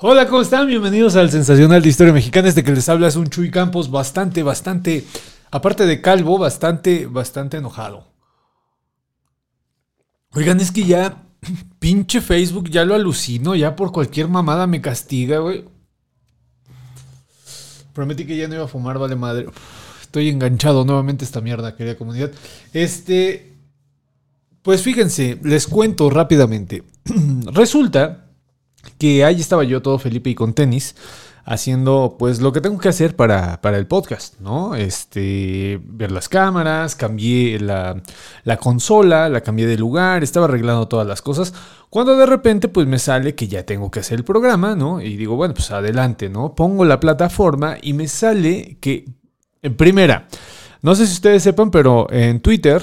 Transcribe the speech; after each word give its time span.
Hola, 0.00 0.26
¿cómo 0.26 0.42
están? 0.42 0.66
Bienvenidos 0.66 1.14
al 1.14 1.30
Sensacional 1.30 1.80
de 1.80 1.88
Historia 1.90 2.12
Mexicana. 2.12 2.48
Este 2.48 2.64
que 2.64 2.72
les 2.72 2.88
habla 2.88 3.06
es 3.06 3.14
un 3.14 3.28
Chuy 3.28 3.52
Campos 3.52 3.92
bastante, 3.92 4.42
bastante, 4.42 5.04
aparte 5.52 5.86
de 5.86 6.00
calvo, 6.00 6.38
bastante, 6.38 7.06
bastante 7.06 7.58
enojado. 7.58 8.08
Oigan, 10.32 10.60
es 10.60 10.72
que 10.72 10.84
ya, 10.84 11.22
pinche 11.78 12.20
Facebook, 12.20 12.70
ya 12.70 12.84
lo 12.84 12.94
alucino, 12.94 13.54
ya 13.54 13.76
por 13.76 13.92
cualquier 13.92 14.26
mamada 14.26 14.66
me 14.66 14.80
castiga, 14.80 15.38
güey. 15.38 15.64
Prometí 17.92 18.26
que 18.26 18.36
ya 18.36 18.48
no 18.48 18.56
iba 18.56 18.64
a 18.64 18.68
fumar, 18.68 18.98
vale 18.98 19.14
madre. 19.14 19.46
Estoy 20.02 20.30
enganchado 20.30 20.84
nuevamente 20.84 21.24
esta 21.24 21.40
mierda, 21.40 21.76
querida 21.76 21.96
comunidad. 21.96 22.32
Este, 22.72 23.53
pues 24.64 24.80
fíjense, 24.80 25.38
les 25.42 25.66
cuento 25.66 26.08
rápidamente. 26.08 26.82
Resulta 27.52 28.24
que 28.98 29.22
ahí 29.22 29.38
estaba 29.38 29.62
yo 29.62 29.82
todo 29.82 29.98
Felipe 29.98 30.30
y 30.30 30.34
con 30.34 30.54
tenis 30.54 30.96
haciendo 31.44 32.16
pues 32.18 32.40
lo 32.40 32.50
que 32.50 32.62
tengo 32.62 32.78
que 32.78 32.88
hacer 32.88 33.14
para, 33.14 33.60
para 33.60 33.76
el 33.76 33.86
podcast, 33.86 34.40
¿no? 34.40 34.74
Este, 34.74 35.78
ver 35.84 36.10
las 36.10 36.30
cámaras, 36.30 36.96
cambié 36.96 37.60
la, 37.60 38.02
la, 38.44 38.56
consola, 38.56 39.28
la 39.28 39.42
cambié 39.42 39.66
de 39.66 39.76
lugar, 39.76 40.22
estaba 40.22 40.46
arreglando 40.46 40.88
todas 40.88 41.06
las 41.06 41.20
cosas, 41.20 41.52
cuando 41.90 42.16
de 42.16 42.24
repente 42.24 42.68
pues 42.68 42.86
me 42.86 42.98
sale 42.98 43.34
que 43.34 43.48
ya 43.48 43.64
tengo 43.66 43.90
que 43.90 44.00
hacer 44.00 44.20
el 44.20 44.24
programa, 44.24 44.74
¿no? 44.74 45.02
Y 45.02 45.18
digo, 45.18 45.36
bueno, 45.36 45.52
pues 45.52 45.70
adelante, 45.72 46.30
¿no? 46.30 46.54
Pongo 46.54 46.86
la 46.86 47.00
plataforma 47.00 47.76
y 47.82 47.92
me 47.92 48.08
sale 48.08 48.78
que, 48.80 49.04
en 49.60 49.76
primera, 49.76 50.26
no 50.80 50.94
sé 50.94 51.06
si 51.06 51.12
ustedes 51.12 51.42
sepan, 51.42 51.70
pero 51.70 52.10
en 52.10 52.40
Twitter, 52.40 52.82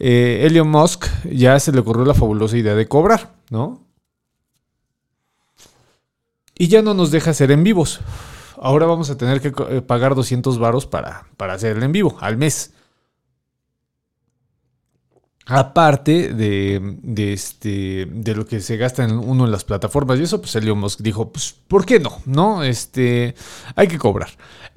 eh, 0.00 0.46
Elon 0.46 0.68
Musk 0.68 1.06
ya 1.30 1.60
se 1.60 1.70
le 1.70 1.80
ocurrió 1.80 2.04
la 2.04 2.14
fabulosa 2.14 2.56
idea 2.56 2.74
de 2.74 2.88
cobrar, 2.88 3.34
¿no? 3.50 3.90
y 6.60 6.68
ya 6.68 6.82
no 6.82 6.92
nos 6.92 7.10
deja 7.10 7.30
hacer 7.30 7.50
en 7.52 7.64
vivos. 7.64 8.00
Ahora 8.60 8.84
vamos 8.84 9.08
a 9.08 9.16
tener 9.16 9.40
que 9.40 9.50
eh, 9.70 9.80
pagar 9.80 10.14
200 10.14 10.58
varos 10.58 10.84
para, 10.84 11.24
para 11.38 11.54
hacer 11.54 11.78
el 11.78 11.82
en 11.82 11.90
vivo 11.90 12.18
al 12.20 12.36
mes. 12.36 12.74
Aparte 15.46 16.32
de, 16.32 16.96
de, 17.02 17.32
este, 17.32 18.06
de 18.06 18.34
lo 18.34 18.46
que 18.46 18.60
se 18.60 18.76
gasta 18.76 19.02
en 19.02 19.18
uno 19.18 19.46
en 19.46 19.50
las 19.50 19.64
plataformas 19.64 20.20
y 20.20 20.22
eso, 20.22 20.40
pues 20.40 20.54
Elon 20.54 20.78
Musk 20.78 21.00
dijo, 21.00 21.32
pues, 21.32 21.56
¿por 21.66 21.84
qué 21.84 21.98
no? 21.98 22.18
¿No? 22.24 22.62
Este, 22.62 23.34
hay 23.74 23.88
que 23.88 23.98
cobrar. 23.98 24.28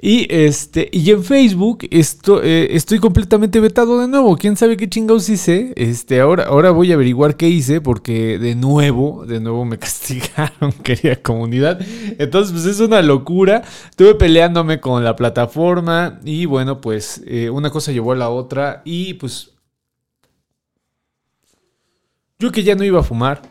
Y, 0.02 0.28
este, 0.29 0.90
y 0.91 1.12
en 1.12 1.23
Facebook 1.23 1.88
esto, 1.90 2.44
eh, 2.44 2.75
estoy 2.75 3.00
completamente 3.00 3.62
vetado 3.62 4.02
de 4.02 4.07
nuevo. 4.07 4.35
¿Quién 4.35 4.57
sabe 4.57 4.75
qué 4.75 4.90
chingados 4.90 5.29
hice? 5.29 5.73
Este, 5.78 6.19
ahora, 6.19 6.46
ahora 6.46 6.72
voy 6.72 6.91
a 6.91 6.96
averiguar 6.96 7.38
qué 7.38 7.47
hice 7.47 7.79
porque 7.79 8.38
de 8.38 8.56
nuevo, 8.56 9.25
de 9.25 9.40
nuevo 9.40 9.63
me 9.63 9.78
castigaron, 9.79 10.73
querida 10.84 11.16
comunidad. 11.18 11.79
Entonces, 12.19 12.52
pues 12.52 12.66
es 12.66 12.81
una 12.81 13.02
locura. 13.02 13.62
Estuve 13.90 14.16
peleándome 14.16 14.81
con 14.81 15.06
la 15.06 15.16
plataforma 15.16 16.19
y 16.25 16.47
bueno, 16.47 16.81
pues 16.81 17.22
eh, 17.25 17.50
una 17.50 17.69
cosa 17.69 17.94
llevó 17.94 18.12
a 18.12 18.18
la 18.18 18.29
otra 18.29 18.81
y 18.84 19.13
pues 19.13 19.53
yo 22.43 22.51
que 22.51 22.63
ya 22.63 22.75
no 22.75 22.83
iba 22.83 22.99
a 22.99 23.03
fumar. 23.03 23.41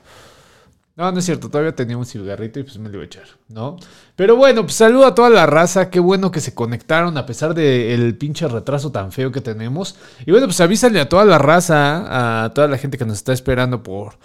No, 0.95 1.11
no 1.11 1.19
es 1.21 1.25
cierto, 1.25 1.49
todavía 1.49 1.75
tenía 1.75 1.97
un 1.97 2.05
cigarrito 2.05 2.61
y 2.61 2.65
pues 2.65 2.77
me 2.77 2.91
lo 2.91 2.97
iba 2.97 3.03
a 3.05 3.07
echar, 3.07 3.25
¿no? 3.49 3.77
Pero 4.15 4.37
bueno, 4.37 4.63
pues 4.65 4.75
saludo 4.75 5.07
a 5.07 5.15
toda 5.15 5.31
la 5.31 5.47
raza, 5.47 5.89
qué 5.89 6.01
bueno 6.01 6.31
que 6.31 6.41
se 6.41 6.55
conectaron 6.55 7.17
a 7.17 7.25
pesar 7.25 7.55
del 7.55 8.15
pinche 8.19 8.47
retraso 8.47 8.93
tan 8.93 9.11
feo 9.11 9.33
que 9.33 9.41
tenemos. 9.41 9.97
Y 10.27 10.33
bueno, 10.33 10.47
pues 10.47 10.61
avísale 10.61 11.01
a 11.01 11.09
toda 11.09 11.25
la 11.25 11.39
raza, 11.39 12.45
a 12.45 12.53
toda 12.53 12.69
la 12.69 12.77
gente 12.77 12.99
que 12.99 13.07
nos 13.07 13.17
está 13.17 13.33
esperando 13.33 13.83
por, 13.83 14.19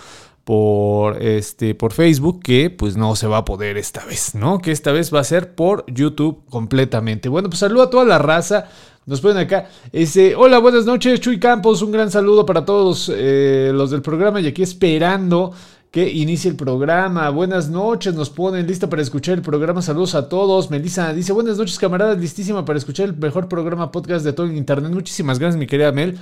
por, 0.43 1.23
este, 1.23 1.73
por 1.73 1.93
Facebook 1.93 2.41
que 2.43 2.69
pues 2.69 2.97
no 2.97 3.15
se 3.15 3.27
va 3.27 3.37
a 3.37 3.45
poder 3.45 3.77
esta 3.77 4.03
vez, 4.05 4.35
¿no? 4.35 4.59
Que 4.59 4.73
esta 4.73 4.91
vez 4.91 5.13
va 5.13 5.21
a 5.21 5.23
ser 5.23 5.55
por 5.55 5.85
YouTube 5.87 6.43
completamente. 6.49 7.29
Bueno, 7.29 7.47
pues 7.47 7.59
saludo 7.59 7.83
a 7.83 7.89
toda 7.89 8.03
la 8.03 8.17
raza. 8.17 8.67
Nos 9.07 9.21
ponen 9.21 9.37
acá. 9.37 9.69
Ese, 9.93 10.35
hola, 10.35 10.59
buenas 10.59 10.85
noches, 10.85 11.21
Chuy 11.21 11.39
Campos. 11.39 11.81
Un 11.81 11.93
gran 11.93 12.11
saludo 12.11 12.45
para 12.45 12.65
todos 12.65 13.09
eh, 13.15 13.71
los 13.73 13.89
del 13.89 14.01
programa 14.01 14.41
y 14.41 14.47
aquí 14.47 14.61
esperando 14.61 15.53
que 15.89 16.11
inicie 16.11 16.51
el 16.51 16.57
programa. 16.57 17.29
Buenas 17.29 17.69
noches, 17.69 18.13
nos 18.13 18.29
ponen 18.29 18.67
lista 18.67 18.89
para 18.89 19.01
escuchar 19.01 19.35
el 19.35 19.41
programa. 19.41 19.81
Saludos 19.81 20.13
a 20.13 20.27
todos. 20.27 20.69
Melissa 20.69 21.13
dice, 21.13 21.31
buenas 21.31 21.57
noches, 21.57 21.79
camaradas, 21.79 22.19
listísima 22.19 22.65
para 22.65 22.77
escuchar 22.77 23.05
el 23.05 23.15
mejor 23.15 23.47
programa 23.47 23.93
podcast 23.93 24.25
de 24.25 24.33
todo 24.33 24.45
el 24.45 24.57
internet. 24.57 24.91
Muchísimas 24.91 25.39
gracias, 25.39 25.57
mi 25.57 25.67
querida 25.67 25.93
Mel. 25.93 26.17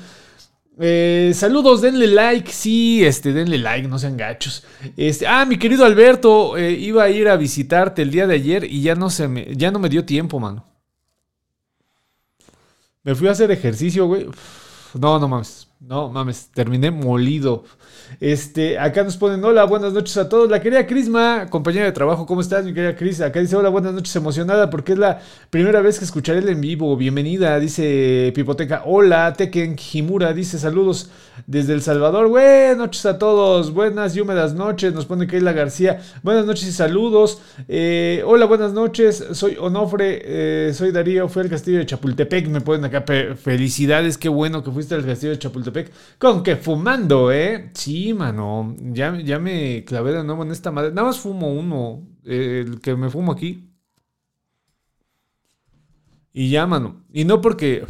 Eh, 0.78 1.32
saludos, 1.34 1.82
denle 1.82 2.06
like, 2.06 2.52
sí, 2.52 3.04
este, 3.04 3.34
denle 3.34 3.58
like, 3.58 3.88
no 3.88 3.98
sean 3.98 4.16
gachos. 4.16 4.64
Este, 4.96 5.26
ah, 5.26 5.44
mi 5.46 5.58
querido 5.58 5.86
Alberto, 5.86 6.56
eh, 6.56 6.74
iba 6.74 7.02
a 7.02 7.10
ir 7.10 7.30
a 7.30 7.36
visitarte 7.36 8.04
el 8.04 8.12
día 8.12 8.28
de 8.28 8.36
ayer 8.36 8.64
y 8.64 8.84
ya 8.84 8.94
no 8.94 9.10
se 9.10 9.28
me, 9.28 9.56
ya 9.56 9.72
no 9.72 9.80
me 9.80 9.90
dio 9.90 10.06
tiempo, 10.06 10.40
mano. 10.40 10.75
Me 13.06 13.14
fui 13.14 13.28
a 13.28 13.32
hacer 13.32 13.52
ejercicio, 13.52 14.08
güey. 14.08 14.28
No, 14.96 15.20
no 15.20 15.28
mames. 15.28 15.65
No 15.80 16.10
mames. 16.10 16.50
Terminé 16.54 16.90
molido. 16.90 17.64
Este, 18.22 18.80
acá 18.80 19.04
nos 19.04 19.18
ponen 19.18 19.44
hola, 19.44 19.66
buenas 19.66 19.92
noches 19.92 20.16
a 20.16 20.30
todos. 20.30 20.50
La 20.50 20.62
querida 20.62 20.88
Crisma, 20.88 21.48
compañera 21.50 21.86
de 21.86 21.92
trabajo, 21.92 22.26
¿cómo 22.26 22.40
estás, 22.40 22.64
mi 22.64 22.74
querida 22.74 22.96
Cris? 22.96 23.20
Acá 23.20 23.42
dice 23.42 23.58
hola, 23.58 23.70
buenas 23.70 23.94
noches, 23.94 24.16
emocionada 24.16 24.70
porque 24.70 24.94
es 24.94 24.98
la 24.98 25.20
primera 25.50 25.82
vez 25.82 26.00
que 26.00 26.06
escucharé 26.06 26.40
el 26.40 26.50
en 26.50 26.62
vivo. 26.62 26.96
Bienvenida, 26.96 27.60
dice 27.60 28.32
Pipoteca. 28.34 28.84
Hola, 28.86 29.34
Teken 29.34 29.76
Himura, 29.76 30.34
dice 30.34 30.58
saludos 30.58 31.10
desde 31.46 31.74
El 31.74 31.82
Salvador. 31.82 32.30
Buenas 32.30 32.78
noches 32.78 33.06
a 33.06 33.20
todos, 33.20 33.74
buenas 33.74 34.16
y 34.16 34.22
húmedas 34.22 34.54
noches. 34.54 34.94
Nos 34.94 35.06
pone 35.06 35.28
Keila 35.28 35.52
García. 35.52 36.02
Buenas 36.24 36.46
noches 36.46 36.68
y 36.68 36.72
saludos. 36.72 37.42
Eh, 37.68 38.24
hola, 38.26 38.46
buenas 38.46 38.72
noches. 38.72 39.24
Soy 39.34 39.58
Onofre, 39.60 40.22
eh, 40.24 40.74
soy 40.74 40.92
Darío, 40.92 41.28
fui 41.28 41.44
al 41.44 41.50
castillo 41.50 41.80
de 41.80 41.86
Chapultepec. 41.86 42.48
Me 42.48 42.62
ponen 42.62 42.86
acá 42.86 43.04
felicidades, 43.36 44.18
qué 44.18 44.30
bueno 44.30 44.64
que 44.64 44.72
fuiste 44.72 44.96
al 44.96 45.06
castillo 45.06 45.34
de 45.34 45.40
Chapultepec. 45.40 45.65
Con 46.18 46.44
que 46.44 46.56
fumando, 46.56 47.32
¿eh? 47.32 47.72
Sí, 47.74 48.14
mano. 48.14 48.76
Ya, 48.80 49.18
ya 49.20 49.40
me 49.40 49.84
clavé 49.86 50.14
de 50.14 50.24
nuevo 50.24 50.44
en 50.44 50.52
esta 50.52 50.72
madre. 50.72 50.92
Nada 50.92 51.08
más 51.08 51.20
fumo 51.20 51.54
uno, 51.54 52.08
el 52.24 52.80
que 52.82 52.96
me 52.96 53.10
fumo 53.10 53.32
aquí. 53.32 53.70
Y 56.34 56.50
ya, 56.50 56.68
mano. 56.68 57.04
Y 57.14 57.26
no 57.26 57.42
porque 57.42 57.86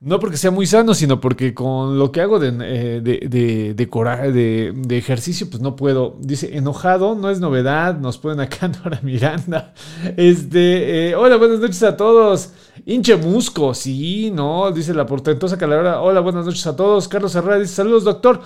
no 0.00 0.20
porque 0.20 0.36
sea 0.36 0.52
muy 0.52 0.64
sano, 0.64 0.94
sino 0.94 1.20
porque 1.20 1.54
con 1.54 1.98
lo 1.98 2.12
que 2.12 2.20
hago 2.20 2.38
de, 2.38 2.48
eh, 2.48 3.00
de, 3.00 3.74
de, 3.74 4.72
de, 4.72 4.98
ejercicio, 4.98 5.50
pues 5.50 5.60
no 5.60 5.74
puedo. 5.74 6.16
Dice, 6.20 6.56
enojado, 6.56 7.16
no 7.16 7.30
es 7.30 7.40
novedad. 7.40 7.98
Nos 7.98 8.16
pueden 8.18 8.38
acá 8.38 8.68
Nora 8.84 9.00
Miranda. 9.02 9.74
Este, 10.16 11.08
eh, 11.08 11.14
hola, 11.16 11.34
buenas 11.36 11.58
noches 11.58 11.82
a 11.82 11.96
todos. 11.96 12.52
Hinche 12.86 13.16
Musco, 13.16 13.74
sí, 13.74 14.30
no, 14.32 14.70
dice 14.70 14.94
la 14.94 15.04
portentosa 15.04 15.58
calavera. 15.58 16.00
Hola, 16.00 16.20
buenas 16.20 16.46
noches 16.46 16.64
a 16.68 16.76
todos. 16.76 17.08
Carlos 17.08 17.34
Herrera 17.34 17.58
dice, 17.58 17.74
saludos, 17.74 18.04
doctor. 18.04 18.40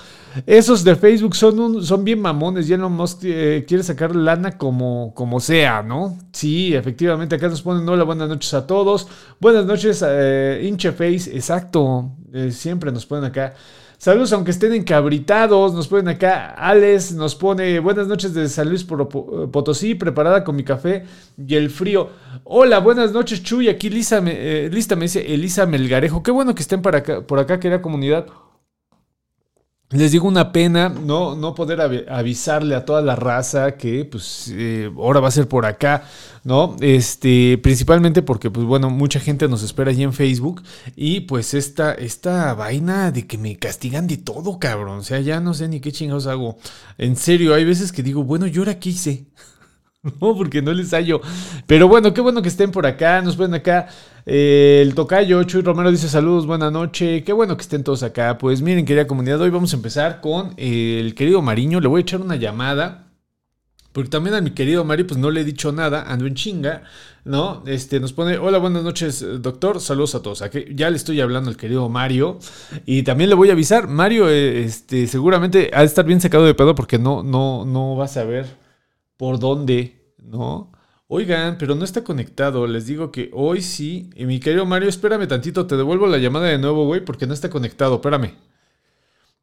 Esos 0.46 0.82
de 0.84 0.96
Facebook 0.96 1.36
son, 1.36 1.84
son 1.84 2.02
bien 2.02 2.20
mamones. 2.20 2.66
Ya 2.66 2.78
no 2.78 3.04
eh, 3.24 3.66
quiere 3.68 3.82
sacar 3.82 4.16
lana 4.16 4.56
como, 4.56 5.12
como 5.14 5.38
sea, 5.38 5.82
¿no? 5.82 6.16
Sí, 6.32 6.74
efectivamente, 6.74 7.34
acá 7.34 7.48
nos 7.48 7.60
ponen, 7.60 7.86
hola, 7.86 8.04
buenas 8.04 8.30
noches 8.30 8.54
a 8.54 8.66
todos. 8.66 9.06
Buenas 9.38 9.66
noches, 9.66 10.02
eh, 10.06 10.62
Hinche 10.64 10.92
Face 10.92 11.41
exacto. 11.42 12.12
Eh, 12.32 12.52
siempre 12.52 12.92
nos 12.92 13.04
ponen 13.04 13.24
acá. 13.24 13.54
Saludos, 13.98 14.32
aunque 14.32 14.52
estén 14.52 14.72
encabritados. 14.72 15.74
Nos 15.74 15.88
ponen 15.88 16.08
acá. 16.08 16.54
Alex 16.54 17.12
nos 17.12 17.34
pone 17.34 17.80
buenas 17.80 18.06
noches 18.06 18.32
de 18.32 18.48
San 18.48 18.68
Luis 18.68 18.84
Potosí, 18.84 19.94
preparada 19.94 20.44
con 20.44 20.56
mi 20.56 20.64
café 20.64 21.04
y 21.36 21.54
el 21.56 21.70
frío. 21.70 22.10
Hola, 22.44 22.78
buenas 22.78 23.12
noches, 23.12 23.42
Chuy. 23.42 23.68
Aquí 23.68 23.90
Lisa 23.90 24.22
eh, 24.24 24.70
lista 24.72 24.96
me 24.96 25.02
dice 25.02 25.34
Elisa 25.34 25.66
Melgarejo. 25.66 26.22
Qué 26.22 26.30
bueno 26.30 26.54
que 26.54 26.62
estén 26.62 26.80
por 26.80 26.94
acá, 26.96 27.20
por 27.22 27.38
acá 27.38 27.58
querida 27.58 27.82
comunidad. 27.82 28.26
Les 29.92 30.10
digo 30.10 30.26
una 30.26 30.52
pena 30.52 30.88
no, 30.88 31.36
no 31.36 31.54
poder 31.54 32.06
avisarle 32.08 32.74
a 32.74 32.84
toda 32.84 33.02
la 33.02 33.14
raza 33.14 33.76
que 33.76 34.06
pues 34.06 34.50
eh, 34.54 34.90
ahora 34.96 35.20
va 35.20 35.28
a 35.28 35.32
ser 35.32 35.48
por 35.48 35.66
acá, 35.66 36.04
¿no? 36.44 36.76
Este, 36.80 37.58
principalmente 37.62 38.22
porque 38.22 38.50
pues 38.50 38.66
bueno, 38.66 38.88
mucha 38.88 39.20
gente 39.20 39.48
nos 39.48 39.62
espera 39.62 39.90
allí 39.90 40.02
en 40.02 40.14
Facebook 40.14 40.62
y 40.96 41.20
pues 41.20 41.52
esta, 41.52 41.92
esta 41.92 42.54
vaina 42.54 43.10
de 43.10 43.26
que 43.26 43.36
me 43.36 43.56
castigan 43.56 44.06
de 44.06 44.16
todo, 44.16 44.58
cabrón, 44.58 45.00
o 45.00 45.02
sea, 45.02 45.20
ya 45.20 45.40
no 45.40 45.52
sé 45.52 45.68
ni 45.68 45.80
qué 45.80 45.92
chingados 45.92 46.26
hago. 46.26 46.56
En 46.96 47.16
serio, 47.16 47.54
hay 47.54 47.64
veces 47.66 47.92
que 47.92 48.02
digo, 48.02 48.24
bueno, 48.24 48.46
¿yo 48.46 48.62
ahora 48.62 48.78
qué 48.78 48.90
hice? 48.90 49.26
No, 50.20 50.36
porque 50.36 50.60
no 50.62 50.72
les 50.72 50.90
hallo. 50.90 51.20
Pero 51.68 51.86
bueno, 51.86 52.12
qué 52.12 52.20
bueno 52.20 52.42
que 52.42 52.48
estén 52.48 52.72
por 52.72 52.86
acá. 52.86 53.22
Nos 53.22 53.36
ven 53.36 53.54
acá. 53.54 53.86
Eh, 54.24 54.80
el 54.82 54.94
tocayo 54.94 55.42
Chuy 55.44 55.62
Romero 55.62 55.90
dice 55.90 56.08
saludos, 56.08 56.46
buena 56.46 56.70
noche. 56.70 57.24
Qué 57.24 57.32
bueno 57.32 57.56
que 57.56 57.62
estén 57.62 57.84
todos 57.84 58.02
acá. 58.02 58.38
Pues 58.38 58.62
miren, 58.62 58.84
querida 58.84 59.06
comunidad, 59.06 59.40
hoy 59.40 59.50
vamos 59.50 59.72
a 59.72 59.76
empezar 59.76 60.20
con 60.20 60.54
el 60.56 61.14
querido 61.14 61.42
Mariño. 61.42 61.80
Le 61.80 61.88
voy 61.88 62.00
a 62.00 62.02
echar 62.02 62.20
una 62.20 62.36
llamada. 62.36 63.08
Porque 63.92 64.08
también 64.08 64.34
a 64.34 64.40
mi 64.40 64.52
querido 64.52 64.84
Mario, 64.84 65.06
pues 65.06 65.20
no 65.20 65.30
le 65.30 65.42
he 65.42 65.44
dicho 65.44 65.70
nada, 65.70 66.10
ando 66.10 66.26
en 66.26 66.34
chinga, 66.34 66.82
¿no? 67.26 67.62
Este, 67.66 68.00
nos 68.00 68.14
pone, 68.14 68.38
hola, 68.38 68.56
buenas 68.56 68.82
noches, 68.82 69.22
doctor, 69.42 69.82
saludos 69.82 70.14
a 70.14 70.22
todos. 70.22 70.42
Ya 70.74 70.88
le 70.88 70.96
estoy 70.96 71.20
hablando 71.20 71.50
al 71.50 71.58
querido 71.58 71.86
Mario. 71.90 72.38
Y 72.86 73.02
también 73.02 73.28
le 73.28 73.36
voy 73.36 73.50
a 73.50 73.52
avisar, 73.52 73.88
Mario, 73.88 74.30
eh, 74.30 74.64
este, 74.64 75.06
seguramente 75.06 75.70
ha 75.74 75.80
de 75.80 75.86
estar 75.86 76.06
bien 76.06 76.22
sacado 76.22 76.46
de 76.46 76.54
pedo 76.54 76.74
porque 76.74 76.98
no, 76.98 77.22
no, 77.22 77.66
no 77.66 77.94
va 77.94 78.06
a 78.06 78.08
saber 78.08 78.46
por 79.18 79.38
dónde, 79.38 80.14
¿no? 80.16 80.72
Oigan, 81.14 81.58
pero 81.58 81.74
no 81.74 81.84
está 81.84 82.02
conectado. 82.02 82.66
Les 82.66 82.86
digo 82.86 83.12
que 83.12 83.28
hoy 83.34 83.60
sí. 83.60 84.08
Y 84.16 84.24
mi 84.24 84.40
querido 84.40 84.64
Mario, 84.64 84.88
espérame 84.88 85.28
tantito, 85.28 85.66
te 85.66 85.76
devuelvo 85.76 86.06
la 86.06 86.16
llamada 86.16 86.46
de 86.46 86.56
nuevo, 86.56 86.86
güey, 86.86 87.04
porque 87.04 87.26
no 87.26 87.34
está 87.34 87.50
conectado. 87.50 87.96
Espérame. 87.96 88.32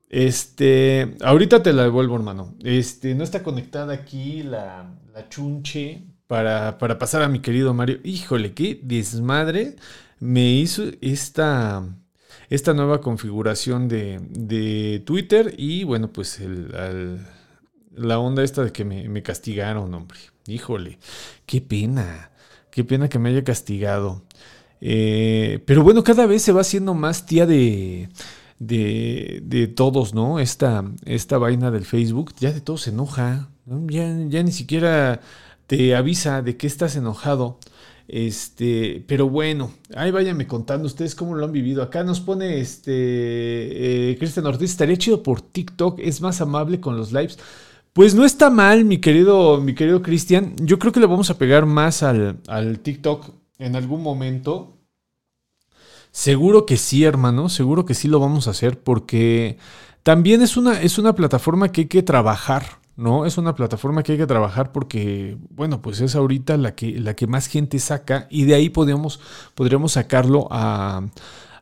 Este, 0.10 1.16
ahorita 1.22 1.62
te 1.62 1.72
la 1.74 1.84
devuelvo, 1.84 2.16
hermano. 2.16 2.56
Este, 2.64 3.14
no 3.14 3.24
está 3.24 3.44
conectada 3.44 3.94
aquí 3.94 4.42
la, 4.42 4.96
chunche 5.30 6.02
para, 6.26 6.80
para, 6.80 6.98
pasar 6.98 7.22
a 7.22 7.30
mi 7.30 7.40
querido 7.40 7.72
Mario. 7.76 8.00
Híjole, 8.04 8.56
qué 8.56 8.80
desmadre 8.82 9.76
me 10.20 10.52
hizo 10.52 10.86
esta, 11.02 11.88
esta 12.50 12.74
nueva 12.74 13.00
configuración 13.00 13.88
de, 13.88 14.20
de 14.32 15.04
Twitter 15.06 15.54
y 15.56 15.84
bueno, 15.84 16.12
pues 16.12 16.42
la 17.96 18.18
onda 18.18 18.44
esta 18.44 18.64
de 18.64 18.72
que 18.72 18.86
me, 18.86 19.08
me 19.08 19.22
castigaron, 19.22 19.94
hombre. 19.94 20.20
Híjole, 20.50 21.00
qué 21.46 21.62
pena, 21.62 22.32
qué 22.72 22.84
pena 22.84 23.10
que 23.10 23.20
me 23.20 23.30
haya 23.30 23.44
castigado. 23.44 24.24
Eh, 24.82 25.62
pero 25.66 25.84
bueno, 25.84 26.04
cada 26.04 26.26
vez 26.26 26.42
se 26.42 26.52
va 26.52 26.62
haciendo 26.62 26.94
más 26.94 27.26
tía 27.26 27.46
de, 27.46 28.10
de, 28.60 29.42
de 29.44 29.68
todos, 29.68 30.14
¿no? 30.14 30.40
Esta, 30.40 30.84
esta 31.06 31.38
vaina 31.38 31.72
del 31.72 31.86
Facebook, 31.86 32.34
ya 32.40 32.52
de 32.52 32.62
todos 32.62 32.82
se 32.84 32.92
enoja, 32.92 33.50
¿no? 33.66 33.86
ya, 33.90 34.16
ya 34.28 34.44
ni 34.44 34.52
siquiera 34.52 35.22
te 35.68 35.96
avisa 35.96 36.42
de 36.42 36.58
que 36.58 36.68
estás 36.68 36.96
enojado. 36.96 37.60
Este, 38.08 39.06
pero 39.08 39.30
bueno, 39.30 39.72
ahí 39.96 40.10
váyanme 40.10 40.48
contando 40.48 40.88
ustedes 40.88 41.14
cómo 41.14 41.36
lo 41.36 41.46
han 41.46 41.52
vivido. 41.52 41.84
Acá 41.84 42.04
nos 42.04 42.20
pone 42.20 42.60
este 42.60 42.92
eh, 44.12 44.18
Cristian 44.18 44.48
Ortiz, 44.48 44.72
estaría 44.72 44.98
chido 44.98 45.22
por 45.22 45.42
TikTok, 45.42 46.00
es 46.00 46.20
más 46.20 46.42
amable 46.42 46.80
con 46.80 46.98
los 46.98 47.12
lives. 47.12 47.38
Pues 47.94 48.16
no 48.16 48.24
está 48.24 48.50
mal, 48.50 48.86
mi 48.86 49.00
querido, 49.00 49.60
mi 49.60 49.74
querido 49.74 50.02
Cristian. 50.02 50.56
Yo 50.58 50.80
creo 50.80 50.92
que 50.92 51.00
le 51.00 51.08
vamos 51.08 51.30
a 51.30 51.38
pegar 51.38 51.66
más 51.66 52.04
al, 52.04 52.40
al, 52.48 52.80
TikTok 52.80 53.32
en 53.58 53.76
algún 53.76 54.04
momento. 54.04 54.78
Seguro 56.12 56.66
que 56.66 56.78
sí, 56.78 57.04
hermano. 57.04 57.50
Seguro 57.50 57.86
que 57.86 57.94
sí 57.94 58.08
lo 58.08 58.20
vamos 58.20 58.48
a 58.48 58.52
hacer. 58.52 58.80
Porque 58.80 59.58
también 60.04 60.42
es 60.42 60.56
una, 60.56 60.82
es 60.82 60.98
una 60.98 61.14
plataforma 61.14 61.72
que 61.72 61.82
hay 61.82 61.88
que 61.88 62.04
trabajar. 62.04 62.80
¿no? 62.96 63.26
Es 63.26 63.38
una 63.38 63.56
plataforma 63.56 64.04
que 64.04 64.12
hay 64.14 64.18
que 64.18 64.28
trabajar 64.28 64.72
porque, 64.72 65.38
bueno, 65.50 65.82
pues 65.82 66.02
es 66.02 66.16
ahorita 66.16 66.58
la 66.58 66.76
que, 66.76 67.00
la 67.00 67.16
que 67.16 67.28
más 67.28 67.48
gente 67.48 67.80
saca. 67.80 68.28
Y 68.30 68.46
de 68.46 68.56
ahí 68.56 68.70
podríamos, 68.70 69.20
podríamos 69.56 69.94
sacarlo 69.94 70.48
a 70.52 71.04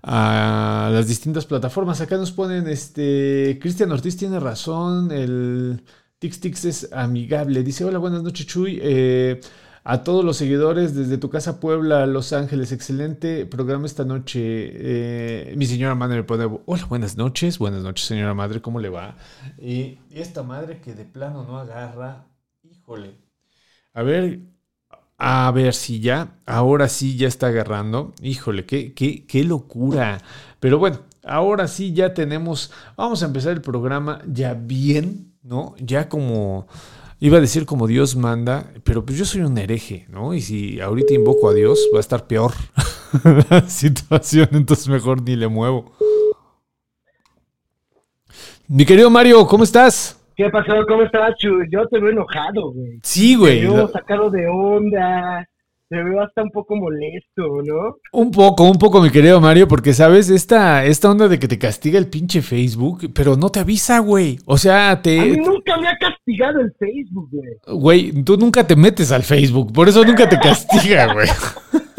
a 0.04 0.90
las 0.92 1.08
distintas 1.08 1.46
plataformas. 1.46 2.00
Acá 2.00 2.18
nos 2.18 2.32
ponen, 2.32 2.68
este, 2.68 3.60
Cristian 3.62 3.92
Ortiz 3.92 4.16
tiene 4.16 4.40
razón, 4.40 5.12
el, 5.12 5.84
Tix 6.20 6.40
Tix 6.40 6.66
es 6.66 6.94
amigable. 6.94 7.64
Dice, 7.64 7.86
hola, 7.86 8.00
buenas 8.00 8.24
noches, 8.24 8.48
Chuy. 8.48 8.80
Eh, 8.82 9.40
a 9.84 10.04
todos 10.04 10.26
los 10.26 10.36
seguidores 10.36 10.96
desde 10.96 11.18
tu 11.18 11.30
casa 11.30 11.60
Puebla, 11.60 12.08
Los 12.08 12.34
Ángeles, 12.34 12.72
excelente 12.72 13.46
programa 13.46 13.86
esta 13.86 14.04
noche. 14.04 14.40
Eh, 14.42 15.54
mi 15.56 15.66
señora 15.68 15.94
madre 15.94 16.24
pone, 16.24 16.50
hola, 16.66 16.86
buenas 16.86 17.18
noches, 17.18 17.60
buenas 17.60 17.84
noches 17.84 18.08
señora 18.08 18.34
madre, 18.34 18.62
¿cómo 18.62 18.80
le 18.80 18.90
va? 18.90 19.16
Y 19.60 20.00
esta 20.12 20.42
madre 20.44 20.82
que 20.82 20.94
de 20.94 21.06
plano 21.06 21.44
no 21.44 21.60
agarra, 21.60 22.26
híjole. 22.64 23.16
A 23.94 24.02
ver, 24.02 24.40
a 25.20 25.52
ver 25.52 25.74
si 25.74 26.00
ya, 26.02 26.40
ahora 26.46 26.90
sí 26.90 27.16
ya 27.16 27.28
está 27.28 27.48
agarrando. 27.48 28.14
Híjole, 28.22 28.66
qué, 28.66 28.94
qué, 28.94 29.26
qué 29.26 29.44
locura. 29.44 30.18
Pero 30.60 30.80
bueno, 30.80 31.00
ahora 31.24 31.68
sí 31.68 31.94
ya 31.94 32.14
tenemos, 32.14 32.72
vamos 32.98 33.22
a 33.22 33.28
empezar 33.28 33.54
el 33.54 33.62
programa 33.62 34.22
ya 34.28 34.54
bien 34.56 35.27
¿no? 35.44 35.76
Ya 35.80 36.10
como, 36.10 36.68
iba 37.20 37.38
a 37.38 37.42
decir 37.42 37.66
como 37.66 37.88
Dios 37.88 38.16
manda, 38.16 38.72
pero 38.84 39.06
pues 39.06 39.18
yo 39.18 39.26
soy 39.26 39.42
un 39.42 39.58
hereje, 39.58 40.06
¿no? 40.10 40.34
Y 40.34 40.42
si 40.42 40.80
ahorita 40.80 41.14
invoco 41.14 41.50
a 41.50 41.54
Dios, 41.54 41.90
va 41.94 41.98
a 41.98 42.02
estar 42.02 42.28
peor 42.28 42.52
la 43.50 43.62
situación, 43.68 44.50
entonces 44.52 44.88
mejor 44.88 45.22
ni 45.22 45.36
le 45.36 45.48
muevo. 45.48 45.92
Mi 48.68 48.86
querido 48.86 49.10
Mario, 49.10 49.48
¿cómo 49.48 49.64
estás? 49.64 50.22
¿Qué 50.36 50.50
pasó? 50.50 50.74
¿Cómo 50.88 51.04
estás, 51.04 51.36
Chu? 51.40 51.64
Yo 51.72 51.88
te 51.88 52.00
veo 52.00 52.12
enojado, 52.12 52.72
güey. 52.72 53.00
Sí, 53.02 53.36
güey. 53.36 53.62
Veo 53.62 53.88
sacado 53.88 54.30
de 54.30 54.48
onda 54.48 55.48
se 55.90 55.96
veo 55.96 56.22
hasta 56.22 56.44
un 56.44 56.52
poco 56.52 56.76
molesto, 56.76 57.62
¿no? 57.66 57.98
Un 58.12 58.32
poco, 58.32 58.70
un 58.70 58.78
poco, 58.78 59.02
mi 59.02 59.10
querido 59.10 59.40
Mario, 59.40 59.68
porque 59.68 59.94
sabes, 59.94 60.30
esta, 60.30 60.86
esta 60.86 61.10
onda 61.10 61.28
de 61.28 61.40
que 61.40 61.48
te 61.48 61.58
castiga 61.58 61.98
el 61.98 62.08
pinche 62.08 62.42
Facebook, 62.42 63.10
pero 63.14 63.38
no 63.38 63.50
te 63.50 63.62
avisa, 63.62 64.00
güey. 64.00 64.38
O 64.46 64.58
sea, 64.58 65.02
te. 65.02 65.20
A 65.20 65.26
mí 65.26 65.38
nunca 65.38 65.78
me 65.78 65.88
ha 65.88 65.98
castigado 65.98 66.60
el 66.60 66.74
Facebook, 66.78 67.30
güey. 67.32 67.80
Güey, 67.80 68.24
tú 68.24 68.38
nunca 68.38 68.68
te 68.68 68.76
metes 68.76 69.12
al 69.12 69.24
Facebook, 69.24 69.72
por 69.72 69.88
eso 69.88 70.04
nunca 70.04 70.28
te 70.28 70.38
castiga, 70.38 71.14
güey. 71.14 71.28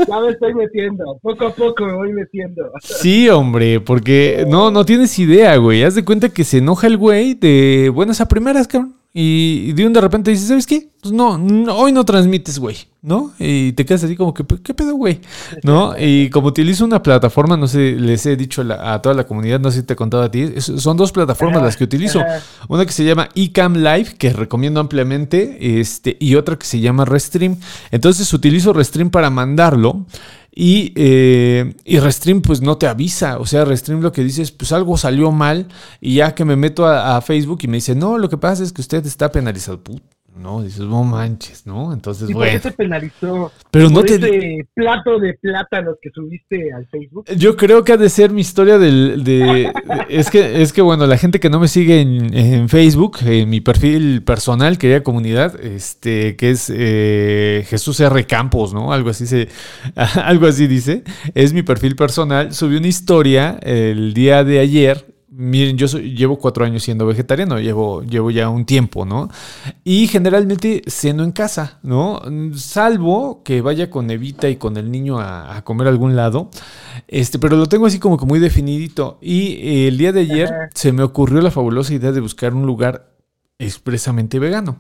Ya 0.07 0.21
me 0.21 0.31
estoy 0.31 0.55
metiendo, 0.55 1.19
poco 1.23 1.47
a 1.47 1.55
poco 1.55 1.85
me 1.85 1.95
voy 1.95 2.13
metiendo. 2.13 2.71
Sí, 2.81 3.29
hombre, 3.29 3.81
porque 3.81 4.45
no, 4.49 4.71
no 4.71 4.85
tienes 4.85 5.19
idea, 5.19 5.57
güey. 5.57 5.83
Haz 5.83 5.95
de 5.95 6.05
cuenta 6.05 6.29
que 6.29 6.45
se 6.45 6.59
enoja 6.59 6.87
el 6.87 6.97
güey 6.97 7.35
de 7.35 7.91
buenas 7.93 8.21
a 8.21 8.29
primeras, 8.29 8.69
cabrón. 8.69 8.95
Y 9.13 9.73
de 9.73 9.87
un 9.87 9.93
de 9.93 10.01
repente 10.01 10.31
dices, 10.31 10.49
¿sabes 10.49 10.67
qué? 10.67 10.91
Pues 11.03 11.13
no, 11.13 11.39
no 11.39 11.75
hoy 11.77 11.93
no 11.93 12.05
transmites, 12.05 12.59
güey, 12.59 12.77
¿no? 13.01 13.33
Y 13.39 13.73
te 13.73 13.85
quedas 13.85 14.03
así 14.03 14.17
como 14.17 14.35
que, 14.35 14.45
¿qué 14.63 14.75
pedo, 14.75 14.95
güey? 14.95 15.21
¿No? 15.63 15.95
Y 15.99 16.31
como 16.31 16.49
utilizo 16.49 16.85
una 16.85 17.03
plataforma, 17.03 17.57
no 17.57 17.69
sé, 17.69 17.93
les 17.93 18.27
he 18.27 18.37
dicho 18.37 18.63
a 18.63 19.01
toda 19.01 19.15
la 19.15 19.25
comunidad, 19.25 19.61
no 19.61 19.71
sé 19.71 19.81
si 19.81 19.87
te 19.87 19.93
he 19.93 19.97
contado 19.97 20.25
a 20.25 20.31
ti, 20.31 20.61
son 20.61 20.97
dos 20.97 21.13
plataformas 21.13 21.63
las 21.63 21.77
que 21.77 21.85
utilizo. 21.85 22.23
Una 22.69 22.85
que 22.85 22.93
se 22.93 23.05
llama 23.05 23.29
eCam 23.35 23.77
Live, 23.77 24.17
que 24.19 24.33
recomiendo 24.33 24.81
ampliamente, 24.81 25.81
este, 25.81 26.17
y 26.19 26.35
otra 26.35 26.57
que 26.57 26.67
se 26.67 26.81
llama 26.81 27.05
Restream. 27.05 27.57
Entonces 27.91 28.33
utilizo 28.33 28.73
Restream 28.73 29.11
para 29.11 29.31
mandarlo. 29.31 30.07
Y, 30.61 30.93
eh, 30.97 31.77
y, 31.85 32.01
Restream 32.01 32.43
pues 32.43 32.61
no 32.61 32.79
te 32.79 32.89
avisa, 32.89 33.39
o 33.39 33.47
sea, 33.47 33.65
Restream 33.65 34.01
lo 34.01 34.11
que 34.11 34.25
dice 34.25 34.43
es 34.43 34.51
pues 34.51 34.73
algo 34.73 34.97
salió 34.97 35.31
mal 35.31 35.69
y 36.01 36.17
ya 36.17 36.35
que 36.35 36.45
me 36.45 36.57
meto 36.57 36.85
a, 36.85 37.17
a 37.17 37.21
Facebook 37.21 37.61
y 37.63 37.69
me 37.69 37.77
dice, 37.77 37.95
no, 37.95 38.19
lo 38.19 38.29
que 38.29 38.39
pasa 38.39 38.65
es 38.65 38.73
que 38.73 38.81
usted 38.81 39.07
está 39.07 39.31
penalizado. 39.31 39.81
Put, 39.81 40.03
¿no? 40.39 40.63
Dices, 40.63 40.81
no 40.81 41.05
manches, 41.05 41.67
¿no? 41.67 41.93
Entonces, 41.93 42.31
¿Y 42.31 42.33
bueno. 42.33 42.53
¿Por 42.53 42.63
qué 42.63 42.71
te 42.71 42.77
penalizó? 42.77 43.53
Pero 43.71 43.89
no 43.89 43.97
¿Por 43.97 44.07
te. 44.07 44.15
ese 44.15 44.69
plato 44.75 45.19
de 45.19 45.35
plátanos 45.35 45.97
que 46.01 46.11
subiste 46.11 46.73
al 46.73 46.87
Facebook? 46.87 47.27
Yo 47.37 47.57
creo 47.57 47.85
que 47.85 47.93
ha 47.93 47.97
de 47.97 48.09
ser 48.09 48.31
mi 48.31 48.41
historia 48.41 48.79
del. 48.79 49.25
De, 49.25 49.73
es, 50.09 50.31
que, 50.31 50.63
es 50.63 50.73
que, 50.73 50.83
bueno, 50.83 51.07
la 51.07 51.19
gente 51.19 51.41
que 51.41 51.51
no 51.51 51.61
me 51.61 51.69
sigue 51.69 52.01
en, 52.01 52.35
en 52.35 52.69
Facebook, 52.69 53.19
en 53.25 53.51
mi 53.51 53.61
perfil 53.61 54.23
personal, 54.23 54.79
querida 54.79 55.03
comunidad, 55.03 55.61
este, 55.61 56.37
que 56.37 56.51
es 56.51 56.73
eh, 56.75 57.65
Jesús 57.69 58.01
R. 58.01 58.27
Campos, 58.27 58.73
¿no? 58.73 58.93
Algo 58.93 59.11
así 59.11 59.27
se. 59.27 59.49
Algo 59.95 60.47
así 60.47 60.67
dice. 60.67 61.03
Es 61.35 61.53
mi 61.53 61.63
perfil 61.63 61.97
personal. 61.97 62.55
Subí 62.55 62.77
una 62.77 62.89
historia 62.89 63.59
el 63.63 64.15
día 64.15 64.45
de 64.45 64.61
ayer 64.61 65.08
Miren, 65.41 65.79
yo 65.79 65.87
soy, 65.87 66.17
llevo 66.17 66.37
cuatro 66.37 66.65
años 66.65 66.83
siendo 66.83 67.07
vegetariano, 67.07 67.61
llevo, 67.61 68.03
llevo 68.03 68.33
ya 68.33 68.49
un 68.49 68.65
tiempo, 68.65 69.05
¿no? 69.05 69.31
Y 69.85 70.09
generalmente 70.09 70.83
ceno 70.89 71.23
en 71.23 71.31
casa, 71.31 71.79
¿no? 71.85 72.21
Salvo 72.57 73.45
que 73.45 73.61
vaya 73.61 73.89
con 73.89 74.11
Evita 74.11 74.49
y 74.49 74.57
con 74.57 74.77
el 74.77 74.91
niño 74.91 75.21
a, 75.21 75.57
a 75.57 75.63
comer 75.63 75.87
a 75.87 75.91
algún 75.91 76.17
lado. 76.17 76.51
Este, 77.07 77.39
pero 77.39 77.57
lo 77.57 77.67
tengo 77.67 77.87
así 77.87 78.01
como 78.01 78.19
que 78.19 78.27
muy 78.27 78.41
definidito. 78.41 79.21
Y 79.23 79.53
eh, 79.53 79.87
el 79.87 79.97
día 79.97 80.11
de 80.11 80.23
ayer 80.23 80.51
se 80.75 80.91
me 80.91 81.05
ocurrió 81.05 81.41
la 81.41 81.53
fabulosa 81.53 81.95
idea 81.95 82.11
de 82.11 82.21
buscar 82.21 82.53
un 82.53 82.67
lugar 82.67 83.15
expresamente 83.61 84.41
vegano. 84.41 84.79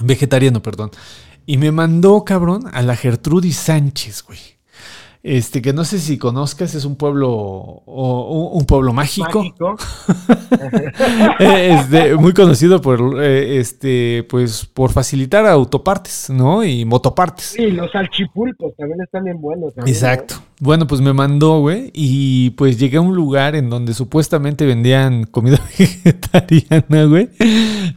Vegetariano, 0.00 0.62
perdón. 0.62 0.90
Y 1.44 1.58
me 1.58 1.70
mandó, 1.70 2.24
cabrón, 2.24 2.64
a 2.72 2.80
la 2.80 2.96
Gertrudis 2.96 3.58
Sánchez, 3.58 4.24
güey. 4.26 4.55
Este, 5.28 5.60
que 5.60 5.72
no 5.72 5.84
sé 5.84 5.98
si 5.98 6.18
conozcas, 6.18 6.76
es 6.76 6.84
un 6.84 6.94
pueblo, 6.94 7.28
o, 7.32 8.50
un 8.52 8.64
pueblo 8.64 8.92
mágico. 8.92 9.42
Mágico. 9.42 9.74
este, 11.40 12.14
muy 12.14 12.32
conocido 12.32 12.80
por, 12.80 13.20
eh, 13.20 13.58
este, 13.58 14.24
pues, 14.30 14.64
por 14.66 14.92
facilitar 14.92 15.44
autopartes, 15.46 16.30
¿no? 16.30 16.62
Y 16.62 16.84
motopartes. 16.84 17.46
Sí, 17.56 17.72
los 17.72 17.90
salchipulpos 17.90 18.76
también 18.76 19.00
están 19.00 19.24
bien 19.24 19.40
buenos. 19.40 19.74
también, 19.74 19.96
Exacto. 19.96 20.36
Bueno, 20.58 20.86
pues 20.86 21.02
me 21.02 21.12
mandó, 21.12 21.60
güey, 21.60 21.90
y 21.92 22.50
pues 22.50 22.78
llegué 22.78 22.96
a 22.96 23.02
un 23.02 23.14
lugar 23.14 23.54
en 23.56 23.68
donde 23.68 23.92
supuestamente 23.92 24.64
vendían 24.64 25.24
comida 25.24 25.60
vegetariana, 25.78 27.04
güey. 27.04 27.28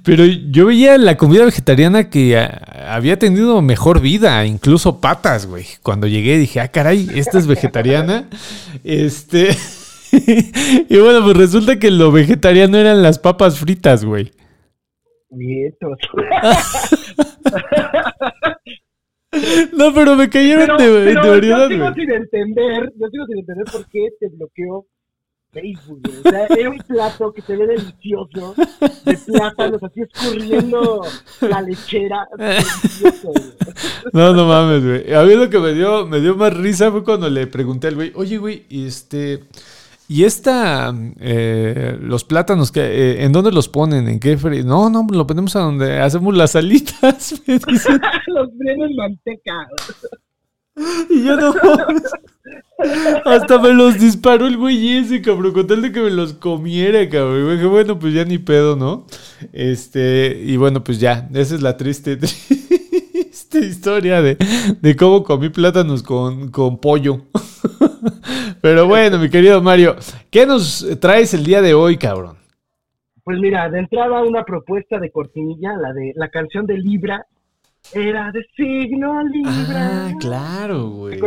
Pero 0.04 0.26
yo 0.26 0.66
veía 0.66 0.98
la 0.98 1.16
comida 1.16 1.46
vegetariana 1.46 2.10
que 2.10 2.38
a, 2.38 2.48
había 2.94 3.18
tenido 3.18 3.62
mejor 3.62 4.02
vida, 4.02 4.46
incluso 4.46 5.00
patas, 5.00 5.46
güey. 5.46 5.66
Cuando 5.84 6.06
llegué 6.06 6.38
dije, 6.38 6.60
ah, 6.60 6.68
caray, 6.68 7.08
esta 7.16 7.40
es 7.40 7.48
vegetariana. 7.48 8.28
Este. 8.84 9.56
y 10.12 10.98
bueno, 10.98 11.24
pues 11.24 11.38
resulta 11.38 11.80
que 11.80 11.92
lo 11.92 12.12
vegetariano 12.12 12.78
eran 12.78 13.02
las 13.02 13.20
papas 13.20 13.58
fritas, 13.58 14.04
güey. 14.04 14.34
Vientos. 15.30 15.98
No, 19.74 19.94
pero 19.94 20.16
me 20.16 20.30
cayeron 20.30 20.78
Pero, 20.78 20.78
de, 20.78 21.14
pero 21.14 21.40
de 21.40 21.48
yo 21.48 21.68
sigo 21.68 21.94
sin 21.94 22.12
entender, 22.12 22.94
yo 22.96 23.08
sigo 23.10 23.26
sin 23.28 23.40
entender 23.40 23.66
por 23.72 23.88
qué 23.90 24.08
te 24.20 24.28
bloqueó 24.30 24.86
Facebook, 25.52 26.02
güey. 26.04 26.18
O 26.20 26.30
sea, 26.30 26.46
era 26.46 26.70
un 26.70 26.78
plato 26.78 27.34
que 27.34 27.42
se 27.42 27.56
ve 27.56 27.68
delicioso, 27.68 28.56
de 29.06 29.18
plátanos 29.26 29.82
así 29.84 30.02
escurriendo 30.02 31.02
la 31.42 31.62
lechera. 31.62 32.28
Delicioso, 32.38 33.30
güey. 33.30 33.54
No, 34.14 34.34
no 34.34 34.46
mames, 34.46 34.84
güey. 34.84 35.14
A 35.14 35.24
mí 35.24 35.36
lo 35.36 35.50
que 35.50 35.60
me 35.60 35.74
dio, 35.74 36.06
me 36.06 36.20
dio 36.20 36.36
más 36.36 36.56
risa 36.56 36.92
fue 36.92 37.04
cuando 37.04 37.30
le 37.30 37.48
pregunté 37.48 37.88
al 37.88 37.96
güey, 37.96 38.12
oye, 38.16 38.38
güey, 38.38 38.66
este. 38.70 39.44
¿Y 40.12 40.24
esta, 40.24 40.92
eh, 41.20 41.96
los 42.02 42.24
plátanos, 42.24 42.72
que, 42.72 42.82
eh, 42.82 43.24
en 43.26 43.32
dónde 43.32 43.52
los 43.52 43.70
ponen? 43.70 44.08
¿En 44.08 44.20
qué 44.20 44.40
fri-?" 44.40 44.64
No, 44.64 44.90
no, 44.90 45.06
lo 45.08 45.28
ponemos 45.28 45.56
a 45.56 45.60
donde 45.60 46.00
hacemos 46.00 46.36
las 46.36 46.56
alitas. 46.56 47.40
me. 47.48 47.54
Los 48.28 48.50
fríen 48.58 48.82
en 48.82 48.96
manteca. 48.96 49.68
Y 51.12 51.24
yo 51.24 51.36
no. 51.38 51.54
Hasta 53.26 53.60
me 53.60 53.74
los 53.74 54.00
disparó 54.00 54.48
el 54.48 54.58
güey 54.58 54.98
ese, 54.98 55.22
cabrón, 55.22 55.54
con 55.54 55.68
tal 55.68 55.84
de 55.84 55.92
que 55.92 56.02
me 56.02 56.10
los 56.10 56.34
comiera, 56.34 57.08
cabrón. 57.08 57.48
Y 57.48 57.54
dije, 57.54 57.66
bueno, 57.68 58.00
pues 58.00 58.14
ya 58.14 58.26
ni 58.26 58.40
pedo, 58.40 58.76
¿no? 58.76 59.06
Este, 59.54 60.42
y 60.44 60.58
bueno, 60.58 60.84
pues 60.84 61.00
ya, 61.00 61.30
esa 61.34 61.54
es 61.54 61.62
la 61.62 61.78
triste, 61.78 62.18
triste 62.18 62.59
historia 63.58 64.22
de, 64.22 64.38
de 64.80 64.96
cómo 64.96 65.24
comí 65.24 65.50
plátanos 65.50 66.04
con, 66.04 66.52
con 66.52 66.78
pollo. 66.78 67.22
Pero 68.62 68.88
bueno, 68.88 69.18
mi 69.18 69.30
querido 69.30 69.62
Mario, 69.62 69.96
¿qué 70.30 70.46
nos 70.46 70.86
traes 71.00 71.34
el 71.34 71.44
día 71.44 71.62
de 71.62 71.74
hoy, 71.74 71.98
cabrón? 71.98 72.38
Pues 73.24 73.40
mira, 73.40 73.70
de 73.70 73.80
entrada 73.80 74.22
una 74.24 74.44
propuesta 74.44 75.00
de 75.00 75.12
cortinilla, 75.12 75.74
la 75.78 75.94
de 75.94 76.14
la 76.16 76.30
canción 76.30 76.66
de 76.66 76.78
Libra, 76.78 77.26
era 77.94 78.32
de 78.32 78.46
signo 78.56 79.24
Libra. 79.24 80.08
Ah, 80.08 80.12
claro, 80.20 80.90
güey. 80.90 81.20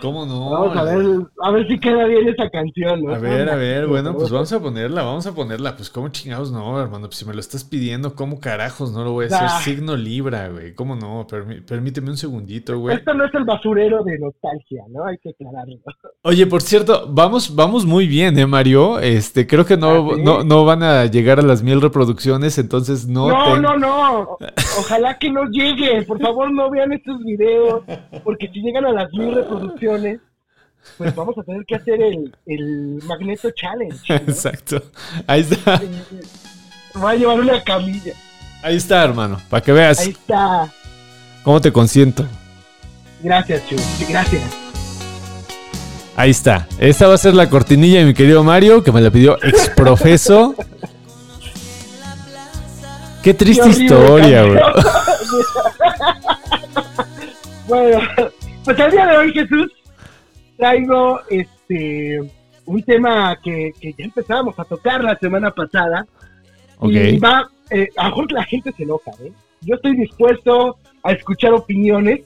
¿Cómo 0.00 0.26
no? 0.26 0.50
Vamos 0.50 0.76
a 0.76 0.82
ver, 0.84 1.06
a 1.44 1.50
ver 1.52 1.68
si 1.68 1.78
queda 1.78 2.04
bien 2.06 2.28
esa 2.28 2.48
canción, 2.50 3.02
¿no? 3.04 3.14
A 3.14 3.18
ver, 3.18 3.48
a 3.48 3.54
ver, 3.56 3.86
bueno, 3.86 4.14
pues 4.14 4.30
vamos 4.30 4.52
a 4.52 4.60
ponerla, 4.60 5.02
vamos 5.02 5.26
a 5.26 5.34
ponerla. 5.34 5.76
Pues, 5.76 5.90
¿cómo 5.90 6.08
chingados 6.08 6.50
no, 6.50 6.80
hermano? 6.80 7.06
Pues 7.06 7.18
si 7.18 7.24
me 7.24 7.34
lo 7.34 7.40
estás 7.40 7.62
pidiendo, 7.62 8.14
¿cómo 8.16 8.40
carajos 8.40 8.92
no 8.92 9.04
lo 9.04 9.12
voy 9.12 9.24
a 9.26 9.28
hacer? 9.28 9.48
Ah. 9.50 9.60
Signo 9.62 9.96
Libra, 9.96 10.48
güey. 10.48 10.74
¿Cómo 10.74 10.96
no? 10.96 11.26
Permí- 11.28 11.64
permíteme 11.64 12.10
un 12.10 12.16
segundito, 12.16 12.76
güey. 12.78 12.96
Esto 12.96 13.14
no 13.14 13.24
es 13.24 13.34
el 13.34 13.44
basurero 13.44 14.02
de 14.02 14.18
nostalgia, 14.18 14.82
¿no? 14.90 15.04
Hay 15.04 15.18
que 15.18 15.30
aclararlo. 15.30 15.76
Oye, 16.22 16.46
por 16.46 16.62
cierto, 16.62 17.06
vamos, 17.08 17.54
vamos 17.54 17.84
muy 17.86 18.06
bien, 18.06 18.38
¿eh, 18.38 18.46
Mario? 18.46 18.98
Este, 18.98 19.46
creo 19.46 19.64
que 19.66 19.76
no, 19.76 19.90
Ah, 20.10 20.14
¿sí? 20.16 20.22
no, 20.22 20.42
no 20.42 20.64
van 20.64 20.82
a 20.82 21.04
llegar 21.06 21.38
a 21.38 21.42
las 21.42 21.62
mil 21.62 21.80
reproducciones, 21.80 22.58
entonces 22.58 23.06
no. 23.06 23.28
No, 23.28 23.52
ten- 23.52 23.62
no, 23.62 23.76
no. 23.76 24.38
Ojalá 24.80 25.18
que 25.18 25.30
no 25.30 25.44
llegue. 25.44 25.81
Por 26.06 26.20
favor, 26.20 26.50
no 26.52 26.70
vean 26.70 26.92
estos 26.92 27.18
videos. 27.24 27.82
Porque 28.24 28.48
si 28.48 28.60
llegan 28.60 28.84
a 28.86 28.92
las 28.92 29.10
mil 29.12 29.34
reproducciones, 29.34 30.20
pues 30.98 31.14
vamos 31.14 31.36
a 31.38 31.42
tener 31.42 31.64
que 31.66 31.76
hacer 31.76 32.00
el, 32.02 32.34
el 32.46 33.00
Magneto 33.04 33.50
Challenge. 33.50 33.96
¿no? 34.08 34.14
Exacto. 34.16 34.82
Ahí 35.26 35.42
está, 35.48 35.80
Voy 36.94 37.12
a 37.12 37.16
llevar 37.16 37.40
una 37.40 37.62
camilla. 37.62 38.12
ahí 38.62 38.76
está, 38.76 39.02
hermano, 39.04 39.38
para 39.48 39.62
que 39.62 39.72
veas 39.72 40.00
Ahí 40.00 40.10
está. 40.10 40.70
cómo 41.42 41.60
te 41.60 41.72
consiento. 41.72 42.26
Gracias, 43.22 43.66
Chu. 43.68 43.76
Gracias. 44.08 44.42
Ahí 46.16 46.30
está. 46.30 46.66
Esta 46.78 47.06
va 47.08 47.14
a 47.14 47.18
ser 47.18 47.34
la 47.34 47.48
cortinilla 47.48 48.00
de 48.00 48.04
mi 48.06 48.14
querido 48.14 48.44
Mario, 48.44 48.82
que 48.84 48.92
me 48.92 49.00
la 49.00 49.10
pidió 49.10 49.38
exprofeso. 49.42 50.54
Qué 53.22 53.34
triste 53.34 53.62
Qué 53.64 53.70
historia, 53.84 54.42
güey. 54.46 54.58
bueno, 57.68 58.00
pues 58.64 58.78
el 58.78 58.90
día 58.90 59.06
de 59.06 59.16
hoy, 59.16 59.32
Jesús, 59.32 59.72
traigo 60.56 61.20
este 61.30 62.20
un 62.64 62.82
tema 62.84 63.36
que, 63.42 63.72
que 63.80 63.92
ya 63.98 64.04
empezábamos 64.04 64.58
a 64.58 64.64
tocar 64.64 65.02
la 65.02 65.16
semana 65.18 65.50
pasada. 65.50 66.06
Y 66.82 67.16
Ok. 67.16 67.22
va, 67.24 67.48
eh, 67.70 67.88
a 67.96 68.04
lo 68.04 68.08
mejor 68.10 68.32
la 68.32 68.44
gente 68.44 68.72
se 68.76 68.82
enoja, 68.84 69.10
¿eh? 69.22 69.32
Yo 69.62 69.76
estoy 69.76 69.96
dispuesto 69.96 70.76
a 71.04 71.12
escuchar 71.12 71.52
opiniones. 71.52 72.20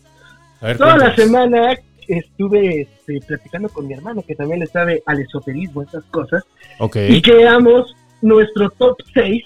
A 0.61 0.67
ver, 0.69 0.79
Toda 0.79 0.97
la 0.97 1.15
semana 1.15 1.75
estuve 2.09 2.83
este, 2.83 3.21
platicando 3.27 3.69
con 3.69 3.87
mi 3.87 3.95
hermano, 3.95 4.23
que 4.27 4.35
también 4.35 4.61
le 4.61 4.67
sabe 4.67 5.03
al 5.07 5.21
esoterismo, 5.21 5.83
estas 5.83 6.05
cosas, 6.05 6.43
Ok. 6.79 6.97
y 7.09 7.21
creamos 7.21 7.95
nuestro 8.23 8.71
top 8.71 8.97
6 9.13 9.45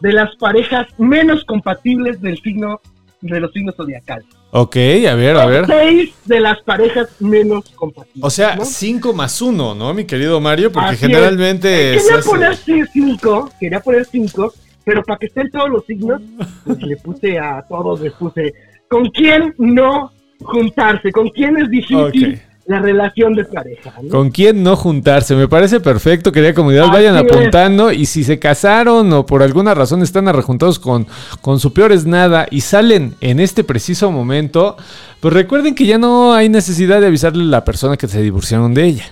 de 0.00 0.12
las 0.12 0.34
parejas 0.36 0.86
menos 0.98 1.44
compatibles 1.44 2.20
del 2.20 2.40
signo 2.42 2.80
de 3.20 3.40
los 3.40 3.52
signos 3.52 3.74
zodiacales. 3.74 4.26
Ok, 4.50 4.76
a 4.76 5.14
ver, 5.14 5.36
a 5.36 5.46
ver. 5.46 5.66
6 5.66 6.14
de 6.26 6.40
las 6.40 6.60
parejas 6.62 7.08
menos 7.20 7.68
compatibles. 7.70 8.22
O 8.22 8.30
sea, 8.30 8.56
¿no? 8.56 8.64
5 8.64 9.12
más 9.12 9.40
1, 9.40 9.74
¿no, 9.74 9.94
mi 9.94 10.04
querido 10.04 10.40
Mario? 10.40 10.70
Porque 10.70 10.90
Así 10.90 10.98
generalmente 10.98 11.96
quería 11.96 12.20
poner 12.22 12.56
5, 12.56 13.50
quería 13.58 13.80
poner 13.80 14.04
5, 14.04 14.54
pero 14.84 15.02
para 15.02 15.18
que 15.18 15.26
estén 15.26 15.50
todos 15.50 15.70
los 15.70 15.84
signos, 15.86 16.22
pues 16.64 16.82
le 16.82 16.96
puse 16.98 17.38
a 17.38 17.64
todos, 17.68 18.00
les 18.00 18.12
puse 18.12 18.54
con 18.88 19.06
quién 19.10 19.54
no 19.58 20.12
juntarse, 20.40 21.10
con 21.10 21.30
quién 21.30 21.56
es 21.56 21.70
difícil. 21.70 22.40
La 22.66 22.78
relación 22.80 23.34
de 23.34 23.44
pareja. 23.44 23.92
¿no? 24.02 24.08
¿Con 24.08 24.30
quién 24.30 24.62
no 24.62 24.74
juntarse? 24.76 25.34
Me 25.36 25.48
parece 25.48 25.80
perfecto, 25.80 26.32
querida 26.32 26.54
comunidad. 26.54 26.84
Así 26.84 26.92
Vayan 26.92 27.16
es. 27.16 27.22
apuntando 27.30 27.92
y 27.92 28.06
si 28.06 28.24
se 28.24 28.38
casaron 28.38 29.12
o 29.12 29.26
por 29.26 29.42
alguna 29.42 29.74
razón 29.74 30.02
están 30.02 30.28
arrejuntados 30.28 30.78
con, 30.78 31.06
con 31.40 31.60
su 31.60 31.72
peor 31.74 31.92
es 31.92 32.06
nada 32.06 32.46
y 32.50 32.62
salen 32.62 33.14
en 33.20 33.38
este 33.40 33.64
preciso 33.64 34.10
momento, 34.10 34.76
pues 35.20 35.34
recuerden 35.34 35.74
que 35.74 35.84
ya 35.86 35.98
no 35.98 36.32
hay 36.32 36.48
necesidad 36.48 37.00
de 37.00 37.08
avisarle 37.08 37.42
a 37.42 37.46
la 37.46 37.64
persona 37.64 37.96
que 37.96 38.08
se 38.08 38.22
divorciaron 38.22 38.72
de 38.74 38.84
ella. 38.84 39.04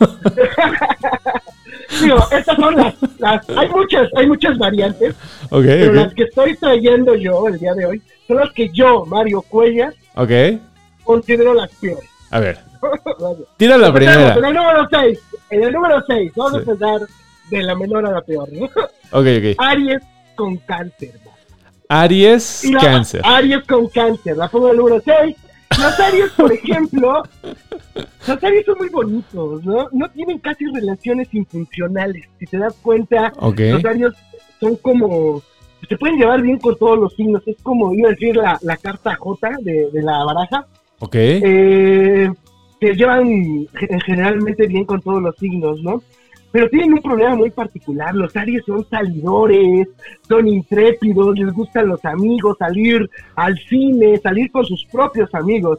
Digo, 2.02 2.16
estas 2.32 2.56
son 2.56 2.74
las, 2.76 2.94
las- 3.18 3.48
hay 3.56 3.68
muchas, 3.68 4.08
hay 4.16 4.26
muchas 4.26 4.58
variantes, 4.58 5.14
Ok, 5.50 5.62
pero 5.64 5.92
las 5.92 6.12
que 6.14 6.24
estoy 6.24 6.56
trayendo 6.56 7.14
yo 7.14 7.46
el 7.46 7.58
día 7.58 7.72
de 7.74 7.86
hoy 7.86 8.02
son 8.26 8.38
las 8.38 8.52
que 8.52 8.68
yo, 8.70 9.04
Mario 9.06 9.42
Cuellas, 9.42 9.94
considero 11.04 11.54
las 11.54 11.70
peores. 11.76 12.08
A 12.34 12.40
ver, 12.40 12.58
tira 13.56 13.78
la 13.78 13.92
primera. 13.92 14.34
En 14.34 14.44
el 14.44 14.54
número 14.54 14.88
6, 14.90 15.18
en 15.50 15.62
el 15.64 15.72
número 15.72 16.02
6, 16.04 16.32
vamos 16.34 16.52
Sí. 16.52 16.58
a 16.58 16.60
empezar 16.72 17.00
de 17.50 17.62
la 17.62 17.74
menor 17.76 18.06
a 18.06 18.10
la 18.10 18.22
peor, 18.22 18.48
¿no? 18.52 18.64
Ok, 18.64 19.26
ok. 19.38 19.54
Aries 19.58 20.02
con 20.34 20.56
cáncer. 20.56 21.12
Aries, 21.88 22.64
la- 22.64 22.80
cáncer. 22.80 23.20
Aries 23.24 23.62
con 23.64 23.86
cáncer, 23.88 24.36
la 24.36 24.48
pongo 24.48 24.66
en 24.66 24.72
el 24.72 24.76
número 24.78 25.00
6. 25.04 25.36
Los 25.78 26.00
Aries, 26.00 26.30
por 26.32 26.52
ejemplo, 26.58 27.22
los 28.26 28.42
Aries 28.44 28.66
son 28.66 28.78
muy 28.78 28.88
bonitos, 28.88 29.64
¿no? 29.64 29.88
No 29.92 30.08
tienen 30.10 30.38
casi 30.40 30.64
relaciones 30.66 31.28
infuncionales. 31.32 32.24
Si 32.40 32.46
te 32.46 32.58
das 32.58 32.74
cuenta, 32.82 33.32
Ok. 33.38 33.60
los 33.60 33.84
Aries 33.84 34.12
son 34.58 34.74
como. 34.76 35.40
Se 35.88 35.96
pueden 35.98 36.16
llevar 36.16 36.40
bien 36.42 36.58
con 36.58 36.76
todos 36.78 36.98
los 36.98 37.14
signos. 37.14 37.42
Es 37.46 37.56
como, 37.62 37.94
iba 37.94 38.08
a 38.08 38.12
decir, 38.12 38.34
la, 38.36 38.58
la 38.62 38.76
carta 38.78 39.14
J 39.14 39.50
de, 39.60 39.90
de 39.92 40.02
la 40.02 40.24
baraja. 40.24 40.66
Ok. 41.04 41.14
Eh, 41.16 42.30
se 42.80 42.94
llevan 42.94 43.26
ge- 43.74 43.98
generalmente 44.06 44.66
bien 44.66 44.84
con 44.86 45.00
todos 45.02 45.22
los 45.22 45.36
signos, 45.36 45.82
¿no? 45.82 46.02
Pero 46.50 46.68
tienen 46.70 46.94
un 46.94 47.02
problema 47.02 47.34
muy 47.34 47.50
particular. 47.50 48.14
Los 48.14 48.34
Aries 48.36 48.62
son 48.64 48.86
salidores, 48.88 49.88
son 50.28 50.46
intrépidos, 50.48 51.38
les 51.38 51.52
gustan 51.52 51.88
los 51.88 52.02
amigos, 52.04 52.56
salir 52.58 53.10
al 53.34 53.58
cine, 53.68 54.16
salir 54.18 54.50
con 54.50 54.64
sus 54.64 54.84
propios 54.86 55.28
amigos. 55.34 55.78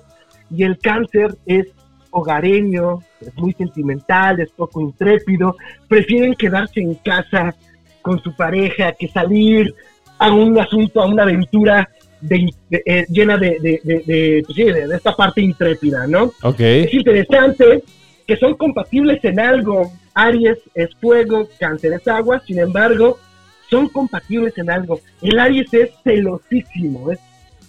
Y 0.52 0.64
el 0.64 0.78
cáncer 0.78 1.36
es 1.46 1.68
hogareño, 2.12 3.00
es 3.22 3.36
muy 3.38 3.54
sentimental, 3.54 4.40
es 4.40 4.52
poco 4.52 4.80
intrépido, 4.82 5.56
prefieren 5.88 6.34
quedarse 6.36 6.82
en 6.82 6.94
casa 6.96 7.56
con 8.02 8.22
su 8.22 8.36
pareja 8.36 8.92
que 8.92 9.08
salir 9.08 9.74
a 10.20 10.32
un 10.32 10.58
asunto, 10.60 11.02
a 11.02 11.08
una 11.08 11.24
aventura 11.24 11.90
de- 12.22 12.50
de- 12.70 12.84
eh, 12.86 13.06
llena 13.10 13.38
de, 13.38 13.58
de, 13.62 13.82
de- 13.84 14.04
de, 14.06 14.44
pues 14.46 14.56
sí, 14.56 14.64
de- 14.64 14.88
de 14.88 14.96
esta 14.96 15.16
parte 15.16 15.42
intrépida, 15.42 16.08
¿no? 16.08 16.32
Ok. 16.44 16.60
Es 16.60 16.94
interesante 16.94 17.84
que 18.28 18.38
son 18.38 18.56
compatibles 18.56 19.24
en 19.24 19.40
algo. 19.40 19.92
Aries 20.14 20.58
es 20.74 20.90
fuego, 21.02 21.48
cáncer 21.60 21.94
es 21.94 22.08
agua, 22.08 22.42
sin 22.48 22.60
embargo, 22.60 23.20
son 23.70 23.90
compatibles 23.90 24.58
en 24.58 24.70
algo. 24.70 25.00
El 25.22 25.38
Aries 25.40 25.74
es 25.74 25.90
celosísimo, 26.04 27.12
es 27.12 27.20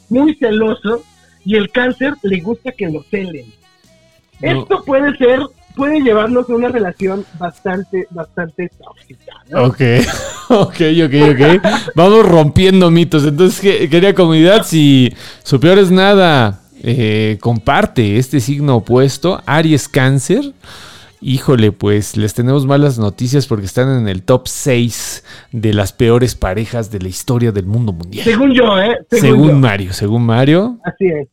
muy 0.09 0.35
celoso 0.37 1.03
y 1.45 1.57
el 1.57 1.71
cáncer 1.71 2.15
le 2.23 2.41
gusta 2.41 2.71
que 2.73 2.89
lo 2.89 3.03
celen. 3.11 3.47
No. 4.41 4.63
Esto 4.63 4.85
puede 4.85 5.17
ser, 5.17 5.41
puede 5.77 6.01
llevarnos 6.01 6.49
a 6.51 6.55
una 6.55 6.69
relación 6.69 7.25
bastante, 7.39 8.07
bastante 8.11 8.71
tóxica, 8.83 9.33
¿no? 9.51 9.65
Ok, 9.67 9.81
ok, 10.49 10.81
ok, 11.05 11.15
ok. 11.31 11.93
Vamos 11.95 12.27
rompiendo 12.27 12.91
mitos. 12.91 13.25
Entonces, 13.25 13.61
que- 13.61 13.89
querida 13.89 14.15
comunidad, 14.15 14.65
si 14.65 15.13
su 15.45 15.61
peor 15.61 15.79
es 15.79 15.91
nada, 15.91 16.61
eh, 16.83 17.39
comparte 17.41 18.17
este 18.19 18.41
signo 18.41 18.77
opuesto, 18.77 19.41
Aries 19.47 19.89
Cáncer. 19.89 20.53
Híjole, 21.23 21.73
pues 21.73 22.17
les 22.17 22.35
tenemos 22.35 22.67
malas 22.67 22.99
noticias 22.99 23.47
porque 23.47 23.65
están 23.65 23.89
en 24.01 24.07
el 24.07 24.23
top 24.23 24.47
6 24.49 25.25
de 25.51 25.73
las 25.73 25.93
peores 25.93 26.35
parejas 26.35 26.91
de 26.91 27.01
la 27.01 27.09
historia 27.09 27.53
del 27.53 27.65
mundo 27.67 27.93
mundial. 27.93 28.23
Según 28.25 28.53
yo, 28.53 28.79
¿eh? 28.79 28.97
Según, 29.11 29.59
Mario, 29.61 29.93
según 29.95 30.25
Mario. 30.27 30.79
Así 30.85 31.07
es. 31.07 31.27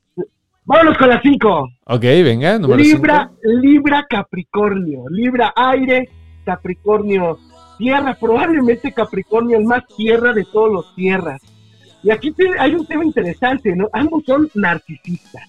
Vámonos 0.65 0.97
con 0.97 1.09
las 1.09 1.21
5. 1.21 1.69
Ok, 1.85 2.01
venga, 2.01 2.57
número 2.57 2.81
Libra, 2.81 3.31
Libra 3.43 4.05
Capricornio. 4.09 5.03
Libra 5.09 5.53
aire, 5.55 6.09
Capricornio 6.45 7.37
tierra. 7.77 8.17
Probablemente 8.19 8.91
Capricornio 8.91 9.57
el 9.57 9.65
más 9.65 9.83
tierra 9.95 10.33
de 10.33 10.45
todos 10.45 10.71
los 10.71 10.95
tierras. 10.95 11.41
Y 12.01 12.11
aquí 12.11 12.33
hay 12.59 12.75
un 12.75 12.85
tema 12.85 13.05
interesante, 13.05 13.75
¿no? 13.75 13.89
Ambos 13.93 14.23
son 14.25 14.49
narcisistas. 14.53 15.43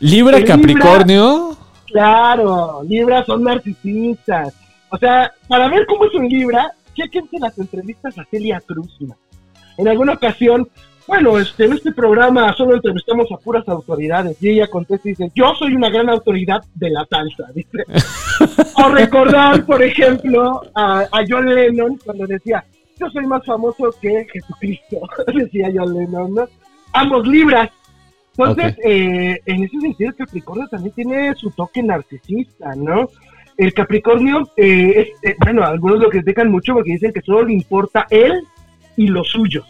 Libra 0.00 0.42
Capricornio. 0.44 1.56
claro, 1.86 2.82
Libra 2.86 3.24
son 3.24 3.44
narcisistas. 3.44 4.54
O 4.90 4.98
sea, 4.98 5.32
para 5.48 5.68
ver 5.68 5.86
cómo 5.86 6.06
es 6.06 6.14
un 6.14 6.28
Libra, 6.28 6.70
chequense 6.94 7.38
las 7.38 7.58
entrevistas 7.58 8.18
a 8.18 8.24
Celia 8.24 8.60
Cruz. 8.60 8.98
En 9.76 9.88
alguna 9.88 10.12
ocasión, 10.12 10.68
bueno, 11.06 11.38
este, 11.38 11.64
en 11.66 11.74
este 11.74 11.92
programa 11.92 12.52
solo 12.54 12.74
entrevistamos 12.74 13.30
a 13.30 13.36
puras 13.36 13.68
autoridades 13.68 14.36
y 14.42 14.50
ella 14.50 14.66
contesta 14.68 15.08
y 15.08 15.12
dice, 15.12 15.30
yo 15.34 15.54
soy 15.58 15.74
una 15.74 15.90
gran 15.90 16.08
autoridad 16.08 16.62
de 16.74 16.90
la 16.90 17.06
salsa, 17.06 17.44
o 18.84 18.88
recordar, 18.88 19.64
por 19.66 19.82
ejemplo, 19.82 20.62
a, 20.74 21.00
a 21.00 21.24
John 21.28 21.54
Lennon 21.54 21.98
cuando 22.04 22.26
decía, 22.26 22.64
yo 22.98 23.10
soy 23.10 23.26
más 23.26 23.44
famoso 23.44 23.94
que 24.00 24.26
Jesucristo, 24.32 25.00
decía 25.34 25.70
John 25.74 25.94
Lennon, 25.94 26.34
¿no? 26.34 26.48
Ambos 26.92 27.26
libras. 27.26 27.70
Entonces, 28.36 28.76
eh, 28.84 29.38
en 29.46 29.62
ese 29.62 29.80
sentido, 29.80 30.10
el 30.10 30.16
Capricornio 30.16 30.68
también 30.68 30.94
tiene 30.94 31.34
su 31.36 31.50
toque 31.50 31.82
narcisista, 31.82 32.74
¿no? 32.74 33.08
El 33.56 33.72
Capricornio, 33.72 34.48
eh, 34.56 35.12
es, 35.22 35.30
eh, 35.30 35.36
bueno, 35.44 35.64
algunos 35.64 36.00
lo 36.00 36.08
critican 36.08 36.50
mucho 36.50 36.74
porque 36.74 36.92
dicen 36.92 37.12
que 37.12 37.20
solo 37.20 37.44
le 37.44 37.52
importa 37.52 38.06
él 38.10 38.42
y 38.96 39.06
los 39.06 39.28
suyos. 39.28 39.64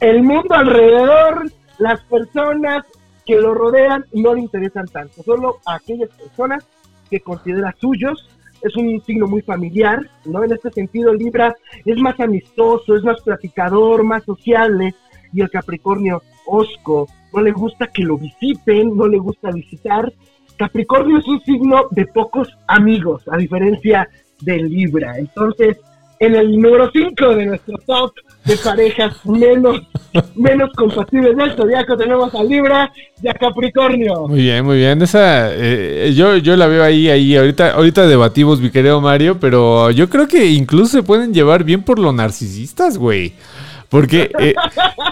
El 0.00 0.22
mundo 0.22 0.54
alrededor, 0.54 1.50
las 1.78 2.02
personas 2.04 2.84
que 3.24 3.36
lo 3.36 3.54
rodean, 3.54 4.04
no 4.12 4.34
le 4.34 4.40
interesan 4.40 4.86
tanto. 4.86 5.22
Solo 5.22 5.58
aquellas 5.66 6.10
personas 6.10 6.66
que 7.10 7.20
considera 7.20 7.74
suyos 7.80 8.28
es 8.62 8.76
un 8.76 9.02
signo 9.04 9.26
muy 9.26 9.42
familiar, 9.42 10.00
¿no? 10.24 10.44
En 10.44 10.52
este 10.52 10.70
sentido, 10.70 11.12
Libra 11.12 11.54
es 11.84 12.00
más 12.00 12.18
amistoso, 12.20 12.96
es 12.96 13.02
más 13.02 13.20
platicador, 13.22 14.04
más 14.04 14.24
sociable, 14.24 14.94
y 15.32 15.40
el 15.40 15.50
Capricornio, 15.50 16.22
osco, 16.46 17.08
no 17.32 17.42
le 17.42 17.52
gusta 17.52 17.86
que 17.88 18.02
lo 18.02 18.18
visiten, 18.18 18.96
no 18.96 19.06
le 19.06 19.18
gusta 19.18 19.50
visitar. 19.50 20.12
Capricornio 20.56 21.18
es 21.18 21.26
un 21.26 21.40
signo 21.40 21.88
de 21.90 22.06
pocos 22.06 22.48
amigos, 22.66 23.22
a 23.30 23.36
diferencia 23.36 24.08
de 24.40 24.58
Libra. 24.58 25.18
Entonces, 25.18 25.78
en 26.18 26.34
el 26.34 26.60
número 26.60 26.90
5 26.92 27.34
de 27.34 27.46
nuestro 27.46 27.78
top 27.78 28.12
de 28.44 28.56
parejas 28.56 29.14
menos, 29.24 29.80
menos 30.34 30.70
compatibles 30.76 31.36
del 31.36 31.54
zodiaco 31.54 31.96
tenemos 31.96 32.34
a 32.34 32.42
Libra 32.42 32.92
y 33.22 33.28
a 33.28 33.34
Capricornio. 33.34 34.26
Muy 34.28 34.42
bien, 34.42 34.64
muy 34.64 34.78
bien. 34.78 35.00
Esa, 35.02 35.52
eh, 35.54 36.12
yo, 36.14 36.36
yo 36.36 36.56
la 36.56 36.66
veo 36.66 36.82
ahí, 36.82 37.08
ahí. 37.08 37.36
Ahorita, 37.36 37.72
ahorita 37.72 38.06
debatimos, 38.06 38.60
mi 38.60 38.70
querido 38.70 39.00
Mario, 39.00 39.38
pero 39.38 39.90
yo 39.90 40.08
creo 40.08 40.26
que 40.26 40.46
incluso 40.46 40.98
se 40.98 41.02
pueden 41.02 41.32
llevar 41.32 41.64
bien 41.64 41.82
por 41.82 41.98
lo 41.98 42.12
narcisistas, 42.12 42.98
güey. 42.98 43.34
Porque, 43.88 44.30
eh, 44.38 44.54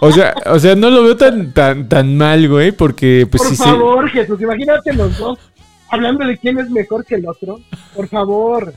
o 0.00 0.10
sea, 0.10 0.34
o 0.46 0.58
sea, 0.58 0.74
no 0.74 0.90
lo 0.90 1.02
veo 1.02 1.16
tan, 1.16 1.52
tan, 1.52 1.88
tan 1.88 2.16
mal, 2.16 2.48
güey, 2.48 2.72
porque 2.72 3.28
pues 3.30 3.42
Por 3.42 3.54
favor, 3.54 4.08
Jesús, 4.08 4.40
imagínate 4.40 4.94
los 4.94 5.18
dos 5.18 5.38
hablando 5.90 6.24
de 6.24 6.38
quién 6.38 6.58
es 6.58 6.70
mejor 6.70 7.04
que 7.04 7.16
el 7.16 7.28
otro. 7.28 7.60
Por 7.94 8.08
favor, 8.08 8.72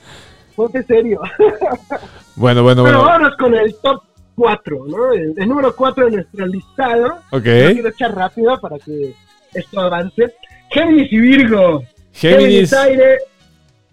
ponte 0.55 0.83
serio. 0.83 1.21
Bueno, 2.35 2.63
bueno, 2.63 2.83
Pero 2.83 2.97
bueno. 2.97 3.11
vámonos 3.11 3.37
con 3.37 3.53
el 3.53 3.75
top 3.75 4.01
4, 4.35 4.85
¿no? 4.87 5.13
El, 5.13 5.33
el 5.37 5.47
número 5.47 5.75
4 5.75 6.05
de 6.05 6.11
nuestro 6.11 6.45
listado. 6.47 7.07
Ok. 7.31 7.45
Lo 7.45 7.71
quiero 7.73 7.89
echar 7.89 8.15
rápido 8.15 8.59
para 8.59 8.77
que 8.79 9.13
esto 9.53 9.79
avance. 9.79 10.33
Géminis 10.71 11.11
y 11.11 11.17
Virgo. 11.19 11.83
Géminis. 12.11 12.73
aire, 12.73 13.17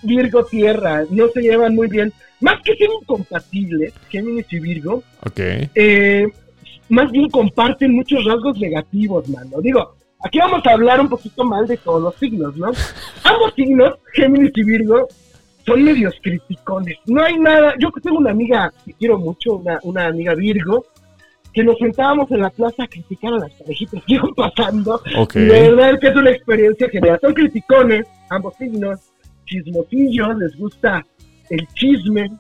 Virgo 0.03 0.45
tierra. 0.45 1.05
No 1.11 1.29
se 1.29 1.41
llevan 1.43 1.75
muy 1.75 1.89
bien. 1.89 2.13
Más 2.41 2.57
que 2.65 2.75
ser 2.77 2.89
incompatibles, 3.03 3.93
Géminis 4.09 4.47
y 4.51 4.59
Virgo, 4.61 5.03
Ok. 5.27 5.41
eh, 5.75 6.27
más 6.89 7.11
bien 7.13 7.29
comparten 7.29 7.93
muchos 7.95 8.25
rasgos 8.25 8.59
negativos, 8.59 9.29
mano. 9.29 9.61
Digo, 9.61 9.95
aquí 10.25 10.39
vamos 10.39 10.65
a 10.67 10.73
hablar 10.73 11.01
un 11.01 11.09
poquito 11.11 11.45
mal 11.45 11.67
de 11.67 11.77
todos 11.77 12.03
los 12.03 12.15
signos, 12.17 12.57
¿no? 12.57 12.69
Ambos 13.25 13.53
signos, 13.55 13.95
Géminis 14.15 14.53
y 14.55 14.65
Virgo, 14.65 15.07
son 15.71 15.85
medios 15.85 16.15
criticones. 16.23 16.99
No 17.07 17.23
hay 17.23 17.39
nada. 17.39 17.75
Yo 17.79 17.91
tengo 18.03 18.19
una 18.19 18.31
amiga 18.31 18.73
que 18.85 18.93
quiero 18.95 19.19
mucho, 19.19 19.57
una, 19.57 19.79
una 19.83 20.07
amiga 20.07 20.35
Virgo, 20.35 20.85
que 21.53 21.65
nos 21.65 21.79
sentábamos 21.79 22.31
en 22.31 22.41
la 22.41 22.51
plaza 22.51 22.85
a 22.85 22.89
criticar 22.89 23.35
a 23.35 23.39
las 23.39 23.53
parejitas 23.53 24.03
que 24.07 24.15
iban 24.15 24.35
pasando. 24.35 25.01
Ok. 25.17 25.37
Y 25.37 25.41
de 25.41 25.71
verdad 25.71 26.01
que 26.01 26.09
es 26.09 26.17
una 26.17 26.31
experiencia 26.31 26.89
genial. 26.89 27.19
Son 27.21 27.35
criticones, 27.35 28.07
ambos 28.31 28.55
signos, 28.57 29.01
chismosillos, 29.47 30.39
les 30.39 30.57
gusta 30.57 31.05
el 31.51 31.67
chisme, 31.75 32.31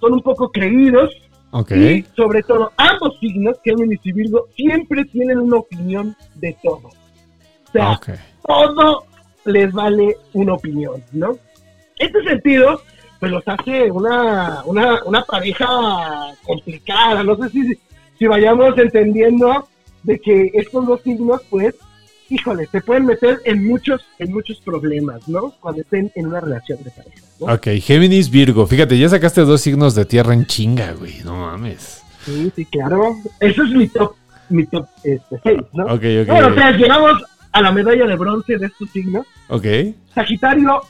son 0.00 0.14
un 0.14 0.22
poco 0.22 0.50
creídos. 0.50 1.10
Ok. 1.52 1.72
Y 1.72 2.04
sobre 2.16 2.42
todo, 2.42 2.72
ambos 2.76 3.18
signos, 3.20 3.56
Géminis 3.64 4.00
y 4.04 4.12
Virgo, 4.12 4.46
siempre 4.56 5.04
tienen 5.06 5.38
una 5.38 5.56
opinión 5.56 6.16
de 6.36 6.56
todo. 6.62 6.88
O 6.88 7.72
sea, 7.72 8.00
todo 8.46 9.04
les 9.44 9.72
vale 9.72 10.16
una 10.32 10.54
opinión, 10.54 11.02
¿no? 11.12 11.36
Este 12.00 12.22
sentido, 12.24 12.82
pues 13.20 13.30
los 13.30 13.46
hace 13.46 13.90
una, 13.90 14.62
una, 14.64 15.04
una 15.04 15.22
pareja 15.22 15.66
complicada. 16.42 17.22
No 17.22 17.36
sé 17.36 17.50
si, 17.50 17.78
si 18.18 18.26
vayamos 18.26 18.76
entendiendo 18.78 19.68
de 20.02 20.18
que 20.18 20.50
estos 20.54 20.86
dos 20.86 21.02
signos, 21.02 21.42
pues, 21.50 21.74
híjole, 22.30 22.66
se 22.72 22.80
pueden 22.80 23.04
meter 23.04 23.40
en 23.44 23.66
muchos, 23.66 24.00
en 24.18 24.32
muchos 24.32 24.58
problemas, 24.60 25.28
¿no? 25.28 25.52
Cuando 25.60 25.82
estén 25.82 26.10
en 26.14 26.28
una 26.28 26.40
relación 26.40 26.82
de 26.82 26.90
pareja. 26.90 27.18
¿no? 27.38 27.52
Ok, 27.52 27.66
Géminis, 27.82 28.30
Virgo. 28.30 28.66
Fíjate, 28.66 28.98
ya 28.98 29.10
sacaste 29.10 29.42
dos 29.42 29.60
signos 29.60 29.94
de 29.94 30.06
tierra 30.06 30.32
en 30.32 30.46
chinga, 30.46 30.92
güey. 30.92 31.20
No 31.22 31.36
mames. 31.36 32.02
Sí, 32.24 32.50
sí, 32.56 32.64
claro. 32.64 33.16
Eso 33.40 33.62
es 33.62 33.70
mi 33.72 33.88
top, 33.88 34.14
mi 34.48 34.64
top 34.66 34.86
este, 35.04 35.38
seis, 35.42 35.60
¿no? 35.74 35.84
Ok, 35.84 36.04
ok. 36.22 36.28
Bueno, 36.28 36.48
o 36.48 36.54
sea, 36.54 36.70
llegamos 36.72 37.22
a 37.52 37.60
la 37.60 37.72
medalla 37.72 38.06
de 38.06 38.16
bronce 38.16 38.56
de 38.56 38.66
estos 38.66 38.88
signos. 38.90 39.26
Ok. 39.48 39.66
Sagitario, 40.14 40.80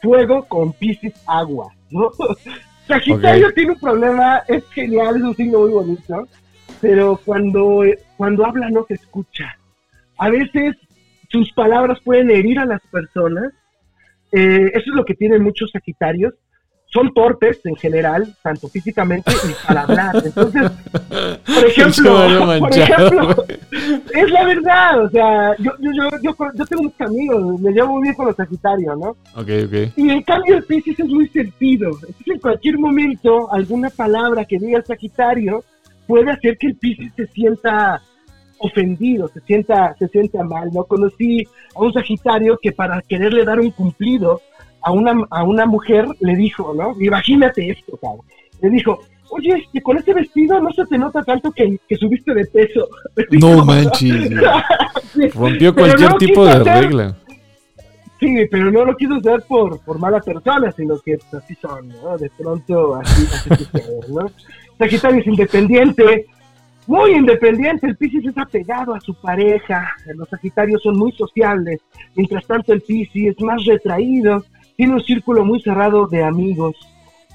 fuego 0.00 0.44
con 0.44 0.72
Piscis, 0.72 1.14
agua, 1.26 1.72
¿no? 1.90 2.10
Sagitario 2.86 3.52
tiene 3.52 3.72
un 3.72 3.80
problema, 3.80 4.42
es 4.48 4.66
genial, 4.70 5.16
es 5.16 5.22
un 5.22 5.36
signo 5.36 5.60
muy 5.60 5.70
bonito, 5.70 6.26
pero 6.80 7.20
cuando, 7.22 7.82
cuando 8.16 8.46
habla 8.46 8.70
no 8.70 8.84
se 8.86 8.94
escucha. 8.94 9.58
A 10.16 10.30
veces 10.30 10.74
sus 11.28 11.52
palabras 11.52 11.98
pueden 12.02 12.30
herir 12.30 12.58
a 12.58 12.64
las 12.64 12.80
personas. 12.90 13.52
Eh, 14.32 14.70
eso 14.74 14.90
es 14.90 14.96
lo 14.96 15.04
que 15.04 15.14
tienen 15.14 15.42
muchos 15.42 15.70
Sagitarios. 15.70 16.34
Son 16.90 17.12
torpes 17.12 17.60
en 17.64 17.76
general, 17.76 18.34
tanto 18.42 18.66
físicamente 18.68 19.30
y 19.30 19.66
para 19.66 19.82
hablar. 19.82 20.22
Entonces, 20.24 20.70
por 21.44 21.64
ejemplo, 21.66 22.58
por 22.60 22.72
es 24.14 24.30
la 24.30 24.44
verdad, 24.44 25.04
o 25.04 25.10
sea, 25.10 25.54
yo, 25.58 25.72
yo, 25.80 25.90
yo, 25.92 26.08
yo, 26.22 26.36
yo 26.54 26.66
tengo 26.66 26.84
muchos 26.84 27.00
amigos, 27.02 27.60
me 27.60 27.72
llevo 27.72 27.92
muy 27.92 28.02
bien 28.02 28.14
con 28.14 28.26
los 28.26 28.36
Sagitarios, 28.36 28.98
¿no? 28.98 29.10
Ok, 29.34 29.50
ok. 29.66 29.92
Y 29.96 30.10
en 30.10 30.22
cambio 30.22 30.56
el 30.56 30.64
Piscis 30.64 30.98
es 30.98 31.08
muy 31.08 31.28
sentido. 31.28 31.90
Entonces 31.90 32.26
en 32.26 32.40
cualquier 32.40 32.78
momento, 32.78 33.52
alguna 33.52 33.90
palabra 33.90 34.46
que 34.46 34.58
diga 34.58 34.78
el 34.78 34.84
Sagitario 34.84 35.64
puede 36.06 36.30
hacer 36.30 36.56
que 36.56 36.68
el 36.68 36.76
Piscis 36.76 37.12
se 37.14 37.26
sienta 37.26 38.00
ofendido, 38.58 39.28
se 39.28 39.40
sienta, 39.40 39.94
se 39.98 40.08
sienta 40.08 40.42
mal. 40.42 40.70
No 40.72 40.84
conocí 40.84 41.46
a 41.74 41.80
un 41.80 41.92
Sagitario 41.92 42.58
que 42.60 42.72
para 42.72 43.00
quererle 43.02 43.44
dar 43.44 43.60
un 43.60 43.70
cumplido 43.70 44.40
a 44.82 44.92
una, 44.92 45.12
a 45.30 45.42
una 45.44 45.66
mujer 45.66 46.06
le 46.20 46.36
dijo, 46.36 46.72
¿no? 46.74 46.94
Imagínate 47.00 47.70
esto, 47.70 47.96
cabrón. 47.96 48.26
Le 48.60 48.70
dijo, 48.70 48.98
oye, 49.30 49.54
este, 49.64 49.80
con 49.82 49.98
ese 49.98 50.14
vestido 50.14 50.60
no 50.60 50.70
se 50.72 50.84
te 50.86 50.98
nota 50.98 51.22
tanto 51.22 51.50
que, 51.52 51.78
que 51.88 51.96
subiste 51.96 52.32
de 52.34 52.44
peso. 52.46 52.88
No 53.32 53.64
manches. 53.64 54.30
Sí, 55.12 55.28
Rompió 55.28 55.74
cualquier 55.74 56.10
no 56.10 56.16
tipo 56.18 56.44
de 56.44 56.52
hacer- 56.52 56.82
regla. 56.84 57.16
Sí, 58.20 58.34
pero 58.50 58.68
no 58.72 58.84
lo 58.84 58.96
quiso 58.96 59.14
hacer 59.14 59.44
por, 59.46 59.78
por 59.84 59.96
mala 60.00 60.18
persona, 60.20 60.72
sino 60.72 60.98
que 60.98 61.18
pues, 61.18 61.40
así 61.44 61.54
son, 61.54 61.88
¿no? 61.88 62.18
De 62.18 62.28
pronto 62.36 62.96
así, 62.96 63.24
así 63.32 63.64
sucede, 63.64 64.00
¿no? 64.12 64.26
Sagitario 64.76 65.20
es 65.20 65.26
independiente, 65.28 66.26
muy 66.88 67.12
independiente, 67.12 67.86
el 67.86 67.96
Piscis 67.96 68.26
es 68.26 68.36
apegado 68.36 68.92
a 68.92 69.00
su 69.00 69.14
pareja, 69.14 69.88
los 70.16 70.28
Sagitarios 70.28 70.82
son 70.82 70.98
muy 70.98 71.12
sociables, 71.12 71.80
mientras 72.16 72.44
tanto 72.44 72.72
el 72.72 72.80
Piscis 72.82 73.36
es 73.36 73.40
más 73.40 73.64
retraído, 73.64 74.44
tiene 74.78 74.94
un 74.94 75.02
círculo 75.02 75.44
muy 75.44 75.60
cerrado 75.60 76.06
de 76.06 76.22
amigos, 76.22 76.76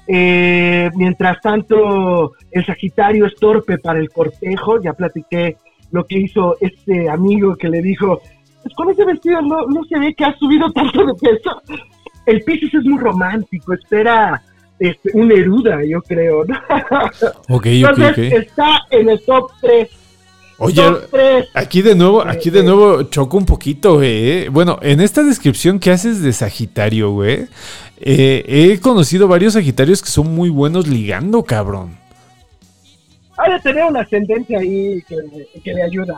Eh, 0.06 0.90
mientras 0.96 1.40
tanto 1.40 2.32
el 2.50 2.66
Sagitario 2.66 3.24
es 3.24 3.34
torpe 3.36 3.78
para 3.78 3.98
el 3.98 4.10
cortejo, 4.10 4.78
ya 4.82 4.92
platiqué 4.92 5.56
lo 5.92 6.04
que 6.04 6.18
hizo 6.18 6.58
este 6.60 7.08
amigo 7.08 7.56
que 7.56 7.70
le 7.70 7.80
dijo, 7.80 8.20
pues 8.62 8.74
con 8.74 8.90
ese 8.90 9.02
vestido 9.06 9.40
no, 9.40 9.64
no 9.66 9.82
se 9.84 9.98
ve 9.98 10.14
que 10.14 10.26
has 10.26 10.38
subido 10.38 10.70
tanto 10.72 11.06
de 11.06 11.14
peso. 11.14 11.62
el 12.26 12.42
Pisces 12.42 12.74
es 12.74 12.84
muy 12.84 12.98
romántico, 12.98 13.72
espera 13.72 14.42
este, 14.78 15.10
un 15.14 15.28
Neruda, 15.28 15.82
yo 15.86 16.02
creo. 16.02 16.44
Entonces 17.88 18.18
está 18.32 18.82
en 18.90 19.08
el 19.08 19.24
top 19.24 19.50
3. 19.62 19.88
Oye, 20.58 20.82
top 20.82 21.10
3. 21.10 21.48
aquí 21.54 21.82
de 21.82 21.94
nuevo, 21.94 22.22
aquí 22.26 22.50
de 22.50 22.62
nuevo 22.62 23.02
choco 23.04 23.36
un 23.36 23.46
poquito, 23.46 23.94
güey. 23.94 24.30
¿eh? 24.30 24.48
Bueno, 24.48 24.78
en 24.82 25.00
esta 25.00 25.22
descripción 25.22 25.78
que 25.78 25.90
haces 25.90 26.22
de 26.22 26.32
Sagitario, 26.32 27.10
güey, 27.10 27.46
eh, 27.98 28.44
he 28.46 28.80
conocido 28.80 29.28
varios 29.28 29.54
Sagitarios 29.54 30.02
que 30.02 30.10
son 30.10 30.34
muy 30.34 30.50
buenos 30.50 30.86
ligando, 30.86 31.42
cabrón. 31.42 31.96
Ha 33.36 33.50
de 33.50 33.60
tener 33.60 33.84
una 33.84 34.00
ascendencia 34.00 34.60
ahí 34.60 35.02
que, 35.08 35.16
que 35.60 35.74
le 35.74 35.82
ayuda. 35.82 36.14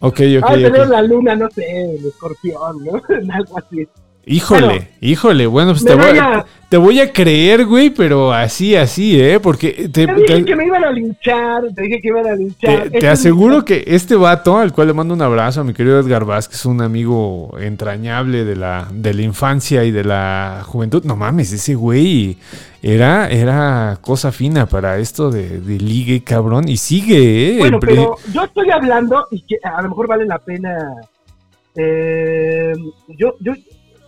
Ok, 0.00 0.20
ok, 0.20 0.20
Ha 0.42 0.56
de 0.56 0.70
tener 0.70 0.88
la 0.88 1.02
luna, 1.02 1.34
no 1.34 1.48
sé, 1.50 1.64
el 1.94 2.04
escorpión, 2.04 2.84
¿no? 2.84 3.00
Algo 3.34 3.58
así. 3.58 3.88
Híjole, 4.28 4.66
Bueno, 4.66 4.84
híjole, 5.00 5.46
bueno, 5.46 5.70
pues 5.70 5.84
te 5.84 5.94
voy, 5.94 6.18
a, 6.18 6.44
te 6.68 6.76
voy 6.76 6.98
a 6.98 7.12
creer, 7.12 7.64
güey, 7.64 7.90
pero 7.90 8.32
así, 8.32 8.74
así, 8.74 9.20
¿eh? 9.20 9.38
Porque 9.38 9.70
te, 9.70 10.04
Te 10.04 10.14
dije 10.14 10.24
te- 10.26 10.44
que 10.44 10.56
me 10.56 10.66
iban 10.66 10.82
a 10.82 10.90
linchar, 10.90 11.62
te 11.72 11.82
dije 11.82 12.00
que 12.02 12.08
iban 12.08 12.26
a 12.26 12.34
linchar. 12.34 12.90
te- 12.90 13.06
aseguro 13.06 13.64
que 13.64 13.84
este 13.86 14.16
vato, 14.16 14.58
al 14.58 14.72
cual 14.72 14.88
le 14.88 14.94
mando 14.94 15.14
un 15.14 15.22
abrazo 15.22 15.60
a 15.60 15.64
mi 15.64 15.72
querido 15.74 16.00
Edgar 16.00 16.24
Vázquez, 16.24 16.66
un 16.66 16.82
amigo 16.82 17.56
entrañable 17.60 18.44
de 18.44 18.56
la, 18.56 18.88
de 18.92 19.14
la 19.14 19.22
infancia 19.22 19.84
y 19.84 19.92
de 19.92 20.02
la 20.02 20.62
juventud. 20.66 21.04
No 21.04 21.14
mames, 21.14 21.52
ese 21.52 21.76
güey 21.76 22.36
era, 22.82 23.30
era 23.30 23.96
cosa 24.00 24.32
fina 24.32 24.66
para 24.66 24.98
esto 24.98 25.30
de, 25.30 25.60
de 25.60 25.78
ligue, 25.78 26.24
cabrón. 26.24 26.68
Y 26.68 26.78
sigue, 26.78 27.54
¿eh? 27.54 27.58
Bueno, 27.60 27.78
pero 27.78 28.16
yo 28.32 28.42
estoy 28.42 28.70
hablando 28.72 29.24
y 29.30 29.42
que 29.42 29.56
a 29.62 29.80
lo 29.82 29.90
mejor 29.90 30.08
vale 30.08 30.26
la 30.26 30.40
pena. 30.40 30.76
eh, 31.76 32.72
yo, 33.16 33.34
yo, 33.40 33.52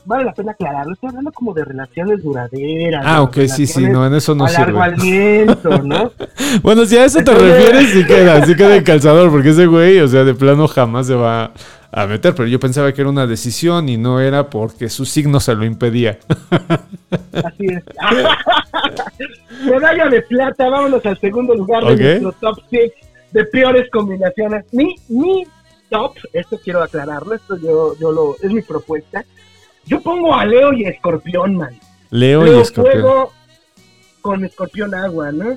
vale 0.09 0.25
la 0.25 0.33
pena 0.33 0.53
aclararlo. 0.53 0.95
Estoy 0.95 1.11
hablando 1.11 1.31
como 1.33 1.53
de 1.53 1.65
relaciones 1.65 2.23
duraderas. 2.23 3.05
Ah, 3.07 3.23
ok, 3.23 3.41
sí, 3.47 3.67
sí, 3.67 3.87
no, 3.87 4.07
en 4.07 4.15
eso 4.15 4.35
no 4.35 4.47
a 4.47 4.51
largo 4.51 4.83
sirve. 4.83 4.95
aliento, 4.95 5.83
¿no? 5.83 6.13
Bueno, 6.63 6.87
si 6.87 6.97
a 6.97 7.05
eso 7.05 7.23
te 7.23 7.33
refieres, 7.33 7.91
sí 7.91 8.05
queda, 8.07 8.45
sí 8.47 8.57
queda 8.57 8.77
en 8.77 8.85
calzador, 8.93 9.31
porque 9.31 9.51
ese 9.51 9.67
güey, 9.67 10.01
o 10.01 10.09
sea, 10.09 10.25
de 10.25 10.35
plano 10.35 10.67
jamás 10.67 11.07
se 11.07 11.15
va 11.15 11.53
a 11.93 12.07
meter, 12.07 12.35
pero 12.35 12.49
yo 12.49 12.59
pensaba 12.59 12.91
que 12.93 13.03
era 13.03 13.11
una 13.11 13.27
decisión 13.27 13.89
y 13.89 13.99
no 13.99 14.19
era 14.19 14.49
porque 14.49 14.89
su 14.89 15.05
signo 15.05 15.41
se 15.41 15.55
lo 15.55 15.65
impedía. 15.67 16.19
Así 17.33 17.67
es. 17.67 17.85
Medalla 19.71 20.09
de 20.09 20.23
plata, 20.23 20.71
vámonos 20.71 21.05
al 21.05 21.19
segundo 21.19 21.55
lugar 21.55 21.85
de 21.85 22.21
nuestro 22.21 22.33
top 22.55 22.65
6 22.71 22.93
de 23.33 23.45
peores 23.45 23.91
combinaciones. 23.91 24.65
Mi, 24.73 24.97
mi 25.09 25.45
top, 25.91 26.15
esto 26.33 26.59
quiero 26.63 26.83
aclararlo, 26.83 27.35
esto 27.35 27.57
yo, 27.59 27.95
yo 27.99 28.11
lo, 28.11 28.37
es 28.43 28.51
mi 28.51 28.63
propuesta. 28.63 29.23
Yo 29.89 30.01
pongo 30.01 30.35
a 30.35 30.45
Leo 30.45 30.73
y 30.73 30.85
Escorpión, 30.85 31.57
man. 31.57 31.79
Leo 32.11 32.43
y 32.47 32.51
Leo 32.51 32.61
Escorpión. 32.61 33.03
fuego 33.03 33.33
con 34.21 34.45
Escorpión 34.45 34.95
agua, 34.95 35.33
¿no? 35.33 35.57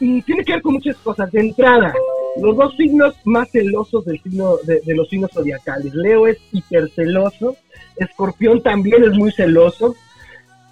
Y 0.00 0.20
tiene 0.22 0.44
que 0.44 0.54
ver 0.54 0.62
con 0.62 0.74
muchas 0.74 0.96
cosas. 0.96 1.30
De 1.30 1.40
entrada, 1.40 1.94
los 2.40 2.56
dos 2.56 2.74
signos 2.76 3.14
más 3.24 3.50
celosos 3.50 4.04
del 4.04 4.20
signo, 4.22 4.56
de, 4.64 4.80
de 4.84 4.94
los 4.94 5.08
signos 5.08 5.30
zodiacales. 5.32 5.94
Leo 5.94 6.26
es 6.26 6.38
hiperceloso, 6.52 7.56
Escorpión 7.96 8.62
también 8.62 9.04
es 9.04 9.12
muy 9.12 9.30
celoso. 9.32 9.94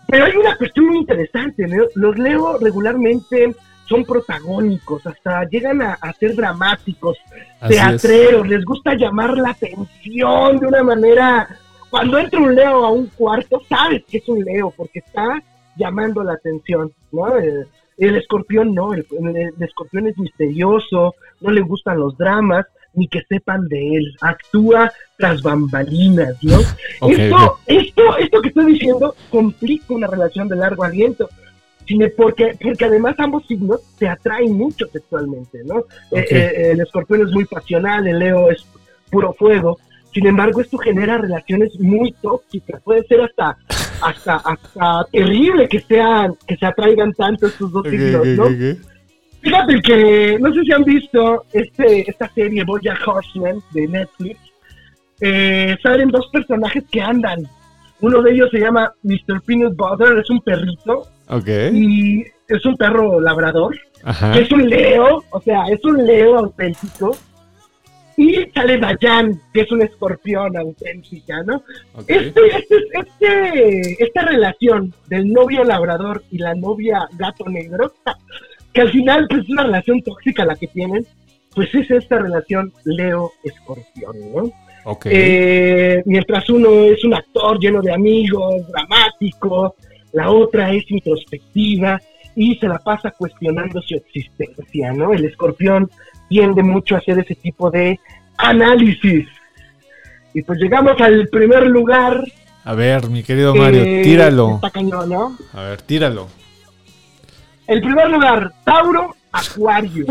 Pero 0.08 0.24
hay 0.24 0.36
una 0.36 0.56
cuestión 0.56 0.86
muy 0.86 0.98
interesante, 0.98 1.68
¿no? 1.68 1.84
Los 1.94 2.18
Leo 2.18 2.58
regularmente 2.58 3.54
son 3.88 4.04
protagónicos, 4.04 5.06
hasta 5.06 5.44
llegan 5.48 5.82
a, 5.82 5.94
a 6.00 6.12
ser 6.14 6.34
dramáticos, 6.34 7.16
Así 7.60 7.74
es. 7.74 7.80
teatreros, 7.80 8.48
les 8.48 8.64
gusta 8.64 8.94
llamar 8.94 9.36
la 9.36 9.50
atención 9.50 10.58
de 10.58 10.66
una 10.66 10.82
manera... 10.82 11.48
Cuando 11.90 12.18
entra 12.18 12.40
un 12.40 12.54
Leo 12.54 12.84
a 12.84 12.90
un 12.90 13.06
cuarto, 13.08 13.60
sabes 13.68 14.02
que 14.08 14.18
es 14.18 14.28
un 14.28 14.44
Leo, 14.44 14.72
porque 14.76 15.00
está 15.00 15.42
llamando 15.76 16.22
la 16.22 16.34
atención, 16.34 16.92
¿no? 17.12 17.36
El, 17.36 17.66
el 17.98 18.16
escorpión 18.16 18.74
no, 18.74 18.92
el, 18.94 19.06
el- 19.34 19.62
escorpión 19.62 20.06
es 20.06 20.16
misterioso, 20.18 21.14
no 21.40 21.50
le 21.50 21.60
gustan 21.62 21.98
los 21.98 22.16
dramas, 22.16 22.66
ni 22.94 23.06
que 23.08 23.20
sepan 23.28 23.68
de 23.68 23.94
él, 23.94 24.14
actúa 24.20 24.90
tras 25.16 25.42
bambalinas, 25.42 26.34
¿no? 26.42 26.58
Ok, 27.00 27.12
esto, 27.12 27.36
ok. 27.36 27.58
esto, 27.66 28.16
esto 28.18 28.42
que 28.42 28.48
estoy 28.48 28.72
diciendo 28.72 29.14
complica 29.30 29.94
una 29.94 30.06
relación 30.06 30.48
de 30.48 30.56
largo 30.56 30.84
aliento. 30.84 31.28
Porque, 32.16 32.56
porque 32.62 32.84
además 32.84 33.16
ambos 33.18 33.44
signos 33.48 33.80
se 33.98 34.06
atraen 34.06 34.52
mucho 34.56 34.86
sexualmente, 34.92 35.58
¿no? 35.64 35.80
Eh, 35.80 36.20
Ok. 36.20 36.30
eh, 36.30 36.70
el 36.70 36.80
escorpión 36.80 37.22
es 37.22 37.32
muy 37.32 37.44
pasional, 37.46 38.06
el 38.06 38.18
Leo 38.20 38.48
es 38.48 38.64
puro 39.10 39.32
fuego. 39.32 39.76
Sin 40.12 40.26
embargo, 40.26 40.60
esto 40.60 40.78
genera 40.78 41.18
relaciones 41.18 41.78
muy 41.78 42.12
tóxicas. 42.20 42.82
Puede 42.82 43.04
ser 43.04 43.20
hasta, 43.20 43.56
hasta, 44.02 44.36
hasta 44.36 45.04
terrible 45.12 45.68
que 45.68 45.80
sean, 45.80 46.34
que 46.46 46.56
se 46.56 46.66
atraigan 46.66 47.12
tanto 47.12 47.46
estos 47.46 47.70
dos 47.70 47.86
Ok, 47.86 47.90
signos, 47.90 48.20
ok, 48.20 48.26
¿no? 48.26 48.90
Fíjate 49.42 49.80
que, 49.80 50.38
no 50.38 50.52
sé 50.52 50.62
si 50.64 50.72
han 50.72 50.84
visto 50.84 51.44
este, 51.52 52.10
esta 52.10 52.28
serie 52.34 52.64
Bojack 52.64 53.06
Horseman 53.06 53.62
de 53.70 53.88
Netflix. 53.88 54.38
Eh, 55.20 55.76
salen 55.82 56.08
dos 56.10 56.28
personajes 56.32 56.84
que 56.90 57.00
andan. 57.00 57.48
Uno 58.00 58.22
de 58.22 58.32
ellos 58.32 58.50
se 58.50 58.58
llama 58.58 58.92
Mr. 59.02 59.40
Peanut 59.46 59.76
Butter, 59.76 60.18
es 60.18 60.28
un 60.30 60.40
perrito 60.40 61.06
y 61.72 62.24
es 62.48 62.64
un 62.66 62.76
perro 62.76 63.20
labrador. 63.20 63.76
Ajá. 64.02 64.38
Es 64.38 64.50
un 64.50 64.68
leo, 64.68 65.22
o 65.30 65.40
sea, 65.42 65.64
es 65.68 65.84
un 65.84 66.06
leo 66.06 66.38
auténtico. 66.38 67.16
Y 68.20 68.34
sale 68.54 68.76
Dayan, 68.76 69.40
que 69.50 69.62
es 69.62 69.72
un 69.72 69.80
escorpión 69.80 70.54
auténtica, 70.54 71.42
¿no? 71.42 71.62
ok. 71.94 72.04
Este, 72.06 72.40
este, 72.48 72.76
este, 72.92 74.04
esta 74.04 74.26
relación 74.26 74.92
del 75.08 75.32
novio 75.32 75.64
labrador 75.64 76.22
y 76.30 76.36
la 76.36 76.54
novia 76.54 77.08
gato 77.16 77.48
negro, 77.48 77.90
que 78.74 78.82
al 78.82 78.90
final 78.90 79.26
pues, 79.26 79.44
es 79.44 79.48
una 79.48 79.62
relación 79.62 80.02
tóxica 80.02 80.44
la 80.44 80.54
que 80.54 80.66
tienen, 80.66 81.06
pues 81.54 81.74
es 81.74 81.90
esta 81.90 82.18
relación 82.18 82.70
Leo-Escorpión, 82.84 84.14
¿no? 84.34 84.52
Ok. 84.84 85.06
Eh, 85.06 86.02
mientras 86.04 86.50
uno 86.50 86.68
es 86.84 87.02
un 87.02 87.14
actor 87.14 87.58
lleno 87.58 87.80
de 87.80 87.94
amigos, 87.94 88.68
dramático, 88.68 89.76
la 90.12 90.30
otra 90.30 90.70
es 90.74 90.84
introspectiva 90.90 91.98
y 92.36 92.54
se 92.56 92.68
la 92.68 92.80
pasa 92.80 93.12
cuestionando 93.12 93.80
su 93.80 93.94
existencia, 93.94 94.92
¿no? 94.92 95.14
El 95.14 95.24
escorpión 95.24 95.90
tiende 96.30 96.62
mucho 96.62 96.94
a 96.94 96.98
hacer 96.98 97.18
ese 97.18 97.34
tipo 97.34 97.70
de 97.70 97.98
análisis. 98.38 99.26
Y 100.32 100.42
pues 100.42 100.60
llegamos 100.60 100.98
al 101.00 101.28
primer 101.28 101.66
lugar. 101.66 102.22
A 102.64 102.74
ver, 102.74 103.10
mi 103.10 103.24
querido 103.24 103.52
Mario, 103.52 103.82
eh, 103.82 104.02
tíralo. 104.04 104.54
Está 104.54 104.70
cañón, 104.70 105.10
¿no? 105.10 105.36
A 105.52 105.62
ver, 105.64 105.82
tíralo. 105.82 106.28
El 107.66 107.80
primer 107.80 108.10
lugar, 108.10 108.52
Tauro, 108.64 109.16
Acuario. 109.32 110.06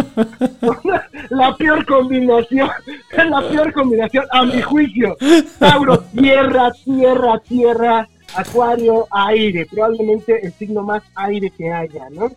la 1.30 1.56
peor 1.56 1.86
combinación, 1.86 2.70
la 3.30 3.50
peor 3.50 3.72
combinación 3.72 4.26
a 4.32 4.44
mi 4.44 4.62
juicio. 4.62 5.16
Tauro, 5.58 6.00
tierra, 6.00 6.70
tierra, 6.84 7.40
tierra, 7.48 8.10
Acuario, 8.36 9.08
aire. 9.10 9.66
Probablemente 9.72 10.46
el 10.46 10.52
signo 10.52 10.84
más 10.84 11.02
aire 11.16 11.50
que 11.58 11.72
haya, 11.72 12.10
¿no? 12.12 12.30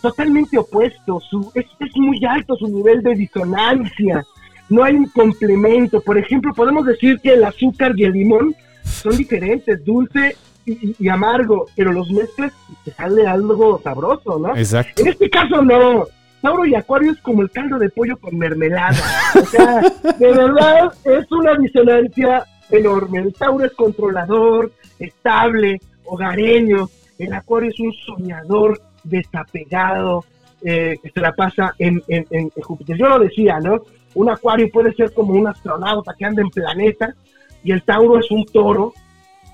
Totalmente 0.00 0.58
opuesto, 0.58 1.20
su, 1.20 1.50
es, 1.54 1.66
es 1.80 1.90
muy 1.96 2.24
alto 2.24 2.56
su 2.56 2.68
nivel 2.68 3.02
de 3.02 3.14
disonancia. 3.14 4.24
No 4.68 4.84
hay 4.84 4.94
un 4.96 5.06
complemento. 5.06 6.00
Por 6.00 6.18
ejemplo, 6.18 6.52
podemos 6.54 6.84
decir 6.86 7.18
que 7.20 7.32
el 7.34 7.44
azúcar 7.44 7.92
y 7.96 8.04
el 8.04 8.12
limón 8.12 8.54
son 8.84 9.16
diferentes, 9.16 9.84
dulce 9.84 10.36
y, 10.66 10.94
y- 10.98 11.08
amargo, 11.08 11.66
pero 11.74 11.92
los 11.92 12.10
mezclas 12.10 12.52
y 12.70 12.74
te 12.84 12.90
sale 12.96 13.26
algo 13.26 13.80
sabroso, 13.82 14.38
¿no? 14.38 14.54
Exacto. 14.56 15.02
En 15.02 15.08
este 15.08 15.30
caso 15.30 15.62
no. 15.62 16.04
Tauro 16.42 16.64
y 16.66 16.74
Acuario 16.74 17.12
es 17.12 17.18
como 17.20 17.42
el 17.42 17.50
caldo 17.50 17.78
de 17.78 17.88
pollo 17.88 18.16
con 18.18 18.36
mermelada. 18.38 18.96
O 19.34 19.44
sea, 19.46 19.80
de 20.18 20.32
verdad 20.32 20.92
es 21.04 21.32
una 21.32 21.56
disonancia 21.56 22.44
enorme. 22.70 23.18
El 23.20 23.32
Tauro 23.34 23.64
es 23.64 23.72
controlador, 23.72 24.70
estable, 24.98 25.80
hogareño. 26.04 26.88
El 27.18 27.32
Acuario 27.32 27.70
es 27.70 27.80
un 27.80 27.92
soñador 28.06 28.80
desapegado 29.08 30.24
eh, 30.62 30.96
que 31.02 31.10
se 31.10 31.20
la 31.20 31.32
pasa 31.32 31.74
en, 31.78 32.02
en- 32.08 32.26
en 32.30 32.50
Júpiter. 32.50 32.96
Yo 32.96 33.08
lo 33.08 33.18
decía, 33.20 33.60
¿no? 33.60 33.82
Un 34.14 34.30
Acuario 34.30 34.68
puede 34.72 34.92
ser 34.94 35.12
como 35.12 35.34
un 35.34 35.46
astronauta 35.46 36.14
que 36.18 36.24
anda 36.24 36.42
en 36.42 36.50
planeta 36.50 37.14
y 37.62 37.72
el 37.72 37.82
Tauro 37.82 38.18
es 38.18 38.30
un 38.30 38.44
toro 38.46 38.92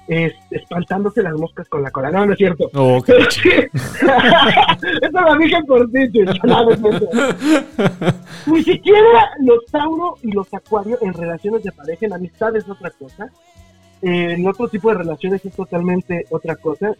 es- 0.06 0.34
espantándose 0.50 1.22
las 1.22 1.34
moscas 1.34 1.68
con 1.68 1.82
la 1.82 1.90
cola. 1.90 2.10
No, 2.10 2.24
no 2.26 2.32
es 2.32 2.38
cierto. 2.38 2.70
Ok. 2.74 3.04
Pero 3.06 3.30
sí. 3.30 3.50
Eso 5.02 5.20
lo 5.20 5.36
dije 5.36 5.56
no, 6.44 6.64
no. 6.76 6.90
Ni 8.46 8.62
siquiera 8.62 9.30
los 9.40 9.64
Tauro 9.70 10.14
y 10.22 10.30
los 10.32 10.52
Acuario 10.52 10.98
en 11.00 11.12
relaciones 11.14 11.62
de 11.62 11.72
pareja, 11.72 12.06
en 12.06 12.12
amistad 12.12 12.54
es 12.56 12.68
otra 12.68 12.90
cosa. 12.90 13.28
Eh, 14.02 14.32
en 14.32 14.46
otro 14.46 14.68
tipo 14.68 14.90
de 14.90 14.96
relaciones 14.98 15.44
es 15.44 15.54
totalmente 15.54 16.26
otra 16.30 16.56
cosa. 16.56 16.92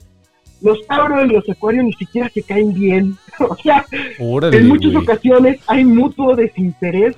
Los 0.65 0.85
Tauro 0.87 1.23
y 1.25 1.29
los 1.29 1.49
Acuario 1.49 1.83
ni 1.83 1.93
siquiera 1.93 2.29
se 2.31 2.43
caen 2.43 2.73
bien. 2.73 3.17
o 3.39 3.55
sea, 3.57 3.85
Órale, 4.19 4.57
en 4.57 4.67
muchas 4.69 4.97
ocasiones 4.97 5.61
hay 5.67 5.85
mutuo 5.85 6.35
desinterés, 6.35 7.15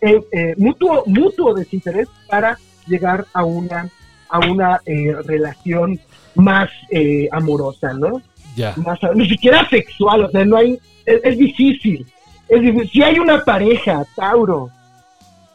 eh, 0.00 0.20
eh, 0.32 0.54
mutuo, 0.56 1.02
mutuo 1.06 1.52
desinterés 1.52 2.08
para 2.28 2.56
llegar 2.86 3.26
a 3.32 3.44
una 3.44 3.90
a 4.28 4.38
una 4.38 4.80
eh, 4.86 5.14
relación 5.24 6.00
más 6.36 6.70
eh, 6.90 7.28
amorosa, 7.30 7.92
¿no? 7.92 8.22
Ya. 8.56 8.74
Más, 8.76 8.98
ni 9.14 9.28
siquiera 9.28 9.68
sexual, 9.68 10.24
o 10.24 10.30
sea, 10.30 10.44
no 10.44 10.56
hay, 10.56 10.78
es, 11.04 11.20
es 11.22 11.38
difícil. 11.38 12.06
Es 12.48 12.60
difícil. 12.60 12.90
Si 12.90 13.02
hay 13.02 13.18
una 13.18 13.44
pareja, 13.44 14.04
Tauro, 14.14 14.70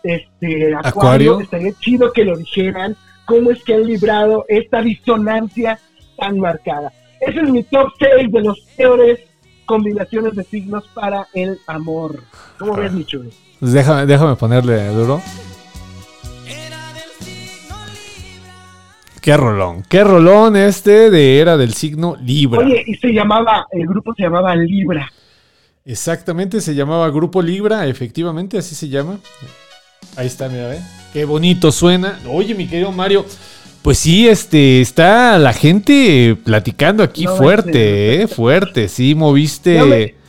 este, 0.03 0.73
Acuario. 0.75 0.79
Acuario, 0.89 1.39
estaría 1.41 1.73
chido 1.79 2.11
que 2.11 2.25
lo 2.25 2.37
dijeran, 2.37 2.95
cómo 3.25 3.51
es 3.51 3.63
que 3.63 3.75
han 3.75 3.85
librado 3.85 4.45
esta 4.47 4.81
disonancia 4.81 5.79
tan 6.17 6.39
marcada. 6.39 6.91
Ese 7.19 7.39
es 7.39 7.49
mi 7.49 7.63
top 7.63 7.89
6 7.99 8.31
de 8.31 8.41
los 8.41 8.59
peores 8.75 9.19
combinaciones 9.65 10.35
de 10.35 10.43
signos 10.43 10.87
para 10.93 11.27
el 11.33 11.59
amor. 11.67 12.21
¿Cómo 12.57 12.75
ves, 12.75 12.91
mi 12.91 13.05
chulo? 13.05 13.29
Pues 13.59 13.73
déjame, 13.73 14.05
déjame 14.05 14.35
ponerle 14.35 14.87
duro. 14.89 15.21
Qué 19.21 19.35
rolón, 19.35 19.83
qué 19.87 20.03
rolón 20.03 20.55
este 20.55 21.09
de 21.09 21.39
era 21.39 21.57
del 21.57 21.73
signo 21.73 22.15
Libra. 22.21 22.61
Oye, 22.61 22.83
y 22.87 22.95
se 22.95 23.09
llamaba, 23.09 23.67
el 23.71 23.85
grupo 23.85 24.13
se 24.15 24.23
llamaba 24.23 24.55
Libra. 24.55 25.11
Exactamente, 25.85 26.61
se 26.61 26.73
llamaba 26.73 27.09
Grupo 27.09 27.41
Libra, 27.41 27.85
efectivamente, 27.87 28.57
así 28.57 28.75
se 28.75 28.89
llama. 28.89 29.19
Ahí 30.15 30.27
está, 30.27 30.47
mira, 30.47 30.73
¿eh? 30.75 30.81
Qué 31.13 31.25
bonito 31.25 31.71
suena. 31.71 32.19
Oye, 32.27 32.55
mi 32.55 32.67
querido 32.67 32.91
Mario, 32.91 33.25
pues 33.81 33.97
sí, 33.99 34.27
este, 34.27 34.81
está 34.81 35.37
la 35.37 35.53
gente 35.53 36.37
platicando 36.43 37.01
aquí 37.03 37.25
No, 37.25 37.35
fuerte, 37.35 38.21
¿eh? 38.23 38.27
Fuerte, 38.27 38.87
sí, 38.87 39.15
moviste... 39.15 39.77
No 39.79 39.85
me- 39.87 40.19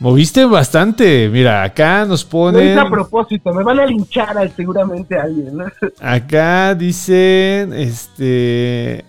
Moviste 0.00 0.44
bastante. 0.44 1.30
Mira, 1.30 1.62
acá 1.62 2.04
nos 2.04 2.24
No 2.24 2.30
ponen... 2.30 2.68
es 2.72 2.78
a 2.78 2.90
propósito, 2.90 3.54
me 3.54 3.62
van 3.62 3.80
a 3.80 3.86
linchar 3.86 4.36
a- 4.36 4.48
seguramente 4.48 5.16
a 5.16 5.22
alguien, 5.22 5.56
¿no? 5.56 5.64
Acá 6.00 6.74
dicen, 6.74 7.72
este... 7.72 9.04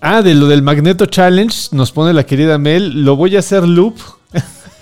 Ah, 0.00 0.20
de 0.20 0.34
lo 0.34 0.48
del 0.48 0.62
Magneto 0.62 1.06
Challenge, 1.06 1.68
nos 1.72 1.92
pone 1.92 2.12
la 2.12 2.24
querida 2.26 2.58
Mel, 2.58 3.04
lo 3.04 3.14
voy 3.16 3.36
a 3.36 3.38
hacer 3.38 3.62
loop 3.66 3.94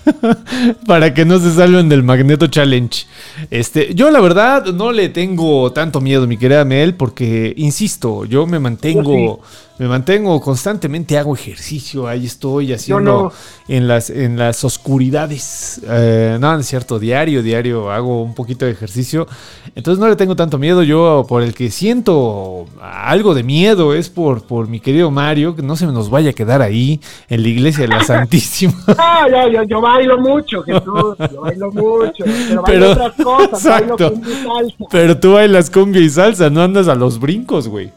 para 0.87 1.13
que 1.13 1.25
no 1.25 1.39
se 1.39 1.51
salven 1.51 1.89
del 1.89 2.03
Magneto 2.03 2.47
Challenge. 2.47 3.05
Este, 3.49 3.93
yo 3.93 4.09
la 4.11 4.19
verdad 4.19 4.65
no 4.67 4.91
le 4.91 5.09
tengo 5.09 5.71
tanto 5.71 6.01
miedo, 6.01 6.27
mi 6.27 6.37
querida 6.37 6.65
Mel, 6.65 6.95
porque 6.95 7.53
insisto, 7.57 8.25
yo 8.25 8.47
me 8.47 8.59
mantengo, 8.59 9.41
me 9.81 9.87
mantengo 9.87 10.39
constantemente, 10.39 11.17
hago 11.17 11.33
ejercicio, 11.33 12.07
ahí 12.07 12.27
estoy 12.27 12.71
haciendo 12.71 13.01
no. 13.23 13.31
en 13.67 13.87
las 13.87 14.11
en 14.11 14.37
las 14.37 14.63
oscuridades. 14.63 15.81
Eh, 15.89 16.37
no, 16.39 16.53
no 16.53 16.59
es 16.59 16.67
cierto, 16.67 16.99
diario, 16.99 17.41
diario 17.41 17.89
hago 17.89 18.21
un 18.21 18.35
poquito 18.35 18.65
de 18.65 18.73
ejercicio. 18.73 19.25
Entonces 19.73 19.99
no 19.99 20.07
le 20.07 20.15
tengo 20.15 20.35
tanto 20.35 20.59
miedo. 20.59 20.83
Yo 20.83 21.25
por 21.27 21.41
el 21.41 21.55
que 21.55 21.71
siento 21.71 22.67
algo 22.79 23.33
de 23.33 23.41
miedo 23.41 23.95
es 23.95 24.11
por, 24.11 24.43
por 24.43 24.67
mi 24.67 24.79
querido 24.79 25.09
Mario, 25.09 25.55
que 25.55 25.63
no 25.63 25.75
se 25.75 25.87
nos 25.87 26.11
vaya 26.11 26.29
a 26.29 26.33
quedar 26.33 26.61
ahí 26.61 27.01
en 27.27 27.41
la 27.41 27.47
iglesia 27.47 27.81
de 27.81 27.87
la 27.87 28.03
Santísima. 28.03 28.75
Ah, 28.99 29.25
yo, 29.31 29.49
yo, 29.51 29.63
yo 29.63 29.81
bailo 29.81 30.19
mucho, 30.19 30.61
Jesús, 30.61 31.17
yo 31.17 31.41
bailo 31.41 31.71
mucho, 31.71 32.23
pero 32.23 32.61
bailo 32.61 32.91
otras 32.91 33.13
cosas, 33.15 33.63
bailo 33.63 33.97
cumbia 33.97 34.31
y 34.31 34.43
salsa. 34.43 34.85
Pero 34.91 35.19
tú 35.19 35.33
bailas 35.33 35.71
cumbia 35.71 36.01
y 36.03 36.09
salsa, 36.11 36.51
no 36.51 36.61
andas 36.61 36.87
a 36.87 36.93
los 36.93 37.19
brincos, 37.19 37.67
güey. 37.67 37.91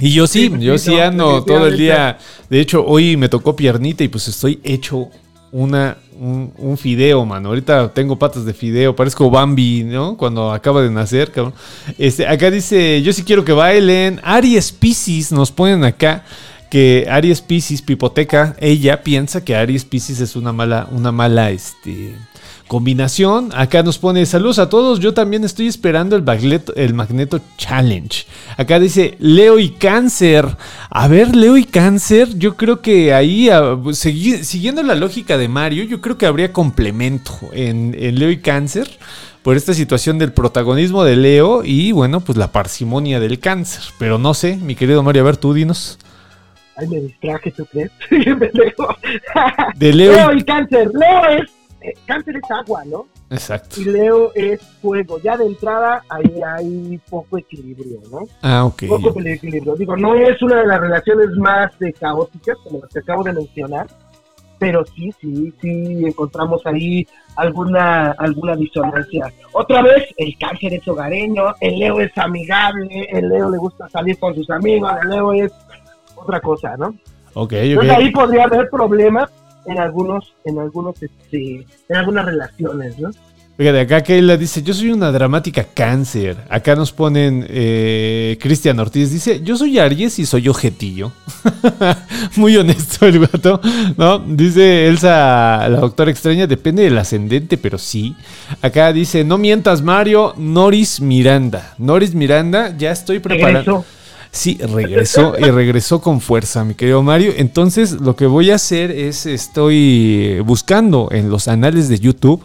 Y 0.00 0.12
yo 0.12 0.26
sí, 0.26 0.50
yo 0.58 0.78
sí, 0.78 0.98
ando 0.98 1.44
todo 1.44 1.66
el 1.66 1.76
día. 1.76 2.18
De 2.48 2.60
hecho, 2.60 2.84
hoy 2.84 3.16
me 3.16 3.28
tocó 3.28 3.54
piernita 3.54 4.02
y 4.02 4.08
pues 4.08 4.28
estoy 4.28 4.58
hecho 4.64 5.10
una, 5.52 5.96
un, 6.18 6.52
un 6.56 6.78
fideo, 6.78 7.24
mano. 7.26 7.50
Ahorita 7.50 7.92
tengo 7.92 8.18
patas 8.18 8.44
de 8.44 8.54
fideo, 8.54 8.96
parezco 8.96 9.30
Bambi, 9.30 9.84
¿no? 9.84 10.16
Cuando 10.16 10.52
acaba 10.52 10.82
de 10.82 10.90
nacer, 10.90 11.30
cabrón. 11.30 11.54
Este, 11.98 12.26
acá 12.26 12.50
dice, 12.50 13.02
yo 13.02 13.12
sí 13.12 13.24
quiero 13.24 13.44
que 13.44 13.52
bailen. 13.52 14.20
Aries 14.22 14.72
Pisces 14.72 15.32
nos 15.32 15.52
ponen 15.52 15.84
acá 15.84 16.24
que 16.70 17.06
Aries 17.10 17.40
Pisces, 17.40 17.82
Pipoteca, 17.82 18.56
ella 18.60 19.02
piensa 19.02 19.44
que 19.44 19.56
Aries 19.56 19.84
Pisces 19.84 20.20
es 20.20 20.36
una 20.36 20.52
mala, 20.52 20.88
una 20.92 21.10
mala, 21.10 21.50
este, 21.50 22.14
combinación. 22.70 23.50
Acá 23.52 23.82
nos 23.82 23.98
pone 23.98 24.24
saludos 24.26 24.60
a 24.60 24.68
todos. 24.68 25.00
Yo 25.00 25.12
también 25.12 25.42
estoy 25.42 25.66
esperando 25.66 26.14
el 26.14 26.22
Magneto, 26.22 26.72
el 26.76 26.94
Magneto 26.94 27.40
Challenge. 27.58 28.24
Acá 28.56 28.78
dice 28.78 29.16
Leo 29.18 29.58
y 29.58 29.70
Cáncer. 29.70 30.46
A 30.88 31.08
ver, 31.08 31.34
Leo 31.34 31.56
y 31.56 31.64
Cáncer. 31.64 32.38
Yo 32.38 32.56
creo 32.56 32.80
que 32.80 33.12
ahí, 33.12 33.48
ah, 33.50 33.74
segui- 33.88 34.44
siguiendo 34.44 34.84
la 34.84 34.94
lógica 34.94 35.36
de 35.36 35.48
Mario, 35.48 35.82
yo 35.82 36.00
creo 36.00 36.16
que 36.16 36.26
habría 36.26 36.52
complemento 36.52 37.32
en, 37.52 37.96
en 37.98 38.16
Leo 38.20 38.30
y 38.30 38.38
Cáncer. 38.38 38.88
Por 39.42 39.56
esta 39.56 39.74
situación 39.74 40.18
del 40.18 40.32
protagonismo 40.32 41.02
de 41.02 41.16
Leo 41.16 41.62
y 41.64 41.90
bueno, 41.90 42.20
pues 42.20 42.38
la 42.38 42.52
parsimonia 42.52 43.18
del 43.18 43.40
cáncer. 43.40 43.82
Pero 43.98 44.16
no 44.18 44.32
sé, 44.32 44.56
mi 44.58 44.76
querido 44.76 45.02
Mario, 45.02 45.22
a 45.22 45.24
ver, 45.24 45.38
tú 45.38 45.54
dinos. 45.54 45.98
Ay, 46.76 46.86
me 46.86 47.00
distraje, 47.00 47.50
¿tú 47.50 47.66
crees? 47.66 47.90
De 49.76 49.92
Leo. 49.92 50.12
Leo 50.12 50.32
y- 50.34 50.38
y 50.40 50.44
cáncer, 50.44 50.90
Leo 50.94 51.42
es, 51.42 51.50
eh, 51.80 51.94
cáncer 52.06 52.36
es 52.36 52.50
agua, 52.50 52.84
¿no? 52.84 53.06
Exacto. 53.30 53.80
Y 53.80 53.84
Leo 53.84 54.32
es 54.34 54.60
fuego, 54.82 55.18
ya 55.20 55.36
de 55.36 55.46
entrada 55.46 56.02
ahí 56.08 56.40
hay 56.44 57.00
poco 57.08 57.38
equilibrio, 57.38 58.00
¿no? 58.10 58.20
Ah, 58.42 58.64
ok. 58.64 58.84
Poco 58.88 59.20
equilibrio. 59.20 59.74
Digo, 59.76 59.96
no 59.96 60.14
es 60.14 60.40
una 60.42 60.56
de 60.56 60.66
las 60.66 60.80
relaciones 60.80 61.28
más 61.36 61.70
eh, 61.80 61.92
caóticas, 61.92 62.56
como 62.64 62.80
las 62.80 62.90
que 62.90 62.98
acabo 62.98 63.22
de 63.22 63.32
mencionar, 63.32 63.86
pero 64.58 64.84
sí, 64.84 65.10
sí, 65.20 65.54
sí 65.60 66.04
encontramos 66.04 66.60
ahí 66.66 67.06
alguna, 67.36 68.12
alguna 68.12 68.54
disonancia. 68.56 69.32
Otra 69.52 69.82
vez, 69.82 70.04
el 70.18 70.36
cáncer 70.38 70.74
es 70.74 70.86
hogareño, 70.86 71.54
el 71.60 71.78
Leo 71.78 72.00
es 72.00 72.16
amigable, 72.18 73.08
el 73.10 73.28
Leo 73.28 73.50
le 73.50 73.58
gusta 73.58 73.88
salir 73.88 74.18
con 74.18 74.34
sus 74.34 74.48
amigos, 74.50 74.92
el 75.02 75.08
Leo 75.08 75.32
es 75.32 75.52
otra 76.14 76.40
cosa, 76.40 76.76
¿no? 76.76 76.94
Ok, 77.32 77.54
Entonces 77.54 77.92
ok. 77.92 77.98
ahí 77.98 78.10
podría 78.10 78.44
haber 78.44 78.68
problemas 78.68 79.30
en 79.66 79.78
algunos, 79.78 80.34
en 80.44 80.58
algunos, 80.58 81.02
este, 81.02 81.66
en 81.88 81.96
algunas 81.96 82.24
relaciones, 82.24 82.98
¿no? 82.98 83.10
Fíjate, 83.60 83.80
acá 83.80 84.02
Keila 84.02 84.38
dice, 84.38 84.62
yo 84.62 84.72
soy 84.72 84.90
una 84.90 85.12
dramática 85.12 85.62
cáncer. 85.64 86.38
Acá 86.48 86.74
nos 86.74 86.92
ponen, 86.92 87.44
eh, 87.46 88.38
Cristian 88.40 88.80
Ortiz 88.80 89.10
dice, 89.10 89.42
yo 89.42 89.54
soy 89.54 89.78
Aries 89.78 90.18
y 90.18 90.24
soy 90.24 90.48
ojetillo. 90.48 91.12
Muy 92.36 92.56
honesto 92.56 93.04
el 93.04 93.20
gato, 93.20 93.60
¿no? 93.98 94.18
Dice 94.20 94.88
Elsa, 94.88 95.68
la 95.68 95.78
doctora 95.78 96.10
extraña, 96.10 96.46
depende 96.46 96.84
del 96.84 96.96
ascendente, 96.96 97.58
pero 97.58 97.76
sí. 97.76 98.16
Acá 98.62 98.94
dice, 98.94 99.24
no 99.24 99.36
mientas 99.36 99.82
Mario, 99.82 100.32
Noris 100.38 101.02
Miranda. 101.02 101.74
Noris 101.76 102.14
Miranda, 102.14 102.74
ya 102.78 102.92
estoy 102.92 103.18
preparando. 103.18 103.84
Sí, 104.32 104.58
regresó 104.62 105.34
y 105.38 105.50
regresó 105.50 106.00
con 106.00 106.20
fuerza, 106.20 106.62
mi 106.64 106.74
querido 106.74 107.02
Mario. 107.02 107.32
Entonces, 107.36 107.92
lo 108.00 108.14
que 108.14 108.26
voy 108.26 108.52
a 108.52 108.54
hacer 108.54 108.92
es, 108.92 109.26
estoy 109.26 110.38
buscando 110.44 111.08
en 111.10 111.30
los 111.30 111.48
anales 111.48 111.88
de 111.88 111.98
YouTube, 111.98 112.40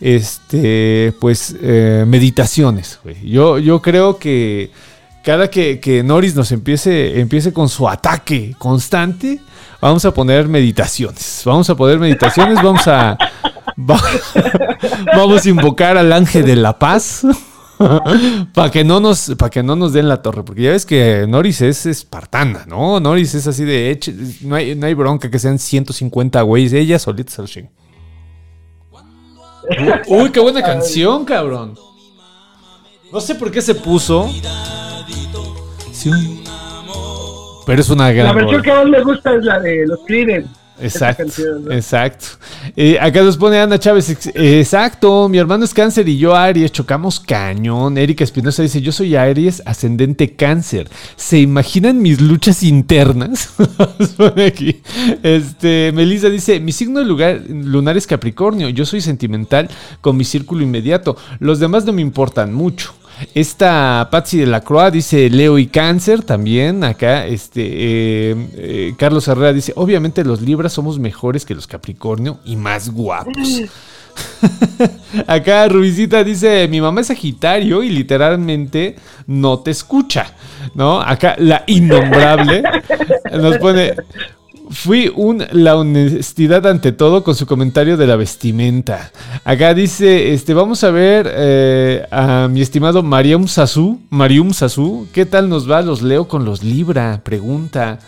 este, 0.00 1.14
pues, 1.20 1.54
eh, 1.62 2.04
meditaciones. 2.06 2.98
Yo, 3.24 3.58
yo 3.58 3.80
creo 3.82 4.18
que 4.18 4.70
cada 5.22 5.48
que, 5.48 5.78
que 5.78 6.02
Norris 6.02 6.34
nos 6.34 6.50
empiece, 6.52 7.20
empiece 7.20 7.52
con 7.52 7.68
su 7.68 7.88
ataque 7.88 8.54
constante, 8.58 9.38
vamos 9.80 10.04
a 10.04 10.12
poner 10.12 10.48
meditaciones. 10.48 11.42
Vamos 11.44 11.70
a 11.70 11.76
poner 11.76 11.98
meditaciones, 11.98 12.56
vamos 12.62 12.86
a, 12.88 13.16
va- 13.78 14.02
vamos 15.16 15.44
a 15.44 15.48
invocar 15.48 15.96
al 15.96 16.12
ángel 16.12 16.44
de 16.46 16.56
la 16.56 16.78
paz. 16.78 17.22
para 18.54 18.70
que 18.70 18.82
no 18.84 19.00
nos 19.00 19.34
para 19.36 19.50
que 19.50 19.62
no 19.62 19.76
nos 19.76 19.92
den 19.92 20.08
la 20.08 20.20
torre 20.22 20.42
porque 20.44 20.62
ya 20.62 20.70
ves 20.72 20.84
que 20.86 21.26
Norris 21.28 21.60
es 21.60 21.86
espartana 21.86 22.64
no 22.66 22.98
Norris 23.00 23.34
es 23.34 23.46
así 23.46 23.64
de 23.64 23.92
eche- 23.92 24.14
no 24.42 24.56
hay, 24.56 24.74
no 24.74 24.86
hay 24.86 24.94
bronca 24.94 25.30
que 25.30 25.38
sean 25.38 25.58
150 25.58 26.42
güeyes 26.42 26.72
ella 26.72 26.98
solita 26.98 27.30
se 27.32 27.42
lo 27.42 27.48
chinga. 27.48 27.70
uy 30.08 30.30
qué 30.30 30.40
buena 30.40 30.62
canción 30.62 31.24
cabrón 31.24 31.74
no 33.12 33.20
sé 33.20 33.34
por 33.34 33.50
qué 33.50 33.60
se 33.62 33.74
puso 33.74 34.28
Sí. 35.92 36.10
pero 37.66 37.80
es 37.80 37.90
una 37.90 38.04
La 38.04 38.12
gran 38.12 38.34
versión 38.36 38.62
rola. 38.62 38.62
que 38.62 38.72
más 38.72 38.86
me 38.88 39.02
gusta 39.02 39.34
es 39.34 39.44
la 39.44 39.58
de 39.60 39.86
los 39.86 39.98
Creedence. 40.06 40.48
Exacto, 40.80 41.24
canción, 41.24 41.64
¿no? 41.64 41.72
exacto. 41.72 42.26
Eh, 42.76 42.98
acá 43.00 43.22
nos 43.22 43.36
pone 43.36 43.58
Ana 43.58 43.78
Chávez, 43.78 44.10
ex- 44.10 44.30
exacto, 44.34 45.28
mi 45.28 45.38
hermano 45.38 45.64
es 45.64 45.74
cáncer 45.74 46.08
y 46.08 46.18
yo 46.18 46.34
Aries, 46.34 46.70
chocamos 46.72 47.18
cañón. 47.20 47.98
Erika 47.98 48.24
Espinosa 48.24 48.62
dice, 48.62 48.80
yo 48.80 48.92
soy 48.92 49.16
Aries, 49.16 49.62
ascendente 49.64 50.34
cáncer. 50.36 50.88
¿Se 51.16 51.38
imaginan 51.38 52.00
mis 52.00 52.20
luchas 52.20 52.62
internas? 52.62 53.50
Aquí. 54.46 54.80
Este, 55.22 55.92
Melissa 55.94 56.28
dice, 56.28 56.60
mi 56.60 56.72
signo 56.72 57.02
lugar, 57.02 57.42
lunar 57.48 57.96
es 57.96 58.06
Capricornio, 58.06 58.68
yo 58.68 58.84
soy 58.86 59.00
sentimental 59.00 59.68
con 60.00 60.16
mi 60.16 60.24
círculo 60.24 60.62
inmediato. 60.62 61.16
Los 61.40 61.58
demás 61.60 61.84
no 61.84 61.92
me 61.92 62.02
importan 62.02 62.52
mucho. 62.54 62.94
Esta 63.34 64.08
Patsy 64.10 64.38
de 64.38 64.46
la 64.46 64.60
Croix 64.60 64.92
dice 64.92 65.28
Leo 65.30 65.58
y 65.58 65.66
Cáncer 65.66 66.22
también. 66.22 66.84
Acá, 66.84 67.26
este 67.26 67.62
eh, 67.62 68.36
eh, 68.56 68.94
Carlos 68.96 69.26
Herrera 69.28 69.52
dice: 69.52 69.72
Obviamente 69.76 70.24
los 70.24 70.40
Libras 70.40 70.72
somos 70.72 70.98
mejores 70.98 71.44
que 71.44 71.54
los 71.54 71.66
Capricornio 71.66 72.38
y 72.44 72.56
más 72.56 72.90
guapos. 72.90 73.62
Acá 75.26 75.68
Rubicita 75.68 76.24
dice, 76.24 76.68
mi 76.68 76.80
mamá 76.80 77.00
es 77.00 77.08
Sagitario 77.08 77.82
y 77.82 77.90
literalmente 77.90 78.96
no 79.26 79.60
te 79.60 79.70
escucha, 79.70 80.32
¿no? 80.74 81.00
Acá 81.00 81.36
la 81.38 81.64
innombrable 81.66 82.62
nos 83.32 83.58
pone, 83.58 83.94
Fui 84.70 85.10
un 85.14 85.44
la 85.52 85.76
honestidad 85.76 86.66
ante 86.66 86.92
todo 86.92 87.24
con 87.24 87.34
su 87.34 87.46
comentario 87.46 87.96
de 87.96 88.06
la 88.06 88.16
vestimenta. 88.16 89.12
Acá 89.44 89.72
dice, 89.72 90.34
este, 90.34 90.52
vamos 90.54 90.84
a 90.84 90.90
ver 90.90 91.30
eh, 91.30 92.06
a 92.10 92.48
mi 92.48 92.60
estimado 92.60 93.02
Marium 93.02 93.46
Sasu. 93.46 93.98
Marium 94.10 94.52
Sasu, 94.52 95.08
¿qué 95.12 95.24
tal 95.24 95.48
nos 95.48 95.70
va? 95.70 95.80
Los 95.82 96.02
leo 96.02 96.28
con 96.28 96.44
los 96.44 96.62
Libra, 96.62 97.22
pregunta. 97.24 97.98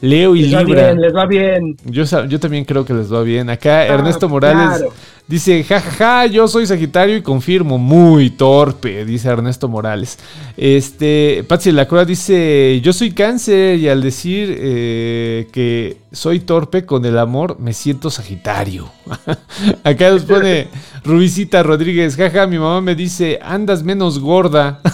Leo 0.00 0.36
y 0.36 0.42
les 0.42 0.54
va 0.54 0.62
Libra. 0.62 0.86
bien, 0.86 1.00
les 1.00 1.14
va 1.14 1.26
bien. 1.26 1.76
Yo, 1.84 2.40
también 2.40 2.64
creo 2.64 2.84
que 2.84 2.94
les 2.94 3.12
va 3.12 3.22
bien. 3.22 3.50
Acá 3.50 3.86
Ernesto 3.86 4.28
Morales 4.28 4.78
claro. 4.78 4.92
dice, 5.26 5.64
jajaja, 5.64 6.26
yo 6.26 6.46
soy 6.46 6.66
Sagitario 6.66 7.16
y 7.16 7.22
confirmo, 7.22 7.78
muy 7.78 8.30
torpe, 8.30 9.04
dice 9.04 9.28
Ernesto 9.28 9.68
Morales. 9.68 10.18
Este, 10.56 11.44
Patsy 11.48 11.72
Lacroix 11.72 12.06
dice, 12.06 12.80
yo 12.82 12.92
soy 12.92 13.10
cáncer 13.10 13.78
y 13.78 13.88
al 13.88 14.02
decir 14.02 14.56
eh, 14.58 15.48
que 15.52 15.96
soy 16.12 16.40
torpe 16.40 16.84
con 16.84 17.04
el 17.04 17.18
amor, 17.18 17.58
me 17.58 17.72
siento 17.72 18.10
Sagitario. 18.10 18.90
Acá 19.84 20.10
nos 20.10 20.22
pone 20.22 20.68
Rubicita 21.04 21.62
Rodríguez, 21.62 22.16
jaja, 22.16 22.46
mi 22.46 22.58
mamá 22.58 22.80
me 22.80 22.94
dice, 22.94 23.38
andas 23.42 23.82
menos 23.82 24.18
gorda. 24.18 24.80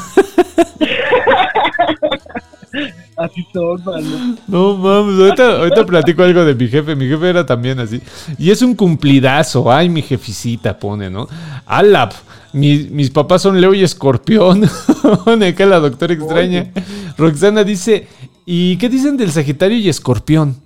Así 3.17 3.47
son, 3.53 3.85
mano. 3.85 4.37
No 4.49 4.77
mames, 4.77 5.21
ahorita, 5.21 5.59
ahorita 5.59 5.87
platico 5.87 6.23
algo 6.25 6.45
de 6.45 6.55
mi 6.55 6.67
jefe. 6.69 6.97
Mi 6.97 7.07
jefe 7.07 7.31
era 7.31 7.47
también 7.47 7.79
así. 7.79 8.01
Y 8.39 8.51
es 8.51 8.61
un 8.63 8.75
cumplidazo. 8.75 9.71
Ay, 9.71 9.89
mi 9.89 10.03
jefecita 10.03 10.77
pone, 10.79 11.09
¿no? 11.11 11.29
Alap. 11.67 12.13
Mis, 12.53 12.91
mis 12.91 13.11
papás 13.11 13.43
son 13.43 13.61
Leo 13.61 13.73
y 13.75 13.83
Escorpión. 13.85 14.65
Acá 15.49 15.67
la 15.67 15.81
doctora 15.81 16.15
extraña. 16.15 16.73
Roxana 17.17 17.63
dice: 17.65 18.09
¿Y 18.47 18.77
qué 18.79 18.89
dicen 18.89 19.17
del 19.17 19.31
Sagitario 19.31 19.79
y 19.79 19.89
Escorpión? 19.89 20.57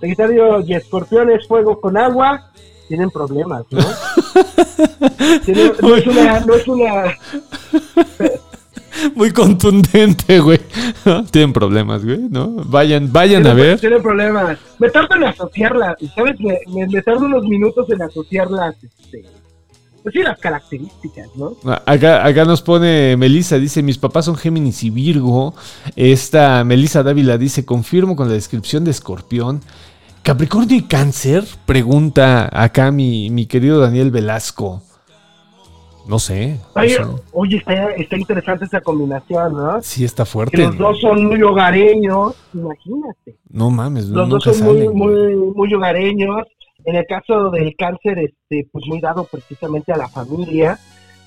Sagitario 0.00 0.60
y 0.60 0.74
Escorpión 0.74 1.30
es 1.30 1.46
fuego 1.46 1.80
con 1.80 1.96
agua. 1.96 2.50
Tienen 2.88 3.10
problemas, 3.10 3.64
¿no? 3.70 3.80
Tienen- 5.44 5.72
no 5.80 5.96
es 5.96 6.06
una, 6.06 6.40
no 6.40 6.54
es 6.54 6.68
una, 6.68 6.92
Muy 9.14 9.30
contundente, 9.30 10.40
güey. 10.40 10.60
¿No? 11.04 11.24
Tienen 11.24 11.52
problemas, 11.52 12.04
güey, 12.04 12.18
¿no? 12.30 12.50
Vayan, 12.66 13.12
vayan 13.12 13.46
a 13.46 13.54
ver. 13.54 13.80
tienen 13.80 14.02
problemas. 14.02 14.58
Me 14.78 14.90
tardo 14.90 15.14
en 15.16 15.24
asociarlas, 15.24 15.96
¿sabes? 16.14 16.38
Me, 16.40 16.58
me, 16.68 16.86
me 16.86 17.02
tardo 17.02 17.26
unos 17.26 17.44
minutos 17.44 17.88
en 17.90 18.02
asociarlas, 18.02 18.76
este, 18.82 19.24
pues 20.02 20.14
sí, 20.14 20.22
las 20.22 20.38
características, 20.38 21.28
¿no? 21.36 21.56
Acá, 21.86 22.26
acá 22.26 22.44
nos 22.44 22.60
pone 22.60 23.16
Melissa, 23.16 23.56
dice, 23.56 23.82
mis 23.82 23.98
papás 23.98 24.24
son 24.24 24.36
Géminis 24.36 24.82
y 24.82 24.90
Virgo. 24.90 25.54
Esta 25.94 26.64
Melissa 26.64 27.02
Dávila 27.02 27.38
dice, 27.38 27.64
confirmo 27.64 28.16
con 28.16 28.28
la 28.28 28.34
descripción 28.34 28.84
de 28.84 28.90
Escorpión. 28.90 29.60
Capricornio 30.22 30.76
y 30.76 30.82
Cáncer, 30.82 31.44
pregunta 31.66 32.48
acá 32.52 32.90
mi, 32.90 33.30
mi 33.30 33.46
querido 33.46 33.80
Daniel 33.80 34.10
Velasco. 34.10 34.82
No 36.06 36.18
sé. 36.18 36.58
no 36.74 36.82
Oye, 36.82 36.94
sé. 36.96 37.02
oye 37.32 37.56
está, 37.58 37.90
está 37.92 38.16
interesante 38.16 38.64
esa 38.64 38.80
combinación, 38.80 39.52
¿no? 39.54 39.80
Sí 39.82 40.04
está 40.04 40.24
Que 40.24 40.30
fuerte. 40.30 40.56
los 40.58 40.76
dos 40.78 41.00
son 41.00 41.26
muy 41.26 41.42
hogareños, 41.42 42.34
imagínate. 42.52 43.36
No 43.48 43.70
mames, 43.70 44.06
Los 44.06 44.28
dos 44.28 44.42
son 44.44 44.60
muy, 44.62 44.86
güey. 44.86 44.88
muy, 45.36 45.36
muy 45.54 45.74
hogareños. 45.74 46.42
En 46.84 46.96
el 46.96 47.06
caso 47.06 47.50
del 47.50 47.74
cáncer, 47.76 48.18
este, 48.18 48.68
pues 48.72 48.84
muy 48.88 49.00
dado 49.00 49.24
precisamente 49.30 49.92
a 49.92 49.96
la 49.96 50.08
familia. 50.08 50.78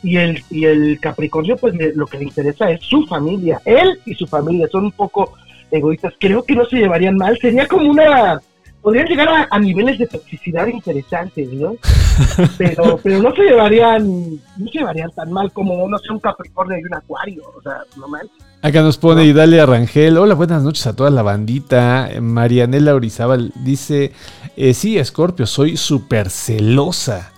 Y 0.03 0.17
el, 0.17 0.43
y 0.51 0.65
el 0.65 0.99
Capricornio, 0.99 1.55
pues 1.57 1.73
lo 1.95 2.05
que 2.05 2.17
le 2.19 2.25
interesa 2.25 2.69
es 2.69 2.81
su 2.83 3.05
familia. 3.07 3.61
Él 3.65 3.99
y 4.05 4.13
su 4.13 4.27
familia 4.27 4.67
son 4.71 4.85
un 4.85 4.91
poco 4.91 5.33
egoístas. 5.71 6.13
Creo 6.19 6.43
que 6.43 6.53
no 6.55 6.65
se 6.65 6.75
llevarían 6.77 7.15
mal. 7.15 7.37
Sería 7.39 7.65
como 7.67 7.89
una. 7.89 8.39
Podrían 8.85 9.07
llegar 9.07 9.27
a, 9.29 9.47
a 9.49 9.57
niveles 9.57 9.97
de 9.97 10.05
toxicidad 10.05 10.67
interesantes, 10.67 11.51
¿no? 11.51 11.73
Pero, 12.59 12.99
pero 13.01 13.19
no 13.19 13.33
se 13.33 13.41
llevarían, 13.41 14.05
no 14.57 14.67
se 14.71 14.77
llevarían 14.77 15.09
tan 15.09 15.31
mal 15.31 15.51
como, 15.51 15.89
no 15.89 15.97
sé, 15.97 16.13
un 16.13 16.19
Capricornio 16.19 16.77
y 16.77 16.83
un 16.83 16.93
Acuario. 16.93 17.41
O 17.57 17.61
sea, 17.63 17.79
no 17.97 18.07
mal. 18.07 18.29
Acá 18.61 18.83
nos 18.83 18.97
pone 18.97 19.25
Idalia 19.25 19.65
Rangel. 19.65 20.19
Hola, 20.19 20.35
buenas 20.35 20.61
noches 20.61 20.85
a 20.85 20.95
toda 20.95 21.09
la 21.09 21.23
bandita. 21.23 22.09
Marianela 22.21 22.93
Orizábal 22.93 23.51
dice: 23.55 24.11
eh, 24.55 24.75
Sí, 24.75 24.99
Escorpio, 24.99 25.47
soy 25.47 25.77
súper 25.77 26.29
celosa. 26.29 27.31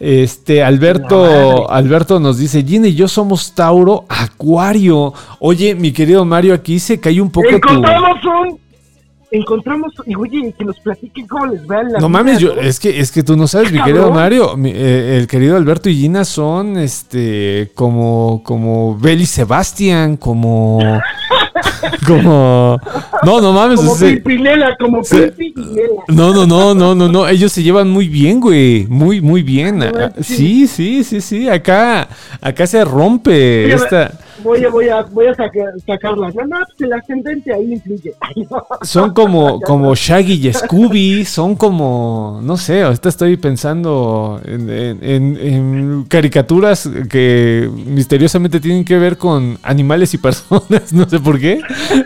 Este, 0.00 0.64
Alberto. 0.64 1.70
Alberto 1.70 2.18
nos 2.18 2.36
dice: 2.36 2.64
Gina 2.64 2.88
y 2.88 2.96
yo 2.96 3.06
somos 3.06 3.54
Tauro 3.54 4.06
Acuario. 4.08 5.14
Oye, 5.38 5.76
mi 5.76 5.92
querido 5.92 6.24
Mario, 6.24 6.52
aquí 6.52 6.80
se 6.80 6.98
cae 6.98 7.20
un 7.20 7.30
poco 7.30 7.48
tu. 7.60 7.78
Un. 7.78 8.69
Encontramos, 9.32 9.92
y 10.06 10.14
oye, 10.16 10.52
que 10.58 10.64
nos 10.64 10.78
platiquen 10.80 11.28
cómo 11.28 11.46
les 11.46 11.62
va 11.62 11.84
la 11.84 12.00
No 12.00 12.08
vida, 12.08 12.08
mames, 12.08 12.38
yo, 12.40 12.52
es 12.54 12.80
que 12.80 12.98
es 12.98 13.12
que 13.12 13.22
tú 13.22 13.36
no 13.36 13.46
sabes, 13.46 13.70
mi 13.70 13.80
querido 13.80 14.10
Mario, 14.10 14.56
mi- 14.56 14.72
eh, 14.74 15.18
el 15.18 15.28
querido 15.28 15.56
Alberto 15.56 15.88
y 15.88 15.94
Gina 15.94 16.24
son 16.24 16.76
este 16.78 17.70
como 17.76 18.42
como 18.44 18.98
Bel 18.98 19.20
y 19.20 19.26
Sebastián, 19.26 20.16
como 20.16 20.80
como 22.06 22.78
no, 23.24 23.40
no 23.40 23.52
mames, 23.52 23.76
Como 23.78 23.94
ese- 23.94 24.14
Pimpinela, 24.14 24.76
como. 24.78 25.02
Pimpinela. 25.02 26.02
no, 26.08 26.32
no, 26.32 26.46
no, 26.46 26.74
no, 26.74 26.94
no, 26.94 27.08
no, 27.08 27.28
ellos 27.28 27.52
se 27.52 27.62
llevan 27.62 27.88
muy 27.90 28.08
bien, 28.08 28.40
güey, 28.40 28.86
muy 28.88 29.20
muy 29.20 29.42
bien. 29.42 29.82
Ah, 29.82 29.92
manches. 29.92 30.26
Sí, 30.26 30.66
sí, 30.66 31.04
sí, 31.04 31.20
sí, 31.20 31.48
acá 31.48 32.08
acá 32.40 32.66
se 32.66 32.84
rompe 32.84 33.72
esta 33.72 34.12
Voy 34.42 34.64
a, 34.64 34.68
voy 34.70 34.88
a, 34.88 35.02
voy 35.02 35.26
a 35.26 35.34
sacar, 35.34 35.66
sacarla. 35.86 36.30
No, 36.32 36.46
no, 36.46 36.56
pues 36.66 36.80
el 36.80 36.92
ascendente 36.92 37.52
ahí 37.52 37.72
influye. 37.74 38.14
Son 38.82 39.12
como, 39.12 39.60
como 39.66 39.94
Shaggy 39.94 40.48
y 40.48 40.52
Scooby, 40.52 41.24
son 41.24 41.54
como, 41.56 42.40
no 42.42 42.56
sé, 42.56 42.82
ahorita 42.82 43.08
estoy 43.08 43.36
pensando 43.36 44.40
en, 44.44 44.70
en- 44.70 44.98
en- 45.04 45.36
en 45.36 46.04
caricaturas 46.08 46.88
que 47.10 47.68
misteriosamente 47.86 48.60
tienen 48.60 48.84
que 48.84 48.98
ver 48.98 49.16
con 49.18 49.58
animales 49.62 50.14
y 50.14 50.18
personas, 50.18 50.92
no 50.92 51.08
sé 51.08 51.18
por 51.20 51.38
qué 51.38 51.60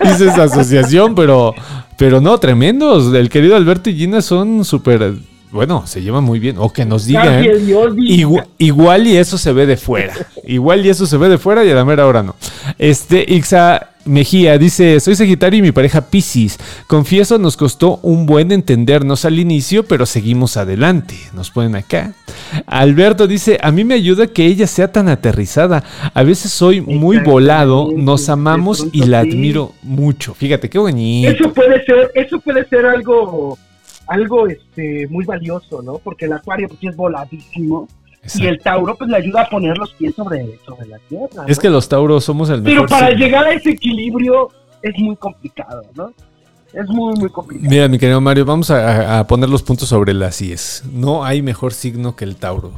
hice 0.04 0.28
esa 0.28 0.44
asociación, 0.44 1.14
pero, 1.14 1.54
pero 1.96 2.20
no, 2.20 2.38
tremendos, 2.38 3.14
el 3.14 3.28
querido 3.30 3.56
Alberto 3.56 3.90
y 3.90 3.94
Gina 3.94 4.20
son 4.22 4.64
súper, 4.64 5.14
bueno, 5.54 5.86
se 5.86 6.02
llevan 6.02 6.24
muy 6.24 6.40
bien, 6.40 6.56
o 6.58 6.70
que 6.72 6.84
nos 6.84 7.06
digan. 7.06 7.26
Garfield 7.26 7.68
y 7.68 7.72
Ozzy. 7.72 8.22
Igua- 8.24 8.46
igual 8.58 9.06
y 9.06 9.16
eso 9.16 9.38
se 9.38 9.52
ve 9.52 9.66
de 9.66 9.76
fuera. 9.76 10.14
Igual 10.46 10.84
y 10.84 10.88
eso 10.90 11.06
se 11.06 11.16
ve 11.16 11.28
de 11.28 11.38
fuera 11.38 11.64
y 11.64 11.70
a 11.70 11.74
la 11.74 11.84
mera 11.84 12.06
hora 12.06 12.22
no. 12.22 12.34
Este, 12.78 13.24
Ixa 13.26 13.90
Mejía 14.04 14.58
dice: 14.58 15.00
Soy 15.00 15.14
Sagitario 15.16 15.60
y 15.60 15.62
mi 15.62 15.72
pareja 15.72 16.02
Piscis. 16.10 16.58
Confieso, 16.88 17.38
nos 17.38 17.56
costó 17.56 18.00
un 18.02 18.26
buen 18.26 18.52
entendernos 18.52 19.24
al 19.24 19.38
inicio, 19.38 19.84
pero 19.84 20.04
seguimos 20.04 20.58
adelante. 20.58 21.14
Nos 21.32 21.50
ponen 21.50 21.74
acá. 21.76 22.12
Alberto 22.66 23.26
dice: 23.26 23.58
A 23.62 23.70
mí 23.70 23.84
me 23.84 23.94
ayuda 23.94 24.26
que 24.26 24.44
ella 24.44 24.66
sea 24.66 24.92
tan 24.92 25.08
aterrizada. 25.08 25.84
A 26.12 26.22
veces 26.22 26.50
soy 26.50 26.80
muy 26.82 27.18
volado, 27.18 27.88
nos 27.96 28.28
amamos 28.28 28.86
y 28.92 29.06
la 29.06 29.20
admiro 29.20 29.72
mucho. 29.82 30.34
Fíjate 30.34 30.68
qué 30.68 30.78
bonito. 30.78 31.30
Eso 31.30 31.52
puede 31.54 31.82
ser, 31.84 32.10
eso 32.14 32.38
puede 32.40 32.68
ser 32.68 32.84
algo, 32.84 33.56
algo 34.06 34.46
este, 34.46 35.06
muy 35.08 35.24
valioso, 35.24 35.82
¿no? 35.82 35.98
Porque 35.98 36.26
el 36.26 36.32
acuario 36.34 36.68
pues 36.68 36.80
es 36.82 36.96
voladísimo. 36.96 37.88
Y 38.36 38.46
el 38.46 38.58
Tauro 38.60 38.94
pues 38.96 39.10
le 39.10 39.18
ayuda 39.18 39.42
a 39.42 39.48
poner 39.50 39.76
los 39.76 39.92
pies 39.94 40.14
sobre, 40.14 40.58
sobre 40.64 40.86
la 40.88 40.98
tierra. 41.10 41.44
Es 41.46 41.58
que 41.58 41.68
los 41.68 41.88
Tauros 41.88 42.24
somos 42.24 42.48
el 42.48 42.62
Pero 42.62 42.82
mejor. 42.84 42.88
para 42.88 43.08
signo. 43.08 43.24
llegar 43.24 43.44
a 43.44 43.52
ese 43.52 43.70
equilibrio 43.70 44.48
es 44.80 44.94
muy 44.98 45.14
complicado, 45.16 45.82
¿no? 45.94 46.10
Es 46.72 46.86
muy, 46.88 47.14
muy 47.16 47.28
complicado. 47.28 47.68
Mira, 47.70 47.86
mi 47.88 47.98
querido 47.98 48.20
Mario, 48.22 48.46
vamos 48.46 48.70
a, 48.70 49.18
a 49.18 49.26
poner 49.26 49.48
los 49.50 49.62
puntos 49.62 49.88
sobre 49.90 50.14
las 50.14 50.40
IES. 50.40 50.84
No 50.90 51.22
hay 51.24 51.42
mejor 51.42 51.74
signo 51.74 52.16
que 52.16 52.24
el 52.24 52.36
Tauro. 52.36 52.72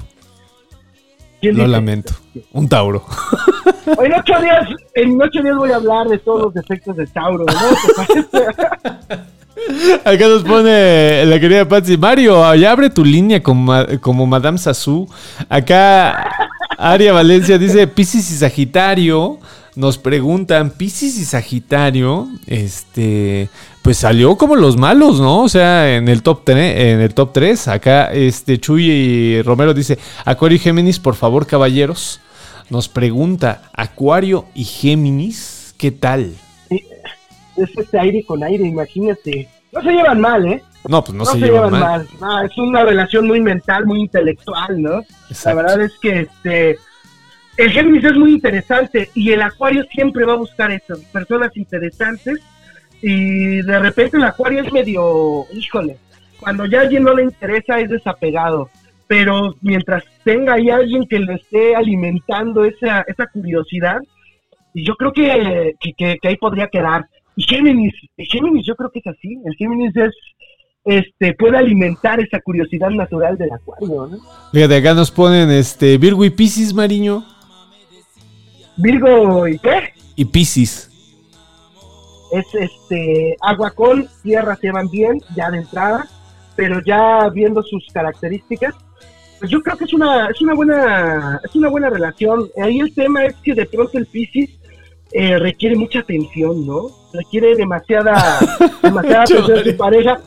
¿Quién 1.41 1.57
Lo 1.57 1.67
lamento. 1.67 2.15
Un 2.53 2.69
Tauro. 2.69 3.05
En 3.87 4.13
ocho 4.13 4.33
días, 4.43 4.69
en 4.95 5.23
ocho 5.23 5.41
días 5.41 5.57
voy 5.57 5.71
a 5.71 5.77
hablar 5.77 6.09
de 6.09 6.19
todos 6.19 6.43
los 6.43 6.55
defectos 6.55 6.97
de 6.97 7.07
Tauro, 7.07 7.45
¿no? 7.47 9.17
Acá 10.05 10.29
nos 10.29 10.43
pone 10.43 11.25
la 11.27 11.41
querida 11.41 11.69
Patsy. 11.69 11.97
Mario, 11.97 12.55
ya 12.55 12.71
abre 12.71 12.91
tu 12.91 13.05
línea 13.05 13.43
como, 13.43 13.75
como 14.01 14.27
Madame 14.27 14.59
Sassou. 14.59 15.09
Acá 15.49 16.31
Aria 16.79 17.13
Valencia 17.13 17.59
dice 17.59 17.87
Piscis 17.87 18.31
y 18.31 18.37
Sagitario. 18.37 19.39
Nos 19.75 19.99
preguntan, 19.99 20.71
Piscis 20.71 21.19
y 21.19 21.25
Sagitario, 21.27 22.29
este, 22.47 23.51
pues 23.83 23.99
salió 23.99 24.37
como 24.39 24.57
los 24.57 24.79
malos, 24.79 25.21
¿no? 25.21 25.43
O 25.43 25.49
sea, 25.51 25.97
en 25.97 26.09
el 26.09 26.23
top 26.23 26.45
3, 26.45 26.81
en 26.81 27.01
el 27.03 27.13
top 27.13 27.35
3, 27.35 27.69
acá 27.69 28.11
este 28.11 28.59
Chuy 28.59 28.91
y 28.91 29.43
Romero 29.43 29.75
dice, 29.75 29.99
Acuario 30.25 30.57
y 30.57 30.61
Géminis, 30.61 30.99
por 30.99 31.15
favor, 31.15 31.47
caballeros. 31.47 32.21
Nos 32.71 32.89
pregunta, 32.89 33.71
Acuario 33.75 34.47
y 34.55 34.65
Géminis, 34.65 35.75
¿qué 35.77 35.91
tal? 35.91 36.33
es 36.71 37.71
este 37.77 37.99
aire 37.99 38.25
con 38.25 38.43
aire, 38.43 38.67
imagínate. 38.67 39.49
No 39.77 39.83
se 39.83 39.93
llevan 39.93 40.21
mal, 40.21 40.47
¿eh? 40.47 40.63
No, 40.89 41.03
pues 41.03 41.15
no, 41.15 41.25
se, 41.25 41.39
llevan, 41.39 41.71
mal. 41.73 42.09
No, 42.21 42.43
es 42.43 42.57
una 42.59 42.85
relación 42.85 43.27
muy 43.27 43.41
mental, 43.41 43.87
muy 43.87 44.01
intelectual, 44.01 44.81
¿no? 44.81 45.03
La 45.45 45.55
verdad 45.55 45.81
es 45.83 45.93
que 46.01 46.21
este 46.21 46.79
el 47.57 47.71
Géminis 47.71 48.05
es 48.05 48.17
muy 48.17 48.33
interesante 48.33 49.11
y 49.15 49.33
el 49.33 49.41
Acuario 49.41 49.83
siempre 49.91 50.25
va 50.27 50.35
a 50.35 50.37
buscar 50.37 50.71
eso, 50.71 50.95
personas 51.11 51.57
interesantes 51.57 52.39
y 53.01 53.63
de 53.63 53.79
repente 53.79 54.19
el 54.19 54.25
Acuario 54.25 54.63
es 54.63 54.73
medio, 54.73 55.47
híjole, 55.53 55.97
cuando 56.39 56.67
ya 56.67 56.81
a 56.81 56.83
alguien 56.83 57.05
no 57.05 57.15
le 57.15 57.25
interesa 57.25 57.79
es 57.79 57.89
desapegado, 57.89 58.69
pero 59.07 59.55
mientras 59.63 60.05
tenga 60.23 60.55
ahí 60.55 60.69
alguien 60.69 61.07
que 61.09 61.19
le 61.19 61.35
esté 61.35 61.75
alimentando 61.75 62.65
esa, 62.65 63.03
esa 63.07 63.27
curiosidad, 63.27 64.01
yo 64.75 64.95
creo 64.97 65.13
que, 65.13 65.75
que, 65.97 66.19
ahí 66.23 66.37
podría 66.37 66.69
quedar. 66.69 67.07
Y 67.37 67.45
Géminis, 67.45 67.95
Géminis 68.17 68.67
yo 68.67 68.75
creo 68.75 68.91
que 68.91 69.01
es 69.01 69.07
así, 69.07 69.39
el 69.45 69.55
Géminis 69.57 69.95
es 69.97 70.15
este, 70.87 71.35
puede 71.35 71.59
alimentar 71.59 72.21
esa 72.21 72.41
curiosidad 72.41 72.91
natural 72.91 73.37
del 73.37 73.53
acuario, 73.53 74.07
¿no? 74.07 74.19
Fíjate, 74.53 74.77
acá 74.77 74.95
nos 74.95 75.11
ponen 75.11 75.51
este 75.51 75.99
Virgo 75.99 76.25
y 76.25 76.31
Piscis, 76.31 76.73
Mariño. 76.73 77.25
Virgo 78.77 79.49
y 79.49 79.59
qué? 79.59 79.93
Y 80.15 80.25
Piscis. 80.25 80.91
Es 82.33 82.47
este 82.55 83.37
agua 83.41 83.73
con 83.73 84.07
tierra 84.23 84.57
se 84.57 84.71
van 84.71 84.89
bien 84.89 85.21
ya 85.35 85.51
de 85.51 85.59
entrada, 85.59 86.07
pero 86.55 86.81
ya 86.85 87.29
viendo 87.31 87.63
sus 87.63 87.87
características, 87.93 88.75
pues 89.41 89.51
yo 89.51 89.61
creo 89.63 89.77
que 89.77 89.85
es 89.85 89.93
una 89.93 90.29
es 90.29 90.41
una 90.41 90.55
buena 90.55 91.41
es 91.45 91.55
una 91.57 91.69
buena 91.69 91.91
relación. 91.91 92.49
Ahí 92.63 92.79
el 92.79 92.95
tema 92.95 93.25
es 93.25 93.35
que 93.43 93.55
de 93.55 93.67
pronto 93.67 93.99
el 93.99 94.07
Piscis 94.07 94.51
eh, 95.17 95.39
requiere 95.39 95.77
mucha 95.77 96.01
atención, 96.01 96.67
¿no? 96.67 96.91
Requiere 97.13 97.57
demasiada 97.57 98.39
demasiada 98.83 99.23
atención 99.23 99.65
de 99.65 99.71
su 99.73 99.77
pareja 99.77 100.21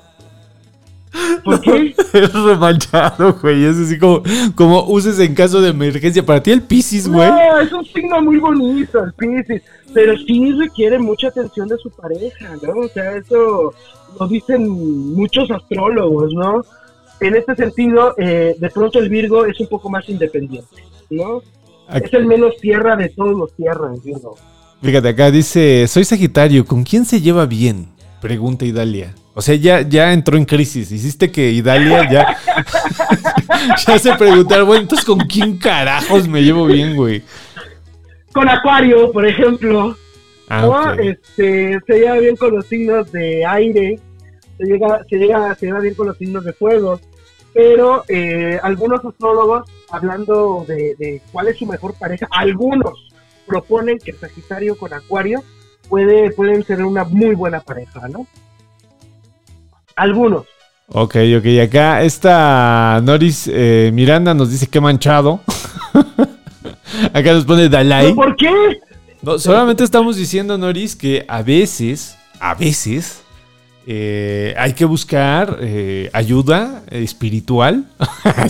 ¿Por 1.43 1.61
qué? 1.61 1.95
Es 2.13 2.33
remanchado, 2.33 3.35
güey. 3.41 3.65
Es 3.65 3.77
así 3.77 3.97
como, 3.97 4.21
como 4.55 4.83
uses 4.85 5.19
en 5.19 5.33
caso 5.33 5.61
de 5.61 5.69
emergencia. 5.69 6.25
Para 6.25 6.41
ti 6.41 6.51
el 6.51 6.61
Pisces, 6.61 7.07
güey. 7.07 7.29
No, 7.29 7.59
es 7.59 7.71
un 7.71 7.85
signo 7.85 8.21
muy 8.21 8.37
bonito 8.37 9.03
el 9.03 9.13
Pisces. 9.13 9.61
Pero 9.93 10.17
sí 10.17 10.53
requiere 10.53 10.99
mucha 10.99 11.29
atención 11.29 11.67
de 11.67 11.77
su 11.77 11.89
pareja, 11.89 12.55
¿no? 12.61 12.81
O 12.81 12.87
sea, 12.89 13.15
eso 13.15 13.73
lo 14.19 14.27
dicen 14.27 14.69
muchos 14.69 15.49
astrólogos, 15.49 16.33
¿no? 16.33 16.63
En 17.19 17.35
este 17.35 17.55
sentido, 17.55 18.13
eh, 18.17 18.55
de 18.57 18.69
pronto 18.69 18.99
el 18.99 19.09
Virgo 19.09 19.45
es 19.45 19.59
un 19.59 19.67
poco 19.67 19.89
más 19.89 20.07
independiente, 20.07 20.83
¿no? 21.09 21.41
Es 21.91 22.13
el 22.13 22.25
menos 22.27 22.55
tierra 22.57 22.95
de 22.95 23.09
todos 23.09 23.35
los 23.35 23.51
tierras, 23.53 24.03
Virgo. 24.03 24.37
Fíjate, 24.81 25.09
acá 25.09 25.29
dice, 25.29 25.87
soy 25.87 26.05
Sagitario, 26.05 26.65
¿con 26.65 26.83
quién 26.83 27.03
se 27.03 27.19
lleva 27.19 27.45
bien? 27.45 27.89
Pregunta 28.21 28.65
Idalia. 28.65 29.13
O 29.33 29.41
sea, 29.41 29.55
ya, 29.55 29.81
ya 29.81 30.13
entró 30.13 30.37
en 30.37 30.45
crisis. 30.45 30.91
Hiciste 30.91 31.31
que 31.31 31.51
Idalia 31.51 32.09
ya, 32.09 32.37
ya 33.87 33.99
se 33.99 34.15
preguntar, 34.15 34.63
bueno, 34.63 34.83
entonces 34.83 35.05
¿con 35.05 35.19
quién 35.19 35.57
carajos 35.57 36.27
me 36.27 36.41
llevo 36.41 36.65
bien, 36.65 36.95
güey? 36.95 37.23
Con 38.33 38.47
Acuario, 38.47 39.11
por 39.11 39.25
ejemplo. 39.27 39.97
Ah, 40.49 40.95
este, 40.99 41.79
se 41.85 41.99
lleva 41.99 42.17
bien 42.17 42.35
con 42.35 42.55
los 42.55 42.65
signos 42.65 43.11
de 43.11 43.45
aire, 43.45 43.99
se, 44.57 44.65
llega, 44.65 45.05
se, 45.07 45.17
llega, 45.17 45.55
se 45.55 45.67
lleva 45.67 45.79
bien 45.79 45.93
con 45.93 46.07
los 46.07 46.17
signos 46.17 46.43
de 46.43 46.53
fuego, 46.53 46.99
pero 47.53 48.03
eh, 48.07 48.59
algunos 48.63 49.05
astrólogos, 49.05 49.69
hablando 49.91 50.65
de, 50.67 50.95
de, 50.97 51.21
cuál 51.31 51.49
es 51.49 51.57
su 51.57 51.67
mejor 51.67 51.93
pareja, 51.99 52.27
algunos 52.31 53.08
proponen 53.49 53.97
que 53.99 54.13
Sagitario 54.13 54.77
con 54.77 54.93
Acuario 54.93 55.43
puede, 55.89 56.31
pueden 56.31 56.63
ser 56.63 56.85
una 56.85 57.03
muy 57.03 57.35
buena 57.35 57.59
pareja, 57.59 58.07
¿no? 58.07 58.25
Algunos. 59.95 60.45
Ok, 60.87 61.17
ok. 61.37 61.45
Acá 61.67 62.03
esta 62.03 63.01
Noris 63.03 63.49
eh, 63.51 63.91
Miranda 63.93 64.33
nos 64.33 64.51
dice 64.51 64.67
que 64.67 64.79
manchado. 64.79 65.41
Acá 67.13 67.33
nos 67.33 67.45
pone 67.45 67.67
Dalai. 67.67 68.13
¿Por 68.13 68.35
qué? 68.35 68.79
No, 69.21 69.37
solamente 69.37 69.83
estamos 69.83 70.15
diciendo, 70.15 70.57
Noris, 70.57 70.95
que 70.95 71.25
a 71.27 71.41
veces, 71.41 72.17
a 72.39 72.55
veces, 72.55 73.23
eh, 73.91 74.53
hay 74.55 74.73
que 74.73 74.85
buscar 74.85 75.57
eh, 75.61 76.11
ayuda 76.13 76.83
espiritual. 76.91 77.85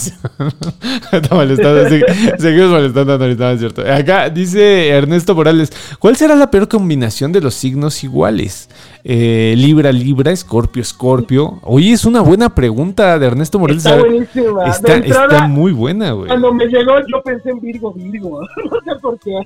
seguimos 2.37 2.71
molestando 2.71 3.13
a 3.45 3.57
cierto. 3.57 3.81
Acá 3.89 4.29
dice 4.29 4.89
Ernesto 4.89 5.33
Morales: 5.33 5.71
¿Cuál 5.97 6.17
será 6.17 6.35
la 6.35 6.51
peor 6.51 6.67
combinación 6.67 7.31
de 7.31 7.39
los 7.39 7.53
signos 7.53 8.03
iguales? 8.03 8.69
Eh, 9.05 9.53
Libra, 9.55 9.93
Libra, 9.93 10.33
Escorpio, 10.33 10.81
Escorpio. 10.81 11.61
Oye, 11.63 11.93
es 11.93 12.03
una 12.03 12.19
buena 12.19 12.53
pregunta 12.53 13.17
de 13.17 13.27
Ernesto 13.27 13.59
Morales. 13.59 13.85
Está 13.85 13.97
buenísima. 13.97 14.65
Está, 14.65 15.47
muy 15.47 15.71
buena, 15.71 16.11
güey. 16.11 16.27
Cuando 16.27 16.53
me 16.53 16.65
llegó, 16.65 16.99
yo 17.07 17.21
pensé 17.23 17.51
en 17.51 17.61
Virgo, 17.61 17.93
Virgo. 17.93 18.41
no 18.71 18.81
sé 18.83 18.99
por 19.01 19.17
qué. 19.19 19.39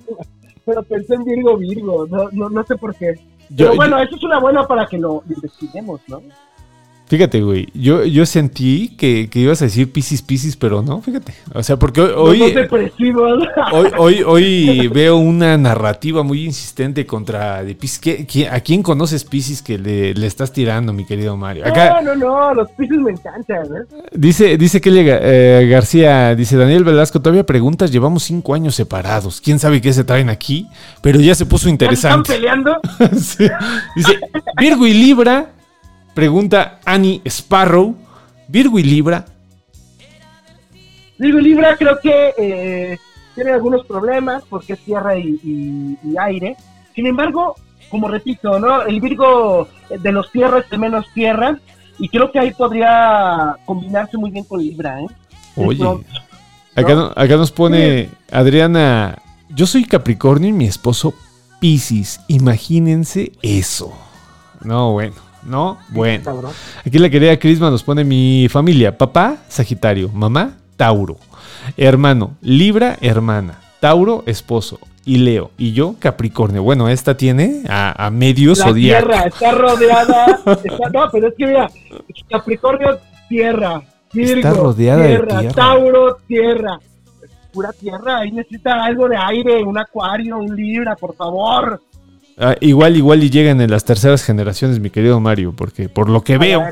Pero 0.66 0.82
pensé 0.82 1.14
en 1.14 1.24
Virgo, 1.24 1.56
Virgo. 1.56 2.08
No, 2.08 2.30
no, 2.32 2.50
no 2.50 2.64
sé 2.64 2.78
por 2.78 2.96
qué. 2.96 3.14
Pero 3.56 3.76
bueno, 3.76 4.00
eso 4.00 4.16
es 4.16 4.24
una 4.24 4.39
buena 4.39 4.68
para 4.68 4.86
que 4.86 4.98
lo 4.98 5.24
investiguemos, 5.30 6.02
¿no? 6.08 6.22
Fíjate, 7.14 7.43
güey, 7.43 7.68
yo, 7.76 8.05
yo 8.05 8.26
sentí 8.26 8.95
que, 8.97 9.30
que, 9.30 9.38
ibas 9.38 9.61
a 9.61 9.66
decir 9.66 9.91
Piscis, 9.91 10.24
Piscis, 10.24 10.55
pero 10.55 10.82
no, 10.82 10.99
fíjate. 10.99 11.32
O 11.53 11.61
sea, 11.61 11.78
porque 11.78 12.01
hoy... 12.01 12.41
hoy, 12.41 13.91
hoy, 13.99 14.24
hoy, 14.24 14.88
veo 14.88 15.18
una 15.18 15.55
narrativa 15.55 16.24
muy 16.24 16.43
insistente 16.43 17.05
contra 17.05 17.64
de 17.64 17.76
Piscis. 17.76 18.47
a 18.49 18.59
quién 18.61 18.82
conoces 18.82 19.26
Piscis 19.26 19.61
que 19.61 19.78
le, 19.78 20.16
le, 20.16 20.26
estás 20.26 20.53
tirando, 20.53 20.91
mi 20.91 21.05
querido 21.05 21.38
Mario? 21.38 21.66
no, 21.68 22.01
no, 22.01 22.16
no, 22.16 22.53
los 22.55 22.72
Piscis 22.72 22.97
me 22.97 23.11
encantan, 23.11 23.64
¿eh? 23.66 23.86
Dice, 24.11 24.57
dice 24.57 24.82
Kelly 24.82 25.05
eh, 25.05 25.68
García, 25.70 26.34
dice 26.34 26.57
Daniel 26.57 26.84
Velasco, 26.84 27.22
todavía 27.22 27.45
preguntas, 27.45 27.91
llevamos 27.91 28.24
cinco 28.24 28.55
años 28.55 28.74
separados. 28.74 29.39
¿Quién 29.39 29.59
sabe 29.59 29.82
qué 29.82 29.93
se 29.93 30.03
traen 30.03 30.30
aquí? 30.30 30.68
Pero 31.03 31.20
ya 31.20 31.36
se 31.36 31.45
puso 31.45 31.70
interesante. 31.70 32.34
¿Están 32.34 32.64
peleando? 32.64 32.82
Dice, 33.95 34.20
Virgo 34.57 34.88
y 34.88 34.93
Libra 34.95 35.51
Pregunta 36.14 36.80
Annie 36.86 37.22
Sparrow, 37.26 37.95
Virgo 38.47 38.78
y 38.80 38.84
Libra. 38.84 39.26
Virgo 41.18 41.39
y 41.39 41.43
Libra 41.43 41.76
creo 41.78 41.99
que 41.99 42.34
eh, 42.38 42.97
tiene 43.36 43.51
algunos 43.51 43.86
problemas 43.86 44.43
porque 44.49 44.74
es 44.74 44.80
tierra 44.80 45.18
y, 45.18 45.97
aire. 46.20 46.55
Sin 46.93 47.07
embargo, 47.07 47.55
como 47.89 48.07
repito, 48.07 48.59
¿no? 48.59 48.84
El 48.84 49.01
Virgo 49.01 49.68
de 49.89 50.11
los 50.11 50.32
tierras 50.32 50.70
de 50.70 50.78
menos 50.78 51.05
tierra 51.14 51.57
y 51.97 52.09
creo 52.09 52.32
que 52.32 52.39
ahí 52.39 52.51
podría 52.51 53.55
combinarse 53.66 54.18
muy 54.18 54.32
bien 54.32 54.45
con 54.45 54.61
Libra, 54.61 55.01
¿eh? 55.01 55.07
Oye, 55.55 55.86
acá, 56.76 57.38
nos 57.38 57.51
pone 57.51 58.09
Adriana, 58.32 59.20
yo 59.49 59.68
soy 59.68 59.86
Capricornio 59.86 60.49
y 60.49 60.53
mi 60.53 60.66
esposo 60.66 61.14
Piscis, 61.59 62.20
imagínense 62.28 63.32
eso. 63.41 63.93
No, 64.61 64.93
bueno. 64.93 65.32
¿No? 65.46 65.78
Bueno. 65.89 66.54
Aquí 66.86 67.00
la 67.00 67.10
querida 67.10 67.38
Crisma 67.38 67.70
nos 67.70 67.84
pone 67.84 68.04
mi 68.04 68.48
familia. 68.50 68.98
Papá, 68.98 69.38
Sagitario. 69.48 70.10
Mamá, 70.10 70.58
Tauro. 70.76 71.18
Hermano, 71.78 72.36
Libra, 72.41 72.98
hermana. 73.02 73.60
Tauro, 73.80 74.24
esposo. 74.26 74.80
Y 75.06 75.18
Leo. 75.18 75.52
Y 75.58 75.74
yo, 75.74 75.96
Capricornio. 76.00 76.64
Bueno, 76.64 76.88
esta 76.88 77.18
tiene 77.18 77.64
a, 77.68 78.10
medio 78.10 78.54
la 78.56 78.74
Tierra, 78.74 79.24
está 79.24 79.52
rodeada. 79.52 80.39
no, 80.94 81.10
pero 81.12 81.28
es 81.28 81.34
que 81.38 81.46
mira, 81.46 81.70
Capricornio, 82.30 83.00
tierra. 83.28 83.82
está 84.14 84.54
rodeada 84.54 85.04
de 85.04 85.20
tierra. 85.20 85.52
Tauro, 85.54 86.18
tierra. 86.26 86.80
Pura 87.52 87.74
tierra. 87.74 88.20
Ahí 88.20 88.32
necesita 88.32 88.84
algo 88.84 89.10
de 89.10 89.18
aire, 89.18 89.62
un 89.64 89.78
acuario, 89.78 90.38
un 90.38 90.56
Libra, 90.56 90.96
por 90.96 91.16
favor. 91.16 91.82
Ah, 92.38 92.55
igual, 92.61 92.97
igual 92.97 93.23
y 93.23 93.29
llegan 93.29 93.61
en 93.61 93.69
las 93.69 93.86
terceras 93.86 94.23
generaciones, 94.23 94.79
mi 94.79 94.89
querido 94.89 95.19
Mario, 95.19 95.53
porque 95.55 95.88
por 95.88 96.09
lo 96.09 96.23
que 96.23 96.38
veo, 96.38 96.63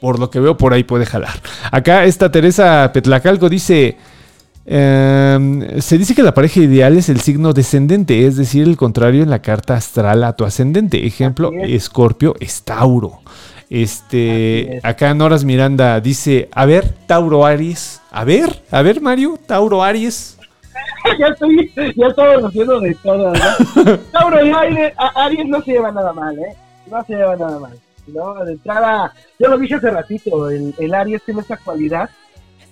por 0.00 0.18
lo 0.18 0.30
que 0.30 0.40
veo 0.40 0.56
por 0.56 0.72
ahí 0.72 0.82
puede 0.82 1.04
jalar. 1.04 1.40
Acá 1.70 2.04
esta 2.04 2.32
Teresa 2.32 2.90
Petlacalco 2.92 3.50
dice, 3.50 3.98
em, 4.64 5.80
se 5.80 5.98
dice 5.98 6.14
que 6.14 6.22
la 6.22 6.32
pareja 6.32 6.60
ideal 6.60 6.96
es 6.96 7.10
el 7.10 7.20
signo 7.20 7.52
descendente, 7.52 8.26
es 8.26 8.36
decir, 8.36 8.66
el 8.66 8.78
contrario 8.78 9.22
en 9.22 9.30
la 9.30 9.42
carta 9.42 9.74
astral 9.74 10.24
a 10.24 10.32
tu 10.34 10.44
ascendente. 10.44 11.06
Ejemplo, 11.06 11.52
Escorpio 11.52 12.34
es 12.40 12.62
Tauro. 12.62 13.20
Este, 13.68 14.80
acá 14.82 15.14
Noras 15.14 15.44
Miranda 15.44 16.00
dice, 16.00 16.48
a 16.52 16.64
ver, 16.64 16.92
Tauro 17.06 17.44
Aries, 17.44 18.00
a 18.10 18.24
ver, 18.24 18.64
a 18.70 18.82
ver 18.82 19.00
Mario, 19.00 19.38
Tauro 19.46 19.84
Aries. 19.84 20.39
ya 21.18 21.26
estoy, 21.26 21.72
ya 21.96 22.06
estamos 22.06 22.44
haciendo 22.44 22.80
de 22.80 22.94
todo, 22.96 23.32
¿no? 23.32 23.98
Tauro 24.12 24.44
y 24.44 24.50
Aries, 24.50 25.46
no 25.46 25.62
se 25.62 25.72
lleva 25.72 25.90
nada 25.90 26.12
mal, 26.12 26.38
¿eh? 26.38 26.56
No 26.90 27.04
se 27.04 27.14
lleva 27.14 27.36
nada 27.36 27.58
mal. 27.58 27.72
¿no? 28.06 28.44
De 28.44 28.52
entrada, 28.52 29.12
yo 29.38 29.48
lo 29.48 29.58
dije 29.58 29.76
hace 29.76 29.90
ratito, 29.90 30.50
el, 30.50 30.74
el 30.78 30.94
Aries 30.94 31.22
tiene 31.24 31.40
esa 31.40 31.56
cualidad 31.56 32.10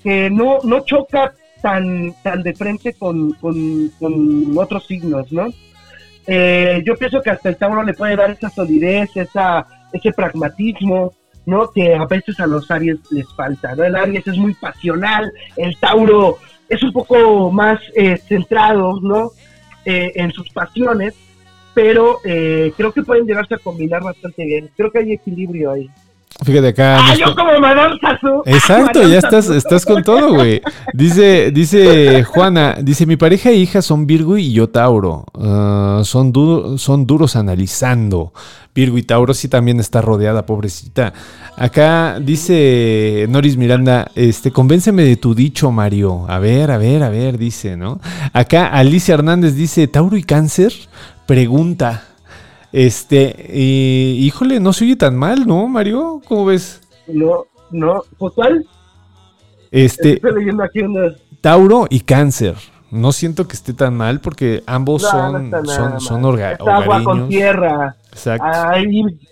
que 0.02 0.30
no, 0.30 0.58
no 0.64 0.80
choca 0.80 1.32
tan, 1.62 2.12
tan 2.22 2.42
de 2.42 2.54
frente 2.54 2.94
con, 2.94 3.32
con, 3.34 3.88
con 3.98 4.56
otros 4.58 4.86
signos, 4.86 5.32
¿no? 5.32 5.48
Eh, 6.26 6.82
yo 6.84 6.94
pienso 6.96 7.22
que 7.22 7.30
hasta 7.30 7.48
el 7.48 7.56
Tauro 7.56 7.82
le 7.82 7.94
puede 7.94 8.16
dar 8.16 8.30
esa 8.30 8.50
solidez, 8.50 9.10
esa, 9.16 9.66
ese 9.92 10.12
pragmatismo, 10.12 11.14
¿no? 11.46 11.70
Que 11.70 11.94
a 11.94 12.04
veces 12.04 12.38
a 12.38 12.46
los 12.46 12.70
Aries 12.70 12.98
les 13.10 13.26
falta, 13.34 13.74
¿no? 13.74 13.84
El 13.84 13.96
Aries 13.96 14.26
es 14.26 14.36
muy 14.36 14.54
pasional, 14.54 15.32
el 15.56 15.76
Tauro 15.78 16.38
es 16.68 16.82
un 16.82 16.92
poco 16.92 17.50
más 17.50 17.80
eh, 17.94 18.18
centrado, 18.18 19.00
¿no? 19.00 19.32
Eh, 19.84 20.12
en 20.16 20.32
sus 20.32 20.50
pasiones, 20.50 21.14
pero 21.72 22.18
eh, 22.24 22.72
creo 22.76 22.92
que 22.92 23.02
pueden 23.02 23.26
llegarse 23.26 23.54
a 23.54 23.58
combinar 23.58 24.02
bastante 24.02 24.44
bien. 24.44 24.70
Creo 24.76 24.90
que 24.90 24.98
hay 24.98 25.12
equilibrio 25.12 25.70
ahí. 25.70 25.88
Fíjate 26.44 26.68
acá. 26.68 26.98
Ah, 27.00 27.14
yo 27.16 27.34
como 27.34 27.58
Madame 27.58 27.98
Sassou. 28.00 28.42
Exacto, 28.46 29.02
ya 29.08 29.18
estás, 29.18 29.50
estás 29.50 29.84
con 29.84 30.04
todo, 30.04 30.34
güey. 30.34 30.62
Dice, 30.92 31.50
dice 31.50 32.22
Juana, 32.22 32.76
dice, 32.80 33.06
mi 33.06 33.16
pareja 33.16 33.50
e 33.50 33.56
hija 33.56 33.82
son 33.82 34.06
Virgo 34.06 34.38
y 34.38 34.52
yo 34.52 34.68
Tauro. 34.68 35.24
Ah, 35.34 36.02
son, 36.04 36.32
son 36.78 37.06
duros 37.06 37.34
analizando. 37.34 38.32
Virgo 38.72 38.96
y 38.98 39.02
Tauro 39.02 39.34
sí 39.34 39.48
también 39.48 39.80
está 39.80 40.00
rodeada, 40.00 40.46
pobrecita. 40.46 41.12
Acá 41.56 42.20
dice 42.20 43.26
Noris 43.28 43.56
Miranda, 43.56 44.08
este, 44.14 44.52
convénceme 44.52 45.02
de 45.02 45.16
tu 45.16 45.34
dicho, 45.34 45.72
Mario. 45.72 46.26
A 46.28 46.38
ver, 46.38 46.70
a 46.70 46.78
ver, 46.78 47.02
a 47.02 47.08
ver, 47.08 47.36
dice, 47.36 47.76
¿no? 47.76 48.00
Acá 48.32 48.68
Alicia 48.68 49.14
Hernández 49.14 49.56
dice, 49.56 49.88
Tauro 49.88 50.16
y 50.16 50.22
Cáncer, 50.22 50.72
pregunta. 51.26 52.07
Este, 52.72 53.50
y, 53.52 54.18
híjole, 54.20 54.60
no 54.60 54.72
se 54.72 54.84
oye 54.84 54.96
tan 54.96 55.16
mal, 55.16 55.46
¿no, 55.46 55.66
Mario? 55.68 56.20
¿Cómo 56.26 56.46
ves? 56.46 56.80
No, 57.06 57.46
no, 57.70 58.02
¿pues 58.18 58.34
cuál? 58.34 58.66
Este, 59.70 60.14
Estoy 60.14 60.34
leyendo 60.34 60.62
aquí 60.62 60.80
unas... 60.80 61.14
Tauro 61.40 61.86
y 61.88 62.00
Cáncer. 62.00 62.56
No 62.90 63.12
siento 63.12 63.46
que 63.46 63.54
esté 63.54 63.74
tan 63.74 63.94
mal 63.96 64.20
porque 64.20 64.62
ambos 64.66 65.02
son, 65.02 65.50
son, 65.66 66.00
son 66.00 66.24
agua 66.24 67.04
con 67.04 67.28
tierra. 67.28 67.97
Exacto. 68.12 68.44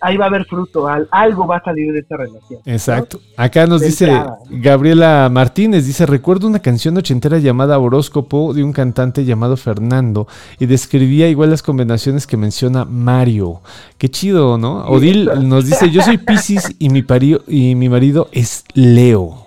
Ahí, 0.00 0.16
va 0.16 0.26
a 0.26 0.28
haber 0.28 0.44
fruto, 0.44 0.86
algo 1.10 1.46
va 1.46 1.56
a 1.56 1.62
salir 1.62 1.92
de 1.92 2.00
esta 2.00 2.16
relación. 2.16 2.60
Exacto. 2.64 3.20
Acá 3.36 3.66
nos 3.66 3.80
dice 3.80 4.10
Gabriela 4.50 5.28
Martínez, 5.30 5.86
dice, 5.86 6.06
recuerdo 6.06 6.46
una 6.46 6.60
canción 6.60 6.96
ochentera 6.96 7.38
llamada 7.38 7.78
Horóscopo 7.78 8.54
de 8.54 8.62
un 8.62 8.72
cantante 8.72 9.24
llamado 9.24 9.56
Fernando 9.56 10.28
y 10.58 10.66
describía 10.66 11.28
igual 11.28 11.50
las 11.50 11.62
combinaciones 11.62 12.26
que 12.26 12.36
menciona 12.36 12.84
Mario. 12.84 13.60
Qué 13.98 14.08
chido, 14.08 14.58
¿no? 14.58 14.86
Odil 14.86 15.30
nos 15.48 15.66
dice, 15.66 15.90
yo 15.90 16.02
soy 16.02 16.18
Pisces 16.18 16.74
y 16.78 16.90
mi, 16.90 17.02
pario, 17.02 17.42
y 17.48 17.74
mi 17.74 17.88
marido 17.88 18.28
es 18.32 18.64
Leo. 18.74 19.46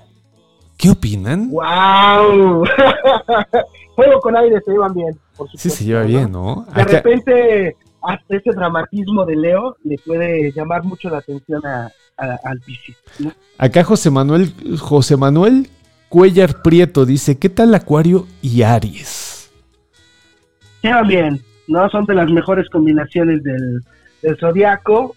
¿Qué 0.78 0.90
opinan? 0.90 1.50
¡Wow! 1.50 2.66
Juego 3.96 4.20
con 4.22 4.36
aire 4.38 4.62
se 4.66 4.72
llevan 4.72 4.94
bien, 4.94 5.20
por 5.36 5.48
supuesto. 5.48 5.58
Sí, 5.58 5.70
se 5.70 5.84
lleva 5.84 6.04
bien, 6.04 6.32
¿no? 6.32 6.66
De 6.74 6.84
repente, 6.86 7.76
hasta 8.02 8.36
ese 8.36 8.52
dramatismo 8.52 9.26
de 9.26 9.36
Leo 9.36 9.78
le 9.84 9.97
puede 10.06 10.52
llamar 10.52 10.84
mucho 10.84 11.10
la 11.10 11.18
atención 11.20 11.66
a, 11.66 11.91
al 12.18 12.60
Piscis. 12.60 12.97
Acá 13.58 13.84
José 13.84 14.10
Manuel, 14.10 14.54
José 14.80 15.18
Manuel 15.18 15.70
Cuellar 16.10 16.62
Prieto 16.64 17.06
dice, 17.06 17.38
¿qué 17.38 17.50
tal 17.50 17.74
Acuario 17.76 18.28
y 18.41 18.64
Aries? 18.64 19.52
Llevan 20.82 21.08
bien, 21.08 21.41
¿no? 21.68 21.89
Son 21.89 22.06
de 22.06 22.16
las 22.16 22.30
mejores 22.30 22.68
combinaciones 22.70 23.43
del, 23.43 23.82
del 24.22 24.38
zodiaco. 24.38 25.16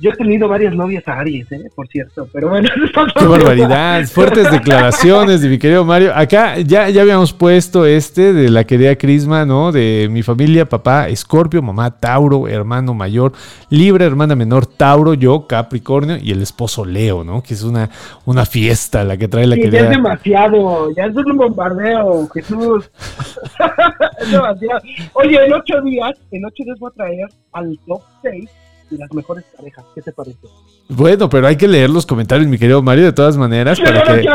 Yo 0.00 0.10
he 0.10 0.16
tenido 0.16 0.48
varias 0.48 0.74
novias 0.74 1.06
a 1.06 1.20
Aries, 1.20 1.50
¿eh? 1.52 1.70
por 1.74 1.86
cierto, 1.86 2.28
pero 2.32 2.48
bueno. 2.48 2.68
Qué 3.16 3.24
barbaridad, 3.26 4.04
fuertes 4.06 4.50
declaraciones 4.50 5.40
de 5.40 5.48
mi 5.48 5.58
querido 5.58 5.84
Mario. 5.84 6.12
Acá 6.14 6.58
ya, 6.58 6.88
ya 6.88 7.02
habíamos 7.02 7.32
puesto 7.32 7.86
este 7.86 8.32
de 8.32 8.50
la 8.50 8.64
querida 8.64 8.96
Crisma, 8.96 9.44
¿no? 9.44 9.70
De 9.70 10.08
mi 10.10 10.22
familia, 10.22 10.68
papá 10.68 11.08
Escorpio, 11.08 11.62
mamá 11.62 11.92
Tauro, 11.92 12.48
hermano 12.48 12.92
mayor 12.92 13.32
Libra, 13.70 14.04
hermana 14.04 14.34
menor 14.34 14.66
Tauro, 14.66 15.14
yo 15.14 15.46
Capricornio 15.46 16.16
y 16.20 16.32
el 16.32 16.42
esposo 16.42 16.84
Leo, 16.84 17.22
¿no? 17.22 17.40
Que 17.42 17.54
es 17.54 17.62
una, 17.62 17.88
una 18.24 18.44
fiesta 18.46 19.04
la 19.04 19.16
que 19.16 19.28
trae 19.28 19.46
la 19.46 19.54
sí, 19.54 19.62
querida. 19.62 19.78
Ya 19.78 19.84
es 19.84 19.90
demasiado, 19.90 20.90
ya 20.96 21.04
es 21.04 21.14
un 21.14 21.36
bombardeo, 21.36 22.28
Jesús. 22.30 22.90
es 24.20 24.30
demasiado. 24.30 24.80
Oye, 25.12 25.46
en 25.46 25.52
ocho 25.52 25.80
días, 25.82 26.18
en 26.32 26.44
ocho 26.44 26.64
días 26.64 26.78
voy 26.80 26.90
a 26.92 26.96
traer 26.96 27.28
al 27.52 27.78
top 27.86 28.02
6 28.22 28.50
y 28.90 28.96
las 28.96 29.12
mejores 29.12 29.44
parejas. 29.56 29.84
¿Qué 29.94 30.02
te 30.02 30.12
parece? 30.12 30.38
Bueno, 30.88 31.30
pero 31.30 31.46
hay 31.46 31.56
que 31.56 31.66
leer 31.66 31.88
los 31.88 32.04
comentarios, 32.04 32.46
mi 32.46 32.58
querido 32.58 32.82
Mario, 32.82 33.04
de 33.04 33.12
todas 33.12 33.38
maneras, 33.38 33.80
para 33.80 34.02
que, 34.02 34.28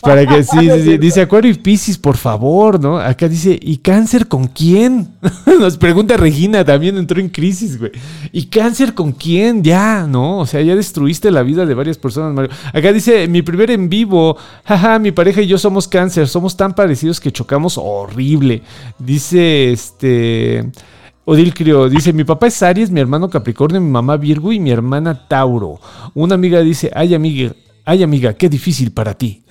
para 0.00 0.26
que 0.26 0.44
sí, 0.44 0.58
sí, 0.60 0.82
sí, 0.82 0.98
dice 0.98 1.22
Acuario 1.22 1.50
y 1.50 1.54
Piscis, 1.54 1.98
por 1.98 2.16
favor, 2.16 2.80
¿no? 2.80 2.98
Acá 2.98 3.28
dice, 3.28 3.58
¿y 3.60 3.78
cáncer 3.78 4.28
con 4.28 4.46
quién? 4.46 5.08
Nos 5.58 5.76
pregunta 5.76 6.16
Regina, 6.16 6.64
también 6.64 6.96
entró 6.98 7.18
en 7.18 7.28
crisis, 7.28 7.80
güey. 7.80 7.90
¿Y 8.30 8.46
cáncer 8.46 8.94
con 8.94 9.10
quién? 9.10 9.64
Ya, 9.64 10.06
¿no? 10.06 10.38
O 10.38 10.46
sea, 10.46 10.60
ya 10.60 10.76
destruiste 10.76 11.32
la 11.32 11.42
vida 11.42 11.66
de 11.66 11.74
varias 11.74 11.98
personas, 11.98 12.32
Mario. 12.32 12.52
Acá 12.72 12.92
dice, 12.92 13.26
mi 13.26 13.42
primer 13.42 13.72
en 13.72 13.88
vivo, 13.88 14.36
jaja, 14.64 15.00
mi 15.00 15.10
pareja 15.10 15.42
y 15.42 15.48
yo 15.48 15.58
somos 15.58 15.88
cáncer, 15.88 16.28
somos 16.28 16.56
tan 16.56 16.74
parecidos 16.74 17.18
que 17.18 17.32
chocamos 17.32 17.76
horrible. 17.76 18.62
Dice, 19.00 19.72
este... 19.72 20.70
Odil 21.24 21.54
Crio 21.54 21.88
dice, 21.88 22.12
mi 22.12 22.24
papá 22.24 22.48
es 22.48 22.62
Aries, 22.62 22.90
mi 22.90 23.00
hermano 23.00 23.30
Capricornio, 23.30 23.80
mi 23.80 23.90
mamá 23.90 24.16
Virgo 24.16 24.52
y 24.52 24.58
mi 24.58 24.70
hermana 24.70 25.28
Tauro. 25.28 25.78
Una 26.14 26.34
amiga 26.34 26.60
dice, 26.60 26.90
ay 26.94 27.14
amiga, 27.14 27.52
ay 27.84 28.02
amiga, 28.02 28.34
qué 28.34 28.48
difícil 28.48 28.90
para 28.90 29.14
ti. 29.14 29.42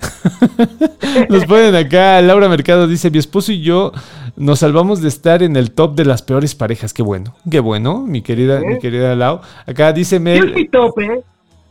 nos 1.30 1.46
ponen 1.46 1.74
acá, 1.74 2.20
Laura 2.20 2.48
Mercado 2.48 2.86
dice, 2.86 3.10
mi 3.10 3.18
esposo 3.18 3.52
y 3.52 3.62
yo 3.62 3.92
nos 4.36 4.58
salvamos 4.58 5.00
de 5.00 5.08
estar 5.08 5.42
en 5.42 5.56
el 5.56 5.70
top 5.70 5.94
de 5.94 6.04
las 6.04 6.20
peores 6.20 6.54
parejas. 6.54 6.92
Qué 6.92 7.02
bueno, 7.02 7.34
qué 7.50 7.60
bueno, 7.60 8.04
mi 8.06 8.20
querida, 8.20 8.60
mi 8.60 8.78
querida 8.78 9.16
Lau. 9.16 9.40
Acá 9.66 9.92
dice 9.94 10.20
Mel... 10.20 10.50
Es 10.50 10.54
mi 10.54 10.68
top, 10.68 10.98
¿eh? 11.00 11.22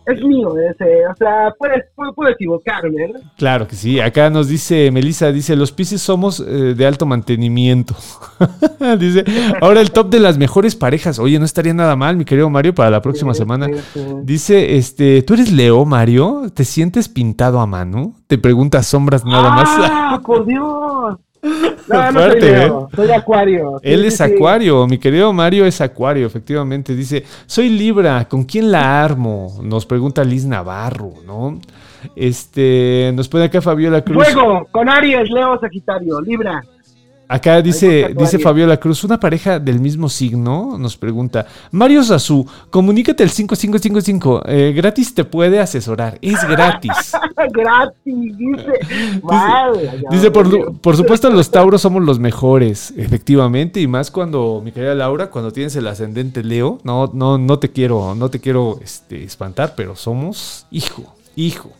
Es 0.05 0.23
mío 0.23 0.53
ese, 0.57 1.07
o 1.07 1.15
sea, 1.15 1.53
puedes, 1.57 1.83
puedo, 1.95 2.29
equivocarme. 2.29 3.09
¿no? 3.09 3.19
Claro 3.37 3.67
que 3.67 3.75
sí, 3.75 3.99
acá 3.99 4.29
nos 4.29 4.47
dice 4.47 4.89
Melissa, 4.91 5.31
dice, 5.31 5.55
los 5.55 5.71
Pisces 5.71 6.01
somos 6.01 6.39
eh, 6.39 6.73
de 6.75 6.85
alto 6.85 7.05
mantenimiento. 7.05 7.95
dice, 8.99 9.23
ahora 9.61 9.81
el 9.81 9.91
top 9.91 10.09
de 10.09 10.19
las 10.19 10.37
mejores 10.37 10.75
parejas. 10.75 11.19
Oye, 11.19 11.39
no 11.39 11.45
estaría 11.45 11.73
nada 11.73 11.95
mal, 11.95 12.17
mi 12.17 12.25
querido 12.25 12.49
Mario, 12.49 12.73
para 12.73 12.89
la 12.89 13.01
próxima 13.01 13.33
semana. 13.33 13.67
Dice, 14.23 14.77
este, 14.77 15.21
¿tú 15.21 15.35
eres 15.35 15.51
Leo, 15.51 15.85
Mario? 15.85 16.43
¿Te 16.53 16.65
sientes 16.65 17.07
pintado 17.07 17.59
a 17.59 17.67
mano? 17.67 18.15
Te 18.27 18.37
pregunta 18.37 18.83
Sombras 18.83 19.23
nada 19.25 19.51
más. 19.51 19.69
¡Ah, 19.69 20.21
por 20.25 20.45
Dios! 20.45 21.17
No, 21.43 22.11
no 22.11 22.19
soy, 22.21 22.39
Leo, 22.39 22.89
soy 22.95 23.11
Acuario. 23.11 23.79
Él 23.81 24.05
es 24.05 24.21
Acuario, 24.21 24.87
mi 24.87 24.97
querido 24.97 25.33
Mario 25.33 25.65
es 25.65 25.81
Acuario, 25.81 26.27
efectivamente. 26.27 26.95
Dice, 26.95 27.23
soy 27.45 27.69
Libra, 27.69 28.25
¿con 28.25 28.43
quién 28.43 28.71
la 28.71 29.03
armo? 29.03 29.59
Nos 29.63 29.85
pregunta 29.85 30.23
Liz 30.23 30.45
Navarro, 30.45 31.13
¿no? 31.25 31.59
Este, 32.15 33.11
nos 33.15 33.27
pone 33.27 33.45
acá 33.45 33.61
Fabiola 33.61 34.01
Cruz. 34.03 34.23
Fuego, 34.23 34.67
con 34.71 34.89
Aries, 34.89 35.29
Leo, 35.29 35.59
Sagitario, 35.59 36.21
Libra. 36.21 36.63
Acá 37.31 37.61
dice, 37.61 38.13
dice 38.13 38.39
Fabiola 38.39 38.75
Cruz, 38.75 39.05
una 39.05 39.17
pareja 39.17 39.57
del 39.57 39.79
mismo 39.79 40.09
signo, 40.09 40.77
nos 40.77 40.97
pregunta, 40.97 41.47
Mario 41.71 42.03
Sazú, 42.03 42.45
comunícate 42.69 43.23
al 43.23 43.29
5555, 43.29 44.41
eh, 44.47 44.73
gratis 44.75 45.15
te 45.15 45.23
puede 45.23 45.57
asesorar, 45.61 46.19
es 46.21 46.45
gratis. 46.45 46.91
gratis, 47.53 48.37
dice. 48.37 48.73
Dice, 50.11 50.29
por, 50.29 50.75
por, 50.81 50.97
supuesto 50.97 51.29
los 51.29 51.49
Tauros 51.49 51.81
somos 51.81 52.03
los 52.03 52.19
mejores, 52.19 52.93
efectivamente, 52.97 53.79
y 53.79 53.87
más 53.87 54.11
cuando, 54.11 54.61
mi 54.61 54.73
querida 54.73 54.93
Laura, 54.93 55.29
cuando 55.29 55.53
tienes 55.53 55.73
el 55.77 55.87
ascendente 55.87 56.43
Leo, 56.43 56.79
no, 56.83 57.11
no, 57.13 57.37
no 57.37 57.59
te 57.59 57.71
quiero, 57.71 58.13
no 58.13 58.29
te 58.29 58.41
quiero 58.41 58.77
este, 58.83 59.23
espantar, 59.23 59.75
pero 59.77 59.95
somos, 59.95 60.67
hijo, 60.69 61.15
hijo. 61.35 61.71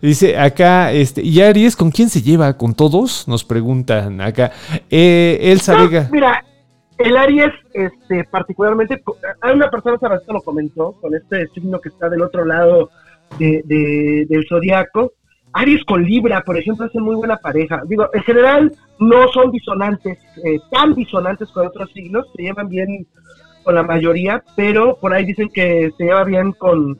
Dice 0.00 0.38
acá, 0.38 0.92
este, 0.92 1.22
¿y 1.22 1.40
Aries 1.40 1.76
con 1.76 1.90
quién 1.90 2.08
se 2.08 2.22
lleva? 2.22 2.56
¿Con 2.56 2.74
todos? 2.74 3.26
Nos 3.28 3.44
preguntan 3.44 4.20
acá. 4.20 4.52
Eh, 4.90 5.38
Elsa 5.42 5.76
Vega. 5.76 6.08
Mira, 6.10 6.44
el 6.98 7.16
Aries, 7.16 7.52
este, 7.72 8.24
particularmente, 8.24 9.02
hay 9.40 9.54
una 9.54 9.70
persona 9.70 9.98
que 9.98 10.32
lo 10.32 10.40
comentó, 10.40 10.92
con 11.00 11.14
este 11.14 11.48
signo 11.48 11.80
que 11.80 11.88
está 11.88 12.08
del 12.08 12.22
otro 12.22 12.44
lado 12.44 12.90
de, 13.38 14.26
del 14.28 14.46
zodiaco. 14.48 15.12
Aries 15.54 15.84
con 15.84 16.02
Libra, 16.02 16.42
por 16.42 16.56
ejemplo, 16.56 16.86
hacen 16.86 17.02
muy 17.02 17.14
buena 17.14 17.36
pareja. 17.36 17.82
Digo, 17.86 18.08
en 18.14 18.22
general 18.22 18.72
no 18.98 19.28
son 19.32 19.50
disonantes, 19.50 20.18
eh, 20.44 20.58
tan 20.70 20.94
disonantes 20.94 21.50
con 21.50 21.66
otros 21.66 21.90
signos, 21.92 22.26
se 22.34 22.42
llevan 22.42 22.68
bien 22.68 23.06
con 23.62 23.74
la 23.74 23.82
mayoría, 23.82 24.42
pero 24.56 24.96
por 24.96 25.12
ahí 25.12 25.24
dicen 25.26 25.48
que 25.52 25.90
se 25.96 26.04
lleva 26.04 26.24
bien 26.24 26.52
con, 26.52 26.98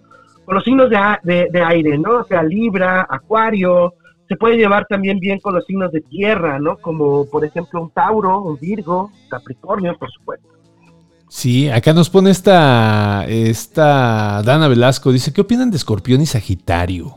con 0.53 0.57
los 0.57 0.64
signos 0.64 0.90
de, 0.90 1.48
de, 1.50 1.62
aire, 1.62 1.96
¿no? 1.96 2.18
O 2.18 2.24
sea, 2.24 2.42
Libra, 2.42 3.07
Acuario, 3.09 3.94
se 4.28 4.36
puede 4.36 4.57
llevar 4.57 4.84
también 4.86 5.18
bien 5.18 5.40
con 5.40 5.55
los 5.55 5.64
signos 5.64 5.90
de 5.92 6.03
tierra, 6.03 6.59
¿no? 6.59 6.76
Como 6.76 7.24
por 7.24 7.42
ejemplo 7.42 7.80
un 7.80 7.90
Tauro, 7.90 8.42
un 8.42 8.59
Virgo, 8.59 9.11
Capricornio, 9.30 9.96
por 9.96 10.11
supuesto. 10.11 10.46
Sí, 11.30 11.70
acá 11.70 11.94
nos 11.94 12.11
pone 12.11 12.30
esta, 12.30 13.24
esta 13.26 14.42
Dana 14.42 14.68
Velasco, 14.68 15.11
dice, 15.11 15.32
¿qué 15.32 15.40
opinan 15.40 15.70
de 15.70 15.78
Escorpión 15.78 16.20
y 16.20 16.26
Sagitario? 16.26 17.16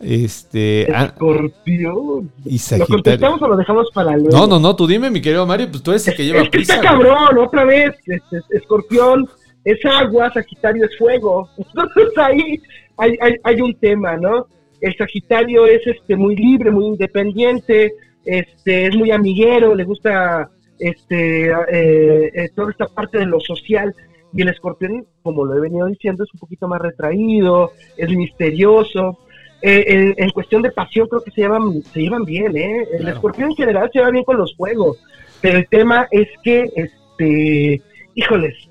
Este. 0.00 0.90
Escorpión. 0.90 2.32
Y 2.46 2.56
Sagitario. 2.56 2.96
¿Lo 2.96 3.02
contestamos 3.02 3.42
o 3.42 3.48
lo 3.48 3.56
dejamos 3.58 3.90
para 3.92 4.16
luego? 4.16 4.30
No, 4.30 4.46
no, 4.46 4.58
no, 4.58 4.74
tú 4.74 4.86
dime, 4.86 5.10
mi 5.10 5.20
querido 5.20 5.46
Mario, 5.46 5.68
pues 5.70 5.82
tú 5.82 5.90
eres 5.90 6.08
el 6.08 6.16
que 6.16 6.24
lleva 6.24 6.40
es 6.40 6.48
que 6.48 6.62
Está 6.62 6.80
cabrón, 6.80 7.36
otra 7.38 7.66
vez. 7.66 7.94
Este, 8.06 8.40
escorpión 8.56 9.28
es 9.64 9.84
agua, 9.84 10.32
Sagitario 10.32 10.84
es 10.84 10.96
fuego. 10.96 11.48
Entonces 11.58 12.18
ahí 12.18 12.60
hay, 12.96 13.16
hay, 13.20 13.34
hay 13.42 13.60
un 13.60 13.74
tema, 13.74 14.16
¿no? 14.16 14.46
El 14.80 14.96
Sagitario 14.96 15.66
es 15.66 15.86
este 15.86 16.16
muy 16.16 16.36
libre, 16.36 16.70
muy 16.70 16.86
independiente, 16.86 17.92
este 18.24 18.86
es 18.86 18.96
muy 18.96 19.10
amiguero, 19.10 19.74
le 19.74 19.84
gusta 19.84 20.50
este 20.78 21.50
eh, 21.50 22.32
eh, 22.34 22.48
toda 22.54 22.70
esta 22.70 22.86
parte 22.86 23.18
de 23.18 23.26
lo 23.26 23.40
social 23.40 23.94
y 24.32 24.42
el 24.42 24.48
escorpión, 24.48 25.06
como 25.22 25.44
lo 25.44 25.56
he 25.56 25.60
venido 25.60 25.86
diciendo, 25.86 26.24
es 26.24 26.34
un 26.34 26.40
poquito 26.40 26.66
más 26.66 26.80
retraído, 26.80 27.72
es 27.96 28.08
misterioso. 28.10 29.18
Eh, 29.62 30.12
en, 30.18 30.30
cuestión 30.30 30.60
de 30.60 30.72
pasión 30.72 31.06
creo 31.08 31.22
que 31.22 31.30
se 31.30 31.42
llevan, 31.42 31.82
se 31.82 32.00
llevan 32.00 32.24
bien, 32.24 32.54
¿eh? 32.56 32.86
El 32.98 33.08
escorpión 33.08 33.50
en 33.50 33.56
general 33.56 33.88
se 33.92 34.00
va 34.00 34.10
bien 34.10 34.24
con 34.24 34.36
los 34.36 34.54
juegos, 34.56 34.98
pero 35.40 35.58
el 35.58 35.68
tema 35.68 36.08
es 36.10 36.28
que, 36.42 36.68
este, 36.74 37.80
híjoles, 38.14 38.68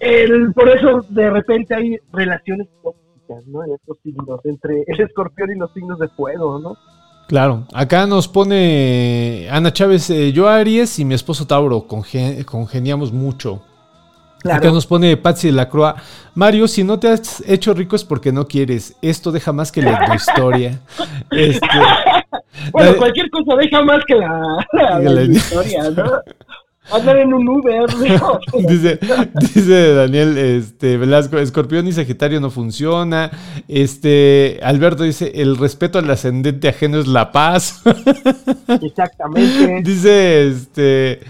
el, 0.00 0.52
por 0.52 0.68
eso 0.68 1.04
de 1.08 1.30
repente 1.30 1.74
hay 1.74 1.96
relaciones 2.12 2.68
tóxicas, 2.82 3.46
¿no? 3.46 3.64
En 3.64 3.72
estos 3.72 3.98
signos, 4.02 4.40
entre 4.44 4.84
el 4.86 5.00
escorpión 5.00 5.50
y 5.50 5.58
los 5.58 5.72
signos 5.72 5.98
de 5.98 6.08
fuego, 6.08 6.58
¿no? 6.58 6.76
Claro, 7.28 7.66
acá 7.74 8.06
nos 8.06 8.26
pone 8.26 9.48
Ana 9.50 9.72
Chávez, 9.72 10.08
eh, 10.08 10.32
yo 10.32 10.48
Aries 10.48 10.98
y 10.98 11.04
mi 11.04 11.14
esposo 11.14 11.46
Tauro, 11.46 11.86
congeniamos 11.86 13.12
mucho. 13.12 13.62
Acá 14.44 14.70
nos 14.70 14.86
pone 14.86 15.16
Patsy 15.16 15.48
de 15.48 15.52
la 15.52 15.68
Croa. 15.68 15.96
Mario, 16.34 16.68
si 16.68 16.84
no 16.84 16.98
te 16.98 17.08
has 17.08 17.42
hecho 17.46 17.74
rico 17.74 17.96
es 17.96 18.04
porque 18.04 18.32
no 18.32 18.46
quieres. 18.46 18.96
Esto 19.02 19.32
deja 19.32 19.52
más 19.52 19.72
que 19.72 19.82
la 19.82 20.10
historia. 20.14 20.80
Este, 21.30 21.66
bueno, 22.72 22.96
cualquier 22.96 23.28
cosa 23.30 23.56
deja 23.56 23.82
más 23.82 24.00
que 24.06 24.14
la, 24.14 25.22
historia, 25.22 25.90
¿no? 25.90 26.04
Andar 26.90 27.18
en 27.18 27.34
un 27.34 27.48
Uber. 27.48 27.86
dice, 28.68 28.98
dice 29.40 29.94
Daniel 29.94 30.38
este, 30.38 30.96
Velasco, 30.96 31.38
Escorpión 31.38 31.86
y 31.86 31.92
Sagitario 31.92 32.40
no 32.40 32.50
funciona. 32.50 33.30
Este, 33.68 34.58
Alberto 34.62 35.02
dice, 35.04 35.32
el 35.34 35.56
respeto 35.56 35.98
al 35.98 36.10
ascendente 36.10 36.68
ajeno 36.68 36.98
es 36.98 37.06
la 37.06 37.32
paz. 37.32 37.82
Exactamente. 38.82 39.82
dice, 39.82 40.48
este... 40.48 41.20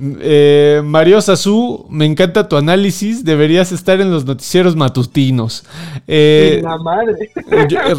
Eh, 0.00 0.80
Mario 0.84 1.20
Sazú, 1.20 1.86
me 1.90 2.06
encanta 2.06 2.48
tu 2.48 2.56
análisis. 2.56 3.24
Deberías 3.24 3.72
estar 3.72 4.00
en 4.00 4.10
los 4.10 4.24
noticieros 4.24 4.76
matutinos. 4.76 5.64
Eh, 6.06 6.60
la 6.62 6.78
madre. 6.78 7.30
Eh, 7.50 7.94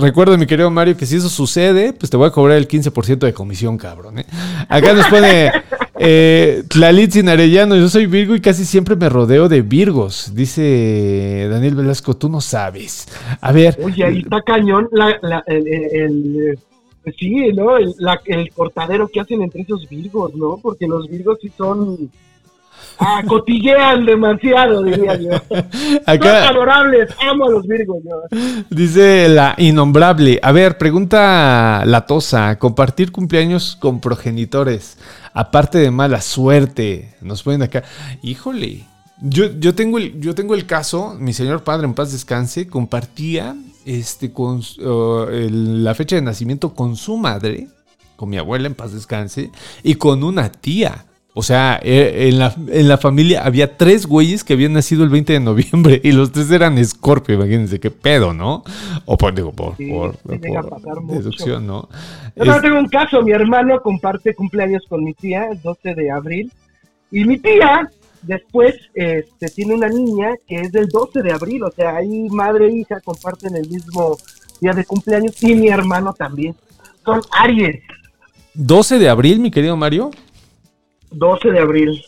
recuerdo, 0.00 0.36
mi 0.36 0.46
querido 0.46 0.70
Mario, 0.70 0.96
que 0.96 1.06
si 1.06 1.16
eso 1.16 1.28
sucede, 1.28 1.92
pues 1.92 2.10
te 2.10 2.16
voy 2.16 2.26
a 2.26 2.30
cobrar 2.30 2.56
el 2.56 2.66
15% 2.66 3.18
de 3.18 3.32
comisión, 3.32 3.78
cabrón. 3.78 4.18
¿eh? 4.18 4.26
Acá 4.68 4.94
nos 4.94 5.06
pone 5.06 5.52
eh, 5.98 6.64
Tlalitzin 6.68 7.28
Arellano. 7.28 7.76
Yo 7.76 7.88
soy 7.88 8.06
Virgo 8.06 8.34
y 8.34 8.40
casi 8.40 8.64
siempre 8.64 8.96
me 8.96 9.08
rodeo 9.08 9.48
de 9.48 9.62
Virgos. 9.62 10.32
Dice 10.34 11.48
Daniel 11.50 11.74
Velasco, 11.74 12.16
tú 12.16 12.28
no 12.28 12.40
sabes. 12.40 13.08
A 13.40 13.52
ver. 13.52 13.78
Oye, 13.82 14.04
ahí 14.04 14.18
está 14.18 14.42
cañón 14.42 14.88
el 15.46 16.58
pues 17.04 17.16
sí, 17.18 17.52
¿no? 17.52 17.76
El, 17.76 17.94
cortadero 18.54 19.08
que 19.08 19.20
hacen 19.20 19.42
entre 19.42 19.60
esos 19.60 19.86
virgos, 19.88 20.34
¿no? 20.34 20.58
Porque 20.60 20.86
los 20.86 21.08
virgos 21.08 21.38
sí 21.40 21.52
son... 21.56 22.10
Ah, 22.98 23.22
cotillean 23.28 24.06
demasiado, 24.06 24.82
diría 24.82 25.16
yo. 25.16 25.30
Acá, 26.06 26.46
son 26.46 26.56
adorables, 26.56 27.10
amo 27.20 27.44
a 27.44 27.50
los 27.50 27.66
virgos. 27.66 27.98
Yo. 28.02 28.38
Dice 28.70 29.28
la 29.28 29.54
innombrable. 29.58 30.40
A 30.42 30.50
ver, 30.52 30.78
pregunta 30.78 31.82
la 31.84 32.06
tosa. 32.06 32.58
Compartir 32.58 33.12
cumpleaños 33.12 33.76
con 33.76 34.00
progenitores, 34.00 34.96
aparte 35.34 35.78
de 35.78 35.90
mala 35.90 36.22
suerte. 36.22 37.14
Nos 37.20 37.42
ponen 37.42 37.62
acá. 37.62 37.82
Híjole. 38.22 38.86
Yo, 39.20 39.46
yo, 39.58 39.74
tengo 39.74 39.98
el, 39.98 40.20
yo 40.20 40.34
tengo 40.34 40.54
el 40.54 40.66
caso, 40.66 41.16
mi 41.18 41.32
señor 41.32 41.62
padre 41.62 41.86
en 41.86 41.94
paz 41.94 42.12
descanse, 42.12 42.66
compartía 42.66 43.56
este, 43.84 44.32
con 44.32 44.60
la 44.78 45.94
fecha 45.94 46.16
de 46.16 46.22
nacimiento 46.22 46.74
con 46.74 46.96
su 46.96 47.16
madre, 47.16 47.68
con 48.16 48.28
mi 48.28 48.38
abuela 48.38 48.66
en 48.66 48.74
paz 48.74 48.92
descanse, 48.92 49.50
y 49.82 49.94
con 49.94 50.24
una 50.24 50.50
tía. 50.50 51.06
O 51.36 51.42
sea, 51.42 51.80
eh, 51.82 52.28
en 52.28 52.38
la, 52.38 52.54
en 52.68 52.88
la, 52.88 52.96
familia 52.96 53.44
había 53.44 53.76
tres 53.76 54.06
güeyes 54.06 54.44
que 54.44 54.52
habían 54.52 54.72
nacido 54.72 55.02
el 55.02 55.10
20 55.10 55.32
de 55.32 55.40
noviembre 55.40 56.00
y 56.04 56.12
los 56.12 56.30
tres 56.30 56.48
eran 56.52 56.82
Scorpio, 56.84 57.34
imagínense 57.34 57.80
qué 57.80 57.90
pedo, 57.90 58.32
¿no? 58.32 58.62
O 59.04 59.16
por, 59.16 59.34
digo, 59.34 59.50
por, 59.50 59.76
deducción, 59.76 61.66
¿no? 61.66 61.88
Yo 62.36 62.60
tengo 62.60 62.78
un 62.78 62.88
caso, 62.88 63.20
mi 63.22 63.32
hermano 63.32 63.80
comparte 63.82 64.34
cumpleaños 64.34 64.84
con 64.88 65.02
mi 65.02 65.12
tía, 65.12 65.48
el 65.50 65.60
12 65.60 65.94
de 65.94 66.10
abril, 66.12 66.52
y 67.10 67.24
mi 67.24 67.38
tía 67.38 67.90
Después 68.26 68.74
este, 68.94 69.48
tiene 69.50 69.74
una 69.74 69.88
niña 69.88 70.30
que 70.46 70.56
es 70.56 70.72
del 70.72 70.88
12 70.88 71.22
de 71.22 71.32
abril, 71.32 71.62
o 71.64 71.70
sea, 71.70 71.96
ahí 71.96 72.26
madre 72.30 72.68
e 72.68 72.76
hija 72.78 73.00
comparten 73.00 73.54
el 73.54 73.68
mismo 73.68 74.16
día 74.60 74.72
de 74.72 74.84
cumpleaños 74.84 75.42
y 75.42 75.54
mi 75.54 75.68
hermano 75.68 76.14
también. 76.14 76.54
Son 77.04 77.20
Aries. 77.38 77.82
¿12 78.54 78.98
de 78.98 79.08
abril, 79.10 79.40
mi 79.40 79.50
querido 79.50 79.76
Mario? 79.76 80.10
12 81.14 81.50
de 81.50 81.60
abril. 81.60 82.04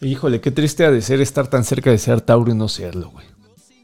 Híjole, 0.00 0.40
qué 0.40 0.50
triste 0.50 0.84
ha 0.84 0.90
de 0.90 1.00
ser 1.00 1.20
estar 1.20 1.48
tan 1.48 1.64
cerca 1.64 1.90
de 1.90 1.98
ser 1.98 2.20
Tauro 2.20 2.50
y 2.50 2.54
no 2.54 2.68
serlo, 2.68 3.10
güey. 3.10 3.26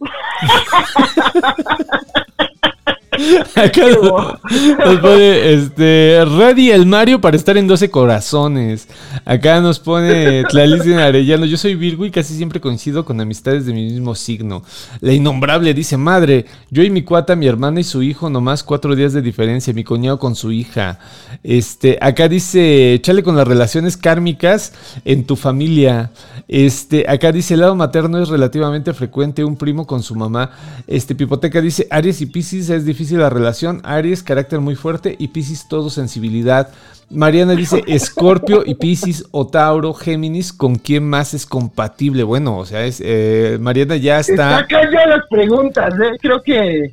Acá 3.54 3.82
nos, 3.90 5.00
pone 5.00 5.52
este, 5.52 6.24
ready 6.24 6.70
el 6.70 6.86
Mario 6.86 7.20
para 7.20 7.36
estar 7.36 7.56
en 7.56 7.66
12 7.66 7.90
corazones. 7.90 8.88
Acá 9.24 9.60
nos 9.60 9.78
pone 9.78 10.44
Tlalicia 10.44 11.04
Arellano. 11.04 11.46
Yo 11.46 11.56
soy 11.56 11.74
Virgo 11.74 12.04
y 12.04 12.10
casi 12.10 12.36
siempre 12.36 12.60
coincido 12.60 13.04
con 13.04 13.20
amistades 13.20 13.66
de 13.66 13.72
mi 13.72 13.84
mismo 13.84 14.14
signo. 14.14 14.62
La 15.00 15.12
innombrable 15.12 15.74
dice: 15.74 15.96
Madre, 15.96 16.46
yo 16.70 16.82
y 16.82 16.90
mi 16.90 17.02
cuata, 17.02 17.34
mi 17.34 17.46
hermana 17.46 17.80
y 17.80 17.84
su 17.84 18.02
hijo, 18.02 18.30
nomás 18.30 18.62
cuatro 18.62 18.94
días 18.94 19.12
de 19.12 19.22
diferencia. 19.22 19.72
Mi 19.72 19.84
cuñado 19.84 20.18
con 20.18 20.34
su 20.34 20.52
hija. 20.52 21.00
Este, 21.42 21.98
acá 22.00 22.28
dice: 22.28 23.00
Chale 23.02 23.22
con 23.22 23.36
las 23.36 23.48
relaciones 23.48 23.96
kármicas 23.96 24.72
en 25.04 25.24
tu 25.24 25.34
familia. 25.36 26.10
Este, 26.46 27.04
acá 27.08 27.32
dice: 27.32 27.54
el 27.54 27.60
lado 27.60 27.74
materno 27.74 28.22
es 28.22 28.28
relativamente 28.28 28.92
frecuente, 28.92 29.44
un 29.44 29.56
primo 29.56 29.86
con 29.86 30.02
su 30.02 30.14
mamá. 30.14 30.50
Este, 30.86 31.14
Pipoteca 31.14 31.60
dice: 31.60 31.86
Aries 31.90 32.20
y 32.20 32.26
Pisces 32.26 32.70
es 32.70 32.84
difícil 32.84 33.07
la 33.16 33.30
relación. 33.30 33.80
Aries, 33.84 34.22
carácter 34.22 34.60
muy 34.60 34.74
fuerte. 34.74 35.16
Y 35.18 35.28
Pisces, 35.28 35.68
todo 35.68 35.90
sensibilidad. 35.90 36.70
Mariana 37.10 37.54
dice 37.54 37.82
Escorpio 37.86 38.62
y 38.66 38.74
Pisces 38.74 39.24
o 39.30 39.46
Tauro, 39.46 39.94
Géminis, 39.94 40.52
¿con 40.52 40.76
quién 40.76 41.08
más 41.08 41.34
es 41.34 41.46
compatible? 41.46 42.22
Bueno, 42.22 42.58
o 42.58 42.66
sea, 42.66 42.84
es 42.84 43.02
eh, 43.04 43.56
Mariana 43.60 43.96
ya 43.96 44.20
está. 44.20 44.58
Acá 44.58 44.82
ya 44.92 45.06
las 45.06 45.26
preguntas, 45.28 45.94
¿eh? 45.94 46.16
creo 46.20 46.42
que. 46.42 46.92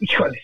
Híjole. 0.00 0.38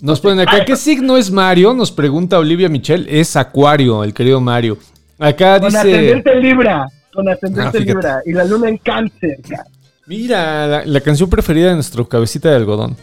Nos 0.00 0.18
ponen 0.18 0.40
acá, 0.40 0.64
¿qué 0.64 0.74
signo 0.74 1.16
es 1.16 1.30
Mario? 1.30 1.74
Nos 1.74 1.92
pregunta 1.92 2.38
Olivia 2.38 2.68
Michel. 2.68 3.06
Es 3.08 3.36
Acuario, 3.36 4.02
el 4.02 4.12
querido 4.12 4.40
Mario. 4.40 4.78
Acá 5.18 5.60
dice. 5.60 5.70
Con 5.70 5.76
ascendente 5.76 6.34
Libra. 6.40 6.86
Con 7.14 7.28
ascendente 7.28 7.78
ah, 7.78 7.80
Libra. 7.80 8.22
Y 8.26 8.32
la 8.32 8.44
luna 8.44 8.68
en 8.68 8.78
Cáncer. 8.78 9.38
Mira, 10.06 10.66
la, 10.66 10.84
la 10.84 11.00
canción 11.00 11.30
preferida 11.30 11.68
de 11.68 11.74
nuestro 11.74 12.08
cabecita 12.08 12.50
de 12.50 12.56
algodón. 12.56 12.96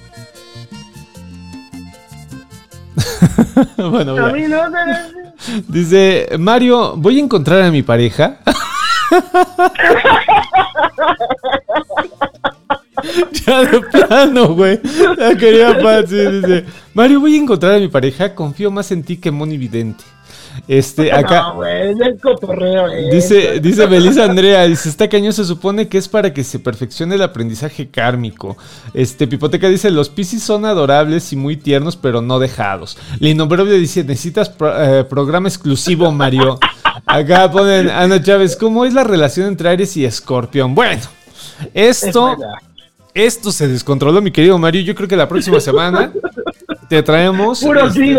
bueno, 3.77 4.15
Dice, 5.67 6.29
Mario, 6.37 6.95
voy 6.97 7.17
a 7.17 7.23
encontrar 7.23 7.61
a 7.61 7.71
mi 7.71 7.81
pareja. 7.81 8.39
ya 13.45 13.63
de 13.63 13.79
plano, 13.81 14.53
güey. 14.53 14.79
La 15.17 15.35
quería 15.35 15.73
Dice, 16.03 16.65
Mario, 16.93 17.19
voy 17.21 17.35
a 17.35 17.41
encontrar 17.41 17.75
a 17.75 17.79
mi 17.79 17.87
pareja. 17.87 18.35
Confío 18.35 18.69
más 18.71 18.91
en 18.91 19.03
ti 19.03 19.17
que 19.17 19.31
Moni 19.31 19.57
Vidente. 19.57 20.03
Este, 20.67 21.11
acá. 21.13 21.53
dice, 23.11 23.59
dice 23.59 23.85
Belisa 23.85 24.25
Andrea, 24.25 24.65
dice, 24.65 24.89
está 24.89 25.07
cañón, 25.07 25.33
se 25.33 25.45
supone 25.45 25.87
que 25.87 25.97
es 25.97 26.07
para 26.07 26.33
que 26.33 26.43
se 26.43 26.59
perfeccione 26.59 27.15
el 27.15 27.21
aprendizaje 27.21 27.89
kármico. 27.89 28.57
Este, 28.93 29.27
Pipoteca 29.27 29.67
dice, 29.67 29.89
los 29.91 30.09
piscis 30.09 30.43
son 30.43 30.65
adorables 30.65 31.31
y 31.33 31.35
muy 31.35 31.57
tiernos, 31.57 31.95
pero 31.95 32.21
no 32.21 32.39
dejados. 32.39 32.97
Linombrable 33.19 33.77
dice, 33.77 34.03
necesitas 34.03 34.51
eh, 34.59 35.05
programa 35.09 35.47
exclusivo, 35.47 36.11
Mario. 36.11 36.59
Acá 37.05 37.49
ponen 37.49 37.89
Ana 37.89 38.21
Chávez, 38.21 38.55
¿cómo 38.55 38.85
es 38.85 38.93
la 38.93 39.03
relación 39.03 39.47
entre 39.47 39.69
Aries 39.69 39.97
y 39.97 40.05
Escorpión? 40.05 40.75
Bueno, 40.75 41.01
esto, 41.73 42.37
esto 43.13 43.51
se 43.51 43.67
descontroló, 43.67 44.21
mi 44.21 44.31
querido 44.31 44.57
Mario. 44.57 44.81
Yo 44.81 44.95
creo 44.95 45.07
que 45.07 45.15
la 45.15 45.27
próxima 45.27 45.59
semana 45.59 46.11
te 46.89 47.03
traemos. 47.03 47.61
Puros 47.63 47.95
este, 47.95 48.17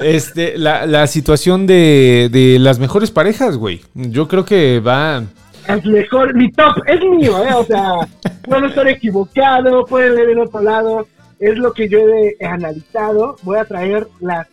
Este, 0.16 0.58
la, 0.58 1.06
situación 1.06 1.66
de, 1.66 2.56
las 2.60 2.78
mejores 2.78 3.10
parejas, 3.10 3.56
güey. 3.56 3.82
Yo 3.94 4.28
creo 4.28 4.44
que 4.44 4.80
va. 4.80 5.24
Es 5.68 5.84
mejor, 5.84 6.34
mi 6.34 6.50
top 6.52 6.76
es 6.86 7.00
mío, 7.00 7.44
¿eh? 7.44 7.52
O 7.54 7.64
sea, 7.64 7.92
puedo 8.44 8.66
estar 8.66 8.86
equivocado, 8.88 9.84
pueden 9.84 10.14
leer 10.14 10.30
en 10.30 10.38
otro 10.38 10.62
lado. 10.62 11.06
Es 11.38 11.58
lo 11.58 11.72
que 11.72 11.88
yo 11.88 11.98
he 11.98 12.36
analizado. 12.46 13.36
Voy 13.42 13.58
a 13.58 13.64
traer 13.64 14.06
las 14.20 14.46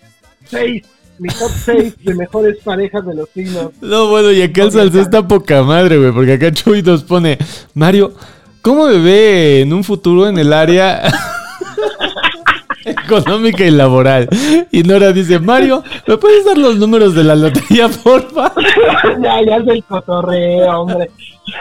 seis 0.45 0.84
mi 1.19 1.29
top 1.29 1.51
6 1.63 1.93
de 2.03 2.15
mejores 2.15 2.57
parejas 2.63 3.05
de 3.05 3.13
los 3.13 3.29
signos. 3.29 3.69
No, 3.81 4.07
bueno, 4.09 4.31
y 4.31 4.41
acá 4.41 4.63
el 4.63 4.71
salsa 4.71 4.99
está 4.99 5.25
poca 5.25 5.61
madre, 5.61 5.99
güey, 5.99 6.11
porque 6.11 6.34
acá 6.34 6.51
Chuy 6.51 6.81
nos 6.81 7.03
pone, 7.03 7.38
Mario, 7.75 8.13
¿Cómo 8.63 8.86
ve 8.86 9.59
en 9.59 9.73
un 9.73 9.84
futuro 9.84 10.25
en 10.25 10.38
el 10.38 10.53
área 10.53 11.01
económica 13.04 13.66
y 13.66 13.72
laboral? 13.72 14.30
Y 14.72 14.84
Nora 14.84 15.12
dice, 15.12 15.39
Mario, 15.39 15.84
¿me 16.08 16.18
puedes 16.18 16.45
dar 16.45 16.58
los 16.58 16.78
números 16.78 17.14
de 17.16 17.24
la 17.24 17.36
lotería, 17.36 17.89
porfa? 17.89 18.54
ya, 19.22 19.41
ya 19.45 19.58
es 19.58 19.68
el 19.68 19.84
cotorreo, 19.84 20.82
hombre. 20.82 21.10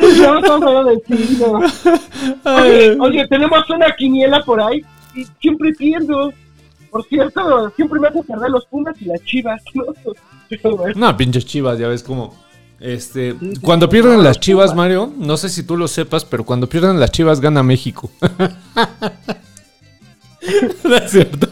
Del 0.00 1.02
signo. 1.06 1.60
Oye, 2.44 2.96
oye, 3.00 3.26
tenemos 3.28 3.68
una 3.70 3.90
quiniela 3.96 4.42
por 4.42 4.60
ahí 4.60 4.82
y 5.14 5.24
siempre 5.40 5.72
pierdo. 5.72 6.32
Por 6.90 7.04
cierto, 7.06 7.70
siempre 7.74 7.98
me 8.00 8.08
hace 8.08 8.22
perder 8.22 8.50
los 8.50 8.66
Pumas 8.66 8.94
y 9.00 9.06
las 9.06 9.22
Chivas, 9.24 9.62
¿no? 9.74 9.84
Pero 10.48 10.76
bueno. 10.76 10.94
No, 10.94 11.16
pinches 11.16 11.46
chivas, 11.46 11.78
ya 11.78 11.88
ves 11.88 12.02
cómo. 12.02 12.34
Este, 12.82 13.36
cuando 13.62 13.88
pierden 13.88 14.24
las 14.24 14.40
chivas, 14.40 14.74
Mario, 14.74 15.12
no 15.16 15.36
sé 15.36 15.48
si 15.48 15.62
tú 15.62 15.76
lo 15.76 15.86
sepas, 15.86 16.24
pero 16.24 16.44
cuando 16.44 16.68
pierden 16.68 16.98
las 16.98 17.12
chivas 17.12 17.40
gana 17.40 17.62
México. 17.62 18.10
no 20.84 20.96
es 20.96 21.10
cierto. 21.10 21.48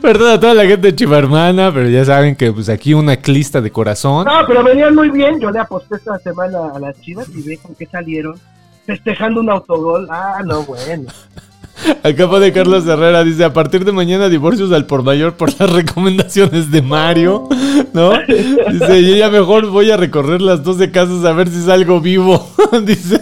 Perdón 0.00 0.32
a 0.32 0.40
toda 0.40 0.54
la 0.54 0.66
gente 0.66 0.88
de 0.88 0.96
Chiva 0.96 1.18
Hermana, 1.18 1.72
pero 1.74 1.88
ya 1.88 2.04
saben 2.04 2.36
que 2.36 2.52
pues 2.52 2.68
aquí 2.68 2.94
una 2.94 3.16
clista 3.16 3.60
de 3.60 3.70
corazón. 3.70 4.24
No, 4.24 4.46
pero 4.46 4.62
venían 4.62 4.94
muy 4.94 5.10
bien. 5.10 5.40
Yo 5.40 5.50
le 5.50 5.58
aposté 5.58 5.96
esta 5.96 6.18
semana 6.18 6.58
a 6.74 6.78
las 6.78 7.00
Chivas 7.00 7.28
y 7.34 7.42
ve 7.42 7.58
con 7.58 7.74
qué 7.74 7.86
salieron. 7.86 8.38
Festejando 8.86 9.40
un 9.40 9.50
autogol. 9.50 10.06
Ah, 10.10 10.42
no, 10.44 10.62
bueno. 10.62 11.10
Acá 12.02 12.28
pone 12.28 12.52
Carlos 12.52 12.86
Herrera, 12.86 13.24
dice, 13.24 13.44
a 13.44 13.52
partir 13.52 13.84
de 13.84 13.92
mañana 13.92 14.28
divorcios 14.28 14.70
al 14.72 14.86
por 14.86 15.02
mayor 15.02 15.36
por 15.36 15.58
las 15.58 15.70
recomendaciones 15.72 16.70
de 16.70 16.82
Mario, 16.82 17.48
¿no? 17.92 18.12
Dice, 18.26 19.02
yo 19.02 19.16
ya 19.16 19.28
mejor 19.28 19.66
voy 19.66 19.90
a 19.90 19.96
recorrer 19.96 20.40
las 20.40 20.62
12 20.62 20.90
casas 20.92 21.24
a 21.24 21.32
ver 21.32 21.48
si 21.48 21.62
salgo 21.62 22.00
vivo, 22.00 22.46
dice. 22.84 23.20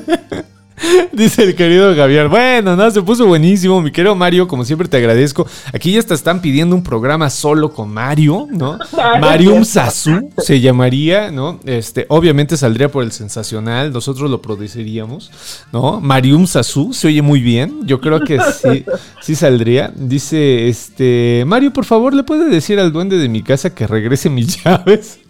Dice 1.12 1.44
el 1.44 1.54
querido 1.54 1.94
Javier. 1.94 2.28
Bueno, 2.28 2.76
no, 2.76 2.90
se 2.90 3.02
puso 3.02 3.26
buenísimo. 3.26 3.80
Mi 3.80 3.90
querido 3.90 4.14
Mario, 4.14 4.48
como 4.48 4.64
siempre 4.64 4.88
te 4.88 4.96
agradezco. 4.96 5.46
Aquí 5.72 5.92
ya 5.92 6.02
te 6.02 6.14
están 6.14 6.40
pidiendo 6.40 6.74
un 6.74 6.82
programa 6.82 7.30
solo 7.30 7.72
con 7.72 7.92
Mario, 7.92 8.48
¿no? 8.50 8.78
Marium 9.20 9.64
Sasu 9.64 10.30
se 10.38 10.60
llamaría, 10.60 11.30
¿no? 11.30 11.60
Este, 11.64 12.06
obviamente 12.08 12.56
saldría 12.56 12.90
por 12.90 13.04
el 13.04 13.12
sensacional. 13.12 13.92
Nosotros 13.92 14.30
lo 14.30 14.42
produciríamos, 14.42 15.30
¿no? 15.72 16.00
Marium 16.00 16.46
Sasu 16.46 16.92
se 16.92 17.08
oye 17.08 17.22
muy 17.22 17.40
bien. 17.40 17.86
Yo 17.86 18.00
creo 18.00 18.20
que 18.20 18.38
sí, 18.40 18.84
sí 19.22 19.34
saldría. 19.34 19.92
Dice, 19.94 20.68
este, 20.68 21.44
Mario, 21.46 21.72
por 21.72 21.84
favor, 21.84 22.14
¿le 22.14 22.22
puede 22.22 22.48
decir 22.48 22.78
al 22.80 22.92
duende 22.92 23.18
de 23.18 23.28
mi 23.28 23.42
casa 23.42 23.74
que 23.74 23.86
regrese 23.86 24.30
mis 24.30 24.62
llaves? 24.62 25.20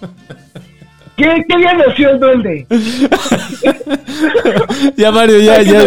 ¿Qué, 1.16 1.44
qué 1.48 1.56
día 1.58 1.74
nació 1.74 2.10
el 2.10 2.20
duende? 2.20 2.66
ya 4.96 5.12
Mario, 5.12 5.38
ya, 5.40 5.54
Hay 5.54 5.66
ya. 5.66 5.82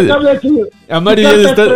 A 0.88 1.00
Mario 1.00 1.30
ya 1.30 1.36
le 1.36 1.48
está-. 1.48 1.66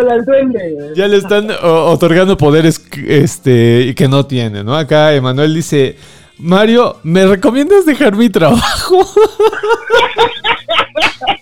Ya 0.94 1.08
le 1.08 1.16
están 1.16 1.50
otorgando 1.62 2.36
poderes 2.36 2.84
este, 3.06 3.94
que 3.96 4.08
no 4.08 4.26
tiene, 4.26 4.62
¿no? 4.62 4.76
Acá 4.76 5.14
Emanuel 5.14 5.54
dice, 5.54 5.96
Mario, 6.38 6.98
¿me 7.02 7.26
recomiendas 7.26 7.84
dejar 7.84 8.14
mi 8.16 8.30
trabajo? 8.30 9.04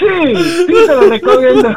Sí, 0.00 0.06
sí, 0.34 0.66
te 0.66 0.86
lo 0.86 1.00
recomiendo. 1.02 1.68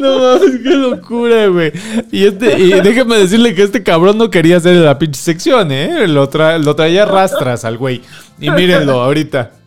no 0.00 0.18
mames, 0.18 0.60
qué 0.62 0.70
locura, 0.74 1.46
güey. 1.48 1.72
Y, 2.10 2.24
este, 2.26 2.58
y 2.58 2.70
déjeme 2.80 3.18
decirle 3.18 3.54
que 3.54 3.62
este 3.64 3.82
cabrón 3.82 4.16
no 4.16 4.30
quería 4.30 4.56
hacer 4.56 4.76
la 4.76 4.98
pinche 4.98 5.20
sección, 5.20 5.70
¿eh? 5.72 6.08
Lo, 6.08 6.30
tra- 6.30 6.58
lo 6.58 6.74
traía 6.74 7.04
rastras 7.04 7.64
al 7.66 7.76
güey. 7.76 8.00
Y 8.40 8.50
mírenlo 8.50 9.02
ahorita. 9.02 9.50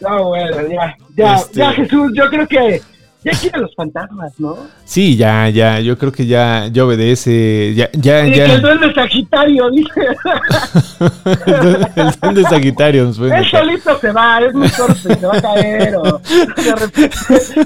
No, 0.00 0.24
bueno, 0.24 0.56
ya, 0.68 0.96
ya, 1.16 1.36
Este- 1.36 1.58
ya, 1.60 1.72
Jesús, 1.72 2.10
yo 2.14 2.28
creo 2.28 2.48
que 2.48 2.82
ya 3.24 3.32
quieren 3.32 3.62
los 3.62 3.74
fantasmas, 3.74 4.32
¿no? 4.38 4.56
Sí, 4.84 5.16
ya, 5.16 5.48
ya, 5.48 5.80
yo 5.80 5.96
creo 5.96 6.10
que 6.10 6.26
ya, 6.26 6.68
ya 6.72 6.84
obedece, 6.84 7.72
ya, 7.74 7.88
ya, 7.92 8.26
Y 8.26 8.34
ya. 8.34 8.46
que 8.46 8.52
el 8.54 8.62
duende 8.62 8.92
Sagitario, 8.94 9.70
dice. 9.70 10.00
el 11.96 12.10
duende 12.20 12.42
Sagitario 12.42 13.04
nos 13.04 13.18
puede 13.18 13.38
Él 13.38 13.44
solito 13.50 13.98
se 13.98 14.12
va, 14.12 14.40
es 14.40 14.54
muy 14.54 14.68
torpe, 14.68 15.14
se 15.14 15.26
va 15.26 15.36
a 15.36 15.42
caer 15.42 15.96
o 15.96 16.02
de 16.02 16.74
repente 16.74 17.16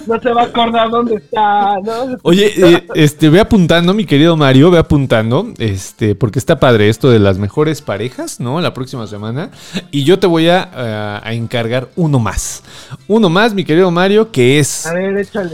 no 0.07 0.21
se 0.21 0.33
va 0.33 0.43
a 0.43 0.45
acordar 0.45 0.91
dónde 0.91 1.17
está, 1.17 1.77
¿no? 1.83 2.17
Oye, 2.23 2.53
eh, 2.57 2.87
este, 2.95 3.31
ve 3.31 3.41
apuntando, 3.41 3.95
mi 3.95 4.05
querido 4.05 4.37
Mario, 4.37 4.71
ve 4.71 4.79
apuntando, 4.79 5.53
este, 5.59 6.15
porque 6.15 6.39
está 6.39 6.61
padre 6.61 6.89
esto 6.89 7.11
de 7.11 7.19
las 7.19 7.39
mejores 7.39 7.81
parejas, 7.81 8.41
¿no? 8.41 8.61
La 8.61 8.75
próxima 8.75 9.07
semana. 9.07 9.51
Y 9.91 10.05
yo 10.05 10.19
te 10.19 10.27
voy 10.27 10.49
a, 10.49 10.71
eh, 10.77 11.21
a 11.23 11.33
encargar 11.33 11.89
uno 11.97 12.19
más. 12.19 12.63
Uno 13.09 13.29
más, 13.29 13.55
mi 13.55 13.65
querido 13.65 13.91
Mario, 13.91 14.31
que 14.31 14.59
es 14.59 14.87
A 14.87 14.93
ver, 14.93 15.17
échale. 15.17 15.46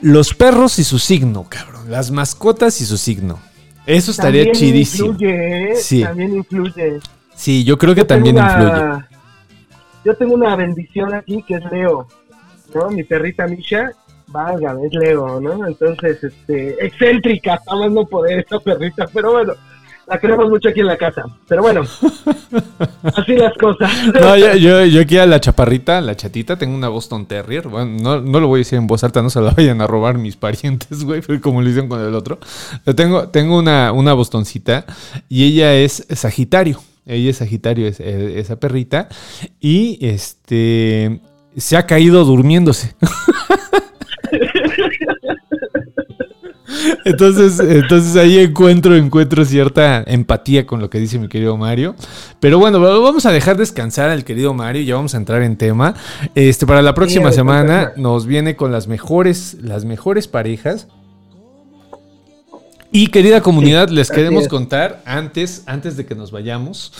Los 0.00 0.34
perros 0.34 0.78
y 0.78 0.84
su 0.84 0.98
signo, 0.98 1.46
cabrón. 1.48 1.90
Las 1.90 2.10
mascotas 2.10 2.80
y 2.80 2.84
su 2.86 2.96
signo. 2.96 3.38
Eso 3.86 4.10
estaría 4.10 4.44
También 4.44 4.54
chidísimo. 4.60 5.08
Influye, 5.12 5.72
¿eh? 5.72 5.76
Sí. 5.76 6.02
También 6.02 6.34
influye. 6.36 7.00
Sí, 7.34 7.64
yo 7.64 7.76
creo 7.78 7.94
que 7.94 8.02
Yo 8.02 8.06
también 8.06 8.36
una- 8.36 8.46
influye. 8.52 9.06
Yo 10.04 10.14
tengo 10.16 10.34
una 10.34 10.56
bendición 10.56 11.14
aquí 11.14 11.44
que 11.46 11.54
es 11.54 11.64
Leo, 11.70 12.06
¿no? 12.74 12.90
Mi 12.90 13.04
perrita 13.04 13.46
Misha, 13.46 13.92
válgame, 14.26 14.86
es 14.86 14.92
Leo, 14.94 15.40
¿no? 15.40 15.66
Entonces, 15.66 16.22
este, 16.24 16.84
excéntrica, 16.84 17.54
hasta 17.54 17.74
más 17.76 17.90
no 17.92 18.04
poder 18.06 18.40
esta 18.40 18.58
perrita, 18.58 19.06
pero 19.12 19.32
bueno, 19.32 19.52
la 20.06 20.18
queremos 20.18 20.48
mucho 20.50 20.68
aquí 20.68 20.80
en 20.80 20.86
la 20.86 20.96
casa. 20.96 21.24
Pero 21.48 21.62
bueno, 21.62 21.82
así 23.02 23.34
las 23.34 23.54
cosas. 23.54 23.90
No, 24.12 24.36
yo, 24.36 24.54
yo, 24.56 24.84
yo 24.84 25.00
aquí 25.00 25.16
a 25.18 25.26
la 25.26 25.40
chaparrita, 25.40 26.00
la 26.00 26.16
chatita, 26.16 26.56
tengo 26.58 26.74
una 26.74 26.88
Boston 26.88 27.26
Terrier. 27.26 27.68
Bueno, 27.68 27.96
no, 28.02 28.20
no 28.20 28.40
lo 28.40 28.48
voy 28.48 28.58
a 28.58 28.60
decir 28.62 28.78
en 28.78 28.86
voz 28.86 29.04
alta, 29.04 29.22
no 29.22 29.30
se 29.30 29.40
la 29.40 29.50
vayan 29.52 29.80
a 29.80 29.86
robar 29.86 30.18
mis 30.18 30.36
parientes, 30.36 31.04
güey, 31.04 31.22
como 31.40 31.62
lo 31.62 31.68
hicieron 31.68 31.88
con 31.88 32.00
el 32.00 32.14
otro. 32.14 32.38
Pero 32.84 32.94
tengo, 32.94 33.28
tengo 33.28 33.58
una, 33.58 33.92
una 33.92 34.12
Bostoncita 34.12 34.84
y 35.28 35.44
ella 35.44 35.74
es 35.74 36.06
Sagitario. 36.10 36.80
Ella 37.06 37.30
es 37.30 37.36
Sagitario, 37.38 37.86
es- 37.88 37.98
esa 38.00 38.56
perrita. 38.56 39.08
Y 39.60 39.98
este 40.06 41.20
se 41.56 41.76
ha 41.76 41.86
caído 41.86 42.24
durmiéndose. 42.24 42.94
Entonces, 47.04 47.58
entonces 47.60 48.16
ahí 48.16 48.38
encuentro, 48.38 48.96
encuentro 48.96 49.44
cierta 49.44 50.02
empatía 50.06 50.66
con 50.66 50.80
lo 50.80 50.90
que 50.90 50.98
dice 50.98 51.18
mi 51.18 51.28
querido 51.28 51.56
Mario. 51.56 51.94
Pero 52.40 52.58
bueno, 52.58 52.80
vamos 52.80 53.26
a 53.26 53.32
dejar 53.32 53.56
descansar 53.56 54.10
al 54.10 54.24
querido 54.24 54.54
Mario 54.54 54.82
y 54.82 54.86
ya 54.86 54.94
vamos 54.94 55.14
a 55.14 55.18
entrar 55.18 55.42
en 55.42 55.56
tema. 55.56 55.94
Este, 56.34 56.66
para 56.66 56.82
la 56.82 56.94
próxima 56.94 57.30
Sí, 57.30 57.36
semana 57.36 57.92
nos 57.96 58.26
viene 58.26 58.56
con 58.56 58.72
las 58.72 58.88
mejores, 58.88 59.56
las 59.60 59.84
mejores 59.84 60.28
parejas. 60.28 60.88
Y 62.94 63.06
querida 63.06 63.40
comunidad, 63.40 63.88
les 63.88 64.10
queremos 64.10 64.48
contar 64.48 65.00
antes, 65.06 65.62
antes 65.64 65.96
de 65.96 66.04
que 66.04 66.14
nos 66.14 66.30
vayamos, 66.30 66.92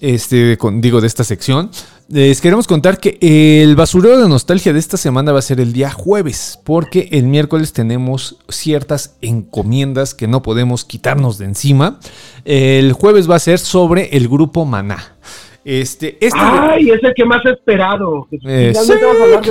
este, 0.00 0.56
con- 0.58 0.80
digo, 0.80 1.00
de 1.00 1.06
esta 1.06 1.24
sección, 1.24 1.70
les 2.08 2.40
queremos 2.40 2.66
contar 2.66 3.00
que 3.00 3.18
el 3.62 3.74
basurero 3.76 4.18
de 4.22 4.28
nostalgia 4.28 4.72
de 4.72 4.78
esta 4.78 4.96
semana 4.96 5.32
va 5.32 5.40
a 5.40 5.42
ser 5.42 5.58
el 5.60 5.72
día 5.72 5.90
jueves, 5.90 6.58
porque 6.64 7.08
el 7.12 7.24
miércoles 7.24 7.72
tenemos 7.72 8.36
ciertas 8.48 9.16
encomiendas 9.22 10.14
que 10.14 10.28
no 10.28 10.42
podemos 10.42 10.84
quitarnos 10.84 11.38
de 11.38 11.46
encima. 11.46 11.98
El 12.44 12.92
jueves 12.92 13.28
va 13.28 13.36
a 13.36 13.40
ser 13.40 13.58
sobre 13.58 14.16
el 14.16 14.28
grupo 14.28 14.64
Maná. 14.64 15.16
Este, 15.64 16.16
este 16.24 16.38
Ay, 16.40 16.90
es 16.90 17.02
el 17.02 17.12
que 17.12 17.24
más 17.24 17.44
he 17.44 17.50
esperado. 17.50 18.28
eh, 18.46 18.72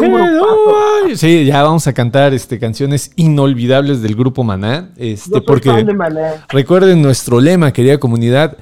no 0.02 1.06
hay. 1.06 1.16
Sí, 1.18 1.44
ya 1.44 1.62
vamos 1.64 1.88
a 1.88 1.94
cantar 1.94 2.34
este, 2.34 2.58
canciones 2.58 3.12
inolvidables 3.18 4.02
del 4.02 4.16
grupo 4.16 4.44
Maná. 4.44 4.92
Este, 4.98 5.30
Yo 5.30 5.38
soy 5.38 5.42
porque 5.46 5.70
fan 5.72 5.86
de 5.86 5.94
Maná. 5.94 6.46
recuerden 6.50 7.02
nuestro 7.02 7.42
lema, 7.42 7.74
querida 7.74 7.98
comunidad. 7.98 8.58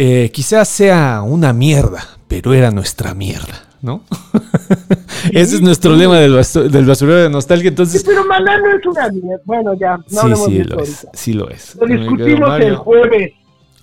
Eh, 0.00 0.30
quizás 0.32 0.68
sea 0.68 1.22
una 1.22 1.52
mierda, 1.52 2.06
pero 2.28 2.54
era 2.54 2.70
nuestra 2.70 3.14
mierda, 3.14 3.64
¿no? 3.82 4.02
Ese 5.32 5.56
es 5.56 5.60
nuestro 5.60 5.96
lema 5.96 6.18
del, 6.18 6.34
basu- 6.34 6.68
del 6.68 6.84
basurero 6.86 7.18
de 7.22 7.30
nostalgia. 7.30 7.64
Sí, 7.64 7.68
Entonces, 7.68 8.04
pero 8.04 8.24
Maná 8.24 8.58
no 8.58 8.66
es 8.78 8.86
una 8.86 9.08
mierda. 9.10 9.42
Bueno, 9.44 9.74
ya, 9.74 9.98
no 10.10 10.36
sí, 10.36 10.42
sí 10.46 10.62
lo 10.64 10.80
es. 10.80 11.06
Sí 11.12 11.32
lo 11.32 11.50
es. 11.50 11.76
Lo 11.80 11.86
discutimos 11.86 12.60
el 12.60 12.76
jueves. 12.76 13.32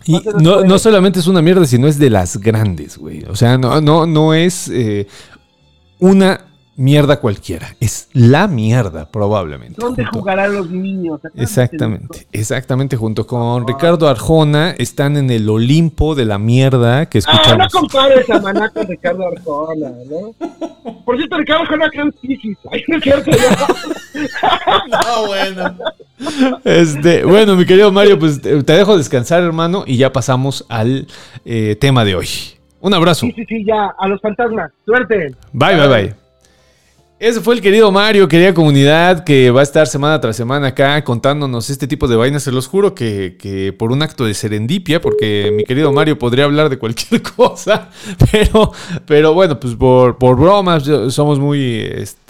Y 0.05 0.21
no, 0.39 0.61
no 0.63 0.79
solamente 0.79 1.19
es 1.19 1.27
una 1.27 1.41
mierda, 1.41 1.65
sino 1.65 1.87
es 1.87 1.97
de 1.99 2.09
las 2.09 2.37
grandes, 2.37 2.97
güey. 2.97 3.23
O 3.25 3.35
sea, 3.35 3.57
no, 3.57 3.81
no, 3.81 4.05
no 4.05 4.33
es 4.33 4.69
eh, 4.71 5.07
una 5.99 6.41
mierda 6.77 7.19
cualquiera. 7.19 7.75
Es 7.79 8.09
la 8.13 8.47
mierda, 8.47 9.09
probablemente. 9.09 9.75
¿Dónde 9.79 10.03
junto- 10.03 10.19
jugarán 10.19 10.53
los 10.55 10.69
niños? 10.69 11.19
Exactamente, 11.35 12.27
exactamente. 12.31 12.95
Junto 12.97 13.25
con 13.25 13.65
Ricardo 13.67 14.07
Arjona 14.09 14.71
están 14.77 15.15
en 15.17 15.29
el 15.29 15.49
Olimpo 15.49 16.15
de 16.15 16.25
la 16.25 16.37
mierda 16.37 17.05
que 17.07 17.19
eso. 17.19 17.29
Ah, 17.31 17.35
no 17.57 17.65
escuchamos. 17.65 17.71
compares 17.71 18.29
a 18.29 18.39
Maná 18.41 18.69
con 18.69 18.87
Ricardo 18.87 19.27
Arjona, 19.27 19.91
¿no? 20.09 20.33
Por 21.05 21.17
cierto, 21.17 21.37
Ricardo 21.37 21.63
Arjona 21.63 21.89
creo 21.89 22.05
en. 22.05 22.13
Ay, 22.71 22.83
no 22.87 22.97
es 22.97 23.03
cierto, 23.03 23.31
no. 23.31 24.97
No, 24.97 25.27
bueno. 25.27 25.75
Este, 26.63 27.23
bueno, 27.25 27.55
mi 27.55 27.65
querido 27.65 27.91
Mario, 27.91 28.17
pues 28.19 28.41
te, 28.41 28.63
te 28.63 28.73
dejo 28.73 28.97
descansar, 28.97 29.43
hermano, 29.43 29.83
y 29.85 29.97
ya 29.97 30.11
pasamos 30.11 30.65
al 30.69 31.07
eh, 31.45 31.75
tema 31.79 32.03
de 32.05 32.15
hoy. 32.15 32.27
Un 32.81 32.93
abrazo. 32.93 33.25
Sí, 33.25 33.33
sí, 33.35 33.45
sí, 33.47 33.65
ya, 33.65 33.93
a 33.97 34.07
los 34.07 34.21
fantasmas. 34.21 34.71
Suerte. 34.85 35.33
Bye, 35.53 35.75
bye, 35.77 35.87
bye. 35.87 36.24
Ese 37.17 37.39
fue 37.39 37.55
el 37.55 37.61
querido 37.61 37.93
Mario, 37.93 38.27
querida 38.27 38.53
comunidad, 38.53 39.23
que 39.23 39.49
va 39.49 39.61
a 39.61 39.63
estar 39.63 39.87
semana 39.87 40.19
tras 40.19 40.35
semana 40.35 40.67
acá 40.67 41.01
contándonos 41.05 41.69
este 41.69 41.87
tipo 41.87 42.09
de 42.09 42.17
vainas. 42.17 42.43
Se 42.43 42.51
los 42.51 42.67
juro 42.67 42.93
que, 42.93 43.37
que, 43.39 43.71
por 43.71 43.93
un 43.93 44.01
acto 44.01 44.25
de 44.25 44.33
serendipia, 44.33 44.99
porque 44.99 45.49
mi 45.55 45.63
querido 45.63 45.93
Mario 45.93 46.19
podría 46.19 46.43
hablar 46.43 46.67
de 46.67 46.77
cualquier 46.77 47.21
cosa, 47.35 47.89
pero, 48.29 48.73
pero 49.05 49.33
bueno, 49.33 49.57
pues 49.57 49.75
por, 49.75 50.17
por 50.17 50.35
bromas, 50.37 50.83
somos 51.07 51.39
muy 51.39 51.87
este, 51.89 52.24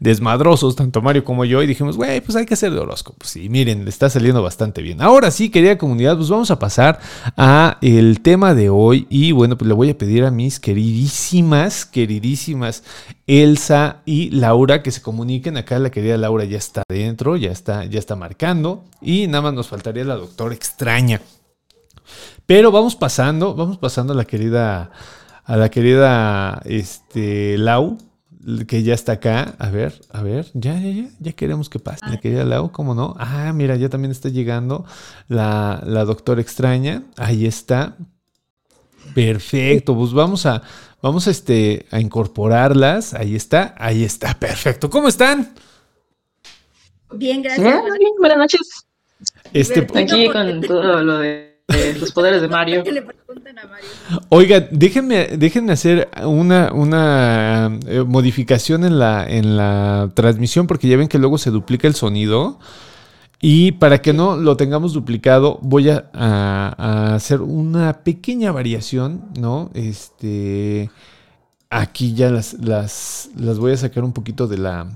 desmadrosos, 0.00 0.76
tanto 0.76 1.02
Mario 1.02 1.24
como 1.24 1.44
yo, 1.44 1.62
y 1.62 1.66
dijimos, 1.66 1.96
güey, 1.96 2.20
pues 2.20 2.36
hay 2.36 2.46
que 2.46 2.54
hacer 2.54 2.72
de 2.72 2.78
horóscopos. 2.78 3.36
Y 3.36 3.48
miren, 3.48 3.84
le 3.84 3.90
está 3.90 4.08
saliendo 4.08 4.42
bastante 4.42 4.82
bien. 4.82 5.00
Ahora 5.02 5.30
sí, 5.30 5.50
querida 5.50 5.78
comunidad, 5.78 6.16
pues 6.16 6.28
vamos 6.28 6.50
a 6.50 6.58
pasar 6.58 7.00
a 7.36 7.78
el 7.82 8.20
tema 8.20 8.54
de 8.54 8.70
hoy. 8.70 9.06
Y 9.10 9.32
bueno, 9.32 9.56
pues 9.56 9.68
le 9.68 9.74
voy 9.74 9.90
a 9.90 9.98
pedir 9.98 10.24
a 10.24 10.30
mis 10.30 10.60
queridísimas, 10.60 11.84
queridísimas 11.84 12.82
Elsa 13.26 14.02
y 14.04 14.30
Laura 14.30 14.82
que 14.82 14.90
se 14.90 15.02
comuniquen. 15.02 15.56
Acá 15.56 15.78
la 15.78 15.90
querida 15.90 16.16
Laura 16.16 16.44
ya 16.44 16.58
está 16.58 16.82
dentro, 16.88 17.36
ya 17.36 17.50
está, 17.50 17.84
ya 17.84 17.98
está 17.98 18.16
marcando. 18.16 18.84
Y 19.00 19.26
nada 19.26 19.42
más 19.42 19.54
nos 19.54 19.68
faltaría 19.68 20.04
la 20.04 20.16
doctora 20.16 20.54
extraña. 20.54 21.20
Pero 22.46 22.70
vamos 22.70 22.94
pasando, 22.94 23.54
vamos 23.54 23.78
pasando 23.78 24.12
a 24.12 24.16
la 24.16 24.24
querida, 24.24 24.90
a 25.44 25.56
la 25.56 25.68
querida 25.68 26.62
este, 26.64 27.58
Lau, 27.58 27.98
que 28.66 28.82
ya 28.82 28.94
está 28.94 29.12
acá. 29.12 29.54
A 29.58 29.70
ver, 29.70 30.00
a 30.10 30.22
ver, 30.22 30.46
ya, 30.54 30.78
ya, 30.78 30.90
ya, 30.90 31.08
ya 31.18 31.32
queremos 31.32 31.68
que 31.68 31.78
pase. 31.78 32.06
La 32.06 32.18
querida 32.18 32.44
Lau, 32.44 32.70
¿cómo 32.70 32.94
no? 32.94 33.14
Ah, 33.18 33.52
mira, 33.52 33.76
ya 33.76 33.88
también 33.88 34.12
está 34.12 34.28
llegando 34.28 34.84
la, 35.28 35.82
la 35.84 36.04
doctora 36.04 36.40
extraña. 36.40 37.04
Ahí 37.16 37.46
está. 37.46 37.96
Perfecto, 39.14 39.96
pues 39.96 40.12
vamos 40.12 40.44
a, 40.46 40.62
vamos 41.00 41.26
a, 41.26 41.30
este, 41.30 41.86
a 41.90 42.00
incorporarlas. 42.00 43.14
Ahí 43.14 43.34
está, 43.34 43.74
ahí 43.78 44.04
está, 44.04 44.34
perfecto. 44.38 44.90
¿Cómo 44.90 45.08
están? 45.08 45.54
Bien, 47.12 47.42
gracias. 47.42 47.82
buenas 48.18 48.38
noches. 48.38 48.60
Este, 49.52 49.86
Aquí 49.94 50.28
con 50.28 50.60
todo 50.60 51.02
lo 51.02 51.18
de 51.18 51.55
los 52.00 52.12
poderes 52.12 52.42
de 52.42 52.48
Mario. 52.48 52.84
¿Qué 52.84 52.92
le 52.92 53.02
preguntan 53.02 53.58
a 53.58 53.66
Mario? 53.66 53.86
Oigan, 54.28 54.68
déjenme, 54.70 55.28
déjenme 55.36 55.72
hacer 55.72 56.08
una, 56.24 56.72
una 56.72 57.78
eh, 57.86 58.02
modificación 58.06 58.84
en 58.84 58.98
la, 58.98 59.26
en 59.28 59.56
la 59.56 60.10
transmisión 60.14 60.66
porque 60.66 60.88
ya 60.88 60.96
ven 60.96 61.08
que 61.08 61.18
luego 61.18 61.38
se 61.38 61.50
duplica 61.50 61.88
el 61.88 61.94
sonido. 61.94 62.58
Y 63.40 63.72
para 63.72 64.00
que 64.00 64.12
no 64.14 64.36
lo 64.36 64.56
tengamos 64.56 64.94
duplicado, 64.94 65.58
voy 65.60 65.90
a, 65.90 66.08
a- 66.14 66.74
a 66.78 67.14
hacer 67.14 67.42
una 67.42 67.92
pequeña 68.02 68.50
variación, 68.50 69.26
¿no? 69.38 69.70
Este. 69.74 70.90
Aquí 71.68 72.14
ya 72.14 72.30
las, 72.30 72.54
las, 72.54 73.28
las 73.36 73.58
voy 73.58 73.72
a 73.72 73.76
sacar 73.76 74.04
un 74.04 74.12
poquito 74.14 74.46
de 74.46 74.56
la. 74.56 74.86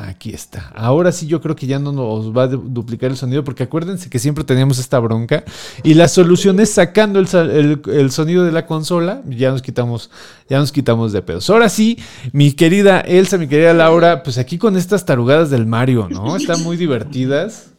Aquí 0.00 0.30
está. 0.32 0.70
Ahora 0.76 1.10
sí 1.10 1.26
yo 1.26 1.40
creo 1.40 1.56
que 1.56 1.66
ya 1.66 1.80
no 1.80 1.90
nos 1.90 2.30
va 2.36 2.44
a 2.44 2.46
du- 2.46 2.62
duplicar 2.68 3.10
el 3.10 3.16
sonido 3.16 3.42
porque 3.42 3.64
acuérdense 3.64 4.08
que 4.08 4.20
siempre 4.20 4.44
teníamos 4.44 4.78
esta 4.78 5.00
bronca 5.00 5.42
y 5.82 5.94
la 5.94 6.06
solución 6.06 6.60
es 6.60 6.70
sacando 6.70 7.18
el, 7.18 7.26
sa- 7.26 7.42
el- 7.42 7.80
el 7.92 8.12
sonido 8.12 8.44
de 8.44 8.52
la 8.52 8.64
consola. 8.64 9.22
Ya 9.28 9.50
nos 9.50 9.60
quitamos, 9.60 10.08
ya 10.48 10.58
nos 10.60 10.70
quitamos 10.70 11.12
de 11.12 11.20
pedos. 11.22 11.50
Ahora 11.50 11.68
sí, 11.68 11.98
mi 12.32 12.52
querida 12.52 13.00
Elsa, 13.00 13.38
mi 13.38 13.48
querida 13.48 13.74
Laura, 13.74 14.22
pues 14.22 14.38
aquí 14.38 14.56
con 14.56 14.76
estas 14.76 15.04
tarugadas 15.04 15.50
del 15.50 15.66
Mario, 15.66 16.06
¿no? 16.08 16.36
Están 16.36 16.62
muy 16.62 16.76
divertidas. 16.76 17.70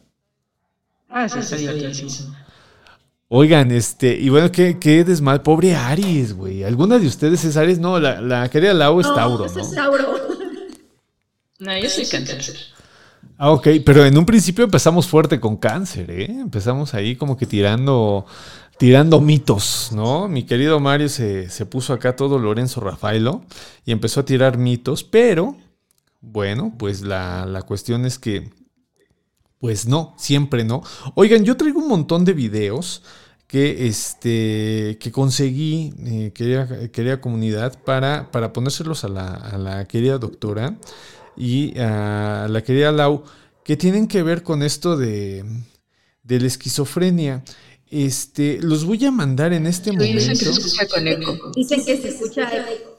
Ah, 1.08 1.26
sí, 1.26 1.38
divertidísimo. 1.56 2.34
Oigan, 3.28 3.70
este, 3.70 4.18
y 4.20 4.28
bueno, 4.28 4.52
qué, 4.52 4.76
qué 4.78 5.04
desmadre. 5.04 5.40
Pobre 5.40 5.74
Aries, 5.74 6.34
güey. 6.34 6.64
¿Alguna 6.64 6.98
de 6.98 7.06
ustedes 7.06 7.44
es 7.44 7.56
Aries? 7.56 7.78
No, 7.78 7.98
la, 7.98 8.20
la 8.20 8.48
querida 8.50 8.74
Lau 8.74 9.00
es 9.00 9.06
Tauro, 9.14 9.46
¿no? 9.46 9.60
es 9.60 9.70
Tauro. 9.74 10.39
No, 11.60 11.78
yo 11.78 11.88
soy 11.90 12.06
cáncer. 12.06 12.42
Ah, 13.36 13.50
ok, 13.52 13.68
pero 13.84 14.04
en 14.04 14.16
un 14.16 14.26
principio 14.26 14.64
empezamos 14.64 15.06
fuerte 15.06 15.38
con 15.38 15.56
cáncer, 15.56 16.10
¿eh? 16.10 16.26
Empezamos 16.26 16.94
ahí 16.94 17.16
como 17.16 17.36
que 17.36 17.46
tirando, 17.46 18.24
tirando 18.78 19.20
mitos, 19.20 19.90
¿no? 19.92 20.26
Mi 20.26 20.44
querido 20.44 20.80
Mario 20.80 21.08
se, 21.08 21.50
se 21.50 21.66
puso 21.66 21.92
acá 21.92 22.16
todo 22.16 22.38
Lorenzo 22.38 22.80
Rafaelo 22.80 23.44
y 23.84 23.92
empezó 23.92 24.20
a 24.20 24.24
tirar 24.24 24.56
mitos, 24.56 25.04
pero 25.04 25.54
bueno, 26.20 26.74
pues 26.78 27.02
la, 27.02 27.44
la 27.44 27.62
cuestión 27.62 28.06
es 28.06 28.18
que, 28.18 28.50
pues 29.58 29.86
no, 29.86 30.14
siempre 30.18 30.64
no. 30.64 30.82
Oigan, 31.14 31.44
yo 31.44 31.56
traigo 31.58 31.80
un 31.80 31.88
montón 31.88 32.24
de 32.24 32.32
videos 32.32 33.02
que, 33.46 33.86
este, 33.86 34.96
que 34.98 35.12
conseguí, 35.12 35.92
eh, 36.06 36.32
querida, 36.34 36.88
querida 36.90 37.20
comunidad, 37.20 37.78
para, 37.84 38.30
para 38.30 38.52
ponérselos 38.52 39.04
a 39.04 39.08
la, 39.08 39.28
a 39.34 39.58
la 39.58 39.84
querida 39.86 40.16
doctora 40.18 40.78
y 41.40 41.78
a 41.78 42.46
la 42.50 42.62
querida 42.62 42.92
Lau, 42.92 43.24
que 43.64 43.76
tienen 43.76 44.06
que 44.06 44.22
ver 44.22 44.42
con 44.42 44.62
esto 44.62 44.96
de, 44.96 45.44
de 46.22 46.40
la 46.40 46.46
esquizofrenia. 46.46 47.42
Este, 47.90 48.58
los 48.60 48.84
voy 48.84 49.04
a 49.06 49.10
mandar 49.10 49.52
en 49.52 49.66
este 49.66 49.90
Dicen 49.90 50.06
que 50.06 50.20
momento. 50.20 50.44
se 50.44 50.50
escucha 50.50 50.86
con 50.88 51.08
eco. 51.08 51.52
Dicen 51.56 51.84
que 51.84 51.96
se 51.96 52.08
escucha 52.08 52.42
eco. 52.42 52.98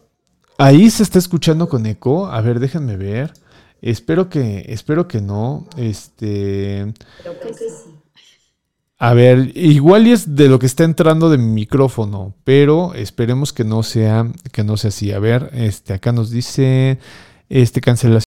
Ahí 0.58 0.90
se 0.90 1.04
está 1.04 1.20
escuchando 1.20 1.70
con 1.70 1.86
eco. 1.86 2.28
A 2.28 2.42
ver, 2.42 2.60
déjenme 2.60 2.98
ver. 2.98 3.32
Espero 3.82 4.28
que, 4.28 4.66
espero 4.70 5.08
que 5.08 5.22
no. 5.22 5.68
Este, 5.78 6.94
creo 7.22 7.40
que 7.40 7.54
sí. 7.54 7.92
a 8.98 9.14
ver, 9.14 9.52
igual 9.56 10.08
y 10.08 10.12
es 10.12 10.36
de 10.36 10.50
lo 10.50 10.58
que 10.60 10.66
está 10.68 10.84
entrando 10.84 11.30
de 11.30 11.38
mi 11.38 11.48
micrófono, 11.48 12.36
pero 12.44 12.94
esperemos 12.96 13.54
que 13.54 13.64
no 13.64 13.82
sea, 13.84 14.32
que 14.52 14.64
no 14.64 14.78
sea 14.78 14.90
así. 14.90 15.12
A 15.12 15.20
ver, 15.20 15.50
este, 15.54 15.94
acá 15.94 16.12
nos 16.12 16.30
dice, 16.30 17.00
este, 17.50 17.82
cancelación 17.82 18.31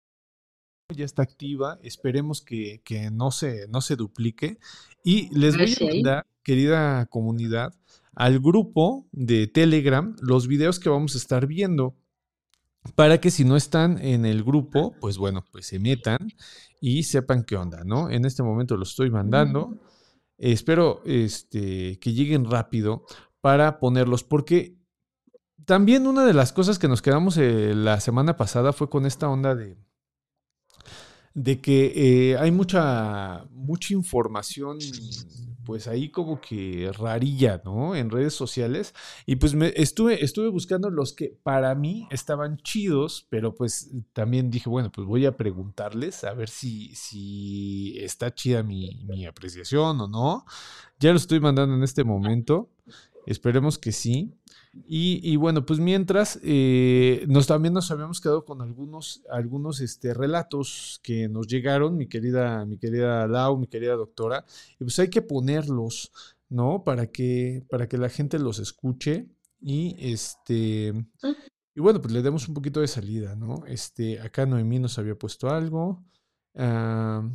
ya 0.92 1.04
está 1.04 1.22
activa. 1.22 1.78
Esperemos 1.82 2.42
que, 2.42 2.82
que 2.84 3.10
no 3.10 3.30
se, 3.30 3.66
no 3.68 3.80
se 3.80 3.96
duplique. 3.96 4.58
Y 5.02 5.34
les 5.36 5.56
voy 5.56 5.74
a 5.80 5.92
mandar, 5.94 6.26
querida 6.42 7.06
comunidad, 7.06 7.74
al 8.14 8.38
grupo 8.38 9.06
de 9.12 9.46
Telegram 9.46 10.14
los 10.20 10.46
videos 10.46 10.78
que 10.78 10.88
vamos 10.88 11.14
a 11.14 11.18
estar 11.18 11.46
viendo. 11.46 11.96
Para 12.94 13.18
que 13.18 13.30
si 13.30 13.44
no 13.44 13.56
están 13.56 13.98
en 13.98 14.26
el 14.26 14.44
grupo, 14.44 14.94
pues 15.00 15.16
bueno, 15.16 15.42
pues 15.50 15.66
se 15.66 15.78
metan 15.78 16.18
y 16.82 17.04
sepan 17.04 17.42
qué 17.44 17.56
onda, 17.56 17.82
¿no? 17.82 18.10
En 18.10 18.26
este 18.26 18.42
momento 18.42 18.76
lo 18.76 18.82
estoy 18.82 19.10
mandando. 19.10 19.78
Espero 20.36 21.00
este, 21.06 21.98
que 21.98 22.12
lleguen 22.12 22.44
rápido 22.44 23.06
para 23.40 23.78
ponerlos, 23.78 24.22
porque 24.22 24.76
también 25.64 26.06
una 26.06 26.26
de 26.26 26.34
las 26.34 26.52
cosas 26.52 26.78
que 26.78 26.88
nos 26.88 27.00
quedamos 27.00 27.38
eh, 27.38 27.74
la 27.74 28.00
semana 28.00 28.36
pasada 28.36 28.74
fue 28.74 28.90
con 28.90 29.06
esta 29.06 29.30
onda 29.30 29.54
de, 29.54 29.78
de 31.34 31.60
que 31.60 31.92
eh, 32.32 32.38
hay 32.38 32.52
mucha, 32.52 33.44
mucha 33.50 33.92
información, 33.92 34.78
pues 35.64 35.88
ahí 35.88 36.10
como 36.10 36.40
que 36.40 36.90
rarilla, 36.96 37.60
¿no? 37.64 37.96
En 37.96 38.10
redes 38.10 38.34
sociales. 38.34 38.94
Y 39.26 39.36
pues 39.36 39.54
me 39.54 39.72
estuve, 39.74 40.24
estuve 40.24 40.48
buscando 40.48 40.90
los 40.90 41.12
que 41.12 41.36
para 41.42 41.74
mí 41.74 42.06
estaban 42.10 42.58
chidos, 42.58 43.26
pero 43.30 43.54
pues 43.54 43.90
también 44.12 44.50
dije, 44.50 44.68
bueno, 44.68 44.92
pues 44.92 45.06
voy 45.06 45.26
a 45.26 45.36
preguntarles 45.36 46.22
a 46.22 46.34
ver 46.34 46.48
si, 46.48 46.94
si 46.94 47.98
está 47.98 48.32
chida 48.32 48.62
mi, 48.62 49.04
mi 49.06 49.26
apreciación 49.26 50.00
o 50.00 50.06
no. 50.06 50.46
Ya 51.00 51.10
lo 51.10 51.16
estoy 51.16 51.40
mandando 51.40 51.74
en 51.74 51.82
este 51.82 52.04
momento. 52.04 52.70
Esperemos 53.26 53.78
que 53.78 53.90
sí. 53.90 54.34
Y, 54.86 55.36
bueno, 55.36 55.64
pues 55.64 55.78
mientras, 55.78 56.38
eh, 56.42 57.24
nos, 57.28 57.46
también 57.46 57.74
nos 57.74 57.90
habíamos 57.90 58.20
quedado 58.20 58.44
con 58.44 58.60
algunos, 58.60 59.22
algunos 59.30 59.80
este, 59.80 60.12
relatos 60.14 61.00
que 61.02 61.28
nos 61.28 61.46
llegaron, 61.46 61.96
mi 61.96 62.06
querida, 62.08 62.64
mi 62.64 62.76
querida 62.76 63.26
Lau, 63.28 63.56
mi 63.56 63.66
querida 63.66 63.94
doctora, 63.94 64.44
y 64.74 64.84
pues 64.84 64.98
hay 64.98 65.10
que 65.10 65.22
ponerlos, 65.22 66.12
¿no? 66.48 66.82
Para 66.84 67.06
que, 67.06 67.64
para 67.70 67.88
que 67.88 67.98
la 67.98 68.08
gente 68.08 68.38
los 68.38 68.58
escuche 68.58 69.28
y 69.60 69.96
este... 69.98 70.92
Y 71.76 71.80
bueno, 71.80 72.00
pues 72.00 72.14
le 72.14 72.22
demos 72.22 72.46
un 72.48 72.54
poquito 72.54 72.80
de 72.80 72.86
salida, 72.86 73.34
¿no? 73.34 73.64
Este, 73.66 74.20
acá 74.20 74.46
Noemí 74.46 74.78
nos 74.78 74.98
había 74.98 75.16
puesto 75.16 75.50
algo. 75.50 76.04
ah, 76.56 77.28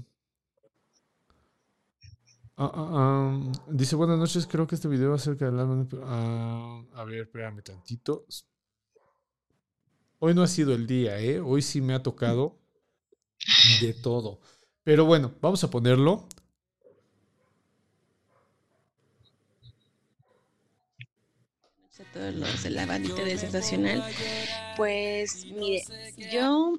Ah, 2.61 2.69
ah, 2.73 2.89
ah, 2.91 3.51
dice, 3.69 3.95
buenas 3.95 4.19
noches, 4.19 4.45
creo 4.45 4.67
que 4.67 4.75
este 4.75 4.89
video 4.89 5.13
acerca 5.13 5.49
del 5.49 5.87
ah, 6.03 6.83
a 6.93 7.03
ver, 7.05 7.21
espérame 7.21 7.63
tantito. 7.63 8.25
Hoy 10.19 10.33
no 10.33 10.43
ha 10.43 10.47
sido 10.47 10.73
el 10.73 10.85
día, 10.85 11.17
¿eh? 11.21 11.39
Hoy 11.39 11.61
sí 11.61 11.79
me 11.79 11.93
ha 11.93 12.03
tocado 12.03 12.59
de 13.79 13.93
todo. 13.93 14.41
Pero 14.83 15.05
bueno, 15.05 15.33
vamos 15.39 15.63
a 15.63 15.69
ponerlo. 15.69 16.27
a 21.97 22.13
todos 22.13 22.33
los 22.35 22.63
de 22.63 22.69
la 22.71 22.85
bandita 22.85 23.23
de 23.23 23.37
Sensacional. 23.37 24.03
Pues 24.75 25.45
mire, 25.45 25.83
yo 26.29 26.77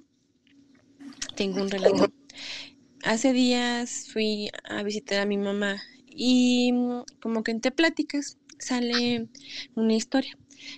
tengo 1.36 1.62
un 1.62 1.70
relato. 1.70 2.12
Hace 3.02 3.32
días 3.32 4.08
fui 4.12 4.50
a 4.64 4.82
visitar 4.82 5.20
a 5.20 5.26
mi 5.26 5.38
mamá 5.38 5.82
y 6.06 6.72
mm, 6.72 7.02
como 7.20 7.42
que 7.42 7.50
entre 7.50 7.70
pláticas 7.70 8.38
sale 8.58 9.28
una 9.74 9.94
historia 9.94 10.36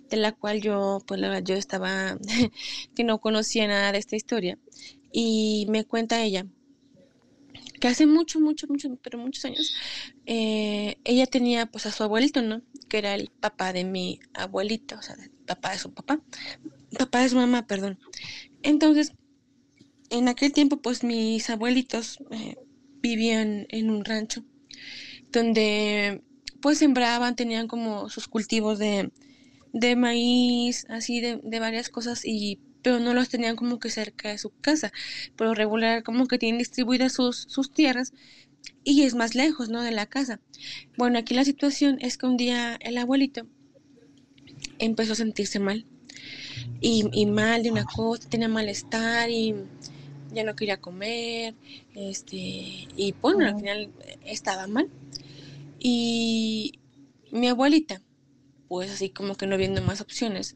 de 0.08 0.16
la 0.16 0.32
cual 0.32 0.60
yo, 0.60 1.02
pues 1.06 1.20
la 1.20 1.28
verdad, 1.28 1.44
yo 1.44 1.54
estaba, 1.56 2.18
que 2.94 3.04
no 3.04 3.20
conocía 3.20 3.66
nada 3.66 3.92
de 3.92 3.98
esta 3.98 4.16
historia. 4.16 4.58
Y 5.12 5.66
me 5.68 5.84
cuenta 5.84 6.22
ella 6.22 6.46
que 7.80 7.88
hace 7.88 8.06
mucho, 8.06 8.38
mucho, 8.38 8.68
mucho, 8.68 8.96
pero 9.02 9.18
muchos 9.18 9.44
años, 9.44 9.74
eh, 10.26 10.98
ella 11.02 11.26
tenía 11.26 11.66
pues 11.66 11.84
a 11.86 11.90
su 11.90 12.04
abuelito, 12.04 12.40
¿no? 12.40 12.62
Que 12.88 12.98
era 12.98 13.14
el 13.14 13.28
papá 13.40 13.72
de 13.72 13.82
mi 13.82 14.20
abuelita, 14.34 14.96
o 14.96 15.02
sea, 15.02 15.16
el 15.16 15.30
papá 15.30 15.72
de 15.72 15.78
su 15.78 15.92
papá, 15.92 16.20
papá 16.96 17.22
de 17.22 17.28
su 17.30 17.36
mamá, 17.36 17.66
perdón. 17.66 17.98
Entonces, 18.62 19.12
en 20.12 20.28
aquel 20.28 20.52
tiempo, 20.52 20.76
pues 20.76 21.02
mis 21.02 21.50
abuelitos 21.50 22.18
eh, 22.30 22.56
vivían 23.00 23.66
en 23.70 23.90
un 23.90 24.04
rancho 24.04 24.44
donde 25.32 26.22
pues 26.60 26.78
sembraban, 26.78 27.34
tenían 27.34 27.66
como 27.66 28.08
sus 28.08 28.28
cultivos 28.28 28.78
de, 28.78 29.10
de 29.72 29.96
maíz, 29.96 30.86
así 30.88 31.20
de, 31.20 31.40
de 31.42 31.58
varias 31.58 31.88
cosas 31.88 32.24
y 32.24 32.60
pero 32.82 32.98
no 32.98 33.14
los 33.14 33.28
tenían 33.28 33.56
como 33.56 33.78
que 33.78 33.90
cerca 33.90 34.28
de 34.28 34.38
su 34.38 34.50
casa. 34.60 34.92
Pero 35.36 35.54
regular 35.54 36.02
como 36.02 36.26
que 36.26 36.38
tienen 36.38 36.58
distribuidas 36.58 37.12
sus, 37.12 37.46
sus 37.48 37.70
tierras 37.72 38.12
y 38.84 39.02
es 39.02 39.14
más 39.14 39.34
lejos, 39.34 39.68
¿no? 39.68 39.82
De 39.82 39.92
la 39.92 40.06
casa. 40.06 40.40
Bueno, 40.96 41.18
aquí 41.18 41.34
la 41.34 41.44
situación 41.44 41.98
es 42.00 42.18
que 42.18 42.26
un 42.26 42.36
día 42.36 42.76
el 42.80 42.98
abuelito 42.98 43.46
empezó 44.78 45.12
a 45.12 45.16
sentirse 45.16 45.58
mal. 45.58 45.86
Y, 46.80 47.08
y 47.12 47.26
mal 47.26 47.62
de 47.62 47.70
una 47.70 47.84
cosa, 47.84 48.28
tenía 48.28 48.48
malestar 48.48 49.30
y 49.30 49.54
ya 50.32 50.44
no 50.44 50.56
quería 50.56 50.80
comer, 50.80 51.54
este, 51.94 52.36
y 52.36 53.14
bueno, 53.20 53.46
al 53.46 53.56
final 53.56 53.90
estaba 54.24 54.66
mal. 54.66 54.88
Y 55.78 56.78
mi 57.30 57.48
abuelita, 57.48 58.02
pues 58.68 58.90
así 58.90 59.10
como 59.10 59.34
que 59.34 59.46
no 59.46 59.56
viendo 59.56 59.82
más 59.82 60.00
opciones, 60.00 60.54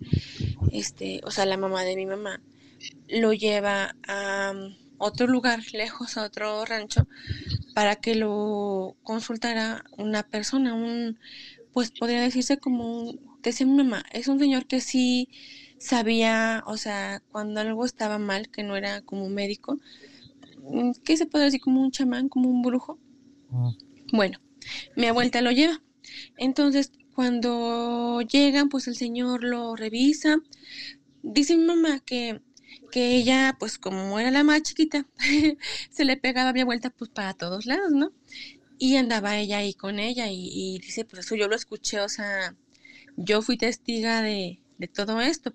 este, 0.73 1.21
o 1.25 1.31
sea, 1.31 1.47
la 1.47 1.57
mamá 1.57 1.85
de 1.85 1.97
mi 1.97 2.07
mamá, 2.07 2.41
lo 3.09 3.33
lleva 3.33 3.97
a 4.07 4.53
um, 4.55 4.75
otro 4.99 5.27
lugar, 5.27 5.61
lejos, 5.73 6.17
a 6.17 6.25
otro 6.25 6.65
rancho, 6.65 7.07
para 7.75 7.97
que 7.97 8.15
lo 8.15 8.97
consultara 9.03 9.85
una 9.97 10.23
persona, 10.23 10.75
un, 10.75 11.19
pues 11.73 11.91
podría 11.91 12.21
decirse 12.21 12.59
como 12.59 13.01
un, 13.01 13.21
decía 13.43 13.67
mi 13.67 13.75
mamá, 13.75 14.05
es 14.13 14.29
un 14.29 14.39
señor 14.39 14.67
que 14.67 14.81
sí 14.81 15.29
sabía, 15.79 16.63
o 16.67 16.77
sea, 16.77 17.23
cuando 17.31 17.61
algo 17.61 17.85
estaba 17.85 18.19
mal, 18.19 18.49
que 18.51 18.63
no 18.63 18.77
era 18.77 19.03
como 19.03 19.25
un 19.25 19.35
médico, 19.35 19.79
mm, 20.71 20.93
¿qué 21.05 21.17
se 21.17 21.27
puede 21.27 21.47
decir? 21.47 21.61
Como 21.61 21.83
un 21.83 21.91
chamán, 21.91 22.29
como 22.29 22.49
un 22.49 22.63
brujo. 22.63 22.99
Bueno, 24.13 24.39
mi 24.97 25.07
abuelita 25.07 25.41
lo 25.41 25.51
lleva. 25.51 25.83
Entonces, 26.37 26.93
cuando 27.15 28.21
llegan, 28.23 28.69
pues 28.69 28.89
el 28.89 28.97
señor 28.97 29.43
lo 29.45 29.77
revisa. 29.77 30.39
Dice 31.23 31.57
mi 31.57 31.65
mamá 31.65 32.01
que, 32.01 32.41
que 32.93 33.17
ella, 33.17 33.57
pues 33.59 33.79
como 33.79 34.19
era 34.19 34.31
la 34.31 34.45
más 34.45 34.63
chiquita, 34.63 35.07
se 35.91 36.05
le 36.05 36.17
pegaba 36.17 36.51
a 36.51 36.53
mi 36.53 36.61
abuelita 36.61 36.91
pues 36.91 37.11
para 37.11 37.35
todos 37.35 37.67
lados, 37.67 37.93
¿no? 37.93 38.13
Y 38.79 38.97
andaba 38.97 39.39
ella 39.39 39.59
ahí 39.59 39.75
con 39.75 39.99
ella 39.99 40.31
y, 40.31 40.51
y 40.53 40.79
dice, 40.81 41.05
pues 41.05 41.27
eso 41.27 41.35
yo 41.37 41.49
lo 41.49 41.57
escuché, 41.57 42.01
o 42.01 42.09
sea, 42.09 42.55
yo 43.17 43.43
fui 43.43 43.57
testiga 43.57 44.23
de, 44.23 44.61
de 44.79 44.89
todo 44.89 45.21
esto. 45.21 45.55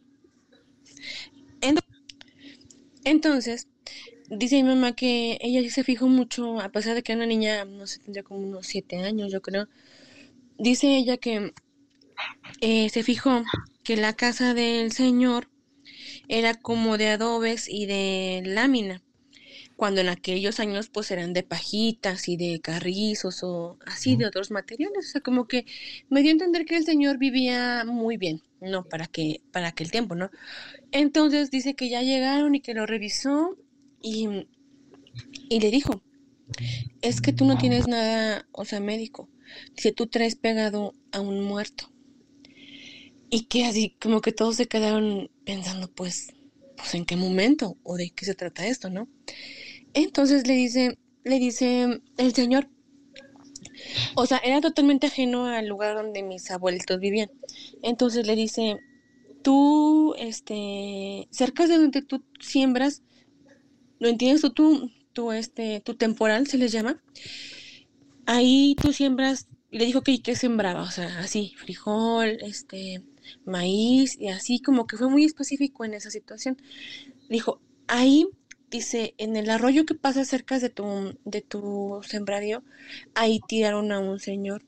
Entonces, 3.04 3.68
dice 4.30 4.56
mi 4.58 4.64
mamá 4.64 4.94
que 4.96 5.38
ella 5.42 5.68
se 5.70 5.84
fijó 5.84 6.08
mucho, 6.08 6.60
a 6.60 6.70
pesar 6.70 6.96
de 6.96 7.04
que 7.04 7.12
era 7.12 7.20
una 7.20 7.28
niña, 7.28 7.66
no 7.66 7.88
sé, 7.88 8.00
tendría 8.00 8.24
como 8.24 8.42
unos 8.42 8.68
siete 8.68 8.98
años, 8.98 9.32
yo 9.32 9.42
creo. 9.42 9.68
Dice 10.58 10.98
ella 10.98 11.18
que 11.18 11.54
eh, 12.62 12.90
se 12.90 13.04
fijó 13.04 13.44
que 13.84 13.98
la 13.98 14.14
casa 14.14 14.54
del 14.54 14.92
señor 14.92 15.50
era 16.28 16.54
como 16.54 16.98
de 16.98 17.10
adobes 17.10 17.68
y 17.68 17.86
de 17.88 18.44
lámina, 18.46 19.02
cuando 19.82 20.00
en 20.02 20.10
aquellos 20.10 20.60
años 20.60 20.90
pues 20.90 21.10
eran 21.10 21.34
de 21.34 21.42
pajitas 21.42 22.30
y 22.30 22.38
de 22.38 22.62
carrizos 22.62 23.42
o 23.42 23.80
así 23.88 24.16
de 24.16 24.28
otros 24.28 24.52
materiales, 24.52 25.08
o 25.08 25.12
sea, 25.14 25.22
como 25.22 25.48
que 25.48 25.66
me 26.08 26.22
dio 26.22 26.30
a 26.30 26.34
entender 26.34 26.66
que 26.66 26.78
el 26.78 26.86
señor 26.86 27.18
vivía 27.18 27.84
muy 27.84 28.18
bien, 28.18 28.44
no 28.60 28.88
para 28.88 29.08
que 29.08 29.42
para 29.52 29.70
aquel 29.70 29.90
tiempo, 29.90 30.14
¿no? 30.14 30.30
Entonces 30.92 31.50
dice 31.50 31.74
que 31.74 31.90
ya 31.90 32.04
llegaron 32.04 32.54
y 32.54 32.62
que 32.62 32.76
lo 32.76 32.86
revisó 32.86 33.58
y, 34.04 34.46
y 35.50 35.60
le 35.60 35.72
dijo, 35.72 36.04
es 37.02 37.20
que 37.20 37.34
tú 37.34 37.46
no 37.46 37.58
tienes 37.58 37.88
nada, 37.88 38.48
o 38.52 38.66
sea, 38.66 38.80
médico, 38.82 39.30
dice, 39.76 39.92
tú 39.94 40.06
traes 40.06 40.36
pegado 40.36 40.94
a 41.12 41.22
un 41.22 41.44
muerto. 41.44 41.92
Y 43.32 43.46
que 43.46 43.66
así 43.66 43.98
como 44.00 44.22
que 44.22 44.32
todos 44.32 44.58
se 44.58 44.68
quedaron 44.68 45.32
pensando, 45.44 45.92
pues, 45.92 46.36
pues 46.76 46.94
en 46.94 47.06
qué 47.06 47.16
momento 47.16 47.80
o 47.82 47.98
de 47.98 48.12
qué 48.12 48.26
se 48.26 48.36
trata 48.36 48.68
esto, 48.68 48.92
¿no? 48.92 49.10
Entonces 49.94 50.48
le 50.48 50.54
dice, 50.54 50.98
le 51.24 51.40
dice 51.40 52.02
el 52.18 52.34
señor, 52.34 52.68
o 54.16 54.26
sea, 54.26 54.38
era 54.38 54.62
totalmente 54.62 55.08
ajeno 55.08 55.46
al 55.46 55.68
lugar 55.68 55.96
donde 55.96 56.24
mis 56.24 56.50
abuelitos 56.52 57.00
vivían. 57.00 57.30
Entonces 57.82 58.26
le 58.26 58.36
dice, 58.36 58.80
tú, 59.42 60.16
este, 60.18 61.28
cerca 61.32 61.68
de 61.68 61.78
donde 61.78 62.02
tú 62.02 62.24
siembras, 62.40 63.02
¿lo 64.00 64.08
entiendes? 64.08 64.42
Tú, 64.54 64.92
tú, 65.14 65.32
este, 65.32 65.82
tu 65.82 65.96
temporal 65.96 66.48
se 66.48 66.58
les 66.58 66.72
llama. 66.72 67.02
Ahí 68.26 68.76
tú 68.82 68.94
siembras, 68.94 69.48
le 69.72 69.86
dijo 69.86 70.02
que, 70.02 70.22
que 70.22 70.36
sembraba, 70.36 70.84
o 70.84 70.92
sea, 70.92 71.20
así, 71.20 71.54
frijol, 71.58 72.38
este, 72.42 73.04
maíz, 73.46 74.18
y 74.20 74.28
así 74.28 74.60
como 74.60 74.88
que 74.88 74.98
fue 74.98 75.10
muy 75.10 75.26
específico 75.26 75.86
en 75.86 75.94
esa 75.94 76.12
situación. 76.12 76.58
Dijo, 77.30 77.62
ahí 77.88 78.28
dice, 78.72 79.14
en 79.18 79.36
el 79.36 79.50
arroyo 79.50 79.86
que 79.86 79.94
pasa 79.94 80.26
cerca 80.26 80.58
de 80.58 80.70
tu, 80.70 81.18
de 81.26 81.42
tu 81.42 82.00
sembradío, 82.04 82.64
ahí 83.14 83.40
tiraron 83.48 83.92
a 83.92 84.00
un 84.00 84.20
señor. 84.20 84.64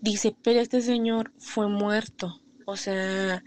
Dice, 0.00 0.34
pero 0.42 0.60
este 0.60 0.80
señor 0.80 1.32
fue 1.38 1.68
muerto. 1.68 2.40
O 2.66 2.76
sea, 2.76 3.44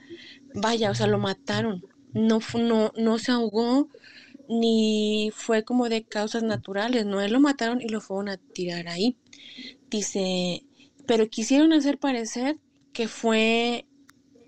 vaya, 0.53 0.91
o 0.91 0.95
sea, 0.95 1.08
lo 1.08 1.18
mataron. 1.18 1.84
No, 2.14 2.39
no, 2.55 2.91
no 2.95 3.18
se 3.18 3.32
ahogó 3.32 3.89
ni 4.49 5.32
fue 5.34 5.64
como 5.64 5.89
de 5.89 6.03
causas 6.03 6.43
naturales, 6.43 7.05
no, 7.05 7.22
él 7.22 7.34
lo 7.34 7.39
mataron 7.41 7.82
y 7.82 7.89
lo 7.89 8.01
fueron 8.01 8.30
a 8.30 8.38
tirar 8.38 8.88
ahí. 8.88 9.18
Dice, 9.89 10.64
pero 11.05 11.30
quisieron 11.30 11.74
hacer 11.74 11.97
parecer 11.97 12.60
que 12.93 13.08
fue 13.08 13.87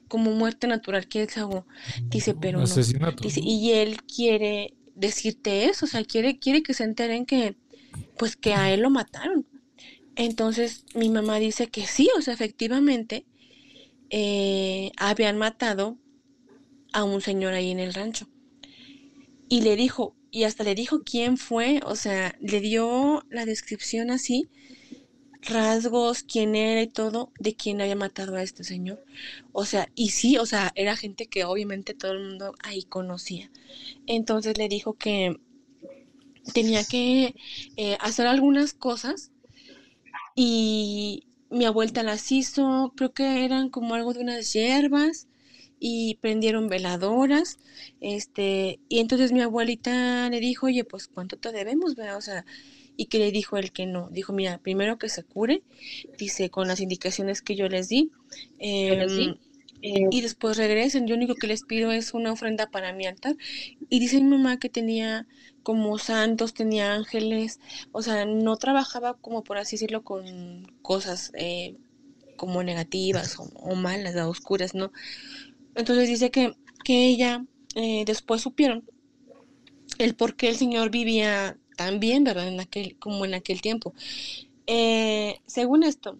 como 0.09 0.31
muerte 0.31 0.67
natural 0.67 1.07
que 1.07 1.21
él 1.21 1.29
se 1.29 1.39
ahogó. 1.39 1.65
Dice, 2.09 2.33
pero 2.33 2.59
no. 2.59 2.65
Dice, 2.65 3.39
y 3.41 3.71
él 3.71 4.03
quiere 4.03 4.73
decirte 4.95 5.65
eso, 5.65 5.85
o 5.85 5.87
sea, 5.87 6.03
quiere, 6.03 6.39
quiere 6.39 6.61
que 6.61 6.73
se 6.73 6.83
enteren 6.83 7.25
que, 7.25 7.55
pues 8.17 8.35
que 8.35 8.53
a 8.53 8.73
él 8.73 8.81
lo 8.81 8.89
mataron. 8.89 9.47
Entonces 10.15 10.83
mi 10.95 11.09
mamá 11.09 11.39
dice 11.39 11.67
que 11.67 11.87
sí, 11.87 12.09
o 12.17 12.21
sea, 12.21 12.33
efectivamente 12.33 13.25
eh, 14.09 14.91
habían 14.97 15.37
matado 15.37 15.97
a 16.91 17.05
un 17.05 17.21
señor 17.21 17.53
ahí 17.53 17.71
en 17.71 17.79
el 17.79 17.93
rancho. 17.93 18.27
Y 19.47 19.61
le 19.61 19.77
dijo, 19.77 20.15
y 20.31 20.43
hasta 20.43 20.63
le 20.63 20.75
dijo 20.75 21.03
quién 21.03 21.37
fue, 21.37 21.79
o 21.85 21.95
sea, 21.95 22.35
le 22.41 22.59
dio 22.59 23.23
la 23.29 23.45
descripción 23.45 24.11
así 24.11 24.49
rasgos, 25.41 26.23
quién 26.23 26.55
era 26.55 26.81
y 26.81 26.87
todo 26.87 27.31
de 27.39 27.55
quién 27.55 27.81
había 27.81 27.95
matado 27.95 28.35
a 28.35 28.43
este 28.43 28.63
señor. 28.63 29.03
O 29.53 29.65
sea, 29.65 29.89
y 29.95 30.09
sí, 30.11 30.37
o 30.37 30.45
sea, 30.45 30.71
era 30.75 30.95
gente 30.97 31.27
que 31.27 31.45
obviamente 31.45 31.93
todo 31.93 32.13
el 32.13 32.21
mundo 32.25 32.55
ahí 32.63 32.83
conocía. 32.83 33.51
Entonces 34.07 34.57
le 34.57 34.69
dijo 34.69 34.93
que 34.93 35.37
tenía 36.53 36.83
que 36.83 37.35
eh, 37.77 37.97
hacer 38.01 38.27
algunas 38.27 38.73
cosas 38.73 39.31
y 40.35 41.23
mi 41.49 41.65
abuelita 41.65 42.03
las 42.03 42.31
hizo, 42.31 42.93
creo 42.95 43.13
que 43.13 43.45
eran 43.45 43.69
como 43.69 43.95
algo 43.95 44.13
de 44.13 44.21
unas 44.21 44.53
hierbas 44.53 45.27
y 45.79 46.15
prendieron 46.21 46.67
veladoras, 46.67 47.57
este, 48.01 48.79
y 48.89 48.99
entonces 48.99 49.31
mi 49.31 49.41
abuelita 49.41 50.29
le 50.29 50.39
dijo, 50.39 50.67
oye, 50.67 50.83
pues 50.83 51.07
cuánto 51.07 51.37
te 51.37 51.51
debemos, 51.51 51.95
O 52.17 52.21
sea, 52.21 52.45
y 52.99 53.05
que 53.05 53.17
le 53.17 53.31
dijo 53.31 53.55
el 53.55 53.71
que 53.71 53.85
no. 53.85 54.09
Dijo, 54.11 54.33
mira, 54.33 54.57
primero 54.57 54.97
que 54.97 55.07
se 55.07 55.23
cure, 55.23 55.63
dice, 56.17 56.49
con 56.49 56.67
las 56.67 56.81
indicaciones 56.81 57.41
que 57.41 57.55
yo 57.55 57.69
les 57.69 57.87
di. 57.87 58.11
Em, 58.57 59.37
eh, 59.81 60.07
y 60.11 60.19
después 60.19 60.57
regresen. 60.57 61.07
Yo 61.07 61.15
único 61.15 61.35
que 61.35 61.47
les 61.47 61.63
pido 61.63 61.93
es 61.93 62.13
una 62.13 62.33
ofrenda 62.33 62.69
para 62.69 62.91
mi 62.91 63.05
altar. 63.05 63.37
Y 63.89 64.01
dice 64.01 64.17
mi 64.17 64.27
mamá 64.27 64.59
que 64.59 64.67
tenía 64.67 65.27
como 65.63 65.97
santos, 65.97 66.53
tenía 66.53 66.93
ángeles, 66.93 67.61
o 67.93 68.01
sea, 68.01 68.25
no 68.25 68.57
trabajaba 68.57 69.13
como 69.13 69.45
por 69.45 69.57
así 69.57 69.77
decirlo 69.77 70.03
con 70.03 70.67
cosas 70.81 71.31
eh, 71.35 71.77
como 72.35 72.63
negativas 72.63 73.37
o, 73.39 73.75
malas, 73.75 74.13
o 74.17 74.29
oscuras, 74.29 74.75
¿no? 74.75 74.91
Entonces 75.75 76.09
dice 76.09 76.31
que, 76.31 76.53
que 76.83 77.07
ella 77.07 77.45
eh, 77.75 78.03
después 78.05 78.41
supieron 78.41 78.83
el 79.99 80.15
por 80.15 80.35
qué 80.35 80.49
el 80.49 80.57
Señor 80.57 80.89
vivía 80.89 81.57
también, 81.79 82.25
¿verdad? 82.25 82.49
En 82.49 82.59
aquel, 82.59 82.99
como 82.99 83.23
en 83.25 83.33
aquel 83.33 83.61
tiempo. 83.61 83.93
Eh, 84.67 85.39
según 85.47 85.83
esto, 85.83 86.17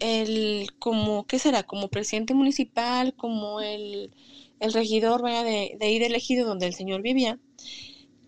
el, 0.00 0.68
como, 0.78 1.26
¿qué 1.26 1.38
será? 1.40 1.64
Como 1.64 1.88
presidente 1.88 2.34
municipal, 2.34 3.14
como 3.16 3.60
el, 3.60 4.12
el 4.60 4.72
regidor, 4.72 5.22
vaya, 5.22 5.44
de, 5.44 5.76
de 5.80 5.86
ahí 5.86 5.98
del 5.98 6.14
ejido 6.16 6.46
donde 6.46 6.66
el 6.66 6.74
señor 6.74 7.02
vivía, 7.02 7.40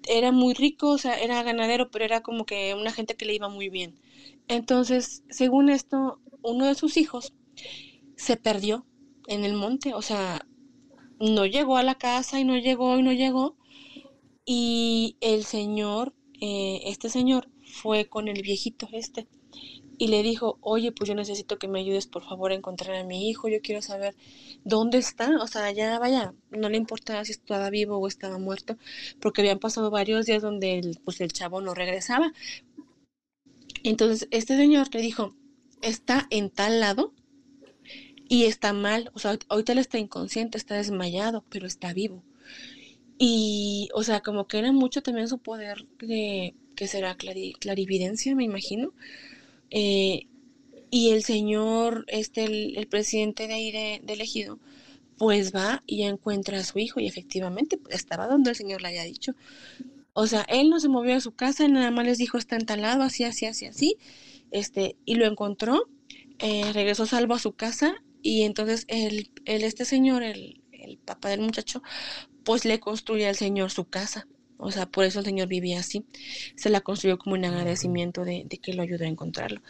era 0.08 0.32
muy 0.32 0.54
rico, 0.54 0.90
o 0.90 0.98
sea, 0.98 1.20
era 1.20 1.42
ganadero, 1.42 1.90
pero 1.90 2.04
era 2.04 2.22
como 2.22 2.46
que 2.46 2.74
una 2.74 2.92
gente 2.92 3.16
que 3.16 3.26
le 3.26 3.34
iba 3.34 3.48
muy 3.48 3.68
bien. 3.68 3.94
Entonces, 4.48 5.24
según 5.30 5.70
esto, 5.70 6.20
uno 6.42 6.66
de 6.66 6.74
sus 6.74 6.96
hijos 6.96 7.32
se 8.16 8.36
perdió 8.36 8.86
en 9.28 9.44
el 9.44 9.54
monte, 9.54 9.94
o 9.94 10.02
sea, 10.02 10.46
no 11.20 11.46
llegó 11.46 11.76
a 11.78 11.82
la 11.82 11.96
casa 11.96 12.40
y 12.40 12.44
no 12.44 12.56
llegó 12.58 12.98
y 12.98 13.02
no 13.02 13.12
llegó. 13.12 13.56
Y 14.46 15.16
el 15.20 15.44
señor, 15.44 16.14
eh, 16.41 16.80
este 16.84 17.09
señor, 17.09 17.49
fue 17.62 18.07
con 18.07 18.28
el 18.28 18.43
viejito 18.43 18.89
este 18.93 19.26
y 19.99 20.09
le 20.09 20.22
dijo, 20.22 20.59
oye, 20.61 20.93
pues 20.93 21.09
yo 21.09 21.14
necesito 21.14 21.59
que 21.59 21.68
me 21.68 21.80
ayudes 21.80 22.07
por 22.07 22.22
favor 22.22 22.53
a 22.53 22.55
encontrar 22.55 22.97
a 22.97 23.05
mi 23.05 23.28
hijo, 23.28 23.49
yo 23.49 23.61
quiero 23.62 23.80
saber 23.82 24.14
dónde 24.64 24.99
está, 24.99 25.30
o 25.41 25.47
sea, 25.47 25.70
ya 25.72 25.99
vaya, 25.99 26.34
no 26.51 26.68
le 26.68 26.76
importaba 26.76 27.24
si 27.24 27.32
estaba 27.32 27.70
vivo 27.70 27.97
o 27.97 28.07
estaba 28.09 28.39
muerto, 28.39 28.76
porque 29.20 29.41
habían 29.41 29.59
pasado 29.59 29.91
varios 29.91 30.26
días 30.26 30.43
donde 30.43 30.78
el, 30.78 31.01
pues 31.05 31.20
el 31.20 31.32
chavo 31.32 31.61
no 31.61 31.74
regresaba. 31.74 32.32
Entonces, 33.84 34.28
este 34.30 34.57
señor 34.57 34.95
le 34.95 35.01
dijo, 35.01 35.34
está 35.80 36.26
en 36.30 36.51
tal 36.51 36.80
lado 36.80 37.14
y 38.28 38.45
está 38.45 38.72
mal, 38.72 39.11
o 39.14 39.18
sea, 39.18 39.39
ahorita 39.49 39.72
él 39.72 39.78
está 39.78 39.99
inconsciente, 39.99 40.59
está 40.59 40.74
desmayado, 40.74 41.45
pero 41.49 41.66
está 41.66 41.93
vivo. 41.93 42.22
Y, 43.18 43.88
o 43.94 44.02
sea, 44.02 44.20
como 44.20 44.46
que 44.46 44.58
era 44.58 44.72
mucho 44.72 45.02
también 45.02 45.28
su 45.28 45.38
poder 45.38 45.86
de, 45.98 46.54
que 46.74 46.86
será 46.86 47.16
clari- 47.16 47.56
clarividencia, 47.58 48.34
me 48.34 48.44
imagino. 48.44 48.92
Eh, 49.70 50.26
y 50.90 51.10
el 51.10 51.24
señor, 51.24 52.04
este, 52.08 52.44
el, 52.44 52.86
presidente 52.88 53.48
de 53.48 53.54
ahí 53.54 53.72
de, 53.72 54.02
elegido, 54.06 54.58
pues 55.18 55.54
va 55.54 55.82
y 55.86 56.02
encuentra 56.02 56.58
a 56.58 56.64
su 56.64 56.78
hijo 56.78 57.00
y 57.00 57.06
efectivamente 57.06 57.78
estaba 57.90 58.28
donde 58.28 58.50
el 58.50 58.56
señor 58.56 58.82
le 58.82 58.88
había 58.88 59.04
dicho. 59.04 59.34
O 60.12 60.26
sea, 60.26 60.42
él 60.48 60.70
no 60.70 60.80
se 60.80 60.88
movió 60.88 61.14
de 61.14 61.20
su 61.20 61.32
casa, 61.32 61.68
nada 61.68 61.90
más 61.90 62.06
les 62.06 62.18
dijo 62.18 62.38
está 62.38 62.56
entalado, 62.56 63.02
así, 63.02 63.24
así, 63.24 63.46
así, 63.46 63.66
así, 63.66 63.96
este, 64.50 64.96
y 65.04 65.16
lo 65.16 65.26
encontró, 65.26 65.88
eh, 66.38 66.72
regresó 66.72 67.06
salvo 67.06 67.34
a 67.34 67.38
su 67.38 67.52
casa 67.52 67.94
y 68.22 68.42
entonces 68.42 68.84
el, 68.88 69.30
el 69.44 69.62
este 69.64 69.84
señor, 69.84 70.22
el, 70.22 70.62
el 70.72 70.98
papá 70.98 71.28
del 71.30 71.40
muchacho, 71.40 71.82
pues 72.47 72.64
le 72.64 72.80
construye 72.80 73.26
al 73.26 73.36
señor 73.36 73.72
su 73.72 73.86
casa. 73.86 74.28
O 74.59 74.70
sea, 74.70 74.86
por 74.86 75.05
eso 75.05 75.18
el 75.18 75.26
señor 75.26 75.49
vivía 75.49 75.80
así. 75.80 76.07
Se 76.57 76.70
la 76.70 76.80
construyó 76.80 77.18
como 77.18 77.34
un 77.34 77.44
agradecimiento 77.44 78.24
de, 78.24 78.44
de 78.47 78.59
que 78.59 78.72
lo 78.72 78.82
ayudó 78.82 79.05
a 79.05 79.09
encontrarlo. 79.09 79.61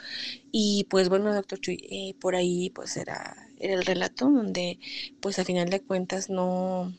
Y 0.53 0.87
pues 0.91 1.09
bueno, 1.09 1.35
doctor 1.35 1.59
Chuy, 1.61 1.79
eh, 1.91 2.15
por 2.21 2.37
ahí 2.37 2.71
pues 2.71 2.97
era, 2.99 3.35
era 3.59 3.75
el 3.75 3.85
relato 3.87 4.27
donde 4.31 4.79
pues 5.21 5.39
a 5.39 5.45
final 5.45 5.71
de 5.71 5.81
cuentas 5.81 6.29
no, 6.31 6.93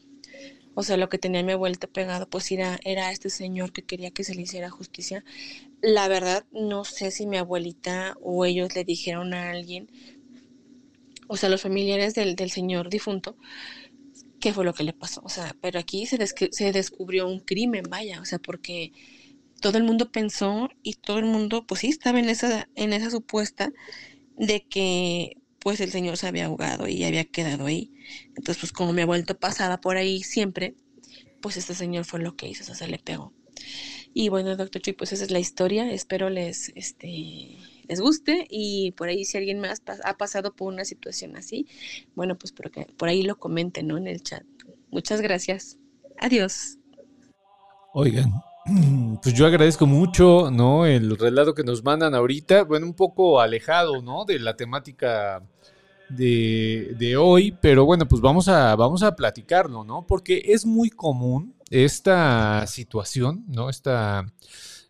o 0.74 0.84
sea, 0.84 0.98
lo 0.98 1.10
que 1.10 1.20
tenía 1.20 1.44
mi 1.44 1.54
abuelita 1.54 1.88
pegado 1.88 2.28
pues 2.30 2.52
era, 2.52 2.80
era 2.84 3.12
este 3.12 3.30
señor 3.30 3.72
que 3.72 3.84
quería 3.84 4.12
que 4.12 4.24
se 4.24 4.36
le 4.36 4.42
hiciera 4.42 4.72
justicia. 4.72 5.24
La 5.82 6.08
verdad, 6.08 6.46
no 6.52 6.86
sé 6.86 7.12
si 7.12 7.28
mi 7.28 7.38
abuelita 7.38 8.18
o 8.22 8.46
ellos 8.46 8.76
le 8.76 8.84
dijeron 8.84 9.34
a 9.36 9.52
alguien, 9.52 9.90
o 11.28 11.38
sea, 11.38 11.50
los 11.50 11.62
familiares 11.62 12.16
del, 12.16 12.36
del 12.36 12.52
señor 12.52 12.90
difunto, 12.90 13.38
qué 14.40 14.54
fue 14.54 14.66
lo 14.66 14.74
que 14.74 14.84
le 14.84 14.94
pasó. 14.94 15.22
O 15.24 15.30
sea, 15.30 15.56
pero 15.62 15.80
aquí 15.80 16.06
se, 16.06 16.18
se 16.28 16.72
descubrió 16.72 17.28
un 17.28 17.40
crimen, 17.40 17.86
vaya, 17.90 18.22
o 18.22 18.26
sea, 18.26 18.40
porque 18.40 18.94
todo 19.62 19.78
el 19.78 19.84
mundo 19.84 20.12
pensó 20.12 20.70
y 20.84 20.94
todo 20.96 21.20
el 21.20 21.26
mundo, 21.26 21.66
pues 21.66 21.82
sí, 21.82 21.88
estaba 21.88 22.20
en 22.20 22.30
esa, 22.30 22.70
en 22.76 22.94
esa 22.94 23.10
supuesta 23.10 23.72
de 24.38 24.66
que 24.66 25.38
pues 25.60 25.82
el 25.82 25.92
señor 25.92 26.18
se 26.18 26.28
había 26.28 26.46
ahogado 26.46 26.88
y 26.88 27.04
había 27.04 27.26
quedado 27.26 27.66
ahí. 27.66 27.92
Entonces, 28.36 28.58
pues 28.58 28.72
como 28.72 28.94
mi 28.94 29.02
abuelito 29.02 29.38
pasaba 29.38 29.82
por 29.82 29.98
ahí 29.98 30.24
siempre, 30.24 30.76
pues 31.42 31.58
este 31.58 31.76
señor 31.76 32.06
fue 32.06 32.22
lo 32.22 32.36
que 32.36 32.48
hizo, 32.48 32.64
o 32.64 32.66
sea, 32.66 32.76
se 32.76 32.88
le 32.88 33.00
pegó. 33.00 33.34
Y 34.14 34.30
bueno, 34.30 34.56
doctor 34.56 34.82
Chuy, 34.82 34.94
pues 34.94 35.14
esa 35.14 35.24
es 35.26 35.32
la 35.32 35.40
historia. 35.40 35.92
Espero 35.92 36.30
les, 36.30 36.72
este, 36.76 37.58
les 37.88 38.00
guste 38.02 38.46
y 38.50 38.92
por 38.92 39.08
ahí 39.10 39.26
si 39.26 39.38
alguien 39.38 39.60
más 39.60 39.82
ha 40.04 40.18
pasado 40.18 40.54
por 40.54 40.72
una 40.74 40.86
situación 40.86 41.36
así, 41.38 41.68
bueno, 42.16 42.38
pues 42.38 42.52
por, 42.52 42.72
que- 42.72 42.88
por 42.98 43.10
ahí 43.10 43.24
lo 43.24 43.38
comenten, 43.38 43.88
¿no? 43.88 43.98
En 43.98 44.08
el 44.08 44.22
chat. 44.22 44.44
Muchas 44.92 45.22
gracias. 45.22 45.78
Adiós. 46.20 46.78
Oigan, 47.94 48.32
pues 49.22 49.34
yo 49.36 49.46
agradezco 49.46 49.86
mucho, 49.86 50.52
¿no? 50.52 50.86
El 50.86 51.18
relato 51.18 51.54
que 51.54 51.64
nos 51.64 51.84
mandan 51.84 52.14
ahorita, 52.16 52.64
bueno, 52.64 52.86
un 52.86 52.94
poco 52.94 53.40
alejado, 53.40 54.02
¿no? 54.02 54.26
De 54.26 54.40
la 54.40 54.56
temática 54.56 55.42
de, 56.10 56.96
de 56.98 57.18
hoy, 57.18 57.56
pero 57.62 57.86
bueno, 57.86 58.08
pues 58.08 58.22
vamos 58.22 58.48
a, 58.48 58.76
vamos 58.76 59.04
a 59.04 59.16
platicarlo, 59.16 59.84
¿no? 59.84 60.06
Porque 60.08 60.42
es 60.46 60.66
muy 60.66 60.90
común 60.90 61.54
esta 61.70 62.66
situación, 62.68 63.44
¿no? 63.48 63.70
Esta 63.70 64.26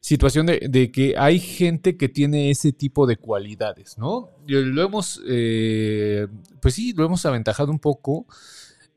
situación 0.08 0.46
de, 0.46 0.90
que 0.90 1.16
hay 1.18 1.38
gente 1.38 1.98
que 1.98 2.08
tiene 2.08 2.50
ese 2.50 2.72
tipo 2.72 3.06
de 3.08 3.18
cualidades, 3.18 3.98
¿no? 3.98 4.30
Lo 4.48 4.82
hemos, 4.82 5.22
eh, 5.28 6.28
pues 6.62 6.76
sí, 6.76 6.94
lo 6.94 7.04
hemos 7.04 7.26
aventajado 7.26 7.74
un 7.74 7.80
poco 7.80 8.26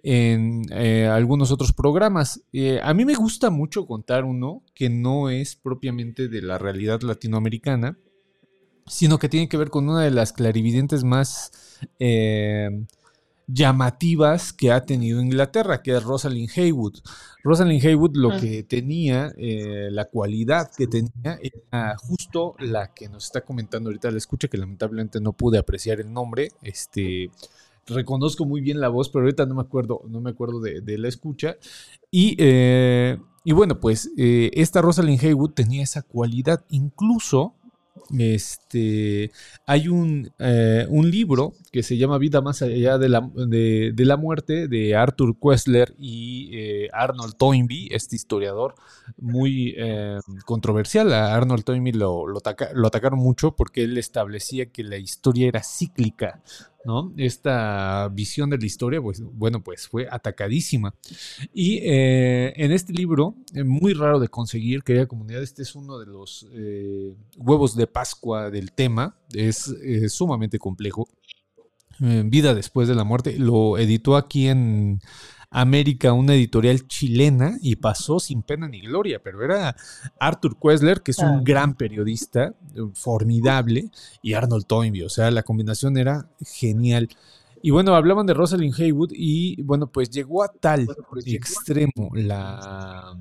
en 0.05 0.63
eh, 0.71 1.09
algunos 1.09 1.51
otros 1.51 1.73
programas. 1.73 2.45
Eh, 2.53 2.79
a 2.81 2.95
mí 2.95 3.05
me 3.05 3.17
gusta 3.17 3.51
mucho 3.51 3.87
contar 3.87 4.25
uno 4.25 4.63
que 4.73 4.89
no 4.89 5.31
es 5.31 5.57
propiamente 5.57 6.29
de 6.29 6.43
la 6.43 6.59
realidad 6.59 7.01
latinoamericana, 7.03 7.99
sino 8.87 9.19
que 9.19 9.29
tiene 9.29 9.49
que 9.49 9.57
ver 9.57 9.71
con 9.71 9.89
una 9.89 10.05
de 10.05 10.13
las 10.13 10.33
clarividentes 10.33 11.03
más 11.03 11.51
eh, 11.99 12.87
llamativas 13.53 14.53
que 14.53 14.71
ha 14.73 14.85
tenido 14.85 15.21
Inglaterra, 15.21 15.83
que 15.83 15.97
es 15.97 16.03
Rosalind 16.03 16.51
Haywood. 16.57 16.99
Rosalind 17.43 17.85
Haywood 17.85 18.17
lo 18.17 18.33
Ah. 18.33 18.41
que 18.41 18.63
tenía, 18.63 19.33
eh, 19.37 19.89
la 19.91 20.05
cualidad 20.07 20.71
que 20.77 20.87
tenía, 20.87 21.39
era 21.43 21.97
justo 21.99 22.55
la 22.59 22.93
que 22.95 23.09
nos 23.09 23.25
está 23.25 23.41
comentando 23.43 23.89
ahorita 23.91 24.11
la 24.11 24.19
escucha, 24.19 24.49
que 24.49 24.59
lamentablemente 24.59 25.21
no 25.21 25.33
pude 25.33 25.59
apreciar 25.59 26.01
el 26.01 26.13
nombre. 26.13 26.53
Este, 26.63 27.31
reconozco 27.87 28.45
muy 28.45 28.61
bien 28.61 28.81
la 28.81 28.89
voz, 28.89 29.09
pero 29.09 29.25
ahorita 29.25 29.47
no 29.47 29.55
me 29.55 29.63
acuerdo, 29.63 30.03
no 30.09 30.21
me 30.21 30.31
acuerdo 30.31 30.61
de, 30.61 30.81
de 30.81 30.99
la 30.99 31.09
escucha. 31.09 31.57
Y, 32.11 32.37
eh, 32.39 33.19
y 33.43 33.53
bueno, 33.53 33.81
pues 33.81 34.11
eh, 34.19 34.51
esta 34.55 34.83
Rosalind 34.83 35.23
Haywood 35.25 35.53
tenía 35.53 35.83
esa 35.83 36.03
cualidad, 36.03 36.65
incluso 36.69 37.55
este, 38.19 39.31
hay 39.67 39.89
un, 39.89 40.31
eh, 40.39 40.87
un 40.89 41.11
libro 41.11 41.55
que 41.73 41.83
se 41.83 41.97
llama 41.97 42.19
Vida 42.19 42.41
más 42.41 42.63
allá 42.63 42.99
de 42.99 43.09
la, 43.09 43.31
de, 43.35 43.95
la 43.97 44.17
muerte 44.17 44.69
de 44.69 44.97
Arthur 44.97 45.39
Koestler 45.39 45.95
y 45.99 46.51
eh, 46.53 46.89
Arnold 46.93 47.37
Toynbee, 47.37 47.89
este 47.91 48.17
historiador 48.17 48.75
muy 49.17 49.75
eh, 49.77 50.19
controversial. 50.45 51.13
A 51.13 51.35
Arnold 51.35 51.65
Toynbee 51.65 51.93
lo, 51.93 52.27
lo 52.27 52.87
atacaron 52.87 53.19
mucho 53.19 53.55
porque 53.57 53.85
él 53.85 53.99
establecía 53.99 54.67
que 54.67 54.83
la 54.83 54.97
historia 54.97 55.49
era 55.49 55.63
cíclica. 55.63 56.41
¿No? 56.85 57.13
Esta 57.17 58.09
visión 58.09 58.51
de 58.51 58.59
la 58.59 58.67
historia, 58.67 59.01
pues 59.01 59.21
bueno, 59.21 59.63
pues 59.63 59.89
fue 59.89 60.09
atacadísima. 60.11 60.95
Y 61.53 61.79
eh, 61.83 62.53
en 62.57 62.73
este 62.73 62.93
libro, 62.93 63.37
eh, 63.55 63.65
muy 63.65 63.93
raro 63.95 64.19
de 64.19 64.29
conseguir, 64.29 64.83
querida 64.83 65.07
comunidad, 65.07 65.43
este 65.43 65.63
es 65.63 65.75
uno 65.75 65.99
de 65.99 66.07
los 66.07 66.47
eh, 66.53 67.15
huevos 67.37 67.77
de 67.77 67.87
Pascua 67.87 68.51
del 68.51 68.73
tema, 68.73 69.17
es 69.33 69.75
sumamente 70.09 70.59
complejo. 70.59 71.09
Vida 71.99 72.55
después 72.55 72.89
de 72.89 72.95
la 72.95 73.05
muerte, 73.05 73.39
lo 73.39 73.77
editó 73.77 74.17
aquí 74.17 74.49
en 74.49 75.01
América 75.51 76.13
una 76.13 76.35
editorial 76.35 76.87
chilena 76.87 77.59
y 77.61 77.77
pasó 77.77 78.21
sin 78.21 78.43
pena 78.43 78.69
ni 78.69 78.81
gloria, 78.81 79.21
pero 79.23 79.45
era 79.45 79.75
Arthur 80.21 80.57
Koestler, 80.57 81.03
que 81.03 81.11
es 81.11 81.19
un 81.19 81.43
gran 81.43 81.75
periodista, 81.75 82.55
eh, 82.75 82.81
formidable, 82.95 83.91
y 84.23 84.35
Arnold 84.35 84.67
Toynbee, 84.67 85.05
o 85.05 85.09
sea, 85.09 85.31
la 85.31 85.43
combinación 85.43 85.99
era 85.99 86.29
genial. 86.41 87.09
Y 87.63 87.71
bueno, 87.71 87.95
hablaban 87.95 88.27
de 88.27 88.35
Rosalind 88.35 88.75
Haywood 88.79 89.11
y 89.13 89.61
bueno, 89.63 89.89
pues 89.89 90.09
llegó 90.11 90.43
a 90.43 90.49
tal 90.49 90.87
extremo 91.27 92.11
la 92.15 93.17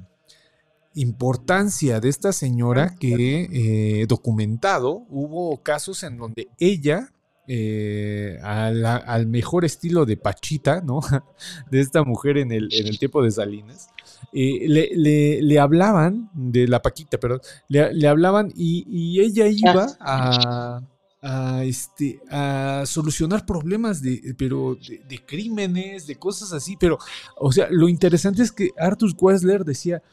importancia 0.93 1.99
de 1.99 2.09
esta 2.09 2.31
señora 2.31 2.95
que 2.99 3.49
eh, 3.51 4.05
documentado 4.07 5.05
hubo 5.09 5.61
casos 5.61 6.03
en 6.03 6.17
donde 6.17 6.47
ella 6.59 7.11
eh, 7.51 8.37
a 8.43 8.69
la- 8.69 8.97
al 8.97 9.25
mejor 9.25 9.65
estilo 9.65 10.05
de 10.05 10.17
Pachita, 10.17 10.81
¿no? 10.81 10.99
De 11.71 11.79
esta 11.79 12.03
mujer 12.03 12.37
en 12.37 12.51
el, 12.51 12.69
en 12.71 12.85
el 12.87 12.99
tiempo 12.99 13.23
de 13.23 13.31
Salinas, 13.31 13.89
eh, 14.33 14.67
le, 14.67 14.89
le- 14.95 15.41
le 15.41 15.59
hablaban, 15.59 16.29
de 16.35 16.67
la 16.67 16.79
Paquita, 16.81 17.17
perdón, 17.19 17.41
le, 17.67 17.91
le 17.91 18.07
hablaban 18.07 18.51
y, 18.55 18.85
y 18.87 19.19
ella 19.21 19.47
iba 19.47 19.87
a, 19.99 20.81
a, 21.23 21.63
este, 21.63 22.19
a 22.29 22.83
solucionar 22.85 23.47
problemas 23.47 24.01
de, 24.03 24.35
pero 24.37 24.75
de, 24.87 25.01
de 25.09 25.25
crímenes, 25.25 26.05
de 26.05 26.15
cosas 26.17 26.53
así, 26.53 26.77
pero, 26.79 26.99
o 27.35 27.51
sea, 27.51 27.67
lo 27.71 27.89
interesante 27.89 28.43
es 28.43 28.51
que 28.51 28.69
Arthur 28.77 29.15
Questler 29.17 29.65
decía, 29.65 30.03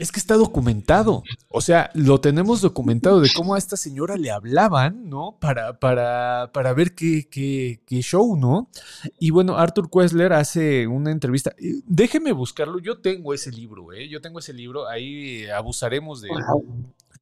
Es 0.00 0.10
que 0.10 0.18
está 0.18 0.36
documentado. 0.36 1.22
O 1.50 1.60
sea, 1.60 1.90
lo 1.92 2.22
tenemos 2.22 2.62
documentado 2.62 3.20
de 3.20 3.28
cómo 3.36 3.54
a 3.54 3.58
esta 3.58 3.76
señora 3.76 4.16
le 4.16 4.30
hablaban, 4.30 5.10
¿no? 5.10 5.36
Para, 5.38 5.78
para, 5.78 6.50
para 6.54 6.72
ver 6.72 6.94
qué, 6.94 7.28
qué, 7.30 7.82
qué 7.86 8.00
show, 8.00 8.34
¿no? 8.34 8.70
Y 9.18 9.28
bueno, 9.28 9.58
Arthur 9.58 9.90
Questler 9.90 10.32
hace 10.32 10.86
una 10.86 11.10
entrevista. 11.10 11.54
Eh, 11.58 11.82
Déjeme 11.84 12.32
buscarlo. 12.32 12.78
Yo 12.78 13.02
tengo 13.02 13.34
ese 13.34 13.50
libro, 13.50 13.92
¿eh? 13.92 14.08
Yo 14.08 14.22
tengo 14.22 14.38
ese 14.38 14.54
libro. 14.54 14.88
Ahí 14.88 15.46
abusaremos 15.50 16.22
de 16.22 16.30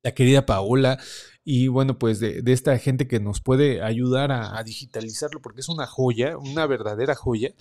la 0.05 0.13
querida 0.13 0.47
Paola 0.47 1.01
y 1.45 1.67
bueno, 1.67 1.99
pues 1.99 2.21
de, 2.21 2.43
de 2.43 2.53
esta 2.53 2.79
gente 2.79 3.09
que 3.09 3.19
nos 3.19 3.41
puede 3.41 3.83
ayudar 3.83 4.31
a, 4.31 4.57
a 4.57 4.63
digitalizarlo 4.63 5.43
porque 5.43 5.63
es 5.63 5.69
una 5.69 5.87
joya, 5.89 6.39
una 6.39 6.67
verdadera 6.67 7.17
joya. 7.17 7.53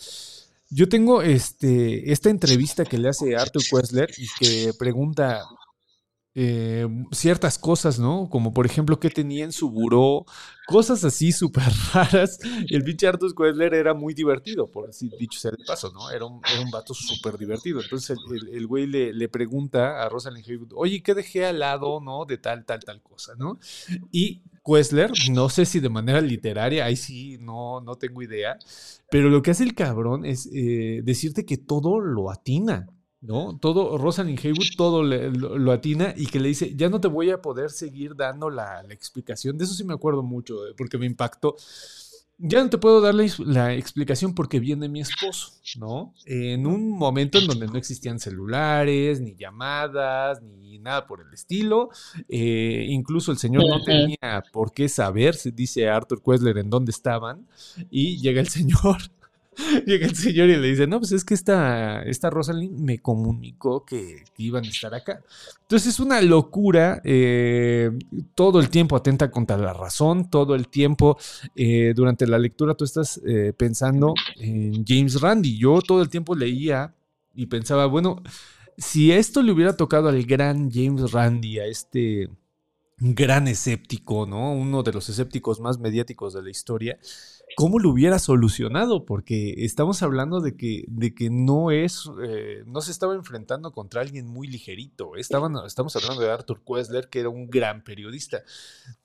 Yo 0.69 0.89
tengo 0.89 1.21
este, 1.21 2.11
esta 2.11 2.29
entrevista 2.29 2.83
que 2.83 2.97
le 2.97 3.09
hace 3.09 3.35
Arthur 3.35 3.63
Questler 3.69 4.09
y 4.17 4.27
que 4.39 4.73
pregunta 4.77 5.43
eh, 6.39 6.87
ciertas 7.11 7.57
cosas, 7.57 7.97
¿no? 7.97 8.29
Como 8.29 8.53
por 8.53 8.67
ejemplo, 8.67 8.99
qué 8.99 9.09
tenía 9.09 9.43
en 9.43 9.51
su 9.51 9.71
buró, 9.71 10.23
cosas 10.67 11.03
así 11.03 11.31
súper 11.33 11.63
raras. 11.91 12.37
El 12.69 12.83
pinche 12.83 13.07
Arthur 13.07 13.33
Questler 13.33 13.73
era 13.73 13.95
muy 13.95 14.13
divertido, 14.13 14.69
por 14.69 14.87
así 14.87 15.09
dicho 15.17 15.39
sea 15.39 15.49
de 15.49 15.65
paso, 15.65 15.91
¿no? 15.91 16.11
Era 16.11 16.25
un, 16.25 16.41
vato 16.71 16.93
súper 16.93 17.39
divertido. 17.39 17.81
Entonces 17.81 18.19
el, 18.51 18.67
güey 18.67 18.85
le, 18.85 19.13
le 19.13 19.29
pregunta 19.29 20.03
a 20.03 20.09
Rosalind 20.09 20.47
Haywood, 20.47 20.73
oye, 20.75 21.01
¿qué 21.01 21.15
dejé 21.15 21.45
al 21.47 21.57
lado, 21.57 21.99
¿no? 22.01 22.25
De 22.25 22.37
tal, 22.37 22.65
tal, 22.65 22.81
tal 22.81 23.01
cosa, 23.01 23.33
¿no? 23.35 23.57
Y 24.11 24.43
Questler, 24.67 25.11
no 25.31 25.49
sé 25.49 25.65
si 25.65 25.79
de 25.79 25.89
manera 25.89 26.21
literaria, 26.21 26.85
ahí 26.85 26.95
sí, 26.97 27.37
no, 27.39 27.81
no 27.81 27.95
tengo 27.95 28.21
idea, 28.21 28.57
pero 29.09 29.29
lo 29.29 29.41
que 29.41 29.51
hace 29.51 29.63
el 29.63 29.73
cabrón 29.75 30.25
es 30.25 30.49
eh, 30.53 31.01
decirte 31.03 31.45
que 31.45 31.57
todo 31.57 31.99
lo 32.01 32.29
atina, 32.29 32.89
¿no? 33.21 33.57
Todo, 33.59 33.97
Rosalind 33.97 34.39
Haywood 34.43 34.75
todo 34.77 35.03
le- 35.03 35.31
lo, 35.31 35.57
lo 35.57 35.71
atina 35.71 36.13
y 36.15 36.27
que 36.27 36.39
le 36.39 36.49
dice, 36.49 36.75
ya 36.75 36.89
no 36.89 36.99
te 37.01 37.07
voy 37.07 37.29
a 37.31 37.41
poder 37.41 37.69
seguir 37.71 38.15
dando 38.15 38.49
la, 38.49 38.83
la 38.83 38.93
explicación. 38.93 39.57
De 39.57 39.65
eso 39.65 39.73
sí 39.73 39.83
me 39.83 39.93
acuerdo 39.93 40.23
mucho, 40.23 40.67
eh, 40.67 40.73
porque 40.77 40.97
me 40.97 41.05
impactó. 41.05 41.55
Ya 42.39 42.63
no 42.63 42.69
te 42.69 42.77
puedo 42.77 43.01
dar 43.01 43.15
la, 43.15 43.25
la 43.39 43.73
explicación 43.73 44.35
porque 44.35 44.59
viene 44.59 44.87
mi 44.87 45.01
esposo, 45.01 45.53
¿no? 45.79 46.13
En 46.25 46.67
un 46.67 46.91
momento 46.91 47.39
en 47.39 47.47
donde 47.47 47.65
no 47.65 47.77
existían 47.77 48.19
celulares, 48.19 49.19
ni 49.19 49.35
llamadas, 49.35 50.43
ni 50.43 50.77
nada 50.77 51.07
por 51.07 51.21
el 51.21 51.33
estilo. 51.33 51.89
Eh, 52.29 52.85
incluso 52.89 53.31
el 53.31 53.39
señor 53.39 53.63
no 53.67 53.83
tenía 53.83 54.43
por 54.51 54.71
qué 54.71 54.87
saber, 54.87 55.35
dice 55.53 55.89
Arthur 55.89 56.21
Questler, 56.21 56.59
en 56.59 56.69
dónde 56.69 56.91
estaban. 56.91 57.47
Y 57.89 58.17
llega 58.19 58.39
el 58.39 58.49
señor 58.49 58.97
Llega 59.85 60.05
el 60.05 60.15
señor 60.15 60.49
y 60.49 60.55
le 60.55 60.67
dice, 60.67 60.87
no, 60.87 60.99
pues 60.99 61.11
es 61.11 61.25
que 61.25 61.33
esta, 61.33 62.03
esta 62.03 62.29
Rosalind 62.29 62.79
me 62.79 62.99
comunicó 62.99 63.85
que, 63.85 64.23
iban 64.37 64.65
a 64.65 64.67
estar 64.67 64.93
acá. 64.93 65.21
Entonces 65.61 65.93
es 65.93 65.99
una 65.99 66.21
locura, 66.21 67.01
eh, 67.03 67.91
todo 68.35 68.59
el 68.59 68.69
tiempo 68.69 68.95
atenta 68.95 69.31
contra 69.31 69.57
la 69.57 69.73
razón, 69.73 70.29
todo 70.29 70.55
el 70.55 70.67
tiempo 70.67 71.17
eh, 71.55 71.93
durante 71.95 72.27
la 72.27 72.39
lectura 72.39 72.75
tú 72.75 72.85
estás 72.85 73.19
eh, 73.25 73.53
pensando 73.57 74.13
en 74.37 74.85
James 74.85 75.19
Randi. 75.19 75.57
Yo 75.57 75.81
todo 75.81 76.01
el 76.01 76.09
tiempo 76.09 76.35
leía 76.35 76.93
y 77.33 77.47
pensaba, 77.47 77.87
bueno, 77.87 78.21
si 78.77 79.11
esto 79.11 79.41
le 79.41 79.51
hubiera 79.51 79.75
tocado 79.75 80.09
al 80.09 80.23
gran 80.23 80.69
James 80.71 81.11
Randi, 81.11 81.59
a 81.59 81.65
este 81.65 82.29
gran 82.99 83.47
escéptico, 83.47 84.25
¿no? 84.25 84.53
Uno 84.53 84.83
de 84.83 84.91
los 84.91 85.07
escépticos 85.09 85.59
más 85.59 85.79
mediáticos 85.79 86.33
de 86.33 86.41
la 86.41 86.49
historia, 86.49 86.99
¿cómo 87.57 87.79
lo 87.79 87.89
hubiera 87.89 88.19
solucionado? 88.19 89.03
Porque 89.03 89.65
estamos 89.65 90.03
hablando 90.03 90.41
de 90.41 90.55
que, 90.55 90.85
de 90.87 91.15
que 91.15 91.31
no 91.31 91.71
es, 91.71 92.07
eh, 92.23 92.61
no 92.67 92.81
se 92.81 92.91
estaba 92.91 93.15
enfrentando 93.15 93.71
contra 93.71 94.01
alguien 94.01 94.27
muy 94.27 94.47
ligerito. 94.47 95.15
Estaban, 95.15 95.55
estamos 95.65 95.95
hablando 95.95 96.21
de 96.21 96.29
Arthur 96.29 96.61
Questler, 96.63 97.09
que 97.09 97.21
era 97.21 97.29
un 97.29 97.49
gran 97.49 97.83
periodista. 97.83 98.43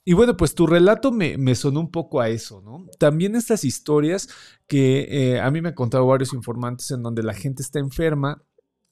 Y 0.05 0.13
bueno, 0.13 0.37
pues 0.37 0.55
tu 0.55 0.67
relato 0.67 1.13
me, 1.13 1.39
me 1.39 1.55
sonó 1.55 1.81
un 1.81 1.91
poco 1.91 2.21
a 2.21 2.29
eso, 2.29 2.61
¿no? 2.61 2.85
También 2.99 3.37
estas 3.37 3.65
historias 3.65 4.29
que 4.67 5.07
eh, 5.09 5.41
a 5.41 5.51
mí 5.51 5.63
me 5.63 5.71
han 5.71 5.75
contado 5.75 6.07
varios 6.07 6.35
informantes 6.35 6.91
en 6.91 7.03
donde 7.03 7.23
la 7.23 7.33
gente 7.33 7.63
está 7.63 7.79
enferma 7.79 8.43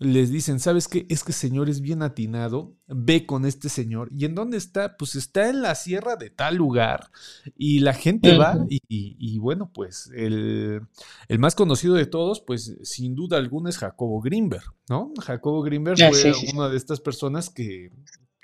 les 0.00 0.30
dicen, 0.30 0.58
¿sabes 0.60 0.88
qué? 0.88 1.06
Es 1.10 1.22
que 1.22 1.32
señor 1.32 1.68
es 1.68 1.82
bien 1.82 2.02
atinado, 2.02 2.74
ve 2.88 3.26
con 3.26 3.44
este 3.44 3.68
señor. 3.68 4.08
¿Y 4.16 4.24
en 4.24 4.34
dónde 4.34 4.56
está? 4.56 4.96
Pues 4.96 5.14
está 5.14 5.48
en 5.50 5.60
la 5.60 5.74
sierra 5.74 6.16
de 6.16 6.30
tal 6.30 6.56
lugar. 6.56 7.10
Y 7.54 7.80
la 7.80 7.92
gente 7.92 8.36
va 8.38 8.64
y, 8.68 8.78
y- 8.88 9.16
y 9.18 9.38
bueno, 9.38 9.70
pues 9.72 10.10
el, 10.16 10.80
el 11.28 11.38
más 11.38 11.54
conocido 11.54 11.94
de 11.94 12.06
todos, 12.06 12.40
pues 12.40 12.76
sin 12.82 13.14
duda 13.14 13.36
alguna 13.36 13.68
es 13.70 13.76
Jacobo 13.78 14.20
Greenberg, 14.22 14.64
¿no? 14.88 15.12
Jacobo 15.20 15.62
Greenberg 15.62 16.02
Ah, 16.02 16.08
fue 16.08 16.18
sí, 16.18 16.32
sí, 16.34 16.46
sí. 16.48 16.56
una 16.56 16.68
de 16.70 16.78
estas 16.78 17.00
personas 17.00 17.50
que 17.50 17.92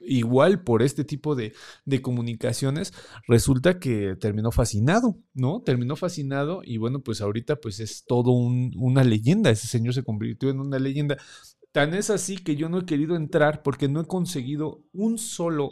igual 0.06 0.62
por 0.62 0.82
este 0.82 1.04
tipo 1.04 1.34
de, 1.34 1.52
de 1.84 2.02
comunicaciones 2.02 2.92
resulta 3.28 3.78
que 3.78 4.16
terminó 4.20 4.50
fascinado, 4.52 5.18
¿no? 5.34 5.62
Terminó 5.62 5.96
fascinado 5.96 6.62
y 6.64 6.78
bueno, 6.78 7.00
pues 7.02 7.20
ahorita 7.20 7.56
pues 7.56 7.80
es 7.80 8.04
todo 8.06 8.30
un- 8.32 8.72
una 8.78 9.04
leyenda, 9.04 9.50
ese 9.50 9.66
señor 9.66 9.94
se 9.94 10.04
convirtió 10.04 10.50
en 10.50 10.60
una 10.60 10.78
leyenda. 10.78 11.16
Tan 11.72 11.94
es 11.94 12.10
así 12.10 12.38
que 12.38 12.56
yo 12.56 12.68
no 12.68 12.78
he 12.80 12.86
querido 12.86 13.16
entrar 13.16 13.62
porque 13.62 13.88
no 13.88 14.00
he 14.00 14.06
conseguido 14.06 14.82
un 14.92 15.18
solo 15.18 15.70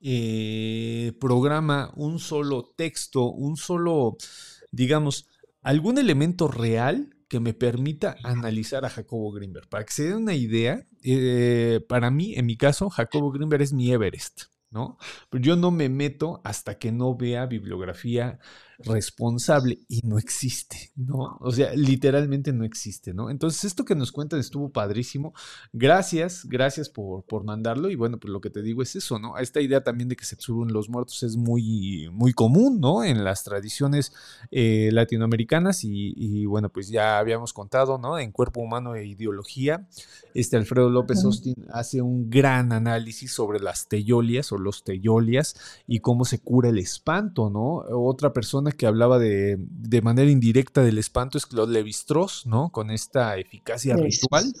eh, 0.00 1.12
programa, 1.20 1.92
un 1.96 2.18
solo 2.18 2.72
texto, 2.76 3.30
un 3.30 3.56
solo, 3.56 4.16
digamos, 4.70 5.26
algún 5.62 5.98
elemento 5.98 6.48
real 6.48 7.14
que 7.28 7.40
me 7.40 7.54
permita 7.54 8.16
analizar 8.24 8.84
a 8.84 8.90
Jacobo 8.90 9.32
Greenberg. 9.32 9.68
Para 9.68 9.84
que 9.84 9.92
se 9.92 10.04
den 10.04 10.16
una 10.16 10.34
idea, 10.34 10.86
eh, 11.02 11.80
para 11.88 12.10
mí, 12.10 12.34
en 12.34 12.46
mi 12.46 12.56
caso, 12.56 12.90
Jacobo 12.90 13.30
Greenberg 13.30 13.62
es 13.62 13.72
mi 13.72 13.92
Everest, 13.92 14.44
¿no? 14.70 14.98
Pero 15.30 15.44
yo 15.44 15.56
no 15.56 15.70
me 15.70 15.88
meto 15.88 16.40
hasta 16.44 16.78
que 16.78 16.90
no 16.90 17.16
vea 17.16 17.46
bibliografía 17.46 18.38
responsable 18.80 19.80
y 19.88 20.00
no 20.04 20.18
existe, 20.18 20.92
¿no? 20.94 21.36
O 21.40 21.50
sea, 21.50 21.74
literalmente 21.74 22.52
no 22.52 22.64
existe, 22.64 23.12
¿no? 23.12 23.28
Entonces, 23.28 23.64
esto 23.64 23.84
que 23.84 23.96
nos 23.96 24.12
cuentan 24.12 24.38
estuvo 24.38 24.70
padrísimo. 24.70 25.34
Gracias, 25.72 26.44
gracias 26.44 26.88
por, 26.88 27.24
por 27.24 27.44
mandarlo. 27.44 27.90
Y 27.90 27.96
bueno, 27.96 28.18
pues 28.18 28.32
lo 28.32 28.40
que 28.40 28.50
te 28.50 28.62
digo 28.62 28.82
es 28.82 28.94
eso, 28.94 29.18
¿no? 29.18 29.36
Esta 29.38 29.60
idea 29.60 29.82
también 29.82 30.08
de 30.08 30.16
que 30.16 30.24
se 30.24 30.36
suben 30.36 30.72
los 30.72 30.88
muertos 30.88 31.22
es 31.24 31.36
muy, 31.36 32.08
muy 32.12 32.32
común, 32.32 32.80
¿no? 32.80 33.02
En 33.02 33.24
las 33.24 33.42
tradiciones 33.42 34.12
eh, 34.52 34.90
latinoamericanas 34.92 35.82
y, 35.82 36.14
y, 36.16 36.46
bueno, 36.46 36.68
pues 36.68 36.88
ya 36.88 37.18
habíamos 37.18 37.52
contado, 37.52 37.98
¿no? 37.98 38.18
En 38.18 38.30
Cuerpo 38.30 38.60
Humano 38.60 38.94
e 38.94 39.06
Ideología, 39.06 39.88
este 40.34 40.56
Alfredo 40.56 40.88
López 40.88 41.24
Austin 41.24 41.66
hace 41.70 42.00
un 42.00 42.30
gran 42.30 42.72
análisis 42.72 43.32
sobre 43.32 43.58
las 43.58 43.88
teyolias 43.88 44.52
o 44.52 44.58
los 44.58 44.84
teyolias 44.84 45.56
y 45.86 45.98
cómo 45.98 46.24
se 46.24 46.38
cura 46.38 46.68
el 46.68 46.78
espanto, 46.78 47.50
¿no? 47.50 47.82
Otra 47.90 48.32
persona 48.32 48.67
que 48.72 48.86
hablaba 48.86 49.18
de, 49.18 49.56
de 49.58 50.02
manera 50.02 50.30
indirecta 50.30 50.82
del 50.82 50.98
espanto 50.98 51.38
es 51.38 51.46
Claude 51.46 51.72
Lévi-Strauss, 51.72 52.46
¿no? 52.46 52.70
Con 52.70 52.90
esta 52.90 53.36
eficacia 53.38 53.96
Sí. 53.96 54.02
ritual, 54.02 54.52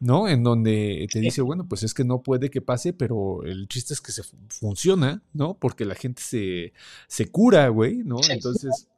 ¿no? 0.00 0.28
En 0.28 0.42
donde 0.42 1.06
te 1.12 1.20
dice, 1.20 1.42
bueno, 1.42 1.66
pues 1.68 1.82
es 1.82 1.94
que 1.94 2.04
no 2.04 2.22
puede 2.22 2.50
que 2.50 2.60
pase, 2.60 2.92
pero 2.92 3.42
el 3.44 3.68
chiste 3.68 3.94
es 3.94 4.00
que 4.00 4.12
se 4.12 4.22
fu- 4.22 4.36
funciona, 4.48 5.22
¿no? 5.32 5.54
Porque 5.54 5.84
la 5.84 5.94
gente 5.94 6.22
se, 6.22 6.72
se 7.08 7.26
cura, 7.30 7.68
güey, 7.68 7.98
¿no? 8.04 8.16
Entonces, 8.28 8.88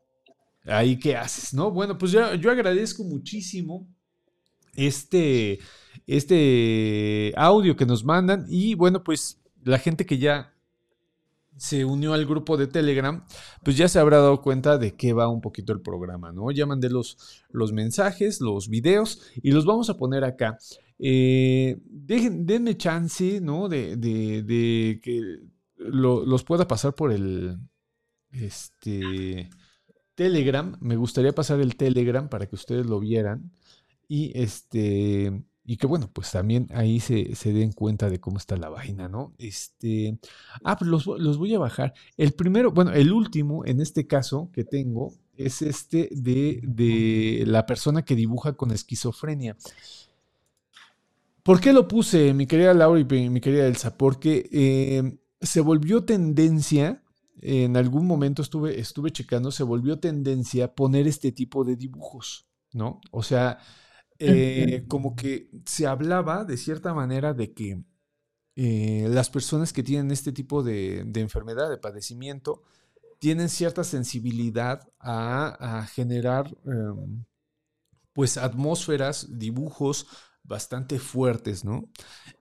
ahí 0.64 0.98
qué 0.98 1.16
haces, 1.16 1.52
¿no? 1.54 1.70
Bueno, 1.70 1.98
pues 1.98 2.12
yo, 2.12 2.34
yo 2.34 2.50
agradezco 2.50 3.04
muchísimo 3.04 3.86
este, 4.76 5.58
este 6.06 7.32
audio 7.36 7.76
que 7.76 7.86
nos 7.86 8.04
mandan 8.04 8.46
y 8.48 8.74
bueno, 8.74 9.02
pues 9.04 9.38
la 9.62 9.78
gente 9.78 10.06
que 10.06 10.18
ya 10.18 10.53
se 11.56 11.84
unió 11.84 12.14
al 12.14 12.26
grupo 12.26 12.56
de 12.56 12.66
Telegram, 12.66 13.24
pues 13.62 13.76
ya 13.76 13.88
se 13.88 13.98
habrá 13.98 14.18
dado 14.18 14.42
cuenta 14.42 14.76
de 14.78 14.94
qué 14.96 15.12
va 15.12 15.28
un 15.28 15.40
poquito 15.40 15.72
el 15.72 15.80
programa, 15.80 16.32
¿no? 16.32 16.50
Ya 16.50 16.66
mandé 16.66 16.90
los, 16.90 17.16
los 17.50 17.72
mensajes, 17.72 18.40
los 18.40 18.68
videos 18.68 19.22
y 19.42 19.52
los 19.52 19.64
vamos 19.64 19.88
a 19.90 19.96
poner 19.96 20.24
acá. 20.24 20.58
Eh, 20.98 21.76
denme 21.86 22.76
chance, 22.76 23.40
¿no? 23.40 23.68
De, 23.68 23.96
de- 23.96 24.42
de 24.42 25.00
que 25.02 25.20
lo- 25.76 26.24
los 26.24 26.44
pueda 26.44 26.66
pasar 26.68 26.94
por 26.94 27.12
el 27.12 27.56
este, 28.32 29.48
Telegram. 30.14 30.76
Me 30.80 30.96
gustaría 30.96 31.32
pasar 31.32 31.60
el 31.60 31.76
Telegram 31.76 32.28
para 32.28 32.46
que 32.46 32.54
ustedes 32.56 32.86
lo 32.86 33.00
vieran. 33.00 33.52
Y 34.08 34.32
este. 34.38 35.42
Y 35.64 35.78
que 35.78 35.86
bueno, 35.86 36.10
pues 36.12 36.30
también 36.30 36.68
ahí 36.74 37.00
se, 37.00 37.34
se 37.34 37.52
den 37.52 37.72
cuenta 37.72 38.10
de 38.10 38.20
cómo 38.20 38.36
está 38.36 38.56
la 38.56 38.68
vaina, 38.68 39.08
¿no? 39.08 39.32
Este. 39.38 40.18
Ah, 40.62 40.76
pues 40.76 40.90
los, 40.90 41.06
los 41.06 41.38
voy 41.38 41.54
a 41.54 41.58
bajar. 41.58 41.94
El 42.16 42.32
primero, 42.32 42.70
bueno, 42.72 42.92
el 42.92 43.12
último 43.12 43.64
en 43.64 43.80
este 43.80 44.06
caso 44.06 44.50
que 44.52 44.64
tengo 44.64 45.14
es 45.36 45.62
este 45.62 46.10
de, 46.12 46.60
de 46.62 47.44
la 47.46 47.64
persona 47.66 48.04
que 48.04 48.14
dibuja 48.14 48.52
con 48.52 48.72
esquizofrenia. 48.72 49.56
¿Por 51.42 51.60
qué 51.60 51.72
lo 51.74 51.86
puse, 51.88 52.32
mi 52.32 52.46
querida 52.46 52.72
Laura 52.72 53.00
y 53.00 53.28
mi 53.28 53.40
querida 53.40 53.66
Elsa? 53.66 53.98
Porque 53.98 54.48
eh, 54.50 55.18
se 55.42 55.60
volvió 55.60 56.04
tendencia, 56.04 57.02
en 57.42 57.76
algún 57.76 58.06
momento 58.06 58.40
estuve, 58.40 58.80
estuve 58.80 59.10
checando, 59.10 59.50
se 59.50 59.62
volvió 59.62 59.98
tendencia 59.98 60.74
poner 60.74 61.06
este 61.06 61.32
tipo 61.32 61.62
de 61.64 61.76
dibujos, 61.76 62.46
¿no? 62.72 63.00
O 63.10 63.22
sea, 63.22 63.58
eh, 64.26 64.84
como 64.88 65.14
que 65.14 65.50
se 65.64 65.86
hablaba 65.86 66.44
de 66.44 66.56
cierta 66.56 66.94
manera 66.94 67.34
de 67.34 67.52
que 67.52 67.82
eh, 68.56 69.06
las 69.10 69.30
personas 69.30 69.72
que 69.72 69.82
tienen 69.82 70.10
este 70.10 70.32
tipo 70.32 70.62
de, 70.62 71.00
enfermedad, 71.14 71.68
de 71.70 71.78
padecimiento, 71.78 72.62
tienen 73.18 73.48
cierta 73.48 73.84
sensibilidad 73.84 74.88
a, 74.98 75.78
a 75.78 75.86
generar 75.86 76.56
em, 76.66 77.24
pues 78.12 78.36
atmósferas, 78.36 79.38
dibujos 79.38 80.06
bastante 80.44 80.98
fuertes, 80.98 81.64
¿no? 81.64 81.90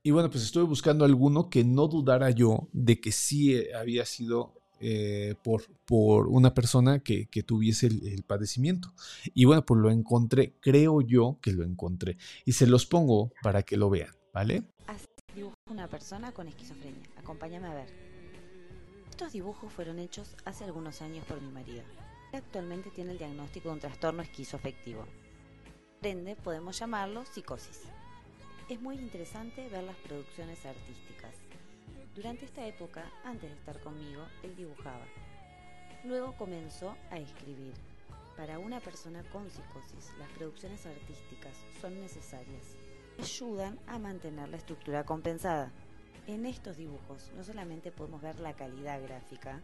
Y 0.04 0.12
bueno, 0.12 0.30
pues 0.30 0.44
estuve 0.44 0.64
buscando 0.66 1.06
alguno 1.06 1.50
que 1.50 1.64
no 1.64 1.88
dudara 1.88 2.30
yo 2.30 2.70
de 2.74 3.00
que 3.00 3.12
sí 3.12 3.56
eh, 3.56 3.74
había 3.74 4.06
sido 4.06 4.63
eh, 4.86 5.36
por, 5.44 5.64
por 5.86 6.28
una 6.28 6.54
persona 6.54 7.00
que, 7.00 7.28
que 7.28 7.42
tuviese 7.42 7.88
el, 7.88 8.06
el 8.06 8.24
padecimiento. 8.24 8.94
Y 9.34 9.46
bueno, 9.46 9.66
pues 9.66 9.80
lo 9.80 9.90
encontré, 9.90 10.54
creo 10.60 11.00
yo 11.02 11.40
que 11.42 11.54
lo 11.54 11.64
encontré. 11.64 12.18
Y 12.46 12.52
se 12.52 12.68
los 12.68 12.86
pongo 12.86 13.32
para 13.42 13.64
que 13.64 13.78
lo 13.78 13.90
vean, 13.90 14.14
¿vale? 14.34 14.64
Así 14.88 15.06
dibuja 15.34 15.56
una 15.70 15.88
persona 15.88 16.34
con 16.34 16.48
esquizofrenia. 16.48 17.10
Acompáñame 17.18 17.68
a 17.68 17.74
ver. 17.74 17.88
Estos 19.10 19.32
dibujos 19.32 19.72
fueron 19.72 20.00
hechos 20.00 20.36
hace 20.44 20.66
algunos 20.66 21.02
años 21.02 21.26
por 21.26 21.42
mi 21.42 21.50
marido. 21.50 21.84
Actualmente 22.34 22.90
tiene 22.90 23.12
el 23.12 23.20
diagnóstico 23.20 23.70
de 23.70 23.76
un 23.76 23.80
trastorno 23.80 24.22
esquizoafectivo. 24.22 25.06
Por 26.00 26.08
ende, 26.08 26.36
podemos 26.36 26.78
llamarlo 26.78 27.24
psicosis. 27.26 27.82
Es 28.70 28.82
muy 28.82 28.96
interesante 28.96 29.70
ver 29.70 29.84
las 29.84 29.96
producciones 29.98 30.66
artísticas. 30.66 31.36
Durante 32.16 32.46
esta 32.46 32.66
época, 32.68 33.12
antes 33.24 33.50
de 33.50 33.56
estar 33.56 33.80
conmigo, 33.80 34.24
él 34.44 34.56
dibujaba. 34.56 35.06
Luego 36.04 36.36
comenzó 36.38 36.96
a 37.10 37.18
escribir. 37.18 37.74
Para 38.38 38.60
una 38.60 38.80
persona 38.80 39.24
con 39.32 39.50
psicosis, 39.50 40.12
las 40.20 40.30
producciones 40.32 40.86
artísticas 40.86 41.54
son 41.82 42.00
necesarias. 42.00 42.76
Ayudan 43.20 43.80
a 43.88 43.98
mantener 43.98 44.50
la 44.50 44.58
estructura 44.58 45.04
compensada. 45.06 45.72
En 46.28 46.46
estos 46.46 46.78
dibujos 46.78 47.32
no 47.36 47.44
solamente 47.44 47.92
podemos 47.92 48.22
ver 48.22 48.40
la 48.40 48.54
calidad 48.54 49.02
gráfica, 49.02 49.60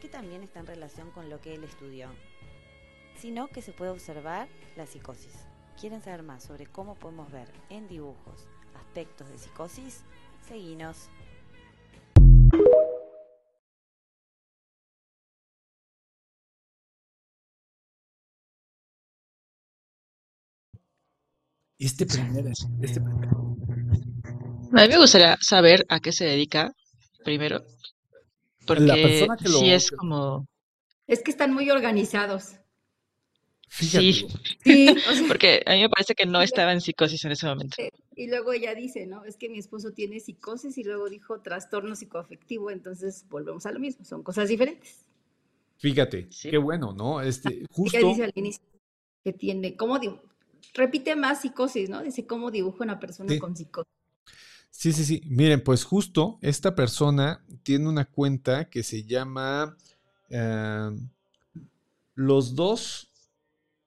que 0.00 0.08
también 0.08 0.42
está 0.42 0.60
en 0.60 0.66
relación 0.66 1.10
con 1.10 1.28
lo 1.28 1.40
que 1.40 1.54
él 1.54 1.64
estudió, 1.64 2.10
sino 3.18 3.48
que 3.48 3.62
se 3.62 3.72
puede 3.72 3.90
observar 3.90 4.48
la 4.76 4.86
psicosis. 4.86 5.46
¿Quieren 5.80 6.02
saber 6.02 6.22
más 6.22 6.44
sobre 6.44 6.66
cómo 6.66 6.94
podemos 6.94 7.30
ver 7.30 7.48
en 7.70 7.88
dibujos 7.88 8.46
aspectos 8.74 9.28
de 9.28 9.38
psicosis? 9.38 10.02
Seguinos. 10.48 11.08
Este 21.78 22.06
primero, 22.06 22.50
este. 22.80 23.00
A 23.00 24.82
mí 24.82 24.88
me 24.88 24.98
gustaría 24.98 25.36
saber 25.40 25.84
a 25.88 26.00
qué 26.00 26.12
se 26.12 26.24
dedica 26.24 26.72
primero, 27.24 27.62
porque 28.66 28.84
persona 29.02 29.36
que 29.36 29.48
lo- 29.48 29.58
sí 29.58 29.70
es 29.70 29.90
que- 29.90 29.96
como, 29.96 30.46
Es 31.08 31.22
que 31.22 31.30
están 31.32 31.52
muy 31.52 31.68
organizados. 31.70 32.56
Fíjate, 33.68 34.12
sí, 34.12 34.26
Sí, 34.64 34.88
o 34.90 35.12
sea, 35.12 35.24
porque 35.36 35.62
a 35.66 35.72
mí 35.72 35.80
me 35.80 35.88
parece 35.88 36.14
que 36.14 36.26
no 36.26 36.40
estaba 36.40 36.72
en 36.72 36.80
psicosis 36.80 37.24
en 37.24 37.32
ese 37.32 37.46
momento. 37.46 37.76
Y 38.16 38.28
luego 38.28 38.52
ella 38.52 38.74
dice, 38.74 39.06
¿no? 39.06 39.24
Es 39.24 39.36
que 39.36 39.48
mi 39.48 39.58
esposo 39.58 39.92
tiene 39.92 40.20
psicosis 40.20 40.78
y 40.78 40.84
luego 40.84 41.08
dijo 41.08 41.40
trastorno 41.40 41.94
psicoafectivo, 41.96 42.70
entonces 42.70 43.24
volvemos 43.28 43.66
a 43.66 43.72
lo 43.72 43.80
mismo, 43.80 44.04
son 44.04 44.22
cosas 44.22 44.48
diferentes. 44.48 45.04
fíjate, 45.78 46.28
Sí. 46.30 46.50
qué 46.50 46.58
bueno, 46.58 46.92
¿no? 46.92 47.20
Este, 47.20 47.48
Ella 47.54 47.66
justo, 47.70 48.06
dice 48.06 48.22
al 48.24 48.32
inicio 48.36 48.62
que 49.24 49.32
tiene, 49.32 49.76
¿cómo 49.76 49.98
digo? 49.98 50.22
Repite 50.74 51.16
más 51.16 51.40
psicosis, 51.42 51.88
¿no? 51.90 52.02
Dice 52.02 52.24
cómo 52.26 52.50
dibuja 52.52 52.84
una 52.84 53.00
persona 53.00 53.30
Sí. 53.32 53.38
con 53.40 53.56
psicosis. 53.56 53.90
sí, 54.70 54.92
sí, 54.92 55.04
sí. 55.04 55.22
Miren, 55.26 55.62
pues 55.62 55.84
justo 55.84 56.38
esta 56.40 56.74
persona 56.74 57.44
tiene 57.64 57.88
una 57.88 58.04
cuenta 58.04 58.70
que 58.70 58.82
se 58.84 59.02
llama 59.04 59.76
eh, 60.30 60.90
Los 62.14 62.54
dos, 62.54 63.08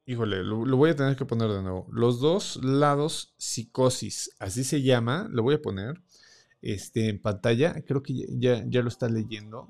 híjole, 0.05 0.43
lo, 0.43 0.77
voy 0.77 0.91
a 0.91 0.95
tener 0.95 1.15
que 1.15 1.25
poner 1.25 1.49
de 1.49 1.61
nuevo. 1.61 1.87
Los 1.91 2.19
dos 2.19 2.57
lados 2.63 3.33
psicosis, 3.37 4.31
así 4.39 4.63
se 4.63 4.81
llama, 4.81 5.27
lo 5.31 5.43
voy 5.43 5.55
a 5.55 5.61
poner 5.61 6.01
este, 6.61 7.09
en 7.09 7.21
pantalla. 7.21 7.83
Creo 7.85 8.03
que 8.03 8.13
ya, 8.39 8.63
ya, 8.67 8.81
lo 8.81 8.89
está 8.89 9.09
leyendo. 9.09 9.67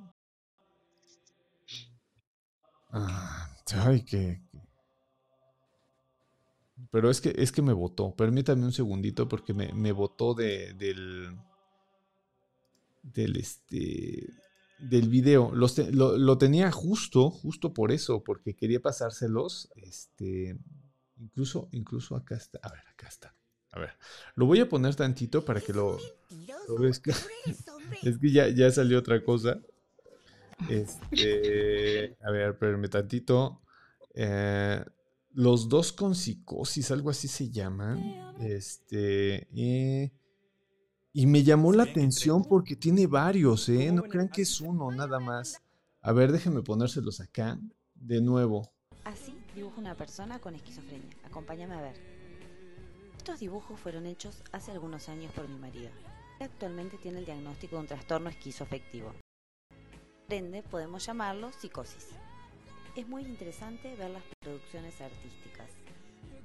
Ah, 2.92 3.50
ay, 3.74 4.04
que. 4.04 4.42
Pero 6.92 7.10
es 7.10 7.20
que, 7.22 7.34
es 7.38 7.52
que 7.52 7.62
me 7.62 7.74
votó. 7.74 8.16
Permítame 8.16 8.64
un 8.64 8.72
segundito 8.72 9.28
porque 9.28 9.54
me, 9.54 9.74
me 9.74 9.94
de, 9.94 10.74
del. 10.74 11.38
Del 13.04 13.38
este. 13.38 14.45
Del 14.90 15.10
video. 15.10 15.52
Los 15.54 15.76
te- 15.76 15.92
lo, 15.92 16.18
lo 16.18 16.38
tenía 16.38 16.72
justo, 16.72 17.30
justo 17.30 17.74
por 17.74 17.92
eso, 17.92 18.24
porque 18.24 18.56
quería 18.56 18.82
pasárselos. 18.82 19.70
Este. 19.76 20.58
Incluso, 21.18 21.70
incluso 21.72 22.16
acá 22.16 22.36
está. 22.36 22.60
A 22.62 22.70
ver, 22.72 22.82
acá 22.88 23.08
está. 23.08 23.36
A 23.72 23.80
ver. 23.80 23.92
Lo 24.36 24.46
voy 24.46 24.60
a 24.60 24.70
poner 24.70 24.96
tantito 24.96 25.44
para 25.44 25.62
que 25.62 25.74
lo. 25.74 25.98
lo 26.68 26.88
es 26.88 27.00
que 27.00 28.32
ya, 28.32 28.48
ya 28.50 28.70
salió 28.72 29.00
otra 29.00 29.24
cosa. 29.24 29.60
Este, 30.70 32.16
a 32.22 32.32
ver, 32.32 32.52
espérame 32.52 32.90
tantito. 32.90 33.62
Eh, 34.14 34.84
los 35.34 35.68
dos 35.68 35.92
con 35.92 36.16
psicosis, 36.16 36.92
algo 36.92 37.10
así 37.10 37.28
se 37.28 37.50
llaman. 37.50 38.36
Este, 38.40 39.48
eh, 39.56 40.12
y 41.18 41.28
me 41.28 41.44
llamó 41.44 41.72
la 41.72 41.84
atención 41.84 42.44
porque 42.44 42.76
tiene 42.76 43.08
varios, 43.08 43.70
¿eh? 43.70 43.90
No 43.90 44.04
crean 44.04 44.28
que 44.28 44.42
es 44.42 44.60
uno 44.60 44.92
nada 44.92 45.18
más. 45.18 45.62
A 46.02 46.12
ver, 46.12 46.30
déjenme 46.30 46.62
ponérselos 46.62 47.22
acá 47.22 47.58
de 47.94 48.20
nuevo. 48.20 48.70
Así 49.06 49.34
dibuja 49.56 49.80
una 49.80 49.96
persona 49.96 50.40
con 50.40 50.56
esquizofrenia. 50.56 51.16
Acompáñame 51.24 51.74
a 51.76 51.82
ver. 51.82 51.96
Estos 53.16 53.40
dibujos 53.40 53.80
fueron 53.80 54.06
hechos 54.08 54.44
hace 54.52 54.74
algunos 54.74 55.08
años 55.08 55.32
por 55.32 55.48
mi 55.48 55.58
marido. 55.58 55.90
Actualmente 56.42 56.98
tiene 56.98 57.20
el 57.20 57.26
diagnóstico 57.26 57.78
de 57.78 57.84
un 57.84 57.88
trastorno 57.88 58.30
esquizoafectivo. 58.30 59.14
Por 60.28 60.34
ende, 60.34 60.64
podemos 60.64 61.06
llamarlo 61.06 61.54
psicosis. 61.54 62.10
Es 62.98 63.08
muy 63.08 63.22
interesante 63.22 63.96
ver 63.96 64.10
las 64.10 64.24
producciones 64.42 65.00
artísticas. 65.00 65.70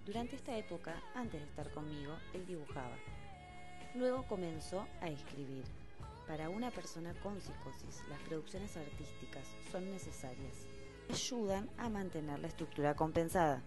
Durante 0.06 0.36
esta 0.36 0.56
época, 0.56 0.94
antes 1.16 1.40
de 1.40 1.46
estar 1.48 1.68
conmigo, 1.72 2.12
él 2.34 2.46
dibujaba. 2.46 2.94
Luego 3.94 4.26
comenzó 4.26 4.86
a 5.00 5.08
escribir. 5.08 5.64
Para 6.26 6.48
una 6.48 6.70
persona 6.70 7.12
con 7.22 7.40
psicosis, 7.40 8.02
las 8.08 8.20
producciones 8.20 8.76
artísticas 8.76 9.44
son 9.72 9.90
necesarias 9.90 10.66
ayudan 11.10 11.68
a 11.76 11.88
mantener 11.88 12.38
la 12.38 12.48
estructura 12.48 12.94
compensada. 12.94 13.62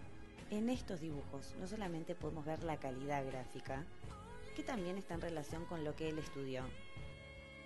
En 0.50 0.70
estos 0.70 1.02
dibujos 1.02 1.56
no 1.60 1.68
solamente 1.68 2.16
podemos 2.16 2.46
ver 2.46 2.64
la 2.64 2.78
calidad 2.78 3.26
gráfica, 3.26 3.86
que 4.56 4.64
también 4.64 4.98
está 4.98 5.16
en 5.16 5.22
relación 5.22 5.66
con 5.66 5.84
lo 5.84 5.96
que 5.96 6.10
él 6.10 6.20
estudió, 6.20 6.64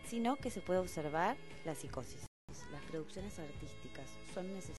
sino 0.06 0.38
que 0.38 0.50
se 0.50 0.62
puede 0.62 0.80
observar 0.80 1.38
la 1.66 1.76
psicosis. 1.76 2.26
Las 2.72 2.82
producciones 2.86 3.38
artísticas 3.40 4.10
son 4.34 4.48
necesarias. 4.48 4.78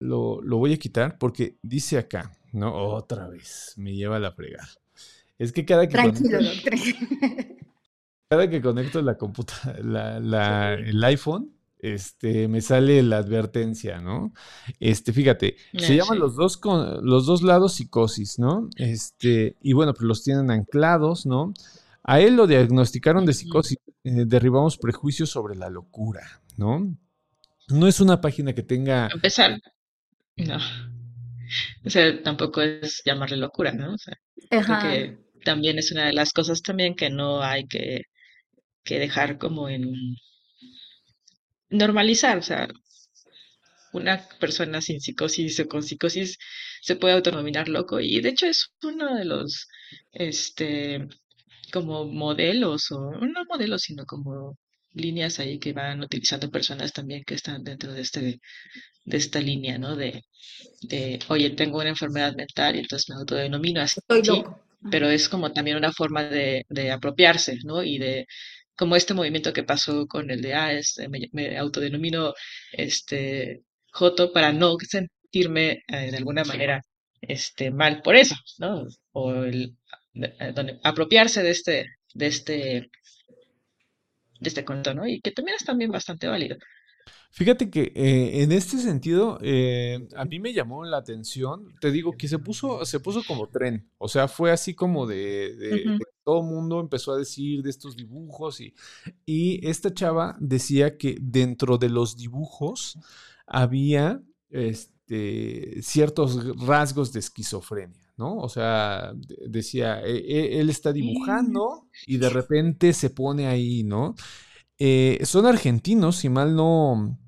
Lo, 0.00 0.42
lo 0.42 0.58
voy 0.58 0.74
a 0.74 0.78
quitar 0.78 1.16
porque 1.18 1.56
dice 1.62 1.98
acá, 1.98 2.30
¿no? 2.52 2.74
Otra 2.74 3.28
vez, 3.28 3.72
me 3.76 3.94
lleva 3.94 4.16
a 4.16 4.20
la 4.20 4.32
fregada. 4.32 4.68
Es 5.38 5.52
que 5.52 5.64
cada 5.64 5.86
que 5.86 5.92
Tranquilo, 5.92 6.38
conecto- 6.38 6.70
doctor. 6.70 7.56
cada 8.30 8.50
que 8.50 8.60
conecto 8.62 9.02
la 9.02 9.16
computa, 9.16 9.76
la, 9.82 10.18
la- 10.20 10.74
el 10.74 11.02
iPhone, 11.04 11.52
este, 11.78 12.48
me 12.48 12.60
sale 12.62 13.02
la 13.02 13.18
advertencia, 13.18 14.00
¿no? 14.00 14.32
Este, 14.80 15.12
fíjate, 15.12 15.56
se 15.78 15.94
llaman 15.96 16.18
los 16.18 16.34
dos 16.34 16.56
con, 16.56 17.06
los 17.06 17.26
dos 17.26 17.42
lados 17.42 17.74
psicosis, 17.74 18.38
¿no? 18.38 18.68
Este, 18.76 19.56
y 19.62 19.74
bueno, 19.74 19.92
pues 19.94 20.02
los 20.08 20.24
tienen 20.24 20.50
anclados, 20.50 21.26
¿no? 21.26 21.52
A 22.02 22.20
él 22.20 22.34
lo 22.36 22.46
diagnosticaron 22.46 23.26
de 23.26 23.34
psicosis, 23.34 23.78
eh, 24.04 24.24
derribamos 24.26 24.78
prejuicios 24.78 25.28
sobre 25.30 25.54
la 25.54 25.68
locura, 25.70 26.22
¿no? 26.56 26.96
No 27.68 27.86
es 27.86 28.00
una 28.00 28.20
página 28.20 28.54
que 28.54 28.62
tenga 28.62 29.06
A 29.06 29.10
empezar, 29.12 29.60
no. 30.36 30.56
O 31.84 31.90
sea, 31.90 32.22
tampoco 32.22 32.62
es 32.62 33.02
llamarle 33.04 33.36
locura, 33.36 33.72
¿no? 33.72 33.92
O 33.94 33.98
sea, 33.98 34.14
creo 34.48 34.60
Ajá. 34.62 34.80
que 34.82 35.18
también 35.46 35.78
es 35.78 35.92
una 35.92 36.06
de 36.06 36.12
las 36.12 36.32
cosas 36.32 36.62
también 36.62 36.96
que 36.96 37.10
no 37.10 37.42
hay 37.42 37.66
que, 37.68 38.02
que 38.84 38.98
dejar 39.00 39.38
como 39.38 39.68
en 39.68 39.82
normalizar, 41.70 42.38
o 42.38 42.42
sea, 42.42 42.68
una 43.92 44.14
persona 44.40 44.80
sin 44.80 45.00
psicosis 45.00 45.60
o 45.60 45.68
con 45.68 45.82
psicosis 45.82 46.38
se 46.82 46.96
puede 46.96 47.14
autonominar 47.14 47.68
loco 47.68 48.00
y 48.00 48.20
de 48.20 48.30
hecho 48.30 48.46
es 48.46 48.72
uno 48.82 49.14
de 49.16 49.24
los, 49.24 49.66
este, 50.12 51.06
como 51.72 52.04
modelos 52.06 52.90
o 52.92 53.12
no 53.12 53.44
modelos, 53.48 53.82
sino 53.82 54.04
como 54.06 54.58
líneas 54.92 55.38
ahí 55.40 55.58
que 55.58 55.72
van 55.72 56.00
utilizando 56.00 56.50
personas 56.50 56.92
también 56.92 57.22
que 57.24 57.34
están 57.34 57.62
dentro 57.64 57.92
de 57.92 58.00
este, 58.02 58.40
de 59.04 59.16
esta 59.16 59.40
línea, 59.40 59.78
¿no? 59.78 59.96
De, 59.96 60.22
de, 60.82 61.18
oye, 61.28 61.50
tengo 61.50 61.78
una 61.78 61.90
enfermedad 61.90 62.34
mental 62.34 62.76
y 62.76 62.80
entonces 62.80 63.08
me 63.10 63.16
autodenomino 63.16 63.80
así. 63.82 64.00
Estoy 64.00 64.22
loco. 64.24 64.65
Pero 64.90 65.08
es 65.10 65.28
como 65.28 65.52
también 65.52 65.76
una 65.76 65.92
forma 65.92 66.24
de, 66.24 66.64
de 66.68 66.90
apropiarse, 66.92 67.58
¿no? 67.64 67.82
Y 67.82 67.98
de, 67.98 68.26
como 68.76 68.96
este 68.96 69.14
movimiento 69.14 69.52
que 69.52 69.64
pasó 69.64 70.06
con 70.06 70.30
el 70.30 70.42
de, 70.42 70.54
ah, 70.54 70.72
este, 70.72 71.08
me, 71.08 71.28
me 71.32 71.58
autodenomino 71.58 72.34
este 72.72 73.62
Joto 73.92 74.32
para 74.32 74.52
no 74.52 74.76
sentirme 74.80 75.82
eh, 75.88 76.10
de 76.10 76.16
alguna 76.18 76.44
manera 76.44 76.82
este, 77.20 77.70
mal 77.70 78.02
por 78.02 78.14
eso, 78.16 78.34
¿no? 78.58 78.86
O 79.12 79.32
el 79.44 79.76
eh, 80.14 80.52
donde, 80.54 80.78
apropiarse 80.84 81.42
de 81.42 81.50
este, 81.50 81.86
de 82.14 82.26
este, 82.26 82.90
de 84.40 84.48
este 84.48 84.64
conto, 84.64 84.94
¿no? 84.94 85.06
Y 85.06 85.20
que 85.20 85.30
también 85.32 85.56
es 85.56 85.64
también 85.64 85.90
bastante 85.90 86.26
válido. 86.26 86.56
Fíjate 87.38 87.68
que 87.68 87.92
eh, 87.94 88.42
en 88.42 88.50
este 88.50 88.78
sentido, 88.78 89.38
eh, 89.42 90.08
a 90.16 90.24
mí 90.24 90.40
me 90.40 90.54
llamó 90.54 90.84
la 90.86 90.96
atención, 90.96 91.74
te 91.82 91.90
digo 91.90 92.12
que 92.16 92.28
se 92.28 92.38
puso, 92.38 92.82
se 92.86 92.98
puso 92.98 93.20
como 93.28 93.50
tren, 93.50 93.90
o 93.98 94.08
sea, 94.08 94.26
fue 94.26 94.50
así 94.52 94.72
como 94.72 95.06
de, 95.06 95.54
de, 95.54 95.68
de 95.98 95.98
todo 96.24 96.42
mundo 96.42 96.80
empezó 96.80 97.12
a 97.12 97.18
decir 97.18 97.62
de 97.62 97.68
estos 97.68 97.94
dibujos 97.94 98.62
y, 98.62 98.72
y 99.26 99.68
esta 99.68 99.92
chava 99.92 100.34
decía 100.40 100.96
que 100.96 101.18
dentro 101.20 101.76
de 101.76 101.90
los 101.90 102.16
dibujos 102.16 102.98
había 103.46 104.22
este, 104.48 105.82
ciertos 105.82 106.56
rasgos 106.66 107.12
de 107.12 107.20
esquizofrenia, 107.20 108.14
¿no? 108.16 108.38
O 108.38 108.48
sea, 108.48 109.12
de- 109.14 109.36
decía, 109.48 110.00
"E- 110.00 110.16
e- 110.16 110.58
él 110.58 110.70
está 110.70 110.90
dibujando 110.90 111.86
y 112.06 112.16
de 112.16 112.30
repente 112.30 112.94
se 112.94 113.10
pone 113.10 113.46
ahí, 113.46 113.84
¿no? 113.84 114.14
Eh, 114.78 115.20
son 115.24 115.46
argentinos, 115.46 116.16
si 116.16 116.28
mal 116.28 116.54
no, 116.54 117.18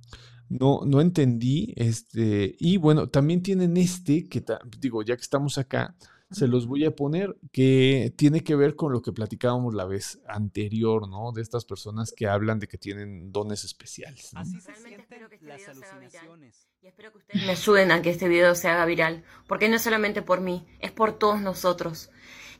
no, 0.48 0.80
no 0.84 1.00
entendí. 1.00 1.72
Este, 1.76 2.56
y 2.58 2.76
bueno, 2.76 3.08
también 3.08 3.42
tienen 3.42 3.76
este, 3.76 4.28
que 4.28 4.42
digo, 4.80 5.02
ya 5.02 5.16
que 5.16 5.22
estamos 5.22 5.58
acá, 5.58 5.94
se 6.30 6.46
los 6.46 6.66
voy 6.66 6.84
a 6.84 6.94
poner, 6.94 7.36
que 7.52 8.12
tiene 8.16 8.44
que 8.44 8.54
ver 8.54 8.76
con 8.76 8.92
lo 8.92 9.00
que 9.00 9.12
platicábamos 9.12 9.74
la 9.74 9.86
vez 9.86 10.20
anterior, 10.28 11.08
¿no? 11.08 11.32
De 11.32 11.40
estas 11.40 11.64
personas 11.64 12.12
que 12.14 12.26
hablan 12.26 12.58
de 12.58 12.68
que 12.68 12.76
tienen 12.76 13.32
dones 13.32 13.64
especiales. 13.64 14.34
¿no? 14.34 14.40
Así 14.40 14.60
se 14.60 14.72
espero 14.72 15.28
que 15.30 15.36
este 15.36 15.46
las 15.46 15.58
video 15.58 15.74
se 15.74 15.86
haga 15.86 15.98
viral. 15.98 16.16
alucinaciones. 16.16 16.68
Y 16.82 16.86
espero 16.86 17.12
que 17.12 17.18
ustedes 17.18 17.46
me 17.46 17.52
ayuden 17.52 17.90
a 17.92 18.02
que 18.02 18.10
este 18.10 18.28
video 18.28 18.54
se 18.54 18.68
haga 18.68 18.84
viral, 18.84 19.24
porque 19.46 19.68
no 19.68 19.76
es 19.76 19.82
solamente 19.82 20.22
por 20.22 20.40
mí, 20.40 20.66
es 20.80 20.92
por 20.92 21.18
todos 21.18 21.40
nosotros. 21.40 22.10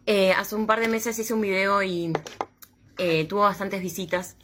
Eh, 0.07 0.33
hace 0.33 0.55
un 0.57 0.67
par 0.67 0.81
de 0.81 0.89
meses 0.89 1.19
hice 1.19 1.35
un 1.35 1.43
video 1.43 1.83
y 1.83 2.13
eh, 2.97 3.27
tuvo 3.27 3.41
bastantes 3.41 3.83
visitas, 3.83 4.37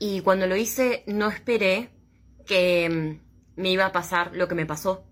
y 0.00 0.20
cuando 0.20 0.48
lo 0.48 0.56
hice 0.56 1.04
no 1.06 1.28
esperé 1.28 1.93
que 2.46 2.88
mm, 2.88 3.60
me 3.60 3.70
iba 3.70 3.86
a 3.86 3.92
pasar 3.92 4.34
lo 4.34 4.48
que 4.48 4.54
me 4.54 4.66
pasó 4.66 5.04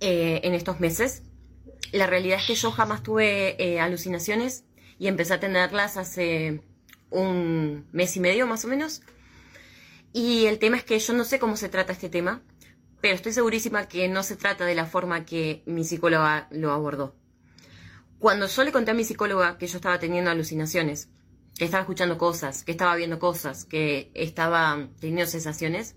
eh, 0.00 0.40
en 0.44 0.54
estos 0.54 0.80
meses. 0.80 1.22
La 1.92 2.06
realidad 2.06 2.38
es 2.40 2.46
que 2.46 2.54
yo 2.54 2.70
jamás 2.70 3.02
tuve 3.02 3.62
eh, 3.62 3.80
alucinaciones 3.80 4.64
y 4.98 5.08
empecé 5.08 5.34
a 5.34 5.40
tenerlas 5.40 5.96
hace 5.96 6.62
un 7.10 7.86
mes 7.92 8.16
y 8.16 8.20
medio 8.20 8.46
más 8.46 8.64
o 8.64 8.68
menos. 8.68 9.02
Y 10.12 10.46
el 10.46 10.58
tema 10.58 10.76
es 10.76 10.84
que 10.84 10.98
yo 10.98 11.12
no 11.12 11.24
sé 11.24 11.38
cómo 11.38 11.56
se 11.56 11.68
trata 11.68 11.92
este 11.92 12.08
tema, 12.08 12.42
pero 13.00 13.14
estoy 13.14 13.32
segurísima 13.32 13.88
que 13.88 14.08
no 14.08 14.22
se 14.22 14.36
trata 14.36 14.64
de 14.64 14.74
la 14.74 14.86
forma 14.86 15.24
que 15.24 15.62
mi 15.66 15.84
psicóloga 15.84 16.48
lo 16.50 16.72
abordó. 16.72 17.14
Cuando 18.18 18.46
yo 18.46 18.64
le 18.64 18.72
conté 18.72 18.90
a 18.90 18.94
mi 18.94 19.04
psicóloga 19.04 19.56
que 19.56 19.66
yo 19.66 19.76
estaba 19.76 19.98
teniendo 19.98 20.30
alucinaciones, 20.30 21.08
que 21.56 21.64
estaba 21.64 21.82
escuchando 21.82 22.18
cosas, 22.18 22.64
que 22.64 22.72
estaba 22.72 22.94
viendo 22.96 23.18
cosas, 23.18 23.64
que 23.64 24.10
estaba 24.14 24.88
teniendo 25.00 25.30
sensaciones, 25.30 25.96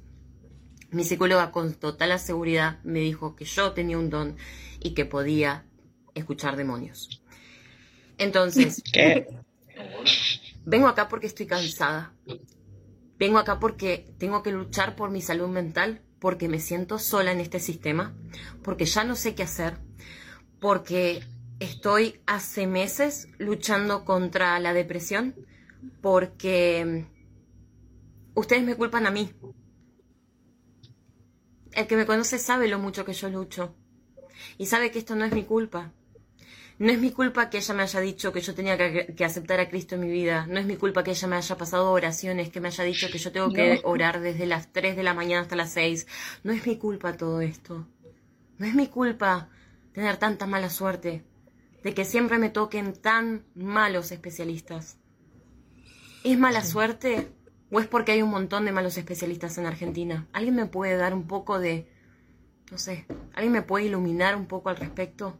mi 0.93 1.03
psicóloga 1.03 1.51
con 1.51 1.73
total 1.73 2.17
seguridad 2.19 2.79
me 2.83 2.99
dijo 2.99 3.35
que 3.35 3.45
yo 3.45 3.73
tenía 3.73 3.97
un 3.97 4.09
don 4.09 4.37
y 4.79 4.93
que 4.93 5.05
podía 5.05 5.65
escuchar 6.13 6.55
demonios. 6.55 7.21
Entonces, 8.17 8.81
¿Qué? 8.93 9.27
vengo 10.65 10.87
acá 10.87 11.07
porque 11.07 11.27
estoy 11.27 11.47
cansada. 11.47 12.13
Vengo 13.17 13.37
acá 13.37 13.59
porque 13.59 14.13
tengo 14.17 14.43
que 14.43 14.51
luchar 14.51 14.95
por 14.95 15.09
mi 15.09 15.21
salud 15.21 15.47
mental, 15.47 16.01
porque 16.19 16.47
me 16.47 16.59
siento 16.59 16.99
sola 16.99 17.31
en 17.31 17.39
este 17.39 17.59
sistema, 17.59 18.15
porque 18.63 18.85
ya 18.85 19.03
no 19.03 19.15
sé 19.15 19.35
qué 19.35 19.43
hacer, 19.43 19.77
porque 20.59 21.23
estoy 21.59 22.21
hace 22.25 22.67
meses 22.67 23.27
luchando 23.37 24.05
contra 24.05 24.59
la 24.59 24.73
depresión, 24.73 25.35
porque 26.01 27.05
ustedes 28.35 28.63
me 28.63 28.75
culpan 28.75 29.07
a 29.07 29.11
mí. 29.11 29.31
El 31.75 31.87
que 31.87 31.95
me 31.95 32.05
conoce 32.05 32.37
sabe 32.37 32.67
lo 32.67 32.79
mucho 32.79 33.05
que 33.05 33.13
yo 33.13 33.29
lucho 33.29 33.75
y 34.57 34.65
sabe 34.67 34.91
que 34.91 34.99
esto 34.99 35.15
no 35.15 35.25
es 35.25 35.33
mi 35.33 35.43
culpa. 35.43 35.91
No 36.79 36.91
es 36.91 36.99
mi 36.99 37.11
culpa 37.11 37.49
que 37.49 37.57
ella 37.57 37.73
me 37.75 37.83
haya 37.83 37.99
dicho 37.99 38.33
que 38.33 38.41
yo 38.41 38.55
tenía 38.55 38.77
que, 38.77 39.13
que 39.15 39.25
aceptar 39.25 39.59
a 39.59 39.69
Cristo 39.69 39.95
en 39.95 40.01
mi 40.01 40.11
vida. 40.11 40.47
No 40.47 40.59
es 40.59 40.65
mi 40.65 40.75
culpa 40.75 41.03
que 41.03 41.11
ella 41.11 41.27
me 41.27 41.35
haya 41.35 41.57
pasado 41.57 41.91
oraciones, 41.91 42.49
que 42.49 42.59
me 42.59 42.67
haya 42.67 42.83
dicho 42.83 43.07
que 43.11 43.19
yo 43.19 43.31
tengo 43.31 43.51
que 43.51 43.81
orar 43.83 44.19
desde 44.19 44.45
las 44.47 44.71
3 44.73 44.95
de 44.95 45.03
la 45.03 45.13
mañana 45.13 45.43
hasta 45.43 45.55
las 45.55 45.71
6. 45.71 46.07
No 46.43 46.51
es 46.51 46.65
mi 46.65 46.77
culpa 46.77 47.15
todo 47.15 47.41
esto. 47.41 47.87
No 48.57 48.65
es 48.65 48.73
mi 48.73 48.87
culpa 48.87 49.49
tener 49.93 50.17
tanta 50.17 50.47
mala 50.47 50.69
suerte. 50.69 51.23
De 51.83 51.93
que 51.93 52.05
siempre 52.05 52.39
me 52.39 52.49
toquen 52.49 52.93
tan 52.93 53.45
malos 53.55 54.11
especialistas. 54.11 54.97
¿Es 56.23 56.39
mala 56.39 56.63
suerte? 56.63 57.27
¿O 57.73 57.79
es 57.79 57.87
porque 57.87 58.11
hay 58.11 58.21
un 58.21 58.29
montón 58.29 58.65
de 58.65 58.71
malos 58.71 58.99
especialistas 58.99 59.57
en 59.57 59.65
Argentina? 59.65 60.27
¿Alguien 60.31 60.53
me 60.53 60.67
puede 60.67 60.95
dar 60.95 61.15
un 61.15 61.25
poco 61.25 61.59
de... 61.59 61.87
No 62.69 62.77
sé, 62.77 63.07
¿alguien 63.33 63.51
me 63.51 63.63
puede 63.63 63.85
iluminar 63.85 64.35
un 64.35 64.45
poco 64.45 64.69
al 64.69 64.77
respecto? 64.77 65.35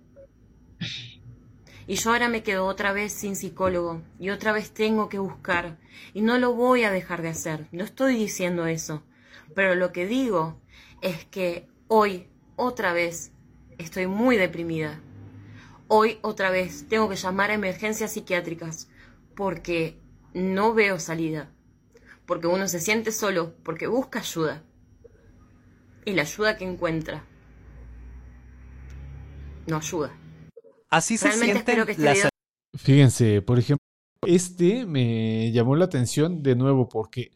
Y 1.86 1.94
yo 1.94 2.10
ahora 2.10 2.30
me 2.30 2.42
quedo 2.42 2.66
otra 2.66 2.92
vez 2.92 3.14
sin 3.14 3.36
psicólogo 3.36 4.02
y 4.18 4.32
otra 4.32 4.52
vez 4.52 4.72
tengo 4.72 5.10
que 5.10 5.20
buscar. 5.20 5.78
Y 6.16 6.22
no 6.22 6.40
lo 6.40 6.56
voy 6.56 6.86
a 6.86 6.92
dejar 6.92 7.22
de 7.22 7.30
hacer. 7.30 7.68
No 7.72 7.84
estoy 7.84 8.16
diciendo 8.16 8.66
eso. 8.66 9.04
Pero 9.54 9.76
lo 9.76 9.92
que 9.92 10.08
digo 10.08 10.60
es 11.04 11.26
que 11.26 11.68
hoy, 11.88 12.30
otra 12.56 12.94
vez, 12.94 13.32
estoy 13.78 14.08
muy 14.08 14.38
deprimida. 14.38 15.00
Hoy, 15.88 16.18
otra 16.24 16.50
vez, 16.50 16.88
tengo 16.90 17.10
que 17.10 17.16
llamar 17.16 17.52
a 17.52 17.56
emergencias 17.56 18.14
psiquiátricas 18.14 18.90
porque 19.36 20.00
no 20.34 20.74
veo 20.74 20.98
salida. 21.00 21.53
Porque 22.26 22.48
uno 22.48 22.68
se 22.68 22.80
siente 22.80 23.12
solo, 23.12 23.54
porque 23.64 23.88
busca 23.88 24.20
ayuda. 24.20 24.64
Y 26.06 26.14
la 26.14 26.24
ayuda 26.24 26.58
que 26.58 26.66
encuentra 26.66 27.26
no 29.68 29.78
ayuda. 29.78 30.18
Así 30.90 31.18
se 31.18 31.28
Realmente 31.28 31.54
sienten 31.54 31.86
que 31.86 31.92
este 31.92 32.04
las 32.04 32.16
video 32.16 32.30
Fíjense, 32.76 33.42
por 33.42 33.60
ejemplo, 33.60 33.86
este 34.26 34.86
me 34.86 35.52
llamó 35.52 35.76
la 35.76 35.86
atención 35.86 36.42
de 36.42 36.56
nuevo 36.56 36.90
porque, 36.90 37.32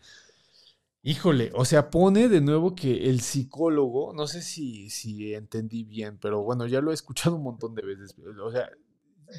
híjole, 1.03 1.51
o 1.53 1.63
sea, 1.63 1.89
pone 1.89 2.27
de 2.27 2.41
nuevo 2.41 2.75
que 2.75 3.09
el 3.09 3.21
psicólogo, 3.21 4.13
no 4.13 4.27
sé 4.27 4.41
si, 4.41 4.89
si 4.89 5.33
entendí 5.33 5.83
bien, 5.83 6.17
pero 6.19 6.41
bueno, 6.41 6.65
ya 6.65 6.81
lo 6.81 6.91
he 6.91 6.95
escuchado 6.95 7.35
un 7.35 7.43
montón 7.43 7.75
de 7.75 7.83
veces. 7.83 8.15
O 8.43 8.51
sea, 8.51 8.69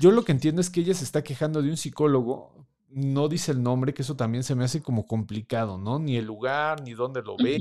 yo 0.00 0.12
lo 0.12 0.24
que 0.24 0.32
entiendo 0.32 0.60
es 0.60 0.70
que 0.70 0.80
ella 0.80 0.94
se 0.94 1.04
está 1.04 1.22
quejando 1.22 1.62
de 1.62 1.70
un 1.70 1.76
psicólogo, 1.76 2.67
no 2.90 3.28
dice 3.28 3.52
el 3.52 3.62
nombre, 3.62 3.94
que 3.94 4.02
eso 4.02 4.16
también 4.16 4.44
se 4.44 4.54
me 4.54 4.64
hace 4.64 4.82
como 4.82 5.06
complicado, 5.06 5.78
¿no? 5.78 5.98
Ni 5.98 6.16
el 6.16 6.24
lugar, 6.24 6.82
ni 6.82 6.94
dónde 6.94 7.22
lo 7.22 7.36
ve, 7.36 7.58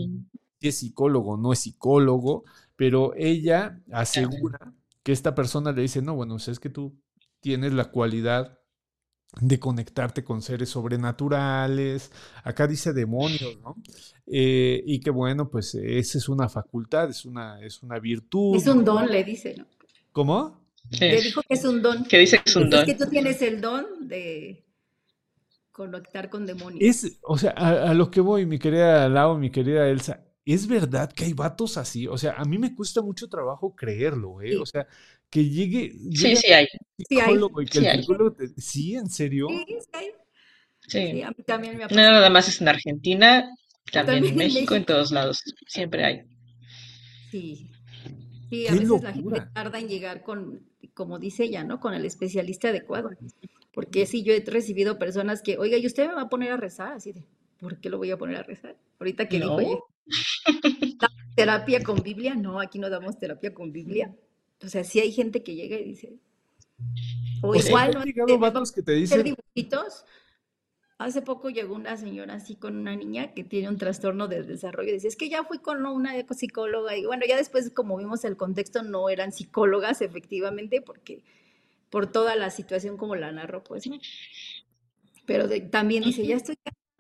si 0.60 0.68
es 0.68 0.80
psicólogo, 0.80 1.38
no 1.38 1.54
es 1.54 1.60
psicólogo, 1.60 2.46
pero 2.76 3.14
ella 3.16 3.82
asegura 3.92 4.74
que 5.04 5.12
esta 5.12 5.36
persona 5.36 5.72
le 5.72 5.82
dice, 5.82 6.02
no, 6.02 6.16
bueno, 6.16 6.36
o 6.36 6.40
sea, 6.40 6.52
es 6.52 6.60
que 6.60 6.70
tú 6.70 6.96
tienes 7.40 7.74
la 7.74 7.86
cualidad 7.92 8.60
de 9.42 9.60
conectarte 9.60 10.24
con 10.24 10.42
seres 10.42 10.70
sobrenaturales, 10.70 12.12
acá 12.44 12.66
dice 12.66 12.94
demonios, 12.94 13.58
¿no? 13.62 13.76
Eh, 14.26 14.82
y 14.86 15.00
que 15.00 15.10
bueno, 15.10 15.50
pues 15.50 15.76
esa 15.76 16.18
es 16.18 16.30
una 16.30 16.50
facultad, 16.50 17.10
es 17.10 17.26
una, 17.26 17.62
es 17.62 17.84
una 17.84 18.00
virtud. 18.00 18.56
Es 18.56 18.68
un 18.68 18.84
don, 18.84 19.08
le 19.08 19.24
dice, 19.24 19.56
¿no? 19.58 19.66
¿Cómo? 20.12 20.62
Le 20.90 21.22
dijo 21.22 21.42
que 21.42 21.54
es 21.54 21.66
un 21.66 21.82
don. 21.82 22.06
Que 22.06 22.20
dice 22.20 22.38
que 22.38 22.50
es 22.50 22.56
un 22.56 22.64
Es 22.64 22.70
don. 22.72 22.86
que 22.86 22.96
tú 22.96 23.08
tienes 23.10 23.42
el 23.42 23.60
don 23.62 24.08
de 24.08 24.67
conectar 25.78 26.30
con 26.30 26.46
demonios. 26.46 26.96
Es, 27.04 27.20
o 27.24 27.38
sea, 27.38 27.52
a, 27.56 27.92
a 27.92 27.94
lo 27.94 28.10
que 28.12 28.22
voy, 28.22 28.46
mi 28.46 28.60
querida 28.60 29.08
Lau, 29.10 29.38
mi 29.38 29.52
querida 29.52 29.88
Elsa, 29.90 30.24
es 30.46 30.68
verdad 30.68 31.12
que 31.12 31.26
hay 31.26 31.34
vatos 31.34 31.78
así, 31.78 32.08
o 32.08 32.18
sea, 32.18 32.34
a 32.34 32.46
mí 32.46 32.58
me 32.58 32.74
cuesta 32.76 33.02
mucho 33.02 33.28
trabajo 33.30 33.76
creerlo, 33.76 34.42
¿eh? 34.42 34.52
Sí. 34.52 34.56
O 34.56 34.66
sea, 34.66 34.88
que 35.30 35.50
llegue, 35.50 35.92
Sí, 36.12 36.36
llegue 36.36 36.36
sí 36.36 36.52
hay. 36.54 36.68
el 36.98 37.06
Sí 37.10 37.20
hay. 37.20 37.36
psicólogo 37.36 37.62
y 37.62 37.66
que 37.68 37.80
Sí 37.80 37.86
el 37.86 37.92
hay. 37.92 38.00
psicólogo 38.02 38.34
te- 38.34 38.48
¿Sí? 38.62 38.96
¿En 38.96 39.10
serio? 39.10 39.48
Sí, 39.50 39.66
sí, 39.68 39.76
hay. 39.94 40.12
Sí. 40.88 41.12
Sí, 41.12 41.22
a 41.22 41.30
mí 41.32 41.44
también 41.46 41.78
me 41.78 41.84
ha 41.84 41.88
No 41.88 41.96
nada 41.98 42.30
más 42.30 42.48
es 42.48 42.62
en 42.62 42.68
Argentina, 42.70 43.50
también 43.92 44.24
También 44.24 44.26
en 44.26 44.42
en 44.42 44.54
México, 44.54 44.76
en 44.76 44.86
todos 44.86 45.12
lados. 45.12 45.44
Siempre 45.68 46.04
hay. 46.06 46.24
Sí. 47.32 47.70
Sí, 48.50 48.68
a 48.68 48.72
¡Qué 48.74 48.80
veces 48.80 49.02
la 49.04 49.14
gente 49.14 49.42
tarda 49.54 49.80
en 49.80 49.88
llegar 49.90 50.24
con, 50.24 50.62
como 50.94 51.20
dice 51.20 51.44
ella, 51.46 51.64
¿no? 51.64 51.80
Con 51.80 51.94
el 51.94 52.06
especialista 52.06 52.70
adecuado. 52.70 53.12
Porque 53.78 54.08
sí, 54.08 54.24
yo 54.24 54.34
he 54.34 54.40
recibido 54.40 54.98
personas 54.98 55.44
que, 55.44 55.60
oiga, 55.60 55.78
¿y 55.78 55.86
usted 55.86 56.08
me 56.08 56.16
va 56.16 56.24
a 56.24 56.30
poner 56.30 56.52
a 56.52 56.58
rezar? 56.58 56.94
Así 56.94 57.12
de, 57.12 57.28
¿por 57.60 57.80
qué 57.80 57.92
lo 57.92 58.00
voy 58.00 58.10
a 58.10 58.18
poner 58.18 58.38
a 58.38 58.42
rezar? 58.42 58.76
Ahorita 59.00 59.30
que 59.30 59.36
oye, 59.46 59.46
No. 59.46 59.84
¿damos 61.00 61.22
terapia 61.36 61.84
con 61.84 62.02
Biblia? 62.02 62.34
No, 62.34 62.60
aquí 62.60 62.80
no 62.80 62.90
damos 62.90 63.20
terapia 63.20 63.54
con 63.54 63.72
Biblia. 63.72 64.16
O 64.64 64.68
sea, 64.68 64.84
sí 64.84 65.00
hay 65.00 65.12
gente 65.12 65.44
que 65.44 65.54
llega 65.54 65.78
y 65.78 65.84
dice, 65.84 66.14
O, 67.44 67.50
O 67.50 67.54
sea, 67.54 67.68
igual, 67.70 67.92
¿te 67.92 67.98
han 68.00 68.14
¿no? 68.16 68.26
De- 68.26 68.38
vatos 68.38 68.72
que 68.72 68.82
te 68.82 68.94
dicen, 68.94 69.22
dibujitos. 69.22 70.06
Hace 70.98 71.22
poco 71.22 71.52
llegó 71.52 71.76
una 71.76 71.96
señora 71.98 72.34
así 72.34 72.56
con 72.56 72.78
una 72.78 72.96
niña 72.96 73.36
que 73.36 73.44
tiene 73.44 73.70
un 73.70 73.78
trastorno 73.78 74.28
del 74.28 74.48
desarrollo. 74.48 74.92
Dice, 74.92 75.08
es 75.08 75.16
que 75.16 75.30
ya 75.30 75.44
fui 75.44 75.60
con 75.60 75.86
una 75.86 76.14
psicóloga. 76.34 76.98
Y 76.98 77.06
bueno, 77.06 77.28
ya 77.30 77.38
después, 77.38 77.70
como 77.70 77.96
vimos 77.98 78.26
el 78.26 78.38
contexto, 78.38 78.82
no 78.82 79.08
eran 79.10 79.32
psicólogas 79.32 80.02
efectivamente, 80.02 80.82
porque 80.82 81.22
por 81.90 82.12
toda 82.12 82.36
la 82.36 82.50
situación 82.50 82.98
como 82.98 83.16
la 83.16 83.32
narró, 83.32 83.64
pues, 83.64 83.88
¿no? 83.88 83.98
Pero 85.26 85.48
de- 85.48 85.62
también 85.62 86.04
dice, 86.04 86.26
ya 86.26 86.36
estoy 86.36 86.56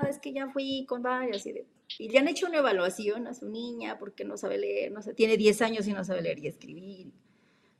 es 0.09 0.19
que 0.19 0.31
ya 0.31 0.49
fui 0.49 0.85
con 0.88 1.01
varias. 1.01 1.45
Y, 1.45 1.53
de- 1.53 1.65
y 1.97 2.09
le 2.09 2.19
han 2.19 2.27
hecho 2.27 2.47
una 2.47 2.57
evaluación 2.59 3.27
a 3.27 3.34
su 3.34 3.49
niña 3.49 3.97
porque 3.97 4.26
no 4.26 4.38
sabe 4.38 4.57
leer, 4.57 4.91
no 4.91 5.01
sé, 5.01 5.14
tiene 5.14 5.38
10 5.38 5.61
años 5.61 5.88
y 5.88 5.93
no 5.93 6.03
sabe 6.03 6.22
leer 6.22 6.39
y 6.39 6.47
escribir. 6.47 7.11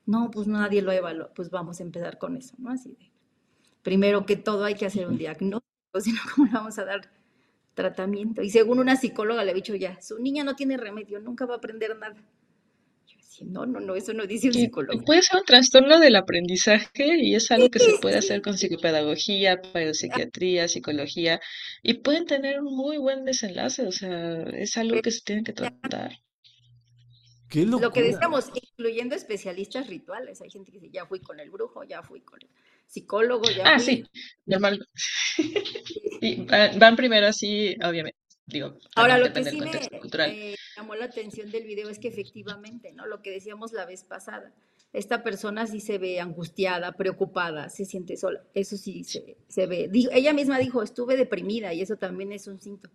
No, 0.06 0.32
pues 0.32 0.48
nadie 0.48 0.82
lo 0.82 0.92
evaluó. 0.92 1.30
Pues 1.36 1.50
vamos 1.50 1.80
a 1.80 1.84
empezar 1.84 2.18
con 2.18 2.38
eso, 2.38 2.56
¿no? 2.58 2.72
Así 2.72 2.90
de, 2.92 3.12
primero 3.84 4.26
que 4.26 4.36
todo 4.38 4.64
hay 4.66 4.76
que 4.76 4.86
hacer 4.86 5.08
un 5.08 5.18
diagnóstico, 5.18 5.68
si 6.02 6.14
no, 6.14 6.20
¿cómo 6.36 6.48
le 6.48 6.54
vamos 6.54 6.80
a 6.80 6.86
dar 6.86 7.12
tratamiento? 7.74 8.42
Y 8.42 8.50
según 8.50 8.80
una 8.80 8.96
psicóloga 8.96 9.44
le 9.44 9.52
ha 9.52 9.56
dicho 9.56 9.76
ya, 9.76 10.02
su 10.02 10.20
niña 10.20 10.44
no 10.44 10.56
tiene 10.56 10.78
remedio, 10.78 11.20
nunca 11.20 11.46
va 11.46 11.56
a 11.56 11.58
aprender 11.58 11.96
nada. 11.98 12.16
No, 13.46 13.66
no, 13.66 13.80
no, 13.80 13.96
eso 13.96 14.14
no 14.14 14.26
dice 14.28 14.48
un 14.50 14.54
psicólogo. 14.56 15.06
puede 15.06 15.22
ser 15.24 15.38
un 15.40 15.46
trastorno 15.46 16.00
del 16.00 16.16
aprendizaje 16.16 17.18
y 17.20 17.36
es 17.36 17.50
algo 17.52 17.70
que 17.70 17.80
se 17.80 17.94
puede 18.02 18.16
sí. 18.16 18.20
hacer 18.20 18.42
con 18.42 18.58
psicopedagogía, 18.58 19.60
psiquiatría, 19.94 20.68
psicología 20.68 21.40
y 21.84 21.96
pueden 21.96 22.26
tener 22.26 22.60
un 22.62 22.76
muy 22.76 22.98
buen 22.98 23.26
desenlace, 23.26 23.86
o 23.88 23.92
sea, 23.92 24.44
es 24.54 24.78
algo 24.78 25.02
que 25.02 25.12
se 25.12 25.22
tiene 25.24 25.44
que 25.44 25.54
tratar. 25.54 26.12
qué 27.50 27.66
Lo 27.76 27.92
que 27.94 28.02
decíamos, 28.02 28.52
incluyendo 28.54 29.16
especialistas 29.16 29.88
rituales. 29.88 30.42
Hay 30.42 30.50
gente 30.50 30.72
que 30.72 30.80
dice, 30.80 30.92
ya 30.92 31.06
fui 31.06 31.22
con 31.22 31.40
el 31.40 31.50
brujo, 31.52 31.84
ya 31.84 32.02
fui 32.04 32.22
con 32.22 32.40
el 32.42 32.50
psicólogo, 32.88 33.52
ya 33.52 33.64
Ah, 33.64 33.80
fui. 33.80 33.80
sí, 33.80 34.04
normal. 34.46 34.80
Sí. 35.36 35.64
Y 36.20 36.46
van, 36.46 36.80
van 36.80 36.96
primero 36.96 37.28
así, 37.28 37.76
obviamente, 37.84 38.18
digo, 38.48 38.78
Ahora, 38.96 39.18
lo 39.18 39.32
que 39.32 39.44
sí 39.44 39.60
me 39.60 39.72
eh, 39.72 40.56
llamó 40.76 40.96
la 40.96 41.06
atención 41.06 41.52
del 41.52 41.66
video 41.66 41.90
es 41.90 42.00
que 42.00 42.08
efectivamente, 42.08 42.94
¿no? 42.94 43.06
Lo 43.06 43.22
que 43.22 43.32
decíamos 43.32 43.74
la 43.74 43.86
vez 43.86 44.04
pasada, 44.04 44.54
esta 44.94 45.22
persona 45.22 45.68
sí 45.68 45.80
se 45.82 45.98
ve 45.98 46.20
angustiada, 46.20 46.94
preocupada, 46.94 47.70
se 47.70 47.86
siente 47.86 48.16
sola. 48.18 48.44
Eso 48.54 48.78
sí 48.78 49.04
se, 49.04 49.38
se 49.48 49.68
ve. 49.68 49.90
Dijo- 49.90 50.12
ella 50.14 50.34
misma 50.34 50.58
dijo, 50.60 50.82
estuve 50.82 51.18
deprimida 51.18 51.74
y 51.74 51.82
eso 51.82 51.98
también 51.98 52.32
es 52.32 52.48
un 52.48 52.60
síntoma. 52.60 52.94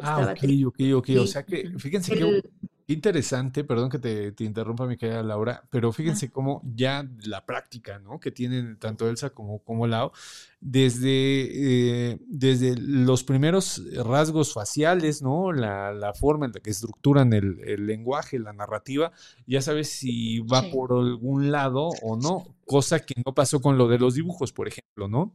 Ah, 0.00 0.20
Estaba 0.20 0.32
ok, 0.32 0.66
ok, 0.66 0.80
ok. 0.96 1.08
O 1.22 1.26
sea 1.26 1.44
que, 1.44 1.70
fíjense 1.78 2.12
El, 2.12 2.42
qué 2.42 2.65
interesante, 2.88 3.64
perdón 3.64 3.90
que 3.90 3.98
te, 3.98 4.32
te 4.32 4.44
interrumpa, 4.44 4.86
mi 4.86 4.96
querida 4.96 5.22
Laura, 5.22 5.64
pero 5.70 5.92
fíjense 5.92 6.30
cómo 6.30 6.62
ya 6.64 7.08
la 7.24 7.44
práctica, 7.44 7.98
¿no? 7.98 8.20
Que 8.20 8.30
tienen 8.30 8.78
tanto 8.78 9.08
Elsa 9.08 9.30
como, 9.30 9.58
como 9.60 9.86
Lau, 9.86 10.12
desde, 10.60 12.10
eh, 12.12 12.18
desde 12.26 12.76
los 12.76 13.24
primeros 13.24 13.82
rasgos 14.04 14.52
faciales, 14.52 15.22
¿no? 15.22 15.52
La, 15.52 15.92
la 15.92 16.14
forma 16.14 16.46
en 16.46 16.52
la 16.52 16.60
que 16.60 16.70
estructuran 16.70 17.32
el, 17.32 17.60
el 17.64 17.86
lenguaje, 17.86 18.38
la 18.38 18.52
narrativa, 18.52 19.12
ya 19.46 19.60
sabes 19.62 19.90
si 19.90 20.40
va 20.40 20.62
Sí. 20.62 20.70
por 20.72 20.92
algún 20.92 21.50
lado 21.50 21.88
o 22.02 22.16
no, 22.16 22.54
cosa 22.64 23.00
que 23.00 23.14
no 23.24 23.34
pasó 23.34 23.60
con 23.60 23.78
lo 23.78 23.88
de 23.88 23.98
los 23.98 24.14
dibujos, 24.14 24.52
por 24.52 24.68
ejemplo, 24.68 25.08
¿no? 25.08 25.34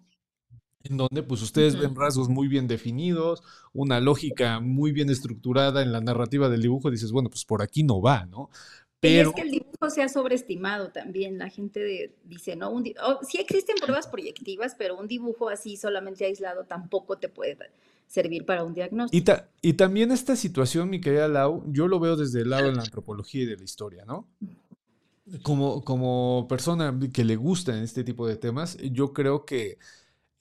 En 0.84 0.98
donde 0.98 1.24
pues 1.24 1.42
ustedes 1.42 1.76
ven 1.78 1.96
rasgos 1.96 2.30
muy 2.30 2.48
bien 2.48 2.68
definidos, 2.68 3.44
una 3.74 4.00
lógica 4.00 4.60
muy 4.60 4.92
bien 4.92 5.10
estructurada 5.10 5.82
en 5.82 5.92
la 5.92 6.02
narrativa 6.02 6.50
del 6.50 6.62
dibujo, 6.62 6.92
dices, 6.92 7.12
bueno, 7.12 7.30
pues 7.30 7.46
por 7.46 7.62
aquí 7.62 7.84
no 7.84 8.02
va, 8.02 8.26
¿no? 8.26 8.50
Y 9.04 9.20
es 9.20 9.30
Pero, 9.30 9.34
que 9.34 9.42
el 9.42 9.52
dibujo 9.52 9.90
se 9.90 10.04
ha 10.04 10.10
sobreestimado 10.10 10.92
también. 10.92 11.38
La 11.38 11.50
gente 11.50 11.80
de- 11.80 12.16
dice, 12.26 12.56
no, 12.56 12.70
un 12.72 12.84
oh, 13.04 13.20
sí 13.24 13.40
existen 13.40 13.80
pruebas 13.80 14.08
proyectivas, 14.08 14.76
pero 14.76 14.98
un 14.98 15.08
dibujo 15.08 15.50
así 15.50 15.76
solamente 15.78 16.26
aislado 16.26 16.66
tampoco 16.66 17.18
te 17.18 17.30
puede 17.30 17.58
servir 18.08 18.46
para 18.46 18.64
un 18.64 18.74
y, 19.10 19.22
diagnóstico. 19.22 19.22
ta- 19.22 19.50
y 19.62 19.74
también 19.74 20.12
esta 20.12 20.36
situación, 20.36 20.90
mi 20.90 21.02
querida 21.02 21.28
Lau, 21.28 21.64
yo 21.68 21.88
lo 21.88 22.00
veo 22.00 22.16
desde 22.16 22.42
el 22.42 22.50
lado 22.50 22.68
de 22.68 22.74
la 22.74 22.84
antropología 22.84 23.44
y 23.44 23.46
de 23.46 23.58
la 23.58 23.64
historia, 23.64 24.06
¿no? 24.06 24.28
Como, 25.44 25.84
como 25.84 26.48
persona 26.50 26.98
que 27.14 27.24
le 27.24 27.36
gustan 27.36 27.84
este 27.84 28.04
tipo 28.04 28.28
de 28.28 28.36
temas, 28.38 28.78
yo 28.78 29.14
creo 29.14 29.46
que 29.46 29.78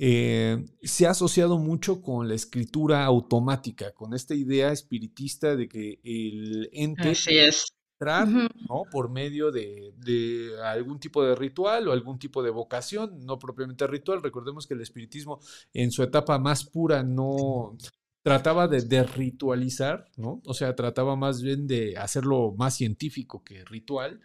eh, 0.03 0.65
se 0.83 1.07
ha 1.07 1.11
asociado 1.11 1.59
mucho 1.59 2.01
con 2.01 2.27
la 2.27 2.35
escritura 2.35 3.05
automática, 3.05 3.93
con 3.93 4.15
esta 4.15 4.35
idea 4.35 4.73
espiritista 4.73 5.57
de 5.57 5.69
que 5.69 6.01
el 6.03 6.71
ente 6.73 7.11
Así 7.11 7.37
es. 7.37 7.75
entrar. 7.99 8.27
Por 8.91 9.11
medio 9.11 9.51
de, 9.53 9.93
de 9.99 10.53
algún 10.65 10.99
tipo 11.01 11.23
de 11.23 11.35
ritual 11.35 11.87
o 11.87 11.93
algún 11.93 12.19
tipo 12.19 12.43
de 12.43 12.49
vocación, 12.49 13.27
no 13.27 13.39
propiamente 13.39 13.87
ritual. 13.87 14.23
Recordemos 14.23 14.67
que 14.67 14.73
el 14.73 14.81
espiritismo 14.81 15.39
en 15.75 15.91
su 15.91 16.03
etapa 16.03 16.39
más 16.39 16.65
pura 16.65 17.03
no 17.03 17.77
trataba 18.23 18.69
de, 18.69 18.81
de 18.81 19.03
ritualizar, 19.03 20.07
¿no? 20.17 20.41
O 20.47 20.55
sea, 20.55 20.75
trataba 20.75 21.15
más 21.15 21.43
bien 21.43 21.67
de 21.67 21.99
hacerlo 21.99 22.55
más 22.57 22.75
científico 22.75 23.45
que 23.45 23.67
ritual. 23.67 24.23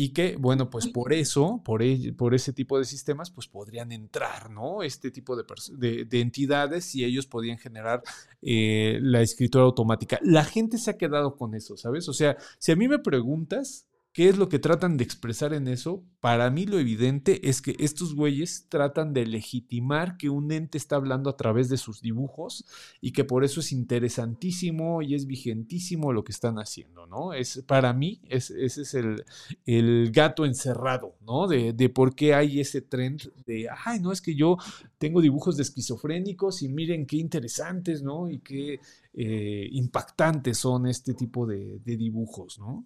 Y 0.00 0.10
que, 0.12 0.36
bueno, 0.36 0.70
pues 0.70 0.86
por 0.86 1.12
eso, 1.12 1.60
por, 1.64 1.82
el- 1.82 2.14
por 2.14 2.32
ese 2.32 2.52
tipo 2.52 2.78
de 2.78 2.84
sistemas, 2.84 3.32
pues 3.32 3.48
podrían 3.48 3.90
entrar, 3.90 4.48
¿no? 4.48 4.84
Este 4.84 5.10
tipo 5.10 5.34
de, 5.36 6.04
de 6.04 6.20
entidades 6.20 6.94
y 6.94 7.04
ellos 7.04 7.26
podían 7.26 7.58
generar 7.58 8.02
eh, 8.40 9.00
la 9.02 9.22
escritura 9.22 9.64
automática. 9.64 10.20
La 10.22 10.44
gente 10.44 10.78
se 10.78 10.90
ha 10.92 10.96
quedado 10.98 11.36
con 11.36 11.54
eso, 11.56 11.76
¿sabes? 11.76 12.08
O 12.08 12.12
sea, 12.12 12.36
si 12.58 12.70
a 12.70 12.76
mí 12.76 12.86
me 12.86 13.00
preguntas 13.00 13.86
qué 14.18 14.28
es 14.28 14.36
lo 14.36 14.48
que 14.48 14.58
tratan 14.58 14.96
de 14.96 15.04
expresar 15.04 15.54
en 15.54 15.68
eso, 15.68 16.02
para 16.18 16.50
mí 16.50 16.66
lo 16.66 16.80
evidente 16.80 17.48
es 17.48 17.62
que 17.62 17.76
estos 17.78 18.16
güeyes 18.16 18.66
tratan 18.68 19.14
de 19.14 19.24
legitimar 19.24 20.16
que 20.16 20.28
un 20.28 20.50
ente 20.50 20.76
está 20.76 20.96
hablando 20.96 21.30
a 21.30 21.36
través 21.36 21.68
de 21.68 21.76
sus 21.76 22.02
dibujos 22.02 22.64
y 23.00 23.12
que 23.12 23.22
por 23.22 23.44
eso 23.44 23.60
es 23.60 23.70
interesantísimo 23.70 25.02
y 25.02 25.14
es 25.14 25.28
vigentísimo 25.28 26.12
lo 26.12 26.24
que 26.24 26.32
están 26.32 26.56
haciendo, 26.56 27.06
¿no? 27.06 27.32
Es, 27.32 27.62
para 27.64 27.92
mí, 27.92 28.20
es, 28.28 28.50
ese 28.50 28.82
es 28.82 28.94
el, 28.94 29.24
el 29.66 30.10
gato 30.10 30.44
encerrado, 30.44 31.14
¿no? 31.24 31.46
De, 31.46 31.72
de 31.72 31.88
por 31.88 32.16
qué 32.16 32.34
hay 32.34 32.58
ese 32.58 32.82
trend 32.82 33.32
de, 33.46 33.68
ay, 33.84 34.00
no, 34.00 34.10
es 34.10 34.20
que 34.20 34.34
yo 34.34 34.56
tengo 34.98 35.20
dibujos 35.20 35.56
de 35.56 35.62
esquizofrénicos 35.62 36.62
y 36.62 36.68
miren 36.68 37.06
qué 37.06 37.18
interesantes, 37.18 38.02
¿no? 38.02 38.28
Y 38.28 38.40
qué 38.40 38.80
eh, 39.14 39.68
impactantes 39.70 40.58
son 40.58 40.88
este 40.88 41.14
tipo 41.14 41.46
de, 41.46 41.78
de 41.84 41.96
dibujos, 41.96 42.58
¿no? 42.58 42.84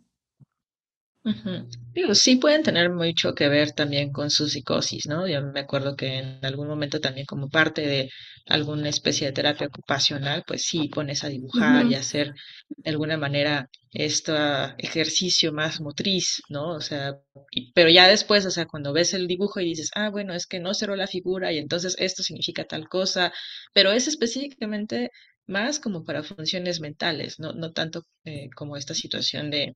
Digo, 1.94 2.14
sí 2.14 2.36
pueden 2.36 2.62
tener 2.62 2.90
mucho 2.90 3.34
que 3.34 3.48
ver 3.48 3.72
también 3.72 4.12
con 4.12 4.30
su 4.30 4.48
psicosis, 4.48 5.06
¿no? 5.06 5.28
Yo 5.28 5.42
me 5.42 5.60
acuerdo 5.60 5.94
que 5.94 6.18
en 6.18 6.44
algún 6.44 6.66
momento 6.68 7.00
también 7.00 7.26
como 7.26 7.48
parte 7.50 7.82
de 7.86 8.08
alguna 8.46 8.88
especie 8.88 9.26
de 9.26 9.32
terapia 9.34 9.66
ocupacional, 9.66 10.42
pues 10.46 10.62
sí 10.64 10.88
pones 10.88 11.22
a 11.22 11.28
dibujar 11.28 11.86
y 11.86 11.94
hacer 11.94 12.32
de 12.68 12.90
alguna 12.90 13.18
manera 13.18 13.68
este 13.92 14.32
ejercicio 14.78 15.52
más 15.52 15.80
motriz, 15.82 16.42
¿no? 16.48 16.70
O 16.70 16.80
sea, 16.80 17.14
y- 17.50 17.72
pero 17.72 17.90
ya 17.90 18.08
después, 18.08 18.46
o 18.46 18.50
sea, 18.50 18.64
cuando 18.66 18.92
ves 18.94 19.12
el 19.14 19.26
dibujo 19.28 19.60
y 19.60 19.66
dices, 19.66 19.90
ah, 19.94 20.08
bueno, 20.10 20.32
es 20.34 20.46
que 20.46 20.60
no 20.60 20.72
cerró 20.74 20.96
la 20.96 21.06
figura 21.06 21.52
y 21.52 21.58
entonces 21.58 21.94
esto 21.98 22.22
significa 22.22 22.64
tal 22.64 22.88
cosa, 22.88 23.32
pero 23.74 23.92
es 23.92 24.08
específicamente 24.08 25.10
más 25.46 25.78
como 25.80 26.04
para 26.04 26.22
funciones 26.22 26.80
mentales, 26.80 27.38
no, 27.40 27.52
no 27.52 27.72
tanto 27.72 28.04
eh, 28.24 28.48
como 28.56 28.76
esta 28.76 28.94
situación 28.94 29.50
de 29.50 29.74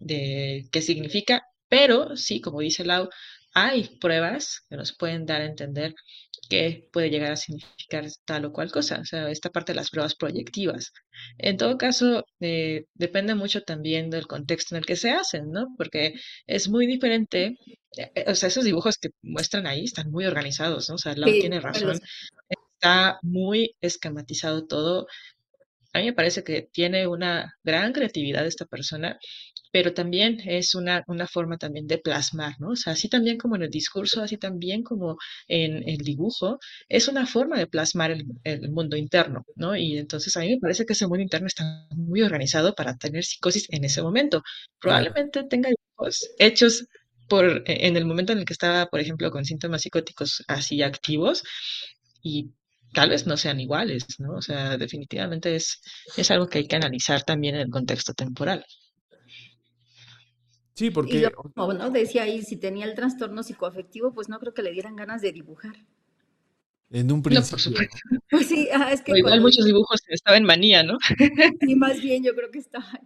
de 0.00 0.68
qué 0.72 0.82
significa, 0.82 1.42
pero 1.68 2.16
sí, 2.16 2.40
como 2.40 2.60
dice 2.60 2.84
Lau, 2.84 3.08
hay 3.54 3.98
pruebas 4.00 4.64
que 4.68 4.76
nos 4.76 4.94
pueden 4.96 5.26
dar 5.26 5.40
a 5.42 5.46
entender 5.46 5.94
qué 6.48 6.88
puede 6.92 7.10
llegar 7.10 7.32
a 7.32 7.36
significar 7.36 8.06
tal 8.24 8.46
o 8.46 8.52
cual 8.52 8.70
cosa, 8.70 9.00
o 9.00 9.04
sea, 9.04 9.30
esta 9.30 9.50
parte 9.50 9.72
de 9.72 9.76
las 9.76 9.90
pruebas 9.90 10.14
proyectivas. 10.14 10.92
En 11.38 11.56
todo 11.56 11.76
caso, 11.76 12.24
eh, 12.40 12.86
depende 12.94 13.34
mucho 13.34 13.62
también 13.62 14.10
del 14.10 14.26
contexto 14.26 14.74
en 14.74 14.80
el 14.80 14.86
que 14.86 14.96
se 14.96 15.10
hacen, 15.10 15.50
¿no? 15.50 15.66
Porque 15.76 16.14
es 16.46 16.68
muy 16.68 16.86
diferente, 16.86 17.58
eh, 17.96 18.10
eh, 18.14 18.24
o 18.28 18.34
sea, 18.34 18.48
esos 18.48 18.64
dibujos 18.64 18.96
que 18.98 19.10
muestran 19.22 19.66
ahí 19.66 19.84
están 19.84 20.10
muy 20.10 20.24
organizados, 20.26 20.88
¿no? 20.88 20.94
O 20.94 20.98
sea, 20.98 21.14
Lau 21.14 21.30
Sí, 21.30 21.40
tiene 21.40 21.60
razón, 21.60 21.98
está 22.78 23.18
muy 23.22 23.76
esquematizado 23.80 24.66
todo. 24.66 25.06
A 25.92 25.98
mí 26.00 26.06
me 26.06 26.12
parece 26.12 26.44
que 26.44 26.68
tiene 26.72 27.06
una 27.06 27.54
gran 27.64 27.92
creatividad 27.92 28.46
esta 28.46 28.66
persona, 28.66 29.18
pero 29.72 29.94
también 29.94 30.38
es 30.46 30.74
una, 30.74 31.02
una 31.08 31.26
forma 31.26 31.58
también 31.58 31.86
de 31.86 31.98
plasmar, 31.98 32.54
¿no? 32.60 32.70
O 32.70 32.76
sea, 32.76 32.92
así 32.92 33.08
también 33.08 33.38
como 33.38 33.56
en 33.56 33.62
el 33.62 33.70
discurso, 33.70 34.22
así 34.22 34.36
también 34.36 34.82
como 34.82 35.16
en 35.48 35.88
el 35.88 35.98
dibujo, 35.98 36.58
es 36.88 37.08
una 37.08 37.26
forma 37.26 37.58
de 37.58 37.66
plasmar 37.66 38.12
el, 38.12 38.24
el 38.44 38.70
mundo 38.70 38.96
interno, 38.96 39.44
¿no? 39.56 39.76
Y 39.76 39.98
entonces 39.98 40.36
a 40.36 40.40
mí 40.40 40.50
me 40.50 40.60
parece 40.60 40.86
que 40.86 40.92
ese 40.92 41.06
mundo 41.06 41.22
interno 41.22 41.46
está 41.48 41.88
muy 41.96 42.22
organizado 42.22 42.74
para 42.74 42.96
tener 42.96 43.24
psicosis 43.24 43.66
en 43.70 43.84
ese 43.84 44.02
momento. 44.02 44.42
Probablemente 44.80 45.44
tenga 45.44 45.70
dibujos 45.70 46.30
hechos 46.38 46.86
por, 47.28 47.62
en 47.66 47.96
el 47.96 48.04
momento 48.06 48.32
en 48.32 48.38
el 48.40 48.44
que 48.44 48.52
estaba, 48.52 48.86
por 48.86 49.00
ejemplo, 49.00 49.30
con 49.30 49.44
síntomas 49.44 49.82
psicóticos 49.82 50.44
así 50.48 50.82
activos 50.82 51.42
y 52.22 52.50
tal 52.94 53.10
vez 53.10 53.26
no 53.26 53.36
sean 53.36 53.60
iguales, 53.60 54.04
¿no? 54.18 54.34
O 54.36 54.42
sea, 54.42 54.76
definitivamente 54.78 55.54
es, 55.56 55.80
es 56.16 56.30
algo 56.30 56.48
que 56.48 56.58
hay 56.58 56.68
que 56.68 56.76
analizar 56.76 57.22
también 57.24 57.54
en 57.56 57.62
el 57.62 57.70
contexto 57.70 58.14
temporal. 58.14 58.64
Sí, 60.74 60.90
Y 61.02 61.16
porque 61.16 61.32
¿no? 61.56 61.90
Decía 61.90 62.22
ahí, 62.22 62.42
si 62.42 62.56
tenía 62.56 62.84
el 62.86 62.94
trastorno 62.94 63.42
psicoafectivo, 63.42 64.14
pues 64.14 64.28
no 64.28 64.38
creo 64.38 64.54
que 64.54 64.62
le 64.62 64.70
dieran 64.70 64.94
ganas 64.94 65.20
de 65.22 65.32
dibujar. 65.32 65.74
en 66.90 67.10
un 67.12 67.22
No, 67.28 67.46
por 67.46 67.60
principio, 67.60 67.70
¿no? 67.70 67.88
supuesto. 67.88 67.98
Pues 68.30 68.48
sí, 68.48 68.68
ajá, 68.72 68.92
es 68.92 69.02
que 69.02 69.12
igual 69.12 69.40
cuando 69.40 69.42
muchos 69.42 69.64
dibujos 69.66 70.00
estaban 70.08 70.42
en 70.42 70.46
manía, 70.46 70.82
¿no? 70.82 70.96
y 71.60 71.74
más 71.76 72.00
bien 72.00 72.24
yo 72.24 72.34
creo 72.34 72.50
que 72.50 72.58
estaba 72.58 73.00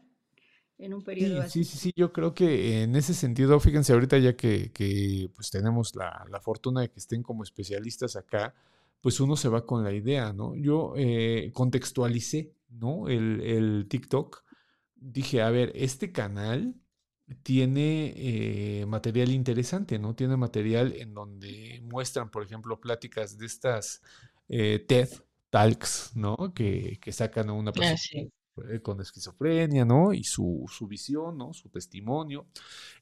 en 0.78 0.94
un 0.94 1.04
periodo 1.04 1.40
Sí, 1.40 1.42
así. 1.42 1.58
sí, 1.58 1.64
sí, 1.64 1.78
sí, 1.78 1.92
yo 1.94 2.12
creo 2.12 2.34
que 2.34 2.82
en 2.82 2.96
ese 2.96 3.14
sentido, 3.14 3.60
fíjense 3.60 3.92
ahorita 3.92 4.18
ya 4.18 4.34
que, 4.36 4.72
que, 4.72 5.30
pues 5.34 5.50
tenemos 5.50 5.94
la, 5.94 6.24
la 6.30 6.40
fortuna 6.40 6.80
de 6.80 6.90
que 6.90 6.98
estén 6.98 7.22
como 7.22 7.44
especialistas 7.44 8.16
acá, 8.16 8.54
pues 9.02 9.20
uno 9.20 9.36
se 9.36 9.50
va 9.50 9.66
con 9.66 9.84
la 9.84 9.92
idea, 9.94 10.32
¿no? 10.34 10.56
Yo 10.56 10.94
eh, 10.96 11.52
contextualicé, 11.54 12.54
¿no? 12.70 13.08
El, 13.10 13.42
el 13.42 13.86
TikTok, 13.90 14.44
dije, 14.96 15.42
a 15.42 15.50
ver, 15.50 15.72
este 15.76 16.12
canal 16.12 16.76
tiene 17.42 18.14
eh, 18.16 18.86
material 18.86 19.30
interesante, 19.32 19.98
¿no? 19.98 20.14
Tiene 20.14 20.36
material 20.38 20.94
en 20.96 21.14
donde 21.14 21.80
muestran, 21.84 22.30
por 22.30 22.44
ejemplo, 22.44 22.80
pláticas 22.80 23.38
de 23.38 23.46
estas 23.46 24.02
eh, 24.48 24.84
TED 24.88 25.08
Talks, 25.50 26.12
¿no? 26.16 26.36
Que, 26.54 26.98
que 27.00 27.12
sacan 27.12 27.50
a 27.50 27.54
una 27.54 27.74
Ah, 27.80 27.96
persona 27.96 27.98
sí. 27.98 28.30
Eh, 28.70 28.80
con 28.80 29.00
esquizofrenia, 29.00 29.84
¿no? 29.84 30.12
Y 30.12 30.24
su, 30.24 30.64
su 30.68 30.86
visión, 30.86 31.38
¿no? 31.38 31.52
Su 31.52 31.68
testimonio, 31.68 32.46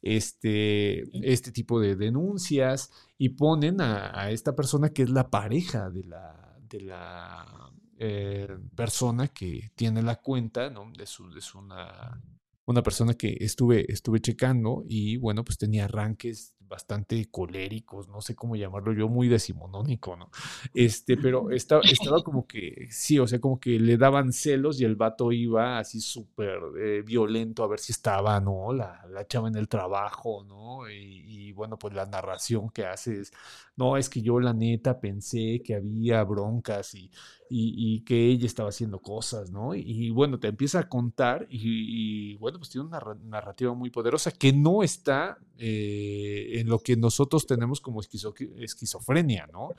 este, 0.03 1.03
este 1.27 1.53
tipo 1.53 1.81
de 1.81 1.97
denuncias, 1.97 2.91
y 3.19 3.31
ponen 3.31 3.81
a, 3.81 4.19
a 4.19 4.31
esta 4.31 4.55
persona 4.55 4.91
que 4.91 5.03
es 5.03 5.11
la 5.11 5.31
pareja 5.31 5.91
de 5.91 6.05
la, 6.05 6.59
de 6.69 6.81
la 6.81 7.71
eh, 8.03 8.57
persona 8.75 9.29
que 9.29 9.73
tiene 9.75 10.03
la 10.03 10.17
cuenta, 10.17 10.71
¿no? 10.71 10.91
De 10.97 11.05
su, 11.05 11.31
de 11.31 11.43
su 11.43 11.59
una, 11.59 12.19
una 12.65 12.83
persona 12.83 13.13
que 13.13 13.37
estuve, 13.41 13.93
estuve 13.93 14.21
checando 14.21 14.85
y 14.89 15.19
bueno, 15.19 15.45
pues 15.45 15.59
tenía 15.59 15.85
arranques 15.85 16.55
bastante 16.71 17.31
coléricos, 17.31 18.09
no 18.09 18.23
sé 18.23 18.35
cómo 18.35 18.57
llamarlo 18.57 18.95
yo, 18.95 19.09
muy 19.09 19.29
decimonónico, 19.29 20.17
¿no? 20.17 20.31
Este, 20.73 21.17
pero 21.19 21.51
estaba, 21.51 21.83
estaba 21.83 22.23
como 22.23 22.47
que, 22.47 22.87
sí, 22.91 23.19
o 23.19 23.27
sea, 23.27 23.41
como 23.41 23.61
que 23.61 23.79
le 23.79 23.99
daban 23.99 24.33
celos 24.33 24.81
y 24.81 24.85
el 24.85 24.97
vato 24.97 25.33
iba 25.33 25.79
así 25.79 26.01
súper 26.01 26.59
eh, 26.81 27.03
violento 27.05 27.63
a 27.65 27.69
ver 27.69 27.81
si 27.81 27.93
estaba, 27.93 28.41
¿no? 28.41 28.73
La, 28.73 29.05
la 29.11 29.27
chava 29.27 29.49
en 29.49 29.57
el 29.57 29.69
trabajo, 29.69 30.45
¿no? 30.45 30.89
Y, 30.89 31.49
y, 31.49 31.53
bueno, 31.53 31.79
pues 31.79 31.93
la 31.95 32.07
narración 32.07 32.71
que 32.71 32.87
hace 32.87 33.21
es, 33.21 33.33
no, 33.77 33.97
es 33.97 34.09
que 34.09 34.23
yo 34.23 34.41
la 34.41 34.53
neta 34.55 35.01
pensé 35.01 35.61
que 35.65 35.75
había 35.75 36.23
broncas 36.25 36.95
y, 36.95 37.11
y, 37.53 38.01
que 38.05 38.29
ella 38.29 38.47
estaba 38.47 38.69
haciendo 38.69 39.01
cosas, 39.01 39.51
¿no? 39.51 39.75
Y, 39.75 40.11
bueno, 40.11 40.39
te 40.39 40.49
empieza 40.49 40.79
a 40.81 40.89
contar 40.89 41.47
y, 41.51 42.37
bueno, 42.37 42.59
pues 42.59 42.71
tiene 42.71 42.87
una 42.87 43.01
narrativa 43.25 43.75
muy 43.75 43.91
poderosa 43.91 44.31
que 44.31 44.53
no 44.53 44.83
está 44.85 45.39
eh, 45.59 46.61
en 46.61 46.69
lo 46.69 46.79
que 46.79 46.97
nosotros 46.97 47.47
tenemos 47.47 47.81
como 47.81 48.01
esquizo 48.01 48.35
esquizofrenia, 48.59 49.49
¿no? 49.53 49.71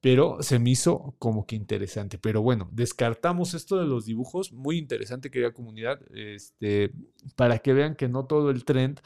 Pero 0.00 0.42
se 0.42 0.58
me 0.58 0.70
hizo 0.70 1.14
como 1.18 1.46
que 1.46 1.54
interesante. 1.54 2.18
Pero 2.18 2.42
bueno, 2.42 2.68
descartamos 2.72 3.54
esto 3.54 3.76
de 3.78 3.86
los 3.86 4.06
dibujos, 4.06 4.52
muy 4.52 4.76
interesante, 4.78 5.30
querida 5.30 5.52
comunidad, 5.52 6.00
este, 6.12 6.92
para 7.36 7.58
que 7.60 7.72
vean 7.72 7.94
que 7.94 8.08
no 8.08 8.26
todo 8.26 8.50
el 8.50 8.64
trend 8.64 9.00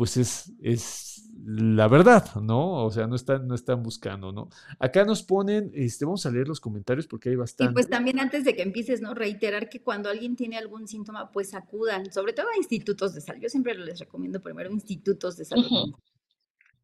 pues 0.00 0.16
es, 0.16 0.50
es 0.62 1.30
la 1.44 1.86
verdad, 1.86 2.36
¿no? 2.36 2.86
O 2.86 2.90
sea, 2.90 3.06
no 3.06 3.16
están, 3.16 3.46
no 3.46 3.54
están 3.54 3.82
buscando, 3.82 4.32
¿no? 4.32 4.48
Acá 4.78 5.04
nos 5.04 5.22
ponen, 5.22 5.70
este, 5.74 6.06
vamos 6.06 6.24
a 6.24 6.30
leer 6.30 6.48
los 6.48 6.58
comentarios 6.58 7.06
porque 7.06 7.28
hay 7.28 7.36
bastante. 7.36 7.70
Y 7.70 7.74
pues 7.74 7.90
también 7.90 8.18
antes 8.18 8.46
de 8.46 8.56
que 8.56 8.62
empieces, 8.62 9.02
¿no? 9.02 9.12
Reiterar 9.12 9.68
que 9.68 9.82
cuando 9.82 10.08
alguien 10.08 10.36
tiene 10.36 10.56
algún 10.56 10.88
síntoma, 10.88 11.30
pues 11.30 11.52
acudan, 11.52 12.10
sobre 12.14 12.32
todo 12.32 12.46
a 12.48 12.56
institutos 12.56 13.12
de 13.12 13.20
salud. 13.20 13.42
Yo 13.42 13.50
siempre 13.50 13.74
les 13.74 13.98
recomiendo 13.98 14.40
primero 14.40 14.70
institutos 14.70 15.36
de 15.36 15.44
salud. 15.44 15.66
Uh 15.70 15.74
-huh. 15.74 15.96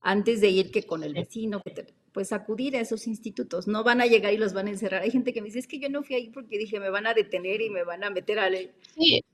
Antes 0.03 0.43
de 0.43 0.51
ir 0.51 0.71
que 0.71 0.83
con 0.83 1.03
el 1.03 1.15
vecino, 1.15 1.63
que 1.63 1.71
te, 1.71 1.87
pues 2.13 2.35
acudir 2.35 2.77
a 2.77 2.81
esos 2.81 3.07
institutos. 3.07 3.67
No 3.67 3.83
van 3.83 4.03
a 4.03 4.07
llegar 4.07 4.35
y 4.35 4.37
los 4.37 4.53
van 4.53 4.67
a 4.67 4.73
encerrar. 4.73 5.01
Hay 5.01 5.11
gente 5.11 5.33
que 5.33 5.41
me 5.41 5.47
dice, 5.47 5.61
es 5.61 5.67
que 5.67 5.79
yo 5.79 5.89
no 5.89 6.03
fui 6.03 6.17
ahí 6.17 6.29
porque 6.29 6.59
dije, 6.59 6.79
me 6.81 6.91
van 6.91 7.07
a 7.07 7.15
detener 7.15 7.63
y 7.63 7.71
me 7.71 7.83
van 7.83 8.05
a 8.05 8.11
meter 8.11 8.39
a... 8.41 8.51
Sí, 8.95 9.25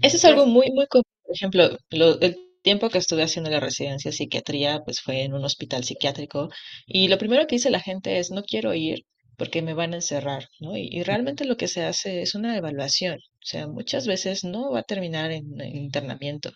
eso 0.00 0.16
es 0.16 0.24
algo 0.24 0.46
muy, 0.46 0.70
muy 0.70 0.86
común. 0.86 1.04
Por 1.22 1.34
ejemplo, 1.34 1.78
lo, 1.90 2.18
el 2.20 2.53
tiempo 2.64 2.90
que 2.90 2.98
estuve 2.98 3.22
haciendo 3.24 3.50
la 3.50 3.60
residencia 3.60 4.10
de 4.10 4.16
psiquiatría, 4.16 4.80
pues 4.84 5.00
fue 5.02 5.22
en 5.22 5.34
un 5.34 5.44
hospital 5.44 5.84
psiquiátrico. 5.84 6.50
Y 6.86 7.08
lo 7.08 7.18
primero 7.18 7.46
que 7.46 7.56
dice 7.56 7.70
la 7.70 7.80
gente 7.80 8.18
es, 8.18 8.30
no 8.32 8.42
quiero 8.42 8.74
ir 8.74 9.04
porque 9.36 9.62
me 9.62 9.74
van 9.74 9.92
a 9.94 9.96
encerrar, 9.96 10.48
¿no? 10.60 10.76
Y, 10.76 10.88
y 10.92 11.02
realmente 11.04 11.44
lo 11.44 11.56
que 11.56 11.68
se 11.68 11.84
hace 11.84 12.22
es 12.22 12.34
una 12.34 12.56
evaluación. 12.56 13.16
O 13.18 13.46
sea, 13.46 13.66
muchas 13.68 14.06
veces 14.06 14.44
no 14.44 14.70
va 14.72 14.80
a 14.80 14.82
terminar 14.84 15.30
en, 15.32 15.60
en 15.60 15.76
internamiento. 15.76 16.52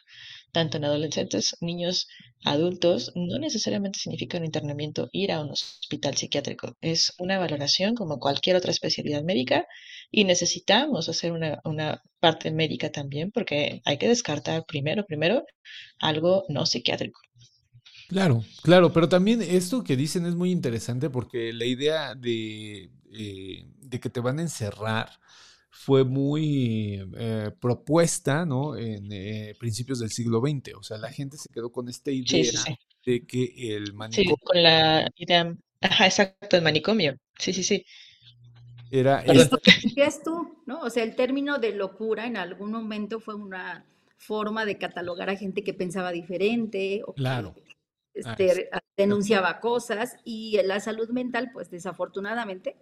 Tanto 0.52 0.76
en 0.76 0.84
adolescentes, 0.84 1.56
niños, 1.60 2.08
adultos, 2.44 3.12
no 3.14 3.38
necesariamente 3.38 3.98
significa 3.98 4.38
un 4.38 4.44
internamiento 4.44 5.08
ir 5.12 5.32
a 5.32 5.40
un 5.40 5.50
hospital 5.50 6.16
psiquiátrico. 6.16 6.76
Es 6.80 7.14
una 7.18 7.38
valoración 7.38 7.94
como 7.94 8.18
cualquier 8.18 8.56
otra 8.56 8.70
especialidad 8.70 9.22
médica 9.22 9.66
y 10.10 10.24
necesitamos 10.24 11.08
hacer 11.08 11.32
una, 11.32 11.60
una 11.64 12.02
parte 12.20 12.50
médica 12.50 12.90
también 12.90 13.30
porque 13.30 13.82
hay 13.84 13.98
que 13.98 14.08
descartar 14.08 14.64
primero, 14.66 15.04
primero, 15.04 15.44
algo 15.98 16.44
no 16.48 16.66
psiquiátrico. 16.66 17.20
Claro, 18.08 18.42
claro, 18.62 18.90
pero 18.92 19.08
también 19.08 19.42
esto 19.42 19.84
que 19.84 19.94
dicen 19.94 20.24
es 20.24 20.34
muy 20.34 20.50
interesante 20.50 21.10
porque 21.10 21.52
la 21.52 21.66
idea 21.66 22.14
de, 22.14 22.90
eh, 23.12 23.66
de 23.80 24.00
que 24.00 24.08
te 24.08 24.20
van 24.20 24.38
a 24.38 24.42
encerrar 24.42 25.10
fue 25.70 26.04
muy 26.04 27.02
eh, 27.16 27.50
propuesta, 27.60 28.44
¿no? 28.46 28.76
En 28.76 29.10
eh, 29.12 29.54
principios 29.58 30.00
del 30.00 30.10
siglo 30.10 30.40
XX. 30.40 30.74
O 30.74 30.82
sea, 30.82 30.98
la 30.98 31.12
gente 31.12 31.36
se 31.38 31.48
quedó 31.50 31.70
con 31.72 31.88
esta 31.88 32.10
idea 32.10 32.24
Sí, 32.24 32.44
sí, 32.44 32.56
sí. 32.56 32.78
de 33.06 33.26
que 33.26 33.76
el 33.76 33.94
Sí, 34.10 34.24
manicomio 34.24 34.38
con 34.44 34.62
la 34.62 35.08
idea, 35.16 35.54
ajá, 35.80 36.06
exacto, 36.06 36.56
el 36.56 36.62
manicomio. 36.62 37.16
Sí, 37.38 37.52
sí, 37.52 37.62
sí. 37.62 37.84
era 38.90 39.22
decías 39.64 40.22
tú, 40.22 40.62
¿no? 40.66 40.80
O 40.80 40.90
sea, 40.90 41.02
el 41.04 41.14
término 41.16 41.58
de 41.58 41.72
locura 41.74 42.26
en 42.26 42.36
algún 42.36 42.70
momento 42.72 43.20
fue 43.20 43.34
una 43.34 43.84
forma 44.16 44.64
de 44.64 44.78
catalogar 44.78 45.30
a 45.30 45.36
gente 45.36 45.62
que 45.64 45.74
pensaba 45.74 46.12
diferente 46.12 47.02
o 47.06 47.14
que 47.14 47.20
Claro. 47.20 47.54
este, 48.14 48.70
denunciaba 48.96 49.60
cosas 49.60 50.16
y 50.24 50.60
la 50.64 50.80
salud 50.80 51.08
mental, 51.10 51.50
pues 51.52 51.70
desafortunadamente, 51.70 52.76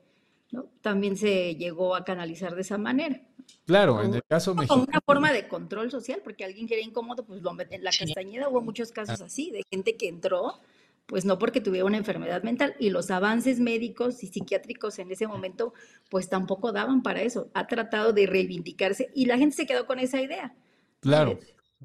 ¿no? 0.53 0.71
También 0.81 1.17
se 1.17 1.55
llegó 1.57 1.95
a 1.95 2.05
canalizar 2.05 2.55
de 2.55 2.61
esa 2.63 2.79
manera. 2.79 3.21
Claro, 3.65 4.03
en 4.03 4.15
el 4.15 4.23
caso 4.25 4.53
Como 4.53 4.63
mexicano. 4.63 4.87
una 4.89 5.01
forma 5.05 5.33
de 5.33 5.47
control 5.49 5.91
social, 5.91 6.21
porque 6.25 6.45
alguien 6.45 6.67
que 6.67 6.75
era 6.75 6.83
incómodo, 6.85 7.25
pues 7.25 7.43
lo 7.43 7.53
meten 7.53 7.79
en 7.81 7.85
la 7.85 7.91
castañeda. 7.91 8.49
Hubo 8.49 8.61
muchos 8.61 8.91
casos 8.93 9.21
así, 9.21 9.51
de 9.51 9.63
gente 9.71 9.97
que 9.97 10.09
entró, 10.09 10.61
pues 11.07 11.25
no 11.25 11.39
porque 11.39 11.61
tuviera 11.61 11.85
una 11.87 11.97
enfermedad 11.97 12.43
mental, 12.43 12.75
y 12.81 12.91
los 12.91 13.11
avances 13.13 13.61
médicos 13.61 14.23
y 14.25 14.29
psiquiátricos 14.29 14.99
en 14.99 15.11
ese 15.13 15.27
momento, 15.29 15.73
pues 16.11 16.29
tampoco 16.29 16.73
daban 16.73 17.03
para 17.03 17.23
eso. 17.23 17.51
Ha 17.55 17.67
tratado 17.69 18.13
de 18.13 18.27
reivindicarse 18.27 19.11
y 19.15 19.27
la 19.27 19.39
gente 19.39 19.55
se 19.57 19.67
quedó 19.67 19.87
con 19.87 19.99
esa 20.01 20.21
idea. 20.21 20.55
Claro, 21.01 21.39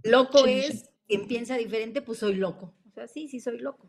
Loco 0.03 0.45
Sí, 0.45 0.61
sí, 0.61 0.61
sí. 0.61 0.67
es 0.73 0.89
quien 1.07 1.27
piensa 1.27 1.57
diferente, 1.57 2.01
pues 2.01 2.19
soy 2.19 2.35
loco. 2.35 2.73
O 2.89 2.93
sea, 2.93 3.07
sí, 3.07 3.27
sí 3.27 3.39
soy 3.39 3.59
loco. 3.59 3.87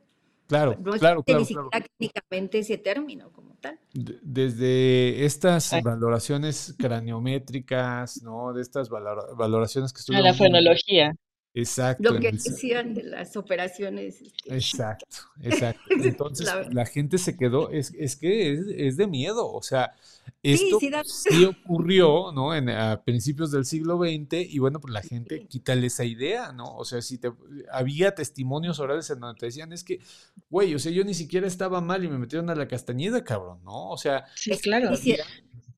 Claro, 0.53 0.77
No 0.79 0.93
claro, 0.93 0.93
existe 0.93 1.01
claro, 1.01 1.19
ni 1.21 1.25
claro. 1.25 1.45
siquiera 1.47 1.87
clínicamente 1.99 2.59
ese 2.59 2.79
término 2.79 3.33
como 3.33 3.55
tal. 3.57 3.79
De- 3.95 4.19
Desde 4.23 5.25
estas 5.25 5.73
Ay. 5.73 5.83
valoraciones 5.83 6.75
craniométricas, 6.79 8.23
¿no? 8.23 8.53
De 8.53 8.63
estas 8.63 8.89
valora- 8.91 9.33
valoraciones 9.35 9.93
que 9.93 9.99
A 9.99 10.01
estuvieron 10.01 10.25
la 10.27 10.33
muy- 10.33 10.39
frenología. 10.39 11.15
Exacto, 11.55 12.15
Lo 12.15 12.19
que 12.19 12.33
decían 12.33 12.95
de 12.95 13.03
las 13.03 13.37
operaciones. 13.37 14.23
este, 14.23 14.55
Exacto, 14.55 15.17
exacto. 15.43 15.83
Entonces 15.91 16.49
La 16.71 16.87
gente 16.87 17.19
se 17.19 17.37
quedó, 17.37 17.69
es, 17.71 17.93
es 17.99 18.17
que 18.17 18.53
es, 18.55 18.61
es 18.75 18.97
de 18.97 19.07
miedo, 19.07 19.51
o 19.53 19.63
sea, 19.63 19.95
Sí, 20.45 20.55
esto 20.55 20.79
sí 20.81 20.91
da 20.91 21.03
sí 21.05 21.45
ocurrió, 21.45 22.33
¿no? 22.33 22.55
En, 22.55 22.69
a 22.69 23.03
principios 23.05 23.51
del 23.53 23.65
siglo 23.65 23.97
XX 23.99 24.53
y 24.53 24.59
bueno, 24.59 24.81
pues 24.81 24.93
la 24.93 25.03
gente 25.03 25.39
Sí. 25.39 25.47
quítale 25.47 25.87
esa 25.87 26.05
idea, 26.05 26.53
¿no? 26.53 26.75
O 26.77 26.85
sea, 26.85 27.01
si 27.03 27.19
te, 27.19 27.33
había 27.71 28.15
testimonios 28.15 28.81
orales 28.81 29.09
en 29.11 29.21
donde 29.21 29.39
te 29.39 29.47
decían, 29.47 29.73
es 29.73 29.85
que, 29.85 30.01
güey, 30.51 30.75
o 30.75 30.79
sea, 30.79 30.91
yo 30.91 31.05
ni 31.05 31.15
siquiera 31.15 31.47
estaba 31.47 31.81
mal 31.81 32.05
y 32.05 32.09
me 32.09 32.19
metieron 32.19 32.51
a 32.51 32.55
la 32.57 32.67
castañeda, 32.67 33.23
cabrón, 33.23 33.61
¿no? 33.65 33.91
O 33.91 33.97
sea, 33.97 34.25
Sí, 34.35 34.51
claro. 34.59 34.91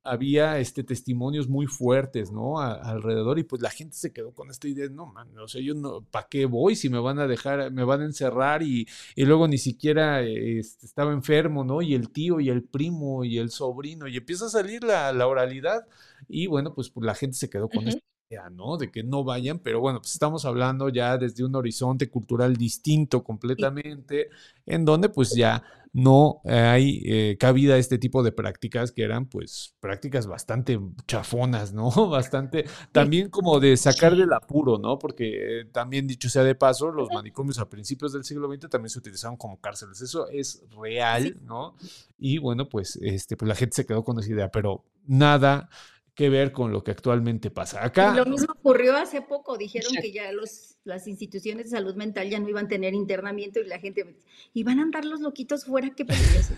Había, 0.04 0.58
este, 0.58 0.84
testimonios 0.84 1.48
muy 1.48 1.66
fuertes, 1.66 2.30
¿no? 2.32 2.60
A- 2.60 2.74
alrededor 2.74 3.38
y 3.38 3.44
pues 3.44 3.62
la 3.62 3.70
gente 3.70 3.96
se 3.96 4.12
quedó 4.12 4.32
con 4.34 4.50
esta 4.50 4.68
idea, 4.68 4.88
no, 4.90 5.06
man, 5.06 5.36
o 5.38 5.48
sea, 5.48 5.60
yo 5.62 5.74
no, 5.74 6.02
¿para 6.04 6.28
qué 6.28 6.46
voy 6.46 6.76
si 6.76 6.88
me 6.90 6.98
van 6.98 7.18
a 7.18 7.26
dejar, 7.26 7.70
me 7.72 7.84
van 7.84 8.02
a 8.02 8.04
encerrar 8.04 8.62
y, 8.62 8.86
y 9.16 9.24
luego 9.24 9.48
ni 9.48 9.58
siquiera 9.58 10.22
eh, 10.22 10.58
este, 10.60 10.86
estaba 10.86 11.12
enfermo, 11.12 11.64
¿no? 11.64 11.82
Y 11.82 11.94
el 11.94 12.10
tío 12.10 12.40
y 12.40 12.50
el 12.50 12.62
primo 12.64 13.24
y 13.24 13.38
el 13.38 13.50
sobrino 13.50 14.06
y 14.08 14.16
empieza 14.16 14.46
a 14.46 14.48
salir 14.50 14.84
la, 14.84 15.12
la 15.12 15.26
oralidad 15.26 15.86
y 16.28 16.46
bueno, 16.46 16.74
pues, 16.74 16.90
pues, 16.90 17.04
la 17.06 17.14
gente 17.14 17.36
se 17.36 17.50
quedó 17.50 17.68
con 17.68 17.88
esta 17.88 18.02
¿no? 18.50 18.76
De 18.76 18.90
que 18.90 19.02
no 19.02 19.24
vayan, 19.24 19.58
pero 19.58 19.80
bueno, 19.80 20.00
pues 20.00 20.12
estamos 20.12 20.44
hablando 20.44 20.88
ya 20.88 21.16
desde 21.16 21.44
un 21.44 21.54
horizonte 21.54 22.08
cultural 22.10 22.56
distinto 22.56 23.22
completamente, 23.24 24.28
en 24.66 24.84
donde 24.84 25.08
pues 25.08 25.34
ya 25.34 25.62
no 25.94 26.40
hay 26.44 27.02
eh, 27.06 27.36
cabida 27.38 27.74
a 27.74 27.78
este 27.78 27.98
tipo 27.98 28.24
de 28.24 28.32
prácticas 28.32 28.90
que 28.90 29.04
eran 29.04 29.26
pues 29.26 29.76
prácticas 29.78 30.26
bastante 30.26 30.78
chafonas, 31.06 31.72
¿no? 31.72 31.88
Bastante, 32.10 32.64
también 32.90 33.30
como 33.30 33.60
de 33.60 33.76
sacar 33.76 34.16
del 34.16 34.32
apuro, 34.32 34.78
¿no? 34.78 34.98
Porque 34.98 35.60
eh, 35.60 35.64
también 35.66 36.08
dicho 36.08 36.28
sea 36.28 36.42
de 36.42 36.56
paso, 36.56 36.90
los 36.90 37.08
manicomios 37.14 37.60
a 37.60 37.70
principios 37.70 38.12
del 38.12 38.24
siglo 38.24 38.52
XX 38.52 38.68
también 38.68 38.90
se 38.90 38.98
utilizaban 38.98 39.36
como 39.36 39.60
cárceles, 39.60 40.00
eso 40.00 40.28
es 40.28 40.64
real, 40.76 41.36
¿no? 41.42 41.76
Y 42.18 42.38
bueno, 42.38 42.68
pues, 42.68 42.96
este, 43.00 43.36
pues 43.36 43.48
la 43.48 43.54
gente 43.54 43.76
se 43.76 43.86
quedó 43.86 44.02
con 44.02 44.18
esa 44.18 44.32
idea, 44.32 44.50
pero 44.50 44.84
nada 45.06 45.68
que 46.14 46.28
ver 46.28 46.52
con 46.52 46.72
lo 46.72 46.84
que 46.84 46.92
actualmente 46.92 47.50
pasa. 47.50 47.84
Acá. 47.84 48.14
Lo 48.14 48.24
mismo 48.24 48.52
ocurrió 48.52 48.96
hace 48.96 49.20
poco, 49.22 49.58
dijeron 49.58 49.92
que 50.00 50.12
ya 50.12 50.30
los, 50.32 50.76
las 50.84 51.08
instituciones 51.08 51.64
de 51.64 51.76
salud 51.76 51.94
mental 51.96 52.30
ya 52.30 52.38
no 52.38 52.48
iban 52.48 52.66
a 52.66 52.68
tener 52.68 52.94
internamiento 52.94 53.60
y 53.60 53.66
la 53.66 53.80
gente 53.80 54.16
iban 54.52 54.78
a 54.78 54.82
andar 54.82 55.04
los 55.04 55.20
loquitos 55.20 55.64
fuera, 55.64 55.90
qué 55.94 56.04
peligrosos. 56.04 56.56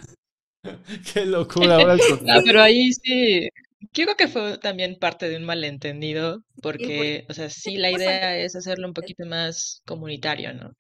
qué 1.15 1.25
locura. 1.25 1.77
Ahora 1.77 1.97
ah, 2.29 2.41
pero 2.45 2.61
ahí 2.61 2.93
sí, 2.93 3.49
creo 3.93 4.15
que 4.17 4.29
fue 4.29 4.59
también 4.59 4.99
parte 4.99 5.29
de 5.29 5.37
un 5.37 5.45
malentendido, 5.45 6.43
porque, 6.61 7.25
o 7.29 7.35
sea, 7.35 7.49
sí, 7.49 7.77
la 7.77 7.91
idea 7.91 8.37
es 8.37 8.57
hacerlo 8.57 8.87
un 8.87 8.95
poquito 8.95 9.25
más 9.25 9.81
comunitario, 9.87 10.53
¿no? 10.53 10.73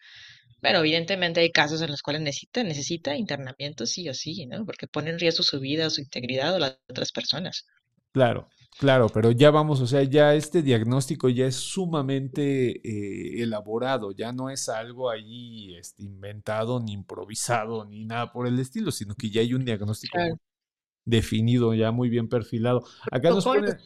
Pero 0.60 0.80
evidentemente 0.80 1.40
hay 1.40 1.50
casos 1.50 1.80
en 1.82 1.90
los 1.90 2.02
cuales 2.02 2.22
necesita, 2.22 2.62
necesita 2.62 3.14
internamiento 3.14 3.86
sí 3.86 4.08
o 4.08 4.14
sí, 4.14 4.46
¿no? 4.46 4.64
Porque 4.66 4.86
pone 4.86 5.10
en 5.10 5.18
riesgo 5.18 5.42
su 5.42 5.60
vida, 5.60 5.88
su 5.90 6.00
integridad 6.00 6.54
o 6.54 6.58
las 6.58 6.72
de 6.72 6.78
otras 6.88 7.12
personas. 7.12 7.66
Claro, 8.12 8.48
Claro, 8.78 9.08
pero 9.08 9.30
ya 9.30 9.50
vamos, 9.50 9.80
o 9.80 9.86
sea, 9.86 10.02
ya 10.02 10.34
este 10.34 10.60
diagnóstico 10.62 11.30
ya 11.30 11.46
es 11.46 11.56
sumamente 11.56 12.76
eh, 12.86 13.42
elaborado, 13.42 14.12
ya 14.12 14.32
no 14.32 14.50
es 14.50 14.68
algo 14.68 15.08
ahí 15.08 15.74
este, 15.76 16.02
inventado, 16.02 16.78
ni 16.80 16.92
improvisado, 16.92 17.86
ni 17.86 18.04
nada 18.04 18.32
por 18.32 18.46
el 18.46 18.58
estilo, 18.58 18.90
sino 18.90 19.14
que 19.14 19.30
ya 19.30 19.40
hay 19.40 19.54
un 19.54 19.64
diagnóstico 19.64 20.18
definido, 21.06 21.72
ya 21.72 21.90
muy 21.90 22.10
bien 22.10 22.28
perfilado. 22.28 22.84
Acá 23.10 23.30
nos 23.30 23.44
pone 23.44 23.78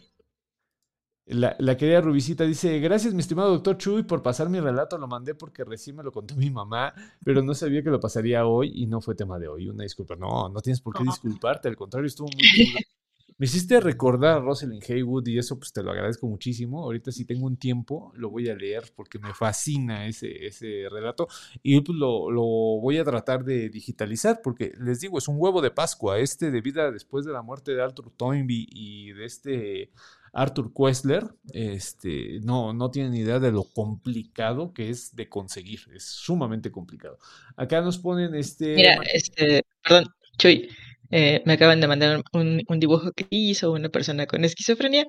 la, 1.26 1.54
la, 1.60 1.76
querida 1.76 2.00
Rubicita, 2.00 2.42
dice, 2.42 2.80
gracias 2.80 3.14
mi 3.14 3.20
estimado 3.20 3.50
doctor 3.50 3.78
Chuy 3.78 4.02
por 4.02 4.24
pasar 4.24 4.48
mi 4.48 4.58
relato, 4.58 4.98
lo 4.98 5.06
mandé 5.06 5.36
porque 5.36 5.62
recién 5.62 5.94
me 5.94 6.02
lo 6.02 6.10
contó 6.10 6.34
mi 6.34 6.50
mamá, 6.50 6.92
pero 7.24 7.42
no 7.42 7.54
sabía 7.54 7.84
que 7.84 7.90
lo 7.90 8.00
pasaría 8.00 8.44
hoy 8.44 8.72
y 8.74 8.88
no 8.88 9.00
fue 9.00 9.14
tema 9.14 9.38
de 9.38 9.46
hoy, 9.46 9.68
una 9.68 9.84
disculpa. 9.84 10.16
No, 10.16 10.48
no 10.48 10.60
tienes 10.60 10.80
por 10.80 10.96
qué 10.96 11.04
disculparte, 11.04 11.68
al 11.68 11.76
contrario, 11.76 12.08
estuvo 12.08 12.26
muy... 12.26 12.74
Me 13.40 13.46
hiciste 13.46 13.80
recordar 13.80 14.36
a 14.36 14.40
Rosalind 14.40 14.84
Haywood 14.86 15.26
y 15.28 15.38
eso 15.38 15.58
pues 15.58 15.72
te 15.72 15.82
lo 15.82 15.92
agradezco 15.92 16.26
muchísimo. 16.26 16.82
Ahorita 16.82 17.10
si 17.10 17.24
tengo 17.24 17.46
un 17.46 17.56
tiempo 17.56 18.12
lo 18.14 18.28
voy 18.28 18.50
a 18.50 18.54
leer 18.54 18.92
porque 18.94 19.18
me 19.18 19.32
fascina 19.32 20.06
ese, 20.06 20.44
ese 20.46 20.90
relato 20.90 21.26
y 21.62 21.80
pues 21.80 21.96
lo, 21.96 22.30
lo, 22.30 22.42
voy 22.42 22.98
a 22.98 23.04
tratar 23.04 23.42
de 23.42 23.70
digitalizar 23.70 24.42
porque 24.44 24.74
les 24.78 25.00
digo, 25.00 25.16
es 25.16 25.26
un 25.26 25.36
huevo 25.38 25.62
de 25.62 25.70
Pascua. 25.70 26.18
Este 26.18 26.50
de 26.50 26.60
vida 26.60 26.90
después 26.92 27.24
de 27.24 27.32
la 27.32 27.40
muerte 27.40 27.74
de 27.74 27.82
Arthur 27.82 28.12
Toynbee 28.14 28.66
y 28.68 29.12
de 29.12 29.24
este 29.24 29.90
Arthur 30.34 30.74
Questler, 30.74 31.24
este, 31.54 32.40
no, 32.42 32.74
no 32.74 32.90
tienen 32.90 33.14
idea 33.14 33.38
de 33.38 33.52
lo 33.52 33.64
complicado 33.64 34.74
que 34.74 34.90
es 34.90 35.16
de 35.16 35.30
conseguir. 35.30 35.80
Es 35.94 36.04
sumamente 36.04 36.70
complicado. 36.70 37.18
Acá 37.56 37.80
nos 37.80 37.96
ponen 37.96 38.34
este... 38.34 38.74
Mira, 38.74 39.00
este, 39.14 39.64
perdón, 39.82 40.04
Chuy. 40.36 40.68
Eh, 41.10 41.42
me 41.44 41.54
acaban 41.54 41.80
de 41.80 41.88
mandar 41.88 42.22
un, 42.32 42.64
dibujo 42.78 43.12
que 43.12 43.26
hizo 43.30 43.72
una 43.72 43.88
persona 43.88 44.26
con 44.26 44.44
esquizofrenia. 44.44 45.06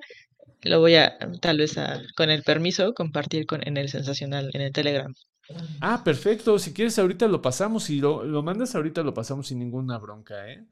Lo 0.62 0.80
voy 0.80 0.96
a, 0.96 1.18
tal 1.40 1.58
vez 1.58 1.76
con 2.16 2.30
el 2.30 2.42
permiso, 2.42 2.94
compartir 2.94 3.46
con, 3.46 3.66
en 3.66 3.76
el 3.76 3.88
sensacional, 3.88 4.50
en 4.52 4.60
el 4.60 4.72
Telegram. 4.72 5.14
Ah, 5.80 6.02
perfecto. 6.04 6.58
Si 6.58 6.72
quieres, 6.72 6.98
ahorita 6.98 7.26
lo 7.28 7.42
pasamos. 7.42 7.84
Si 7.84 8.00
lo, 8.00 8.24
lo 8.24 8.42
mandas 8.42 8.74
ahorita, 8.74 9.02
lo 9.02 9.12
pasamos 9.12 9.48
sin 9.48 9.58
ninguna 9.58 9.98
bronca, 9.98 10.48
¿eh? 10.48 10.64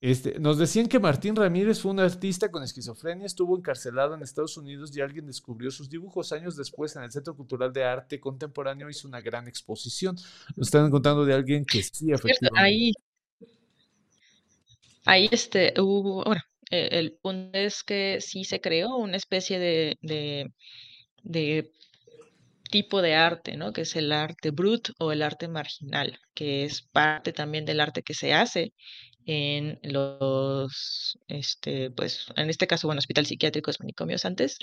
Este, 0.00 0.38
nos 0.38 0.58
decían 0.58 0.86
que 0.86 1.00
Martín 1.00 1.34
Ramírez 1.34 1.80
fue 1.80 1.90
un 1.90 1.98
artista 1.98 2.52
con 2.52 2.62
esquizofrenia, 2.62 3.26
estuvo 3.26 3.56
encarcelado 3.58 4.14
en 4.14 4.22
Estados 4.22 4.56
Unidos 4.56 4.96
y 4.96 5.00
alguien 5.00 5.26
descubrió 5.26 5.72
sus 5.72 5.90
dibujos. 5.90 6.30
Años 6.30 6.54
después, 6.56 6.94
en 6.94 7.02
el 7.02 7.10
Centro 7.10 7.34
Cultural 7.34 7.72
de 7.72 7.82
Arte 7.82 8.20
Contemporáneo, 8.20 8.88
hizo 8.88 9.08
una 9.08 9.20
gran 9.20 9.48
exposición. 9.48 10.14
Nos 10.54 10.68
están 10.68 10.88
contando 10.90 11.24
de 11.24 11.34
alguien 11.34 11.64
que 11.64 11.82
sí, 11.82 12.12
efectivamente. 12.12 12.60
Ahí, 12.60 12.92
Ahí 15.08 15.26
este, 15.32 15.72
hubo, 15.80 16.22
bueno, 16.22 16.42
e, 16.70 16.88
el 16.98 17.14
punto 17.22 17.58
es 17.58 17.82
que 17.82 18.20
sí 18.20 18.44
se 18.44 18.60
creó 18.60 18.94
una 18.96 19.16
especie 19.16 19.58
de, 19.58 19.96
de, 21.22 21.72
tipo 22.70 23.00
de 23.00 23.14
arte, 23.14 23.56
¿no? 23.56 23.72
Que 23.72 23.82
es 23.82 23.96
el 23.96 24.12
arte 24.12 24.50
brut 24.50 24.90
o 24.98 25.10
el 25.10 25.22
arte 25.22 25.48
marginal, 25.48 26.18
que 26.34 26.64
es 26.64 26.82
parte 26.82 27.32
también 27.32 27.64
del 27.64 27.80
arte 27.80 28.02
que 28.02 28.12
se 28.12 28.34
hace 28.34 28.74
en 29.24 29.78
los, 29.82 31.18
este, 31.26 31.90
pues, 31.90 32.26
en 32.36 32.50
este 32.50 32.66
caso, 32.66 32.86
bueno, 32.86 32.98
hospital 32.98 33.24
psiquiátricos, 33.24 33.80
manicomios 33.80 34.26
antes, 34.26 34.58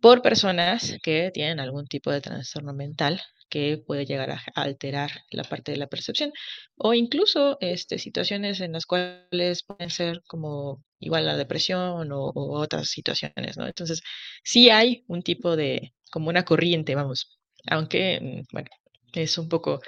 por 0.00 0.20
personas 0.20 0.96
que 1.00 1.30
tienen 1.32 1.60
algún 1.60 1.86
tipo 1.86 2.10
de 2.10 2.20
trastorno 2.20 2.72
mental 2.74 3.22
que 3.48 3.78
puede 3.78 4.06
llegar 4.06 4.30
a 4.30 4.42
alterar 4.54 5.10
la 5.30 5.44
parte 5.44 5.72
de 5.72 5.78
la 5.78 5.86
percepción 5.86 6.32
o 6.76 6.94
incluso 6.94 7.58
este, 7.60 7.98
situaciones 7.98 8.60
en 8.60 8.72
las 8.72 8.86
cuales 8.86 9.62
pueden 9.64 9.90
ser 9.90 10.22
como 10.26 10.82
igual 10.98 11.26
la 11.26 11.36
depresión 11.36 12.10
o, 12.12 12.32
otras 12.34 12.88
situaciones, 12.88 13.56
¿no? 13.56 13.66
Entonces, 13.66 14.02
sí 14.42 14.70
hay 14.70 15.04
un 15.08 15.22
tipo 15.22 15.56
de, 15.56 15.94
como 16.10 16.28
una 16.30 16.44
corriente, 16.44 16.94
vamos, 16.94 17.38
aunque, 17.70 18.20
mm, 18.20 18.42
bueno, 18.52 18.70
es 19.14 19.38
un 19.38 19.48
poco 19.48 19.80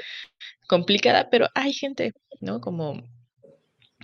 complicada, 0.68 1.30
pero 1.30 1.48
hay 1.54 1.72
gente, 1.72 2.12
¿no? 2.40 2.60
Como 2.60 3.02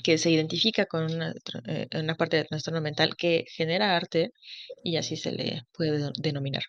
que 0.02 0.18
se 0.18 0.30
identifica 0.30 0.86
con 0.86 1.04
una, 1.04 1.34
eh, 1.66 1.88
una 1.94 2.16
parte 2.16 2.36
de 2.38 2.44
trastorno 2.44 2.80
mental 2.80 3.16
que 3.16 3.44
genera 3.48 3.96
arte 3.96 4.32
y 4.82 4.96
así 4.96 5.16
se 5.16 5.32
le 5.32 5.62
puede 5.72 6.10
denominar. 6.18 6.64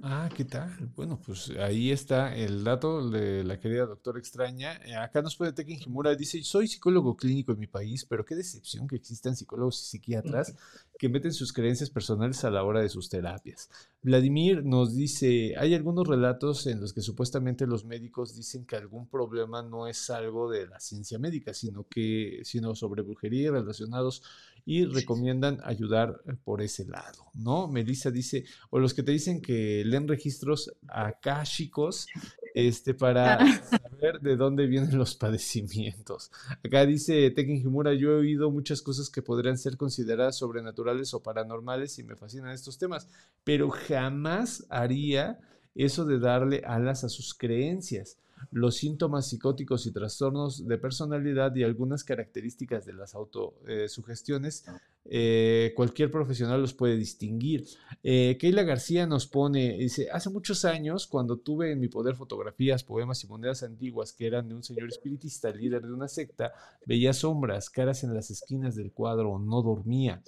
Ah, 0.00 0.28
¿qué 0.34 0.44
tal? 0.44 0.90
Bueno, 0.96 1.20
pues 1.24 1.50
ahí 1.60 1.90
está 1.90 2.34
el 2.34 2.64
dato 2.64 3.10
de 3.10 3.44
la 3.44 3.60
querida 3.60 3.86
doctora 3.86 4.18
extraña. 4.18 4.80
Eh, 4.84 4.96
acá 4.96 5.20
nos 5.20 5.36
puede 5.36 5.52
Tekken 5.52 5.80
Himura, 5.84 6.14
dice, 6.14 6.42
soy 6.42 6.66
psicólogo 6.66 7.16
clínico 7.16 7.52
en 7.52 7.58
mi 7.58 7.66
país, 7.66 8.04
pero 8.06 8.24
qué 8.24 8.34
decepción 8.34 8.88
que 8.88 8.96
existan 8.96 9.36
psicólogos 9.36 9.80
y 9.82 9.90
psiquiatras 9.90 10.54
que 10.98 11.08
meten 11.08 11.32
sus 11.32 11.52
creencias 11.52 11.90
personales 11.90 12.42
a 12.44 12.50
la 12.50 12.64
hora 12.64 12.80
de 12.80 12.88
sus 12.88 13.08
terapias. 13.10 13.68
Vladimir 14.02 14.64
nos 14.64 14.96
dice, 14.96 15.54
hay 15.58 15.74
algunos 15.74 16.08
relatos 16.08 16.66
en 16.66 16.80
los 16.80 16.92
que 16.92 17.02
supuestamente 17.02 17.66
los 17.66 17.84
médicos 17.84 18.34
dicen 18.34 18.64
que 18.64 18.76
algún 18.76 19.06
problema 19.08 19.62
no 19.62 19.86
es 19.86 20.10
algo 20.10 20.50
de 20.50 20.66
la 20.66 20.80
ciencia 20.80 21.18
médica, 21.18 21.54
sino 21.54 21.86
que 21.88 22.40
sino 22.44 22.74
sobre 22.74 23.02
brujería 23.02 23.50
relacionados 23.50 24.22
y 24.64 24.84
recomiendan 24.84 25.58
ayudar 25.64 26.20
eh, 26.26 26.34
por 26.44 26.62
ese 26.62 26.84
lado, 26.84 27.26
¿no? 27.34 27.66
Melissa 27.68 28.10
dice, 28.10 28.44
o 28.70 28.78
los 28.78 28.94
que 28.94 29.02
te 29.02 29.12
dicen 29.12 29.40
que 29.42 29.81
leen 29.84 30.08
registros 30.08 30.72
akáshicos 30.88 32.06
este, 32.54 32.94
para 32.94 33.34
ah. 33.34 33.62
saber 33.62 34.20
de 34.20 34.36
dónde 34.36 34.66
vienen 34.66 34.98
los 34.98 35.14
padecimientos. 35.14 36.30
Acá 36.64 36.86
dice 36.86 37.30
Tekken 37.30 37.56
Himura, 37.56 37.94
yo 37.94 38.12
he 38.12 38.20
oído 38.20 38.50
muchas 38.50 38.82
cosas 38.82 39.10
que 39.10 39.22
podrían 39.22 39.58
ser 39.58 39.76
consideradas 39.76 40.36
sobrenaturales 40.36 41.14
o 41.14 41.22
paranormales 41.22 41.98
y 41.98 42.04
me 42.04 42.16
fascinan 42.16 42.52
estos 42.52 42.78
temas, 42.78 43.08
pero 43.44 43.70
jamás 43.70 44.66
haría 44.68 45.40
eso 45.74 46.04
de 46.04 46.18
darle 46.18 46.62
alas 46.66 47.04
a 47.04 47.08
sus 47.08 47.34
creencias 47.34 48.18
los 48.50 48.76
síntomas 48.76 49.28
psicóticos 49.28 49.86
y 49.86 49.92
trastornos 49.92 50.66
de 50.66 50.78
personalidad 50.78 51.54
y 51.54 51.62
algunas 51.62 52.04
características 52.04 52.84
de 52.84 52.92
las 52.92 53.14
autosugestiones, 53.14 54.64
eh, 55.04 55.72
cualquier 55.76 56.10
profesional 56.10 56.60
los 56.60 56.74
puede 56.74 56.96
distinguir. 56.96 57.66
Eh, 58.02 58.36
Keila 58.40 58.62
García 58.62 59.06
nos 59.06 59.26
pone, 59.26 59.76
dice, 59.78 60.08
hace 60.10 60.30
muchos 60.30 60.64
años, 60.64 61.06
cuando 61.06 61.38
tuve 61.38 61.72
en 61.72 61.80
mi 61.80 61.88
poder 61.88 62.16
fotografías, 62.16 62.84
poemas 62.84 63.22
y 63.24 63.26
monedas 63.26 63.62
antiguas 63.62 64.12
que 64.12 64.26
eran 64.26 64.48
de 64.48 64.54
un 64.54 64.62
señor 64.62 64.88
espiritista, 64.88 65.50
líder 65.50 65.82
de 65.82 65.92
una 65.92 66.08
secta, 66.08 66.52
veía 66.86 67.12
sombras, 67.12 67.70
caras 67.70 68.04
en 68.04 68.14
las 68.14 68.30
esquinas 68.30 68.76
del 68.76 68.92
cuadro, 68.92 69.38
no 69.38 69.62
dormía. 69.62 70.22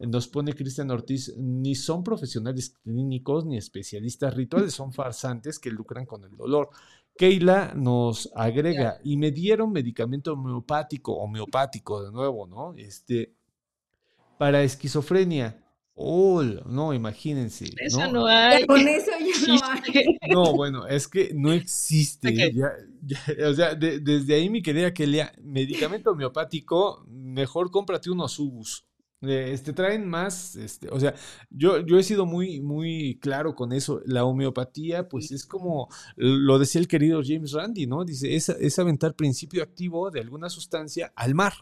Nos 0.00 0.26
pone 0.26 0.54
Cristian 0.54 0.90
Ortiz, 0.90 1.34
ni 1.36 1.74
son 1.74 2.02
profesionales 2.02 2.74
clínicos 2.82 3.44
ni 3.44 3.56
especialistas 3.56 4.34
rituales, 4.34 4.74
son 4.74 4.92
farsantes 4.92 5.58
que 5.58 5.70
lucran 5.70 6.04
con 6.04 6.24
el 6.24 6.36
dolor. 6.36 6.70
Keila 7.16 7.72
nos 7.76 8.30
agrega, 8.34 8.98
y 9.04 9.16
me 9.16 9.30
dieron 9.30 9.70
medicamento 9.72 10.32
homeopático, 10.32 11.14
homeopático 11.14 12.02
de 12.02 12.10
nuevo, 12.10 12.46
¿no? 12.46 12.74
Este, 12.76 13.32
para 14.38 14.62
esquizofrenia. 14.62 15.60
Oh, 15.96 16.42
no, 16.42 16.92
imagínense. 16.92 17.70
Eso 17.78 18.10
no, 18.10 18.26
hay. 18.26 18.66
Con 18.66 18.80
eso 18.88 19.12
ya 19.20 19.46
no 19.46 19.60
hay. 19.84 20.18
No, 20.28 20.52
bueno, 20.52 20.88
es 20.88 21.06
que 21.06 21.30
no 21.32 21.52
existe. 21.52 22.52
o 23.46 23.54
sea, 23.54 23.76
desde 23.76 24.34
ahí 24.34 24.50
mi 24.50 24.60
querida 24.60 24.92
Keila, 24.92 25.32
medicamento 25.40 26.10
homeopático, 26.10 27.06
mejor 27.08 27.70
cómprate 27.70 28.10
unos 28.10 28.36
ubus. 28.40 28.84
Este, 29.28 29.72
traen 29.72 30.08
más, 30.08 30.56
este, 30.56 30.88
o 30.90 31.00
sea, 31.00 31.14
yo, 31.50 31.80
yo 31.80 31.98
he 31.98 32.02
sido 32.02 32.26
muy, 32.26 32.60
muy 32.60 33.18
claro 33.20 33.54
con 33.54 33.72
eso. 33.72 34.00
La 34.06 34.24
homeopatía, 34.24 35.08
pues 35.08 35.30
es 35.32 35.46
como 35.46 35.88
lo 36.16 36.58
decía 36.58 36.80
el 36.80 36.88
querido 36.88 37.22
James 37.24 37.52
Randi, 37.52 37.86
¿no? 37.86 38.04
Dice, 38.04 38.34
es, 38.34 38.48
es 38.48 38.78
aventar 38.78 39.14
principio 39.14 39.62
activo 39.62 40.10
de 40.10 40.20
alguna 40.20 40.48
sustancia 40.48 41.12
al 41.16 41.34
mar. 41.34 41.54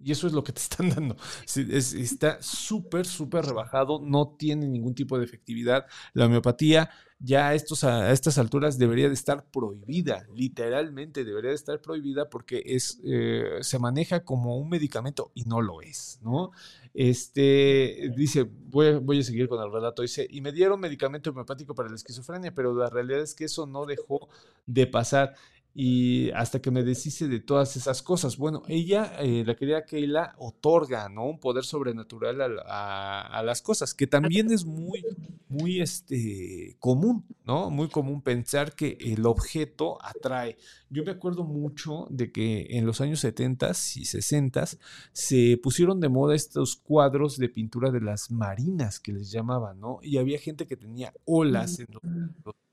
Y 0.00 0.12
eso 0.12 0.28
es 0.28 0.32
lo 0.32 0.44
que 0.44 0.52
te 0.52 0.60
están 0.60 0.90
dando. 0.94 1.16
está 1.44 2.40
súper, 2.40 3.06
súper 3.06 3.44
rebajado, 3.44 4.00
no 4.00 4.36
tiene 4.38 4.68
ningún 4.68 4.94
tipo 4.94 5.18
de 5.18 5.24
efectividad. 5.24 5.86
La 6.14 6.26
homeopatía 6.26 6.90
ya 7.18 7.48
a, 7.48 7.54
estos, 7.54 7.82
a 7.82 8.12
estas 8.12 8.38
alturas 8.38 8.78
debería 8.78 9.08
de 9.08 9.14
estar 9.14 9.44
prohibida, 9.50 10.24
literalmente 10.34 11.24
debería 11.24 11.50
de 11.50 11.56
estar 11.56 11.80
prohibida 11.80 12.30
porque 12.30 12.62
es, 12.64 13.00
eh, 13.04 13.58
se 13.60 13.78
maneja 13.80 14.24
como 14.24 14.56
un 14.56 14.68
medicamento 14.68 15.32
y 15.34 15.42
no 15.44 15.60
lo 15.60 15.82
es, 15.82 16.20
¿no? 16.22 16.52
Este, 17.00 18.10
dice, 18.16 18.42
voy, 18.42 18.96
voy 18.96 19.20
a 19.20 19.22
seguir 19.22 19.48
con 19.48 19.62
el 19.64 19.70
relato, 19.70 20.02
dice, 20.02 20.26
y 20.28 20.40
me 20.40 20.50
dieron 20.50 20.80
medicamento 20.80 21.30
homeopático 21.30 21.72
para 21.72 21.88
la 21.88 21.94
esquizofrenia, 21.94 22.52
pero 22.52 22.74
la 22.74 22.90
realidad 22.90 23.20
es 23.20 23.36
que 23.36 23.44
eso 23.44 23.66
no 23.68 23.86
dejó 23.86 24.28
de 24.66 24.88
pasar 24.88 25.36
y 25.80 26.32
hasta 26.32 26.60
que 26.60 26.72
me 26.72 26.82
deshice 26.82 27.28
de 27.28 27.38
todas 27.38 27.76
esas 27.76 28.02
cosas. 28.02 28.36
Bueno, 28.36 28.64
ella, 28.66 29.12
eh, 29.20 29.44
la 29.46 29.54
querida 29.54 29.84
Keila, 29.84 30.34
otorga, 30.38 31.08
¿no? 31.08 31.26
Un 31.26 31.38
poder 31.38 31.62
sobrenatural 31.62 32.58
a, 32.66 33.40
las 33.44 33.62
cosas, 33.62 33.94
que 33.94 34.08
también 34.08 34.50
es 34.50 34.64
muy, 34.64 35.04
muy 35.48 35.80
este, 35.80 36.74
común, 36.80 37.24
¿no? 37.44 37.70
Muy 37.70 37.88
común 37.90 38.22
pensar 38.22 38.74
que 38.74 38.98
el 39.00 39.24
objeto 39.24 40.04
atrae. 40.04 40.56
Yo 40.90 41.04
me 41.04 41.12
acuerdo 41.12 41.44
mucho 41.44 42.08
de 42.10 42.32
que 42.32 42.66
en 42.70 42.84
los 42.84 43.00
años 43.00 43.20
70 43.20 43.70
y 43.70 44.04
60 44.04 44.64
se 45.12 45.60
pusieron 45.62 46.00
de 46.00 46.08
moda 46.08 46.34
estos 46.34 46.74
cuadros 46.74 47.38
de 47.38 47.50
pintura 47.50 47.92
de 47.92 48.00
las 48.00 48.32
marinas 48.32 48.98
que 48.98 49.12
les 49.12 49.30
llamaban, 49.30 49.78
¿no? 49.78 50.00
Y 50.02 50.18
había 50.18 50.40
gente 50.40 50.66
que 50.66 50.76
tenía 50.76 51.14
olas 51.24 51.78
en 51.78 51.86
los... 51.92 52.02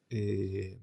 Eh, 0.09 0.79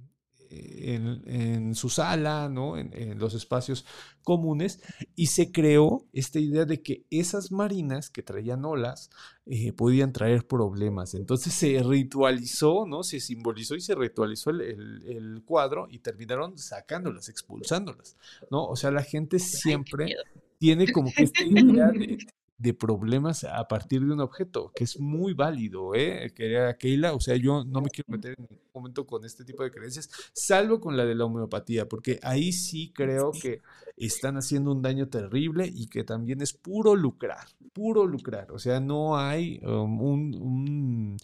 en, 0.53 1.75
su 1.75 1.89
sala, 1.89 2.49
¿no? 2.49 2.77
En, 2.77 3.19
los 3.19 3.35
espacios 3.35 3.85
comunes, 4.23 4.81
y 5.15 5.27
se 5.27 5.51
creó 5.51 6.07
esta 6.13 6.39
idea 6.39 6.65
de 6.65 6.83
que 6.83 7.05
esas 7.11 7.51
marinas 7.51 8.11
que 8.11 8.23
traían 8.23 8.65
olas 8.65 9.11
eh, 9.47 9.73
podían 9.73 10.13
traer 10.13 10.47
problemas. 10.47 11.15
Entonces 11.15 11.55
se 11.55 11.83
ritualizó, 11.83 12.87
¿no? 12.87 13.03
Se 13.03 13.21
simbolizó 13.21 13.75
y 13.75 13.81
se 13.81 13.95
ritualizó 13.95 14.51
el, 14.51 15.43
cuadro 15.45 15.89
y 15.91 15.99
terminaron 15.99 16.59
sacándolas, 16.59 17.29
expulsándolas, 17.29 18.17
¿no? 18.51 18.67
O 18.67 18.77
sea, 18.77 18.91
la 18.91 19.03
gente 19.03 19.39
siempre 19.39 20.15
tiene 20.59 20.91
como 20.93 21.13
que 21.13 21.25
esta 21.25 21.43
idea 21.43 21.89
de, 21.89 22.19
de 22.63 22.75
problemas 22.75 23.43
a 23.43 23.67
partir 23.67 24.01
de 24.03 24.13
un 24.13 24.21
objeto, 24.21 24.71
que 24.73 24.85
es 24.85 25.01
muy 25.01 25.35
válido, 25.35 25.97
¿eh? 25.97 26.33
Que 26.33 26.77
Keila, 26.79 27.13
o 27.13 27.19
sea, 27.19 27.35
yo 27.35 27.65
no 27.65 27.81
me 27.81 27.91
quiero 27.91 28.07
meter 28.09 28.37
en 28.39 28.45
ningún 28.45 28.71
momento 28.73 29.05
con 29.05 29.25
este 29.25 29.45
tipo 29.45 29.65
de 29.65 29.73
creencias, 29.73 30.09
salvo 30.33 30.81
con 30.81 30.97
la 30.97 31.05
de 31.05 31.17
la 31.17 31.25
homeopatía, 31.25 31.89
porque 31.89 32.21
ahí 32.23 32.53
sí 32.53 32.93
creo 32.95 33.33
que 33.33 33.61
están 33.97 34.37
haciendo 34.37 34.71
un 34.71 34.81
daño 34.81 35.09
terrible 35.09 35.69
y 35.73 35.89
que 35.89 36.05
también 36.05 36.41
es 36.41 36.53
puro 36.53 36.95
lucrar, 36.95 37.49
puro 37.73 38.07
lucrar, 38.07 38.53
o 38.53 38.61
sea, 38.61 38.79
no 38.79 39.19
hay 39.19 39.61
um, 39.65 40.01
un, 40.01 41.17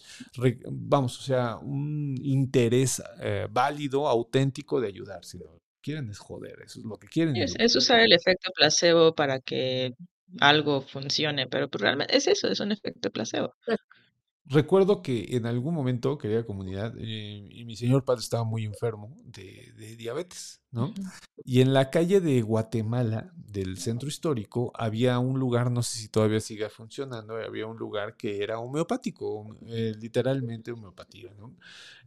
vamos, 0.69 1.19
o 1.19 1.21
sea, 1.21 1.55
un 1.55 2.19
interés 2.21 3.01
eh, 3.21 3.47
válido, 3.49 4.09
auténtico 4.09 4.81
de 4.81 4.87
ayudar, 4.87 5.23
sino 5.23 5.45
quieren 5.81 6.09
es 6.09 6.19
joder, 6.19 6.61
eso 6.65 6.79
es 6.79 6.85
lo 6.85 6.97
que 6.97 7.07
quieren. 7.07 7.37
es 7.37 7.75
usar 7.77 8.01
el 8.01 8.11
efecto 8.11 8.51
placebo 8.53 9.15
para 9.15 9.39
que 9.39 9.95
algo 10.39 10.81
funcione, 10.81 11.47
pero 11.47 11.69
pues, 11.69 11.81
realmente 11.81 12.17
es 12.17 12.27
eso, 12.27 12.47
es 12.47 12.59
un 12.59 12.71
efecto 12.71 13.11
placebo. 13.11 13.55
Recuerdo 14.51 15.03
que 15.03 15.35
en 15.35 15.45
algún 15.45 15.75
momento, 15.75 16.17
querida 16.17 16.43
comunidad, 16.43 16.95
eh, 16.97 17.47
y 17.51 17.65
mi 17.65 17.75
señor 17.75 18.03
padre 18.03 18.21
estaba 18.21 18.43
muy 18.43 18.65
enfermo 18.65 19.15
de, 19.25 19.95
diabetes, 19.95 20.63
¿no? 20.71 20.91
Y 21.45 21.61
en 21.61 21.71
la 21.71 21.91
calle 21.91 22.19
de 22.19 22.41
Guatemala, 22.41 23.31
del 23.35 23.77
centro 23.77 24.09
histórico, 24.09 24.71
había 24.73 25.19
un 25.19 25.39
lugar, 25.39 25.69
no 25.69 25.83
sé 25.83 25.99
si 25.99 26.07
todavía 26.09 26.39
sigue 26.39 26.67
funcionando, 26.69 27.35
había 27.35 27.67
un 27.67 27.77
lugar 27.77 28.17
que 28.17 28.41
era 28.41 28.57
homeopático, 28.57 29.55
eh, 29.67 29.93
literalmente 29.99 30.71
homeopatía, 30.71 31.31
¿no? 31.37 31.55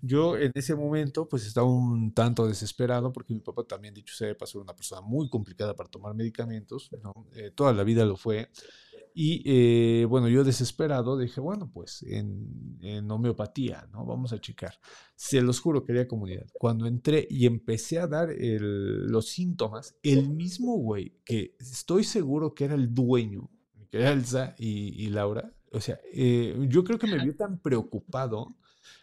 Yo 0.00 0.36
en 0.36 0.50
ese 0.56 0.74
momento, 0.74 1.28
pues 1.28 1.46
estaba 1.46 1.68
un 1.68 2.12
tanto 2.12 2.48
desesperado 2.48 3.12
porque 3.12 3.34
mi 3.34 3.40
papá 3.40 3.62
también, 3.62 3.94
dicho 3.94 4.16
sea, 4.16 4.36
pasó 4.36 4.60
una 4.60 4.74
persona 4.74 5.00
muy 5.00 5.28
complicada 5.30 5.76
para 5.76 5.88
tomar 5.88 6.12
medicamentos, 6.14 6.90
¿no? 7.04 7.12
Eh, 7.36 7.52
toda 7.54 7.72
la 7.72 7.84
vida 7.84 8.04
lo 8.04 8.16
fue. 8.16 8.48
Y 9.14 9.42
eh, 9.44 10.04
bueno, 10.06 10.28
yo 10.28 10.42
desesperado 10.42 11.18
dije, 11.18 11.40
bueno, 11.40 11.70
pues 11.72 12.02
en, 12.02 12.78
en, 12.80 13.10
homeopatía, 13.10 13.88
¿no? 13.92 14.06
Vamos 14.06 14.32
a 14.32 14.40
checar. 14.40 14.78
Se 15.14 15.42
los 15.42 15.60
juro, 15.60 15.84
querida 15.84 16.08
comunidad, 16.08 16.46
cuando 16.54 16.86
entré 16.86 17.26
y 17.28 17.46
empecé 17.46 17.98
a 17.98 18.06
dar 18.06 18.30
los 18.38 19.28
síntomas, 19.28 19.96
el 20.02 20.30
mismo 20.30 20.76
güey 20.76 21.20
que 21.24 21.56
estoy 21.60 22.04
seguro 22.04 22.54
que 22.54 22.64
era 22.64 22.74
el 22.74 22.94
dueño, 22.94 23.50
que 23.90 23.98
era 23.98 24.12
Elsa 24.12 24.54
y, 24.58 25.08
Laura, 25.08 25.52
o 25.72 25.80
sea, 25.80 26.00
eh, 26.12 26.56
yo 26.68 26.84
creo 26.84 26.98
que 26.98 27.06
me 27.06 27.22
vio 27.22 27.36
tan 27.36 27.58
preocupado, 27.58 28.56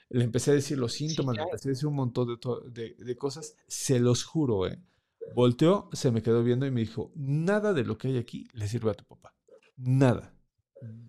le 0.10 0.24
empecé 0.24 0.52
a 0.52 0.56
decir 0.56 0.78
los 0.80 0.94
síntomas, 0.94 1.36
le 1.36 1.44
empecé 1.44 1.70
a 1.70 1.72
decir 1.72 1.88
un 1.88 1.96
montón 1.96 2.28
de, 2.28 2.38
de, 2.72 2.96
de 2.96 3.16
cosas, 3.16 3.56
se 3.68 4.00
los 4.00 4.24
juro, 4.24 4.68
¿eh? 4.68 4.82
Volteó, 5.36 5.90
se 5.94 6.10
me 6.10 6.24
quedó 6.24 6.44
viendo 6.44 6.66
y 6.66 6.72
me 6.72 6.80
dijo, 6.80 7.12
nada 7.16 7.74
de 7.74 7.86
lo 7.86 8.00
que 8.00 8.08
hay 8.08 8.18
aquí 8.18 8.48
le 8.54 8.68
sirve 8.68 8.90
a 8.90 8.96
tu 8.96 9.06
papá 9.06 9.39
nada. 9.80 10.34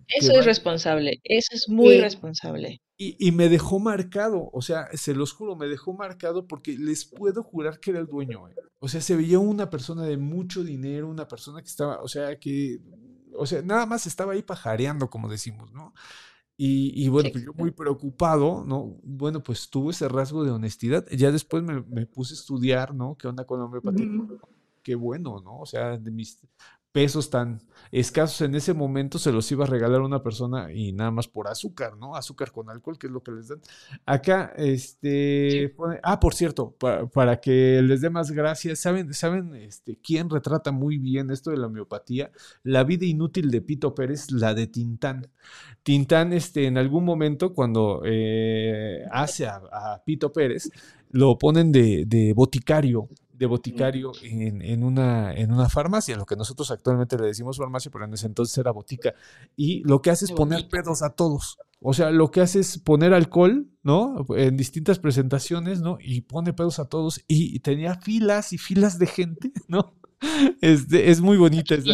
Eso 0.07 0.33
es 0.37 0.45
responsable, 0.45 1.21
eso 1.23 1.49
es 1.53 1.69
muy 1.69 1.99
responsable. 1.99 2.81
Y, 2.97 3.31
me 3.31 3.49
dejó 3.49 3.79
marcado, 3.79 4.49
o 4.53 4.61
sea, 4.61 4.87
se 4.93 5.15
los 5.15 5.33
juro, 5.33 5.55
me 5.55 5.67
dejó 5.67 5.93
marcado 5.93 6.45
porque 6.45 6.77
les 6.77 7.03
puedo 7.05 7.41
jurar 7.41 7.79
que 7.79 7.89
era 7.91 7.99
el 7.99 8.05
dueño. 8.05 8.47
¿eh? 8.47 8.55
O 8.79 8.87
sea, 8.87 9.01
se 9.01 9.15
veía 9.15 9.39
una 9.39 9.71
persona 9.71 10.03
de 10.03 10.17
mucho 10.17 10.63
dinero, 10.63 11.09
una 11.09 11.27
persona 11.27 11.61
que 11.61 11.67
estaba, 11.67 11.99
o 12.03 12.07
sea, 12.07 12.39
que, 12.39 12.79
o 13.33 13.47
sea, 13.47 13.63
nada 13.63 13.87
más 13.87 14.05
estaba 14.05 14.33
ahí 14.33 14.43
pajareando, 14.43 15.09
como 15.09 15.29
decimos, 15.29 15.71
¿no? 15.71 15.95
Y, 16.63 17.07
bueno, 17.09 17.31
pues 17.31 17.43
yo 17.43 17.53
muy 17.53 17.71
preocupado, 17.71 18.63
¿no? 18.63 18.99
Bueno, 19.01 19.41
pues 19.41 19.67
tuve 19.71 19.93
ese 19.93 20.07
rasgo 20.07 20.43
de 20.43 20.51
honestidad. 20.51 21.07
Ya 21.09 21.31
después 21.31 21.63
me, 21.63 22.05
puse 22.05 22.35
a 22.35 22.37
estudiar, 22.37 22.93
¿no? 22.93 23.17
¿Qué 23.17 23.27
onda 23.27 23.45
con 23.45 23.57
la 23.57 23.65
homeopatía? 23.65 24.05
Qué 24.83 24.93
bueno, 24.93 25.41
¿no? 25.43 25.59
O 25.59 25.65
sea, 25.65 25.97
de 25.97 26.11
mis 26.11 26.39
pesos 26.91 27.29
tan 27.29 27.61
escasos 27.91 28.41
en 28.41 28.55
ese 28.55 28.73
momento 28.73 29.19
se 29.19 29.31
los 29.31 29.51
iba 29.51 29.65
a 29.65 29.67
regalar 29.67 30.01
a 30.01 30.05
una 30.05 30.23
persona 30.23 30.71
y 30.71 30.93
nada 30.93 31.11
más 31.11 31.27
por 31.27 31.47
azúcar, 31.47 31.97
¿no? 31.97 32.15
Azúcar 32.15 32.51
con 32.51 32.69
alcohol, 32.69 32.97
que 32.97 33.07
es 33.07 33.13
lo 33.13 33.21
que 33.21 33.31
les 33.31 33.49
dan. 33.49 33.59
Acá, 34.05 34.53
este, 34.55 35.75
ah, 36.03 36.19
por 36.19 36.33
cierto, 36.33 36.75
para, 37.13 37.41
que 37.41 37.81
les 37.81 38.01
dé 38.01 38.09
más 38.09 38.31
gracias, 38.31 38.79
¿saben, 38.79 39.13
saben 39.13 39.55
este, 39.55 39.97
quién 40.01 40.29
retrata 40.29 40.71
muy 40.71 40.97
bien 40.97 41.31
esto 41.31 41.51
de 41.51 41.57
la 41.57 41.67
homeopatía? 41.67 42.31
La 42.63 42.83
vida 42.83 43.05
inútil 43.05 43.51
de 43.51 43.61
Pito 43.61 43.93
Pérez, 43.93 44.31
la 44.31 44.53
de 44.53 44.67
Tintán. 44.67 45.27
Tintán, 45.83 46.31
este, 46.31 46.67
en 46.67 46.77
algún 46.77 47.03
momento, 47.03 47.53
cuando 47.53 48.03
eh, 48.05 49.03
hace 49.11 49.47
a, 49.47 50.01
Pito 50.05 50.31
Pérez, 50.31 50.71
lo 51.09 51.37
ponen 51.37 51.71
de, 51.71 52.05
de 52.05 52.33
boticario 52.33 53.09
de 53.41 53.47
boticario 53.47 54.11
en, 54.21 54.83
una, 54.83 55.33
en 55.33 55.51
una 55.51 55.67
farmacia, 55.67 56.15
lo 56.15 56.27
que 56.27 56.35
nosotros 56.35 56.69
actualmente 56.69 57.17
le 57.17 57.25
decimos 57.25 57.57
farmacia, 57.57 57.89
pero 57.89 58.05
en 58.05 58.13
ese 58.13 58.27
entonces 58.27 58.55
era 58.55 58.69
botica. 58.69 59.15
Y 59.55 59.81
lo 59.83 59.99
que 59.99 60.11
hace 60.11 60.25
es 60.25 60.31
poner 60.31 60.69
pedos 60.69 61.01
a 61.01 61.15
todos. 61.15 61.57
O 61.79 61.95
sea, 61.95 62.11
lo 62.11 62.29
que 62.29 62.41
hace 62.41 62.59
es 62.59 62.77
poner 62.77 63.15
alcohol, 63.15 63.67
¿no? 63.81 64.27
En 64.37 64.57
distintas 64.57 64.99
presentaciones, 64.99 65.81
¿no? 65.81 65.97
Y 65.99 66.21
pone 66.21 66.53
pedos 66.53 66.77
a 66.77 66.85
todos. 66.85 67.23
Y, 67.27 67.59
tenía 67.61 67.95
filas 67.95 68.53
y 68.53 68.59
filas 68.59 68.99
de 68.99 69.07
gente, 69.07 69.51
¿no? 69.67 69.95
Este, 70.61 71.09
es 71.09 71.19
muy 71.19 71.37
bonita 71.37 71.73
esa, 71.73 71.93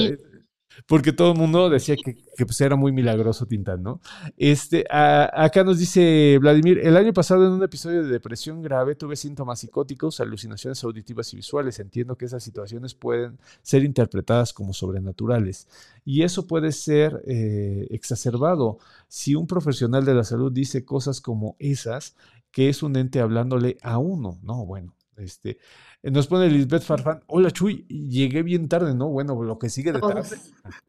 porque 0.85 1.11
todo 1.11 1.31
el 1.31 1.37
mundo 1.37 1.69
decía 1.69 1.95
que, 1.95 2.15
pues 2.45 2.61
era 2.61 2.75
muy 2.75 2.91
milagroso 2.91 3.45
Tintán, 3.45 3.81
¿no? 3.81 3.99
Este, 4.37 4.85
acá 4.89 5.63
nos 5.63 5.79
dice 5.79 6.37
Vladimir, 6.39 6.79
el 6.79 6.95
año 6.95 7.13
pasado 7.13 7.45
en 7.47 7.53
un 7.53 7.63
episodio 7.63 8.03
de 8.03 8.09
depresión 8.09 8.61
grave 8.61 8.95
tuve 8.95 9.15
síntomas 9.15 9.59
psicóticos, 9.59 10.19
alucinaciones 10.19 10.83
auditivas 10.83 11.33
y 11.33 11.37
visuales. 11.37 11.79
Entiendo 11.79 12.15
que 12.17 12.25
esas 12.25 12.43
situaciones 12.43 12.93
pueden 12.93 13.39
ser 13.61 13.83
interpretadas 13.83 14.53
como 14.53 14.73
sobrenaturales 14.73 15.67
y 16.05 16.23
eso 16.23 16.47
puede 16.47 16.71
ser 16.71 17.21
eh, 17.25 17.87
exacerbado 17.89 18.77
si 19.07 19.35
un 19.35 19.47
profesional 19.47 20.05
de 20.05 20.13
la 20.13 20.23
salud 20.23 20.51
dice 20.51 20.85
cosas 20.85 21.21
como 21.21 21.55
esas, 21.59 22.15
que 22.51 22.69
es 22.69 22.83
un 22.83 22.95
ente 22.95 23.19
hablándole 23.19 23.77
a 23.81 23.97
uno, 23.97 24.39
¿no? 24.43 24.65
Bueno, 24.65 24.93
Este, 25.17 25.57
nos 26.11 26.27
pone 26.27 26.49
Lisbeth 26.49 26.83
Farfán. 26.83 27.21
Hola 27.27 27.51
Chuy, 27.51 27.85
llegué 27.87 28.43
bien 28.43 28.67
tarde, 28.67 28.93
¿no? 28.93 29.09
Bueno, 29.09 29.41
lo 29.43 29.57
que 29.59 29.69
sigue 29.69 29.91
de 29.91 29.99
tarde. 29.99 30.21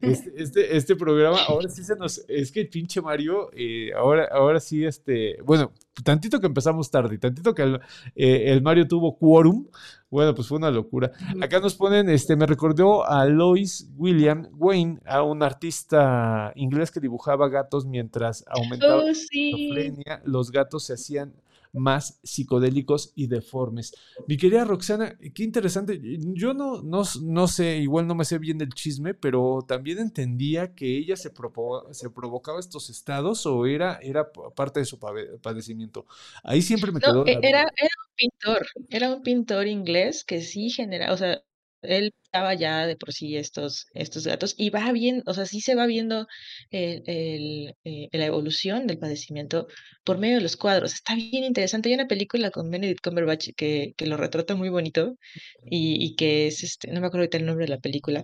Este, 0.01 0.33
este, 0.35 0.77
este 0.77 0.95
programa, 0.95 1.39
ahora 1.47 1.69
sí 1.69 1.83
se 1.83 1.95
nos. 1.95 2.23
Es 2.27 2.51
que 2.51 2.61
el 2.61 2.69
pinche 2.69 3.01
Mario, 3.01 3.49
eh, 3.53 3.91
ahora, 3.97 4.27
ahora 4.31 4.59
sí, 4.59 4.85
este. 4.85 5.41
Bueno, 5.43 5.71
tantito 6.03 6.39
que 6.39 6.47
empezamos 6.47 6.89
tarde, 6.91 7.17
tantito 7.17 7.53
que 7.53 7.63
el, 7.63 7.75
eh, 8.15 8.51
el 8.51 8.61
Mario 8.61 8.87
tuvo 8.87 9.17
quórum. 9.17 9.67
Bueno, 10.09 10.33
pues 10.33 10.47
fue 10.47 10.57
una 10.57 10.71
locura. 10.71 11.11
Acá 11.39 11.59
nos 11.59 11.75
ponen, 11.75 12.09
este, 12.09 12.35
me 12.35 12.47
recordó 12.47 13.07
a 13.07 13.25
Lois 13.25 13.91
William 13.95 14.47
Wayne, 14.57 14.99
a 15.05 15.21
un 15.21 15.43
artista 15.43 16.51
inglés 16.55 16.89
que 16.89 16.99
dibujaba 16.99 17.47
gatos 17.47 17.85
mientras 17.85 18.43
aumentaba 18.47 19.03
Oh, 19.03 19.07
la 19.07 19.13
sí. 19.13 19.93
los 20.23 20.51
gatos 20.51 20.85
se 20.85 20.93
hacían 20.93 21.33
más 21.73 22.19
psicodélicos 22.23 23.11
y 23.15 23.27
deformes. 23.27 23.93
Mi 24.27 24.37
querida 24.37 24.65
Roxana, 24.65 25.17
qué 25.33 25.43
interesante. 25.43 25.99
Yo 26.33 26.53
no, 26.53 26.81
no, 26.81 27.03
no 27.23 27.47
sé, 27.47 27.77
igual 27.77 28.07
no 28.07 28.15
me 28.15 28.25
sé 28.25 28.37
bien 28.39 28.57
del 28.57 28.73
chisme, 28.73 29.13
pero 29.13 29.59
también 29.67 29.99
entendía 29.99 30.73
que 30.75 30.97
ella 30.97 31.15
se, 31.17 31.33
propo- 31.33 31.91
se 31.93 32.09
provocaba 32.09 32.59
estos 32.59 32.89
estados 32.89 33.45
o 33.45 33.65
era, 33.65 33.99
era 34.01 34.31
parte 34.55 34.79
de 34.79 34.85
su 34.85 34.99
padecimiento. 34.99 36.05
Ahí 36.43 36.61
siempre 36.61 36.91
me 36.91 37.01
No, 37.01 37.09
quedó 37.09 37.25
la 37.25 37.31
e- 37.31 37.39
era, 37.41 37.61
era 37.61 37.95
un 38.05 38.13
pintor, 38.15 38.67
era 38.89 39.09
un 39.13 39.21
pintor 39.23 39.67
inglés 39.67 40.23
que 40.23 40.41
sí 40.41 40.69
genera, 40.69 41.13
o 41.13 41.17
sea, 41.17 41.41
él 41.81 42.13
estaba 42.23 42.53
ya 42.53 42.85
de 42.87 42.95
por 42.95 43.13
sí 43.13 43.37
estos, 43.37 43.87
estos 43.93 44.25
gatos 44.27 44.53
y 44.57 44.69
va 44.69 44.91
bien, 44.91 45.23
o 45.25 45.33
sea, 45.33 45.45
sí 45.45 45.61
se 45.61 45.75
va 45.75 45.85
viendo 45.87 46.27
el, 46.71 47.03
el, 47.07 47.75
eh, 47.83 48.09
la 48.11 48.25
evolución 48.25 48.87
del 48.87 48.99
padecimiento 48.99 49.67
por 50.03 50.17
medio 50.17 50.35
de 50.37 50.41
los 50.43 50.57
cuadros. 50.57 50.93
Está 50.93 51.15
bien 51.15 51.43
interesante. 51.43 51.89
Hay 51.89 51.95
una 51.95 52.07
película 52.07 52.51
con 52.51 52.69
Benedict 52.69 53.01
Cumberbatch 53.03 53.49
que, 53.55 53.93
que 53.97 54.05
lo 54.07 54.17
retrata 54.17 54.55
muy 54.55 54.69
bonito 54.69 55.17
y, 55.65 56.03
y 56.05 56.15
que 56.15 56.47
es, 56.47 56.63
este, 56.63 56.87
no 56.91 57.01
me 57.01 57.07
acuerdo 57.07 57.23
ahorita 57.23 57.37
el 57.37 57.45
nombre 57.45 57.65
de 57.65 57.69
la 57.71 57.79
película, 57.79 58.23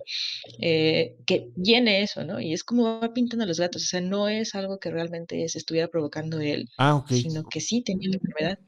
eh, 0.60 1.16
que 1.26 1.48
viene 1.56 2.02
eso, 2.02 2.24
¿no? 2.24 2.40
Y 2.40 2.52
es 2.52 2.64
como 2.64 3.00
va 3.00 3.12
pintando 3.12 3.44
a 3.44 3.48
los 3.48 3.60
gatos, 3.60 3.82
o 3.84 3.86
sea, 3.86 4.00
no 4.00 4.28
es 4.28 4.54
algo 4.54 4.78
que 4.78 4.90
realmente 4.90 5.48
se 5.48 5.58
estuviera 5.58 5.88
provocando 5.88 6.40
él, 6.40 6.68
Ah, 6.78 7.04
sino 7.06 7.44
que 7.44 7.60
sí 7.60 7.82
tenía 7.82 8.08
la 8.10 8.16
enfermedad. 8.16 8.58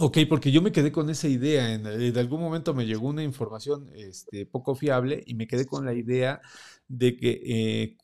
Ok, 0.00 0.18
porque 0.28 0.50
yo 0.50 0.62
me 0.62 0.72
quedé 0.72 0.90
con 0.92 1.08
esa 1.10 1.28
idea. 1.28 1.72
En, 1.72 1.86
en 1.86 2.18
algún 2.18 2.40
momento 2.40 2.74
me 2.74 2.86
llegó 2.86 3.08
una 3.08 3.22
información 3.22 3.88
este, 3.94 4.44
poco 4.46 4.74
fiable 4.74 5.22
y 5.26 5.34
me 5.34 5.46
quedé 5.46 5.66
con 5.66 5.84
la 5.84 5.94
idea 5.94 6.40
de 6.88 7.16
que 7.16 7.40
eh, 7.46 7.96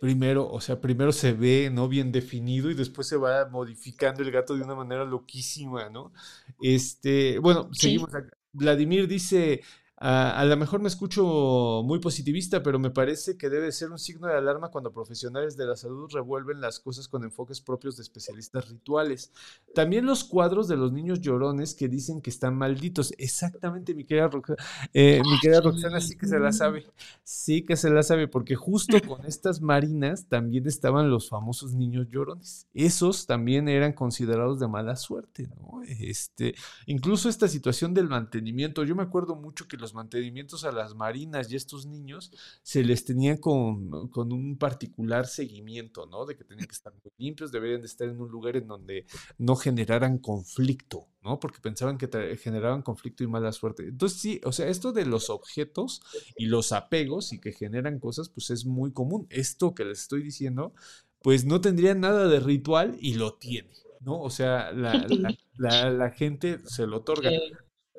primero, 0.00 0.48
o 0.50 0.60
sea, 0.60 0.80
primero 0.80 1.12
se 1.12 1.32
ve 1.32 1.70
no 1.72 1.88
bien 1.88 2.12
definido 2.12 2.70
y 2.70 2.74
después 2.74 3.08
se 3.08 3.16
va 3.16 3.48
modificando 3.50 4.22
el 4.22 4.30
gato 4.30 4.54
de 4.56 4.62
una 4.62 4.74
manera 4.76 5.04
loquísima, 5.04 5.90
¿no? 5.90 6.12
Este, 6.60 7.38
bueno, 7.40 7.68
Sí. 7.72 7.80
seguimos 7.80 8.14
acá. 8.14 8.30
Vladimir 8.52 9.08
dice, 9.08 9.62
"Ah, 10.06 10.38
a 10.38 10.44
lo 10.44 10.54
mejor 10.58 10.80
me 10.82 10.88
escucho 10.88 11.82
muy 11.82 11.98
positivista, 11.98 12.62
pero 12.62 12.78
me 12.78 12.90
parece 12.90 13.38
que 13.38 13.48
debe 13.48 13.72
ser 13.72 13.90
un 13.90 13.98
signo 13.98 14.26
de 14.26 14.34
alarma 14.36 14.68
cuando 14.70 14.92
profesionales 14.92 15.56
de 15.56 15.64
la 15.64 15.76
salud 15.76 16.10
revuelven 16.12 16.60
las 16.60 16.78
cosas 16.78 17.08
con 17.08 17.24
enfoques 17.24 17.62
propios 17.62 17.96
de 17.96 18.02
especialistas 18.02 18.68
rituales. 18.68 19.32
También 19.74 20.04
los 20.04 20.22
cuadros 20.24 20.68
de 20.68 20.76
los 20.76 20.92
niños 20.92 21.20
llorones 21.22 21.74
que 21.74 21.88
dicen 21.88 22.20
que 22.20 22.28
están 22.28 22.54
malditos. 22.54 23.14
Exactamente, 23.16 23.94
mi 23.94 24.04
querida, 24.04 24.28
Roxa- 24.28 24.56
eh, 24.92 25.22
mi 25.24 25.38
querida 25.40 25.62
Roxana 25.62 26.00
sí 26.00 26.16
que 26.16 26.26
se 26.26 26.38
la 26.38 26.52
sabe. 26.52 26.86
Sí 27.22 27.62
que 27.64 27.76
se 27.76 27.90
la 27.90 28.02
sabe, 28.02 28.28
porque 28.28 28.54
justo 28.56 29.00
con 29.00 29.24
estas 29.24 29.60
marinas 29.62 30.26
también 30.28 30.66
estaban 30.66 31.10
los 31.10 31.28
famosos 31.30 31.72
niños 31.72 32.08
llorones. 32.10 32.66
Esos 32.74 33.26
también 33.26 33.68
eran 33.68 33.92
considerados 33.94 34.60
de 34.60 34.68
mala 34.68 34.96
suerte, 34.96 35.48
¿no? 35.56 35.80
Este, 35.86 36.54
incluso 36.86 37.28
esta 37.28 37.48
situación 37.48 37.94
del 37.94 38.08
mantenimiento. 38.08 38.84
Yo 38.84 38.94
me 38.94 39.02
acuerdo 39.02 39.34
mucho 39.36 39.66
que 39.68 39.76
los 39.76 39.93
mantenimientos 39.94 40.64
a 40.64 40.72
las 40.72 40.94
marinas 40.94 41.50
y 41.50 41.56
estos 41.56 41.86
niños 41.86 42.32
se 42.62 42.84
les 42.84 43.04
tenía 43.04 43.40
con, 43.40 44.08
con 44.10 44.32
un 44.32 44.58
particular 44.58 45.26
seguimiento, 45.26 46.06
¿no? 46.06 46.26
De 46.26 46.36
que 46.36 46.44
tenían 46.44 46.66
que 46.66 46.74
estar 46.74 46.92
muy 46.92 47.12
limpios, 47.16 47.52
deberían 47.52 47.80
de 47.80 47.86
estar 47.86 48.08
en 48.08 48.20
un 48.20 48.28
lugar 48.30 48.56
en 48.56 48.66
donde 48.66 49.06
no 49.38 49.56
generaran 49.56 50.18
conflicto, 50.18 51.08
¿no? 51.22 51.40
Porque 51.40 51.60
pensaban 51.60 51.98
que 51.98 52.08
generaban 52.36 52.82
conflicto 52.82 53.24
y 53.24 53.28
mala 53.28 53.52
suerte. 53.52 53.84
Entonces, 53.88 54.20
sí, 54.20 54.40
o 54.44 54.52
sea, 54.52 54.68
esto 54.68 54.92
de 54.92 55.06
los 55.06 55.30
objetos 55.30 56.02
y 56.36 56.46
los 56.46 56.72
apegos 56.72 57.32
y 57.32 57.40
que 57.40 57.52
generan 57.52 57.98
cosas, 57.98 58.28
pues 58.28 58.50
es 58.50 58.64
muy 58.66 58.92
común. 58.92 59.26
Esto 59.30 59.74
que 59.74 59.84
les 59.84 60.00
estoy 60.02 60.22
diciendo, 60.22 60.74
pues 61.22 61.44
no 61.44 61.60
tendría 61.60 61.94
nada 61.94 62.28
de 62.28 62.40
ritual 62.40 62.96
y 63.00 63.14
lo 63.14 63.34
tiene, 63.34 63.70
¿no? 64.00 64.20
O 64.20 64.30
sea, 64.30 64.72
la, 64.72 65.06
la- 65.08 65.34
la- 65.56 65.90
la 65.90 66.10
gente 66.10 66.58
se 66.66 66.86
lo 66.86 66.98
otorga. 66.98 67.38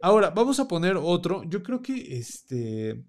Ahora, 0.02 0.30
vamos 0.30 0.60
a 0.60 0.68
poner 0.68 0.98
otro. 0.98 1.44
Yo 1.46 1.64
creo 1.64 1.82
que 1.82 2.18
este. 2.18 3.04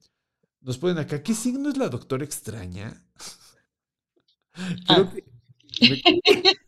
Nos 0.61 0.79
ponen 0.79 0.99
acá. 0.99 1.23
¿Qué 1.23 1.35
signo 1.35 1.69
es 1.69 1.77
la 1.77 1.89
doctora 1.89 2.25
extraña? 2.25 3.05
Creo 4.87 5.05
Ah. 5.05 5.13
que. 5.13 5.25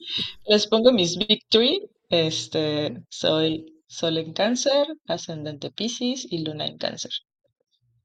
Les 0.47 0.67
pongo 0.67 0.93
mis 0.93 1.17
victory. 1.17 1.89
Este, 2.11 3.03
soy 3.11 3.83
Sol 3.87 4.17
en 4.19 4.33
Cáncer, 4.33 4.87
ascendente 5.07 5.71
Piscis 5.71 6.27
y 6.31 6.39
Luna 6.45 6.67
en 6.67 6.79
Cáncer. 6.79 7.13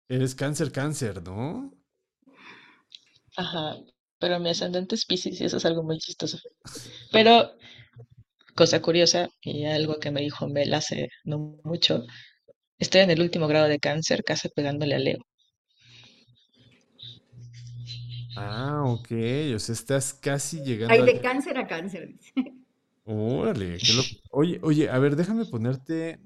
Eres 0.09 0.35
cáncer, 0.35 0.71
cáncer, 0.71 1.23
¿no? 1.23 1.73
Ajá, 3.37 3.77
pero 4.19 4.39
mi 4.39 4.49
ascendente 4.49 4.95
es 4.95 5.05
Piscis 5.05 5.39
y 5.41 5.45
eso 5.45 5.57
es 5.57 5.65
algo 5.65 5.83
muy 5.83 5.97
chistoso. 5.99 6.37
Pero, 7.11 7.53
cosa 8.55 8.81
curiosa, 8.81 9.29
y 9.41 9.65
algo 9.65 9.99
que 9.99 10.11
me 10.11 10.21
dijo 10.21 10.47
Mel 10.47 10.73
hace 10.73 11.09
no 11.25 11.59
mucho, 11.63 12.05
estoy 12.79 13.01
en 13.01 13.11
el 13.11 13.21
último 13.21 13.47
grado 13.47 13.67
de 13.69 13.79
Cáncer, 13.79 14.23
casi 14.23 14.49
pegándole 14.49 14.95
a 14.95 14.99
Leo. 14.99 15.19
Ah, 18.35 18.83
ok. 18.85 19.11
O 19.55 19.59
sea, 19.59 19.73
estás 19.73 20.13
casi 20.13 20.61
llegando 20.63 20.93
Hay 20.93 21.05
de 21.05 21.21
cáncer 21.21 21.57
a 21.57 21.67
cáncer. 21.67 22.09
Órale. 23.05 23.77
Oye, 24.31 24.59
oye, 24.63 24.89
a 24.89 24.97
ver, 24.99 25.15
déjame 25.15 25.45
ponerte. 25.45 26.19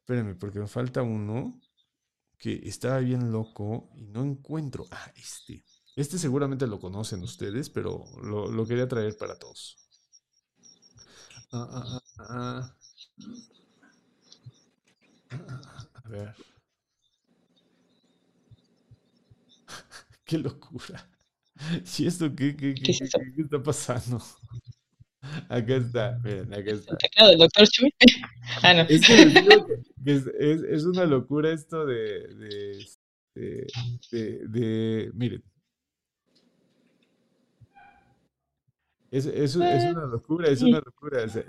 Espérame, 0.00 0.36
porque 0.38 0.58
me 0.58 0.66
falta 0.66 1.02
uno 1.02 1.60
que 2.38 2.60
estaba 2.64 2.98
bien 3.00 3.32
loco 3.32 3.90
y 3.96 4.06
no 4.06 4.22
encuentro. 4.24 4.86
Ah, 4.90 5.12
este. 5.16 5.64
Este 5.96 6.18
seguramente 6.18 6.66
lo 6.66 6.80
conocen 6.80 7.22
ustedes, 7.22 7.70
pero 7.70 8.04
lo, 8.22 8.50
lo 8.50 8.66
quería 8.66 8.88
traer 8.88 9.16
para 9.16 9.38
todos. 9.38 9.83
Ah. 11.54 12.00
Ah, 12.18 12.74
ah, 15.32 15.86
A 16.04 16.08
ver. 16.08 16.34
Qué 20.24 20.38
locura. 20.38 21.08
¿Y 21.98 22.06
esto 22.06 22.34
qué, 22.34 22.56
qué, 22.56 22.74
¿Qué 22.74 22.82
qué, 22.82 22.92
es 22.92 23.00
qué- 23.00 23.04
eso? 23.04 23.18
qué 23.36 23.42
está 23.42 23.62
pasando? 23.62 24.22
Acá 25.48 25.76
está, 25.76 26.18
miren, 26.22 26.52
acá 26.52 26.70
está. 26.72 26.92
¿El 26.92 26.98
teclado 26.98 27.30
del 27.30 27.38
doctor 27.38 27.68
Chuy? 27.68 27.90
Ah, 28.62 28.74
no. 28.74 28.82
Es 30.04 30.26
es, 30.38 30.84
una 30.84 31.06
locura 31.06 31.50
esto 31.52 31.86
de, 31.86 32.28
de, 32.34 32.86
de, 34.10 34.48
de- 34.48 35.10
miren. 35.14 35.42
Es, 39.16 39.26
es, 39.26 39.54
es 39.56 39.56
una 39.56 40.06
locura, 40.06 40.48
es 40.48 40.62
una 40.62 40.80
locura. 40.80 41.28
Se, 41.28 41.44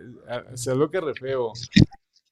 se 0.55 0.71
aloca 0.71 1.01
re 1.01 1.13
feo. 1.15 1.51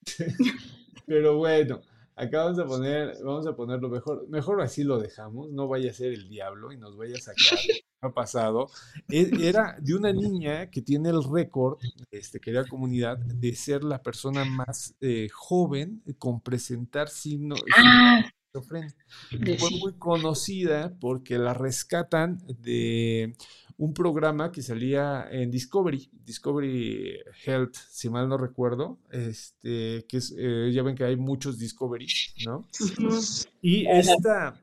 Pero 1.05 1.37
bueno, 1.37 1.81
acá 2.15 2.45
vamos 2.45 2.59
a 2.59 2.65
poner, 2.65 3.15
vamos 3.23 3.47
a 3.47 3.55
ponerlo 3.55 3.89
mejor. 3.89 4.27
Mejor 4.29 4.61
así 4.61 4.83
lo 4.83 4.99
dejamos, 4.99 5.49
no 5.51 5.67
vaya 5.67 5.91
a 5.91 5.93
ser 5.93 6.13
el 6.13 6.29
diablo 6.29 6.71
y 6.71 6.77
nos 6.77 6.95
vaya 6.97 7.15
a 7.17 7.21
sacar. 7.21 7.59
Ha 8.01 8.11
pasado. 8.13 8.69
E- 9.09 9.31
Era 9.41 9.77
de 9.79 9.95
una 9.95 10.11
niña 10.13 10.69
que 10.69 10.81
tiene 10.81 11.09
el 11.09 11.23
récord, 11.23 11.79
este, 12.11 12.39
querida 12.39 12.65
comunidad, 12.67 13.17
de 13.17 13.55
ser 13.55 13.83
la 13.83 14.01
persona 14.01 14.45
más 14.45 14.95
eh, 15.01 15.29
joven 15.33 16.03
con 16.17 16.41
presentar 16.41 17.09
signo, 17.09 17.55
signos 17.55 17.73
Ah, 17.75 18.23
Fue 19.57 19.71
muy 19.79 19.93
conocida 19.97 20.93
porque 20.99 21.37
la 21.37 21.53
rescatan 21.53 22.37
de 22.59 23.35
un 23.77 23.93
programa 23.93 24.51
que 24.51 24.61
salía 24.61 25.27
en 25.31 25.51
Discovery, 25.51 26.09
Discovery 26.25 27.17
Health, 27.45 27.75
si 27.89 28.09
mal 28.09 28.27
no 28.29 28.37
recuerdo, 28.37 28.99
este, 29.11 30.05
que 30.07 30.17
es, 30.17 30.33
eh, 30.37 30.71
ya 30.73 30.83
ven 30.83 30.95
que 30.95 31.03
hay 31.05 31.15
muchos 31.17 31.57
Discovery, 31.57 32.07
¿no? 32.45 32.65
Y 33.61 33.85
esta, 33.87 34.61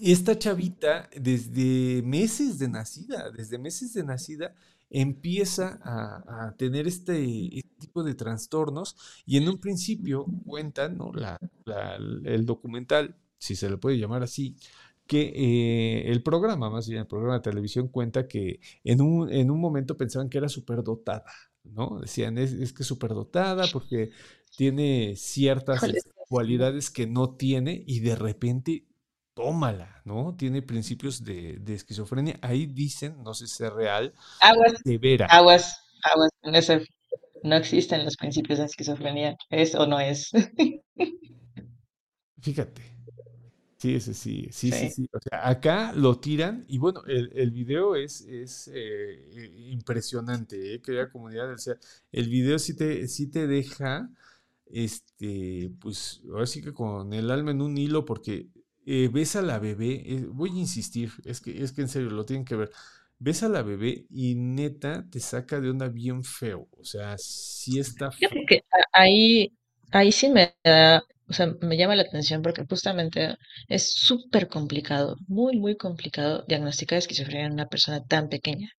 esta 0.00 0.38
chavita, 0.38 1.08
desde 1.20 2.02
meses 2.04 2.58
de 2.58 2.68
nacida, 2.68 3.30
desde 3.30 3.58
meses 3.58 3.92
de 3.94 4.04
nacida, 4.04 4.54
empieza 4.90 5.78
a, 5.82 6.46
a 6.48 6.56
tener 6.56 6.86
este, 6.86 7.58
este 7.58 7.74
tipo 7.80 8.02
de 8.02 8.14
trastornos 8.14 8.96
y 9.26 9.36
en 9.36 9.48
un 9.48 9.58
principio 9.58 10.24
cuentan, 10.46 10.96
¿no? 10.96 11.12
La, 11.12 11.38
la- 11.64 11.96
el 11.96 12.46
documental, 12.46 13.16
si 13.38 13.54
se 13.56 13.68
le 13.70 13.76
puede 13.76 13.98
llamar 13.98 14.22
así, 14.22 14.56
que 15.08 15.32
eh, 15.34 16.10
el 16.12 16.22
programa, 16.22 16.70
más 16.70 16.88
bien 16.88 17.00
el 17.00 17.06
programa 17.08 17.34
de 17.36 17.40
televisión, 17.40 17.88
cuenta 17.88 18.28
que 18.28 18.60
en 18.84 19.00
un, 19.00 19.32
en 19.32 19.50
un 19.50 19.60
momento 19.60 19.96
pensaban 19.96 20.28
que 20.30 20.38
era 20.38 20.48
superdotada, 20.48 21.24
¿no? 21.64 22.00
Decían, 22.00 22.38
es, 22.38 22.52
es 22.52 22.72
que 22.72 22.82
es 22.84 22.86
superdotada 22.88 23.66
porque 23.72 24.10
tiene 24.56 25.14
ciertas... 25.16 25.82
Este, 25.82 26.10
cualidades 26.28 26.90
que 26.90 27.06
no 27.06 27.36
tiene 27.36 27.82
y 27.86 28.00
de 28.00 28.14
repente 28.14 28.86
tómala, 29.34 30.02
¿no? 30.04 30.36
Tiene 30.36 30.62
principios 30.62 31.24
de, 31.24 31.58
de 31.58 31.74
esquizofrenia. 31.74 32.38
Ahí 32.42 32.66
dicen, 32.66 33.22
no 33.22 33.34
sé 33.34 33.46
si 33.46 33.64
es 33.64 33.72
real, 33.72 34.14
Aguas, 34.40 34.74
severa. 34.84 35.26
aguas, 35.28 35.78
aguas 36.02 36.30
eso. 36.42 36.78
No 37.44 37.56
existen 37.56 38.04
los 38.04 38.16
principios 38.16 38.58
de 38.58 38.66
esquizofrenia. 38.66 39.36
¿Es 39.50 39.74
o 39.74 39.86
no 39.86 40.00
es? 40.00 40.30
Fíjate. 42.42 42.97
Sí, 43.78 43.94
ese 43.94 44.12
sí, 44.12 44.48
sí, 44.50 44.72
sí, 44.72 44.88
Sí. 44.88 44.90
sí. 44.90 45.08
O 45.12 45.20
sea, 45.20 45.48
acá 45.48 45.92
lo 45.92 46.18
tiran 46.18 46.64
y 46.66 46.78
bueno, 46.78 47.02
el, 47.06 47.30
el 47.34 47.52
video 47.52 47.94
es, 47.94 48.22
es 48.22 48.68
eh, 48.74 49.52
impresionante, 49.70 50.74
¿eh? 50.74 50.82
Querida 50.82 51.10
comunidad. 51.10 51.52
O 51.52 51.58
sea, 51.58 51.76
el 52.10 52.28
video 52.28 52.58
sí 52.58 52.74
te, 52.74 53.06
sí 53.06 53.28
te 53.30 53.46
deja, 53.46 54.10
este, 54.66 55.70
pues, 55.80 56.22
ahora 56.28 56.46
sí 56.46 56.60
que 56.62 56.72
con 56.74 57.12
el 57.12 57.30
alma 57.30 57.52
en 57.52 57.62
un 57.62 57.78
hilo, 57.78 58.04
porque 58.04 58.48
eh, 58.84 59.08
ves 59.12 59.36
a 59.36 59.42
la 59.42 59.58
bebé, 59.60 60.02
eh, 60.12 60.26
voy 60.28 60.50
a 60.50 60.54
insistir, 60.60 61.12
es 61.24 61.40
que, 61.40 61.62
es 61.62 61.70
que 61.72 61.82
en 61.82 61.88
serio, 61.88 62.10
lo 62.10 62.24
tienen 62.26 62.44
que 62.44 62.56
ver. 62.56 62.70
Ves 63.20 63.42
a 63.44 63.48
la 63.48 63.62
bebé 63.62 64.06
y 64.10 64.34
neta 64.34 65.08
te 65.10 65.20
saca 65.20 65.60
de 65.60 65.70
onda 65.70 65.88
bien 65.88 66.24
feo. 66.24 66.68
O 66.72 66.84
sea, 66.84 67.16
sí 67.18 67.78
está 67.78 68.10
feo. 68.10 68.48
Ahí, 68.92 69.52
ahí 69.92 70.12
sí 70.12 70.28
me 70.28 70.54
da, 70.64 71.02
o 71.28 71.32
sea, 71.32 71.54
me 71.60 71.76
llama 71.76 71.96
la 71.96 72.02
atención 72.02 72.42
porque 72.42 72.64
justamente 72.68 73.36
es 73.68 73.92
súper 73.92 74.48
complicado, 74.48 75.16
muy, 75.26 75.58
muy 75.58 75.76
complicado 75.76 76.44
diagnosticar 76.48 76.98
esquizofrenia 76.98 77.46
en 77.46 77.52
una 77.52 77.68
persona 77.68 78.02
tan 78.04 78.28
pequeña. 78.28 78.70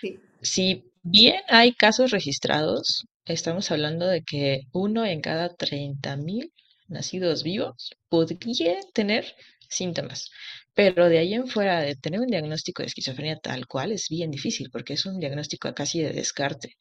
Sí. 0.00 0.18
Si 0.40 0.84
bien 1.02 1.40
hay 1.48 1.74
casos 1.74 2.10
registrados, 2.10 3.06
estamos 3.26 3.70
hablando 3.70 4.06
de 4.06 4.22
que 4.22 4.62
uno 4.72 5.04
en 5.04 5.20
cada 5.20 5.54
30.000 5.56 6.52
nacidos 6.88 7.42
vivos 7.42 7.94
podría 8.08 8.80
tener 8.94 9.34
síntomas. 9.68 10.30
Pero 10.74 11.08
de 11.08 11.18
ahí 11.18 11.34
en 11.34 11.46
fuera, 11.48 11.80
de 11.82 11.96
tener 11.96 12.20
un 12.20 12.26
diagnóstico 12.28 12.82
de 12.82 12.86
esquizofrenia 12.88 13.38
tal 13.38 13.66
cual 13.66 13.92
es 13.92 14.08
bien 14.08 14.30
difícil 14.30 14.70
porque 14.70 14.94
es 14.94 15.04
un 15.06 15.18
diagnóstico 15.18 15.72
casi 15.74 16.00
de 16.02 16.12
descarte. 16.12 16.76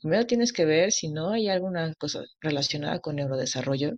Primero 0.00 0.26
tienes 0.26 0.52
que 0.52 0.64
ver 0.64 0.92
si 0.92 1.08
no 1.10 1.30
hay 1.32 1.48
alguna 1.48 1.94
cosa 1.96 2.22
relacionada 2.40 3.00
con 3.00 3.16
neurodesarrollo, 3.16 3.92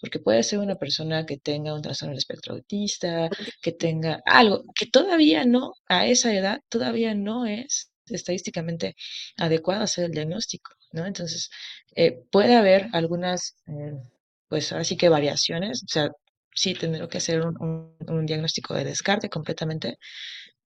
porque 0.00 0.18
puede 0.20 0.42
ser 0.42 0.58
una 0.60 0.76
persona 0.76 1.24
que 1.26 1.38
tenga 1.38 1.74
un 1.74 1.82
trastorno 1.82 2.12
del 2.12 2.18
espectro 2.18 2.54
autista, 2.54 3.30
que 3.62 3.72
tenga 3.72 4.20
algo 4.26 4.64
que 4.74 4.86
todavía 4.86 5.44
no, 5.44 5.72
a 5.88 6.06
esa 6.06 6.34
edad, 6.34 6.60
todavía 6.68 7.14
no 7.14 7.46
es 7.46 7.90
estadísticamente 8.06 8.94
adecuado 9.36 9.82
hacer 9.84 10.06
el 10.06 10.12
diagnóstico, 10.12 10.72
¿no? 10.92 11.06
Entonces, 11.06 11.50
eh, 11.96 12.22
puede 12.30 12.54
haber 12.56 12.88
algunas, 12.92 13.56
eh, 13.66 13.92
pues 14.48 14.72
ahora 14.72 14.84
sí 14.84 14.96
que 14.96 15.08
variaciones, 15.08 15.82
o 15.84 15.88
sea, 15.88 16.10
sí 16.56 16.74
tendré 16.74 17.08
que 17.08 17.18
hacer 17.18 17.42
un, 17.46 17.56
un- 17.62 17.96
un 18.08 18.26
diagnóstico 18.26 18.74
de 18.74 18.84
descarte 18.84 19.30
completamente, 19.30 19.98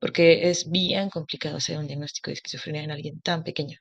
porque 0.00 0.50
es 0.50 0.70
bien 0.70 1.10
complicado 1.10 1.58
hacer 1.58 1.78
un 1.78 1.86
diagnóstico 1.88 2.30
de 2.30 2.34
esquizofrenia 2.36 2.84
en 2.84 2.92
alguien 2.92 3.20
tan 3.22 3.44
pequeño. 3.44 3.78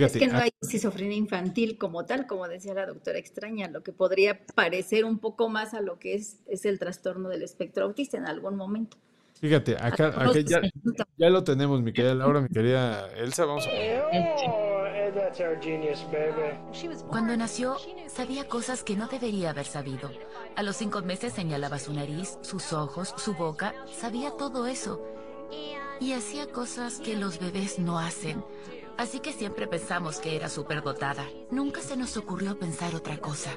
Es 0.00 0.16
Fíjate, 0.16 0.16
que 0.16 0.26
no 0.26 0.32
a- 0.38 0.42
hay 0.42 0.50
esquizofrenia 0.60 1.16
infantil 1.16 1.78
como 1.78 2.04
tal, 2.04 2.26
como 2.26 2.48
decía 2.48 2.74
la 2.74 2.86
doctora 2.86 3.18
extraña, 3.20 3.68
lo 3.68 3.84
que 3.84 3.92
podría 3.92 4.44
parecer 4.56 5.04
un 5.04 5.20
poco 5.20 5.48
más 5.48 5.72
a 5.72 5.80
lo 5.80 6.00
que 6.00 6.14
es, 6.14 6.40
es 6.48 6.64
el 6.64 6.80
trastorno 6.80 7.28
del 7.28 7.42
espectro 7.44 7.84
autista 7.84 8.16
en 8.16 8.26
algún 8.26 8.56
momento. 8.56 8.96
fíjate, 9.40 9.76
acá, 9.80 10.08
acá 10.24 10.40
ya, 10.40 10.60
ya 11.16 11.30
lo 11.30 11.44
tenemos, 11.44 11.82
mi 11.82 11.92
querida 11.92 12.14
Laura, 12.14 12.40
mi 12.40 12.48
querida 12.48 13.08
Elsa, 13.16 13.44
vamos 13.44 13.66
a 13.68 13.70
Cuando 17.08 17.36
nació, 17.36 17.76
sabía 18.06 18.48
cosas 18.48 18.82
que 18.82 18.96
no 18.96 19.08
debería 19.08 19.50
haber 19.50 19.66
sabido. 19.66 20.10
A 20.56 20.62
los 20.62 20.76
cinco 20.76 21.02
meses 21.02 21.32
señalaba 21.32 21.78
su 21.78 21.92
nariz, 21.92 22.38
sus 22.42 22.72
ojos, 22.72 23.14
su 23.16 23.34
boca, 23.34 23.74
sabía 23.92 24.30
todo 24.32 24.66
eso. 24.66 25.02
Y 26.00 26.12
hacía 26.12 26.50
cosas 26.50 27.00
que 27.00 27.16
los 27.16 27.38
bebés 27.38 27.78
no 27.78 27.98
hacen. 27.98 28.44
Así 28.96 29.20
que 29.20 29.32
siempre 29.32 29.66
pensamos 29.66 30.18
que 30.18 30.36
era 30.36 30.48
superdotada. 30.48 31.24
Nunca 31.50 31.80
se 31.80 31.96
nos 31.96 32.16
ocurrió 32.16 32.58
pensar 32.58 32.94
otra 32.94 33.18
cosa. 33.18 33.50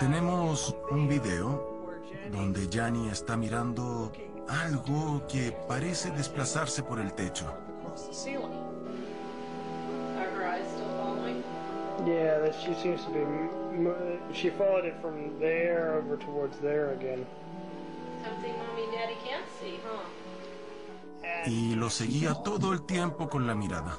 Tenemos 0.00 0.76
un 0.90 1.08
video 1.08 1.74
donde 2.32 2.68
Yanni 2.68 3.08
está 3.08 3.36
mirando 3.36 4.10
algo 4.48 5.26
que 5.28 5.52
parece 5.68 6.10
desplazarse 6.10 6.82
por 6.82 6.98
el 7.00 7.12
techo. 7.12 7.46
Yeah, 12.06 12.38
that 12.40 12.54
she 12.60 12.74
seems 12.82 13.02
to 13.04 13.10
be. 13.12 13.20
m- 13.20 13.86
m- 13.86 14.18
She 14.34 14.50
followed 14.50 14.84
it 14.84 14.94
from 15.00 15.38
there 15.38 15.94
over 15.96 16.16
towards 16.18 16.58
there 16.60 16.92
again. 16.92 17.24
Y 21.46 21.74
lo 21.76 21.88
seguía 21.90 22.34
todo 22.34 22.72
el 22.72 22.82
tiempo 22.82 23.28
con 23.28 23.46
la 23.46 23.54
mirada. 23.54 23.98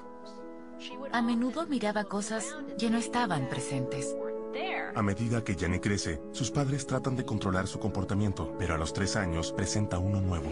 A 1.12 1.22
menudo 1.22 1.66
miraba 1.68 2.04
cosas 2.04 2.56
que 2.78 2.90
no 2.90 2.98
estaban 2.98 3.48
presentes. 3.50 4.16
A 4.96 5.02
medida 5.02 5.44
que 5.44 5.56
Jenny 5.56 5.80
crece, 5.80 6.22
sus 6.32 6.50
padres 6.50 6.88
tratan 6.88 7.18
de 7.18 7.26
controlar 7.26 7.68
su 7.68 7.80
comportamiento, 7.80 8.56
pero 8.58 8.76
a 8.76 8.78
los 8.78 8.94
tres 8.94 9.18
años 9.18 9.52
presenta 9.52 10.00
uno 10.00 10.22
nuevo. 10.22 10.50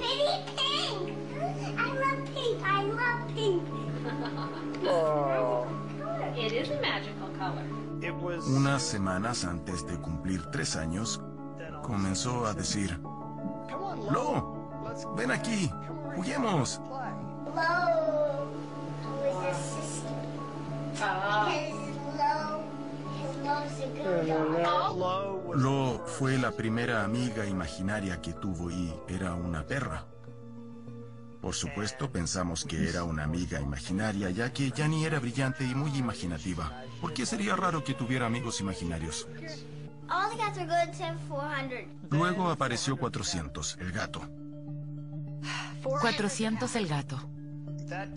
Unas 8.47 8.83
semanas 8.83 9.45
antes 9.45 9.87
de 9.87 9.97
cumplir 9.97 10.43
tres 10.51 10.75
años, 10.75 11.21
comenzó 11.81 12.45
a 12.45 12.53
decir, 12.53 12.99
Lo, 14.11 15.15
ven 15.15 15.31
aquí, 15.31 15.71
juguemos. 16.15 16.81
Lo 20.99 21.82
fue 26.05 26.37
la 26.37 26.51
primera 26.51 27.03
amiga 27.03 27.45
imaginaria 27.45 28.21
que 28.21 28.33
tuvo 28.33 28.69
y 28.71 28.93
era 29.07 29.33
una 29.33 29.65
perra. 29.65 30.05
Por 31.41 31.53
supuesto, 31.53 32.09
pensamos 32.09 32.63
que 32.63 32.87
era 32.87 33.03
una 33.03 33.23
amiga 33.23 33.59
imaginaria, 33.59 34.29
ya 34.29 34.53
que 34.53 34.71
Yanni 34.71 35.05
era 35.05 35.19
brillante 35.19 35.65
y 35.65 35.75
muy 35.75 35.91
imaginativa. 35.97 36.83
¿Por 37.01 37.13
qué 37.13 37.25
sería 37.25 37.55
raro 37.55 37.83
que 37.83 37.93
tuviera 37.93 38.27
amigos 38.27 38.61
imaginarios? 38.61 39.27
All 40.09 40.29
the 40.29 40.37
cats 40.37 40.57
are 40.57 40.65
good 40.65 40.89
except 40.89 41.19
400. 41.27 42.11
Luego 42.11 42.49
apareció 42.49 42.95
400, 42.95 43.77
el 43.81 43.91
gato. 43.91 44.21
400 45.83 46.75
el 46.75 46.87
gato. 46.87 47.19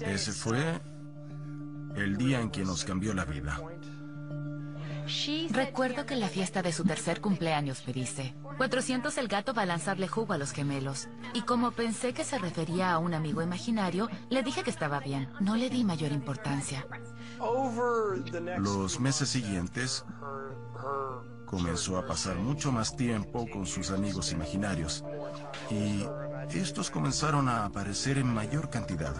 Ese 0.00 0.32
fue 0.32 0.80
el 1.96 2.16
día 2.16 2.40
en 2.40 2.50
que 2.50 2.64
nos 2.64 2.84
cambió 2.84 3.12
la 3.14 3.24
vida. 3.24 3.60
Recuerdo 5.50 6.06
que 6.06 6.14
en 6.14 6.20
la 6.20 6.28
fiesta 6.28 6.62
de 6.62 6.72
su 6.72 6.84
tercer 6.84 7.20
cumpleaños 7.20 7.82
me 7.86 7.92
dice, 7.92 8.34
400 8.56 9.16
el 9.18 9.28
gato 9.28 9.54
va 9.54 9.62
a 9.62 9.66
lanzarle 9.66 10.08
jugo 10.08 10.32
a 10.32 10.38
los 10.38 10.52
gemelos. 10.52 11.08
Y 11.34 11.42
como 11.42 11.70
pensé 11.70 12.12
que 12.12 12.24
se 12.24 12.38
refería 12.38 12.92
a 12.92 12.98
un 12.98 13.14
amigo 13.14 13.42
imaginario, 13.42 14.08
le 14.30 14.42
dije 14.42 14.62
que 14.62 14.70
estaba 14.70 15.00
bien. 15.00 15.28
No 15.40 15.56
le 15.56 15.70
di 15.70 15.84
mayor 15.84 16.12
importancia. 16.12 16.86
Los 18.58 18.98
meses 19.00 19.28
siguientes 19.28 20.04
comenzó 21.46 21.98
a 21.98 22.06
pasar 22.06 22.36
mucho 22.36 22.72
más 22.72 22.96
tiempo 22.96 23.46
con 23.50 23.66
sus 23.66 23.90
amigos 23.90 24.32
imaginarios 24.32 25.04
y 25.70 26.04
estos 26.50 26.90
comenzaron 26.90 27.48
a 27.48 27.64
aparecer 27.64 28.18
en 28.18 28.26
mayor 28.32 28.70
cantidad. 28.70 29.14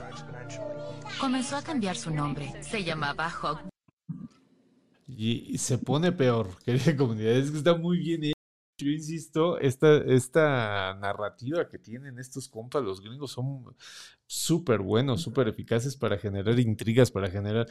Comenzó 1.20 1.56
a 1.56 1.62
cambiar 1.62 1.96
su 1.96 2.10
nombre. 2.10 2.52
Se 2.62 2.82
llamaba 2.82 3.30
Hawk. 3.30 3.75
Y, 5.06 5.58
se 5.58 5.78
pone 5.78 6.12
peor, 6.12 6.58
querida 6.64 6.96
comunidad. 6.96 7.32
Es 7.32 7.50
que 7.50 7.58
está 7.58 7.74
muy 7.74 7.98
bien 7.98 8.24
hecho. 8.24 8.36
Yo 8.78 8.90
insisto, 8.90 9.58
esta, 9.58 9.96
esta 9.98 10.94
narrativa 11.00 11.66
que 11.68 11.78
tienen 11.78 12.18
estos 12.18 12.46
compas, 12.48 12.84
los 12.84 13.00
gringos, 13.00 13.32
son 13.32 13.74
súper 14.26 14.80
buenos, 14.80 15.22
súper 15.22 15.48
eficaces 15.48 15.96
para 15.96 16.18
generar 16.18 16.58
intrigas, 16.58 17.10
para 17.10 17.30
generar... 17.30 17.66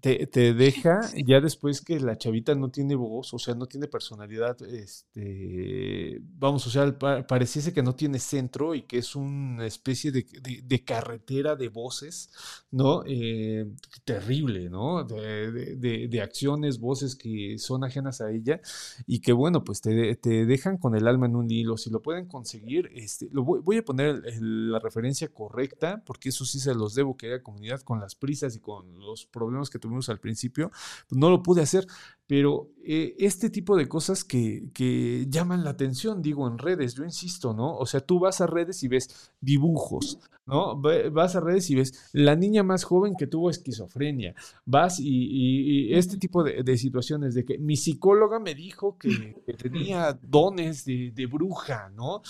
Te, 0.00 0.26
te 0.26 0.54
deja 0.54 1.00
ya 1.26 1.40
después 1.40 1.80
que 1.82 2.00
la 2.00 2.16
chavita 2.16 2.54
no 2.54 2.70
tiene 2.70 2.94
voz, 2.94 3.34
o 3.34 3.38
sea, 3.38 3.54
no 3.54 3.66
tiene 3.66 3.88
personalidad, 3.88 4.56
este, 4.62 6.18
vamos, 6.22 6.66
o 6.66 6.70
sea, 6.70 6.98
pa- 6.98 7.26
pareciese 7.26 7.72
que 7.72 7.82
no 7.82 7.94
tiene 7.94 8.18
centro 8.18 8.74
y 8.74 8.82
que 8.82 8.98
es 8.98 9.14
una 9.16 9.66
especie 9.66 10.10
de, 10.12 10.26
de- 10.42 10.62
de 10.64 10.84
carretera 10.84 11.56
de 11.56 11.68
voces, 11.68 12.30
¿no? 12.70 13.02
Eh, 13.06 13.66
terrible, 14.04 14.68
¿no? 14.70 15.04
De, 15.04 16.06
de- 16.08 16.20
acciones, 16.20 16.78
voces 16.80 17.14
que 17.16 17.58
son 17.58 17.84
ajenas 17.84 18.20
a 18.20 18.30
ella 18.30 18.60
y 19.06 19.20
que, 19.20 19.32
bueno, 19.32 19.64
pues 19.64 19.80
te, 19.80 20.16
te 20.16 20.46
dejan 20.46 20.78
con 20.78 20.94
el 20.96 21.06
alma 21.06 21.26
en 21.26 21.36
un 21.36 21.50
hilo. 21.50 21.76
Si 21.76 21.90
lo 21.90 22.02
pueden 22.02 22.26
conseguir, 22.26 22.90
este, 22.94 23.28
lo 23.32 23.44
voy, 23.44 23.60
voy 23.62 23.76
a 23.78 23.84
poner 23.84 24.06
el- 24.08 24.26
el- 24.26 24.72
la 24.72 24.78
referencia 24.80 25.28
correcta 25.28 25.97
porque 26.04 26.30
eso 26.30 26.44
sí 26.44 26.60
se 26.60 26.74
los 26.74 26.94
debo, 26.94 27.16
querida 27.16 27.42
comunidad, 27.42 27.82
con 27.82 28.00
las 28.00 28.14
prisas 28.14 28.56
y 28.56 28.60
con 28.60 28.98
los 28.98 29.26
problemas 29.26 29.70
que 29.70 29.78
tuvimos 29.78 30.08
al 30.08 30.18
principio, 30.18 30.70
pues 31.08 31.18
no 31.18 31.30
lo 31.30 31.42
pude 31.42 31.62
hacer. 31.62 31.86
Pero 32.28 32.68
eh, 32.84 33.16
este 33.18 33.50
tipo 33.50 33.74
de 33.76 33.88
cosas 33.88 34.22
que, 34.22 34.64
que 34.72 35.26
llaman 35.28 35.64
la 35.64 35.70
atención, 35.70 36.22
digo, 36.22 36.46
en 36.46 36.58
redes, 36.58 36.94
yo 36.94 37.04
insisto, 37.04 37.54
¿no? 37.54 37.76
O 37.76 37.86
sea, 37.86 38.00
tú 38.00 38.20
vas 38.20 38.40
a 38.40 38.46
redes 38.46 38.82
y 38.84 38.88
ves 38.88 39.32
dibujos, 39.40 40.18
¿no? 40.46 40.80
Vas 41.10 41.36
a 41.36 41.40
redes 41.40 41.70
y 41.70 41.74
ves 41.74 42.10
la 42.12 42.36
niña 42.36 42.62
más 42.62 42.84
joven 42.84 43.14
que 43.18 43.26
tuvo 43.26 43.50
esquizofrenia, 43.50 44.34
vas 44.66 45.00
y, 45.00 45.06
y- 45.08 45.88
y 45.90 45.94
este 45.94 46.18
tipo 46.18 46.42
de, 46.44 46.62
de 46.62 46.76
situaciones 46.78 47.34
de 47.34 47.44
que 47.44 47.58
mi 47.58 47.76
psicóloga 47.76 48.38
me 48.38 48.54
dijo 48.54 48.98
que, 48.98 49.36
que 49.46 49.54
tenía 49.54 50.18
dones 50.22 50.84
de, 50.84 51.12
de 51.14 51.26
bruja, 51.26 51.90
¿no? 51.96 52.22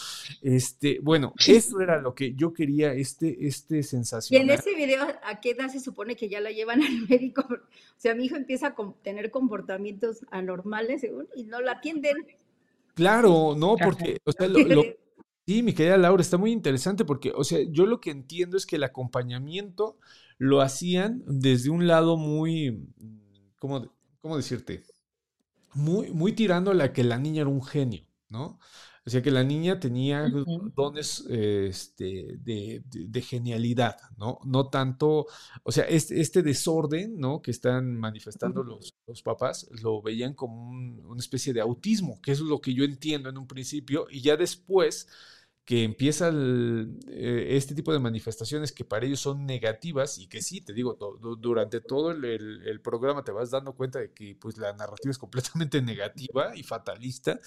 Este, 0.43 1.01
bueno, 1.03 1.35
eso 1.47 1.81
era 1.81 2.01
lo 2.01 2.15
que 2.15 2.35
yo 2.35 2.53
quería, 2.53 2.93
este, 2.93 3.47
este 3.47 3.83
Y 4.31 4.37
en 4.37 4.51
ese 4.51 4.75
video, 4.75 5.03
¿a 5.25 5.41
qué 5.41 5.51
edad 5.51 5.69
se 5.69 5.81
supone 5.81 6.17
que 6.17 6.29
ya 6.29 6.41
la 6.41 6.51
llevan 6.51 6.83
al 6.83 7.07
médico? 7.09 7.45
O 7.99 8.01
sea, 8.01 8.15
mi 8.15 8.27
hijo 8.27 8.37
empieza 8.37 8.69
a 8.69 8.77
tener 9.03 9.33
comportamientos 9.91 10.27
anormales 10.31 11.01
según, 11.01 11.29
y 11.35 11.45
no 11.45 11.61
la 11.61 11.73
atienden. 11.73 12.27
Claro, 12.95 13.55
¿no? 13.57 13.81
Porque, 13.81 14.19
o 14.25 14.33
sea, 14.33 14.49
lo, 14.49 14.67
lo- 14.67 14.93
sí, 15.47 15.63
mi 15.63 15.73
querida 15.73 15.97
Laura, 15.97 16.21
está 16.23 16.37
muy 16.37 16.51
interesante 16.53 17.05
porque, 17.05 17.33
o 17.35 17.45
sea, 17.45 17.61
yo 17.71 17.87
lo 17.87 18.01
que 18.01 18.11
entiendo 18.11 18.57
es 18.57 18.67
que 18.67 18.77
el 18.77 18.85
acompañamiento 18.85 19.99
lo 20.39 20.61
hacían 20.61 21.23
desde 21.27 21.71
un 21.71 21.87
lado 21.87 22.17
muy, 22.17 22.89
¿cómo, 23.59 23.93
cómo 24.21 24.37
decirte? 24.37 24.85
Muy, 25.75 26.13
muy 26.13 26.33
tirando 26.33 26.71
a 26.73 26.75
la 26.75 26.93
que 26.93 27.05
la 27.05 27.19
niña 27.19 27.43
era 27.43 27.51
un 27.51 27.65
genio, 27.65 28.05
¿no? 28.29 28.59
O 29.09 29.11
sea, 29.11 29.23
que 29.23 29.31
la 29.31 29.43
niña 29.45 29.81
tenía 29.81 30.31
dones 30.77 31.25
eh, 31.31 31.67
este, 31.71 32.37
de, 32.41 32.83
de- 32.91 33.07
de 33.09 33.23
genialidad, 33.23 33.97
¿no? 34.19 34.39
No 34.45 34.69
tanto, 34.69 35.27
o 35.63 35.73
sea, 35.73 35.85
este, 35.85 36.21
este 36.21 36.43
desorden, 36.43 37.19
¿no? 37.19 37.41
Que 37.43 37.51
están 37.51 37.97
manifestando 37.97 38.63
los, 38.63 38.95
los 39.07 39.23
papás, 39.23 39.67
lo 39.83 40.03
veían 40.03 40.35
como 40.35 40.69
un- 40.71 41.01
una 41.07 41.21
especie 41.21 41.53
de 41.55 41.61
autismo, 41.63 42.21
que 42.23 42.33
es 42.33 42.41
lo 42.41 42.61
que 42.61 42.75
yo 42.75 42.85
entiendo 42.85 43.31
en 43.31 43.39
un 43.39 43.47
principio, 43.49 44.07
y 44.11 44.21
ya 44.21 44.37
después 44.37 45.09
que 45.65 45.85
empieza 45.85 46.29
el, 46.29 46.99
eh, 47.09 47.49
este 47.57 47.75
tipo 47.75 47.93
de 47.93 47.99
manifestaciones 47.99 48.73
que 48.73 48.85
para 48.87 49.05
ellos 49.07 49.21
son 49.21 49.45
negativas 49.47 50.19
y 50.19 50.27
que 50.27 50.41
sí, 50.43 50.63
te 50.63 50.73
digo, 50.73 50.97
durante 51.41 51.81
todo 51.83 52.11
el, 52.13 52.25
el- 52.25 52.63
el 52.67 52.81
programa 52.81 53.23
te 53.25 53.33
vas 53.33 53.51
dando 53.51 53.75
cuenta 53.75 53.99
de 54.01 54.13
que 54.13 54.35
pues 54.41 54.57
la 54.59 54.73
narrativa 54.73 55.11
es 55.11 55.19
completamente 55.19 55.83
negativa 55.83 56.57
y 56.57 56.63
fatalista, 56.63 57.39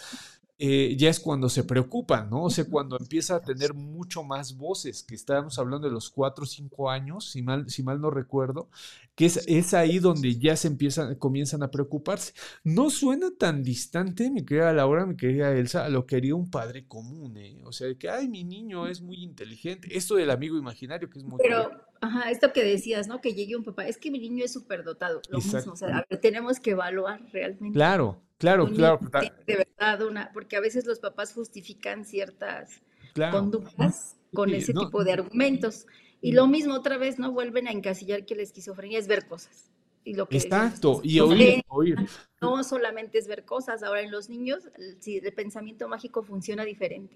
eh, 0.63 0.95
ya 0.95 1.09
es 1.09 1.19
cuando 1.19 1.49
se 1.49 1.63
preocupan, 1.63 2.29
¿no? 2.29 2.43
O 2.43 2.49
sea, 2.51 2.65
cuando 2.65 2.95
empieza 2.99 3.37
a 3.37 3.41
tener 3.41 3.73
mucho 3.73 4.21
más 4.21 4.55
voces, 4.55 5.01
que 5.01 5.15
estábamos 5.15 5.57
hablando 5.57 5.87
de 5.87 5.93
los 5.93 6.11
cuatro 6.11 6.43
o 6.43 6.45
cinco 6.45 6.91
años, 6.91 7.31
si 7.31 7.41
mal, 7.41 7.67
si 7.67 7.81
mal 7.81 7.99
no 7.99 8.11
recuerdo, 8.11 8.69
que 9.15 9.25
es, 9.25 9.43
es 9.47 9.73
ahí 9.73 9.97
donde 9.97 10.37
ya 10.37 10.55
se 10.55 10.67
empiezan, 10.67 11.15
comienzan 11.15 11.63
a 11.63 11.71
preocuparse. 11.71 12.33
No 12.63 12.91
suena 12.91 13.31
tan 13.35 13.63
distante, 13.63 14.29
mi 14.29 14.45
querida 14.45 14.71
Laura, 14.71 15.07
mi 15.07 15.17
querida 15.17 15.51
Elsa, 15.51 15.83
a 15.83 15.89
lo 15.89 16.05
que 16.05 16.17
haría 16.17 16.35
un 16.35 16.51
padre 16.51 16.85
común, 16.85 17.35
¿eh? 17.37 17.59
O 17.65 17.71
sea, 17.71 17.91
que, 17.95 18.07
ay, 18.07 18.27
mi 18.27 18.43
niño 18.43 18.85
es 18.85 19.01
muy 19.01 19.23
inteligente. 19.23 19.87
Esto 19.97 20.13
del 20.13 20.29
amigo 20.29 20.59
imaginario, 20.59 21.09
que 21.09 21.17
es 21.17 21.25
muy 21.25 21.39
Pero, 21.41 21.71
ajá, 22.01 22.29
esto 22.29 22.53
que 22.53 22.63
decías, 22.63 23.07
¿no? 23.07 23.19
Que 23.19 23.33
llegue 23.33 23.55
un 23.55 23.63
papá, 23.63 23.87
es 23.87 23.97
que 23.97 24.11
mi 24.11 24.19
niño 24.19 24.45
es 24.45 24.53
superdotado, 24.53 25.23
lo 25.27 25.39
mismo, 25.39 25.73
o 25.73 25.75
sea, 25.75 25.97
a 25.97 26.05
ver, 26.07 26.21
tenemos 26.21 26.59
que 26.59 26.69
evaluar 26.69 27.19
realmente. 27.31 27.73
Claro, 27.73 28.21
claro, 28.41 28.67
claro, 28.67 28.99
de 29.45 29.55
verdad 29.55 30.01
una, 30.01 30.31
porque 30.33 30.57
a 30.57 30.59
veces 30.59 30.85
los 30.85 30.99
papás 30.99 31.33
justifican 31.33 32.03
ciertas 32.03 32.81
claro. 33.13 33.39
conductas 33.39 34.17
con 34.33 34.49
Sí, 34.49 34.55
ese 34.55 34.73
no, 34.73 34.85
tipo 34.85 35.03
de 35.03 35.13
argumentos. 35.13 35.85
Y 36.21 36.33
lo 36.33 36.47
mismo 36.47 36.75
otra 36.75 36.97
vez, 36.97 37.19
¿no? 37.19 37.31
Vuelven 37.31 37.67
a 37.67 37.71
encasillar 37.71 38.25
que 38.25 38.35
la 38.35 38.43
esquizofrenia 38.43 38.99
es 38.99 39.07
ver 39.07 39.27
cosas. 39.27 39.71
Y 40.03 40.15
lo 40.15 40.27
que 40.27 40.37
exacto, 40.37 40.99
y 41.03 41.19
oír, 41.19 41.61
oír. 41.67 41.95
no 42.41 42.63
solamente 42.63 43.19
es 43.19 43.27
ver 43.27 43.45
cosas, 43.45 43.83
ahora 43.83 44.01
en 44.01 44.09
los 44.09 44.29
niños 44.29 44.63
el, 44.75 44.99
sí, 44.99 45.21
el 45.23 45.33
pensamiento 45.33 45.87
mágico 45.87 46.23
funciona 46.23 46.65
diferente. 46.65 47.15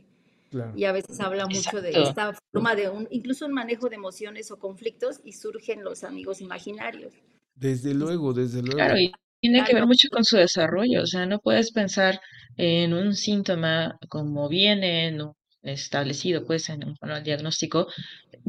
Claro. 0.52 0.72
Y 0.76 0.86
a 0.86 0.92
veces 0.92 1.20
habla 1.20 1.48
mucho 1.48 1.82
de 1.82 1.90
esta 2.04 2.34
forma 2.52 2.76
de 2.76 2.90
un, 2.90 3.08
incluso 3.10 3.48
un 3.48 3.54
manejo 3.54 3.90
de 3.90 3.96
emociones 3.96 4.52
o 4.52 4.60
conflictos 4.60 5.20
y 5.24 5.32
surgen 5.34 5.84
los 5.84 6.04
amigos 6.04 6.42
imaginarios. 6.42 7.14
Desde 7.56 7.94
luego, 7.94 8.34
desde 8.34 8.62
luego. 8.62 8.78
Claro, 8.78 8.98
y 9.00 9.12
tiene 9.46 9.64
que 9.64 9.74
ver 9.76 9.86
mucho 9.86 10.10
con 10.10 10.24
su 10.24 10.38
desarrollo, 10.38 11.04
o 11.04 11.06
sea, 11.08 11.26
no 11.26 11.40
puedes 11.40 11.72
pensar 11.72 12.20
en 12.58 12.94
un 12.94 13.16
síntoma 13.16 13.98
como 14.10 14.50
viene 14.50 15.12
¿no? 15.12 15.38
establecido, 15.62 16.46
pues, 16.46 16.70
en 16.70 16.84
un 16.84 16.96
manual 17.02 17.24
diagnóstico, 17.24 17.88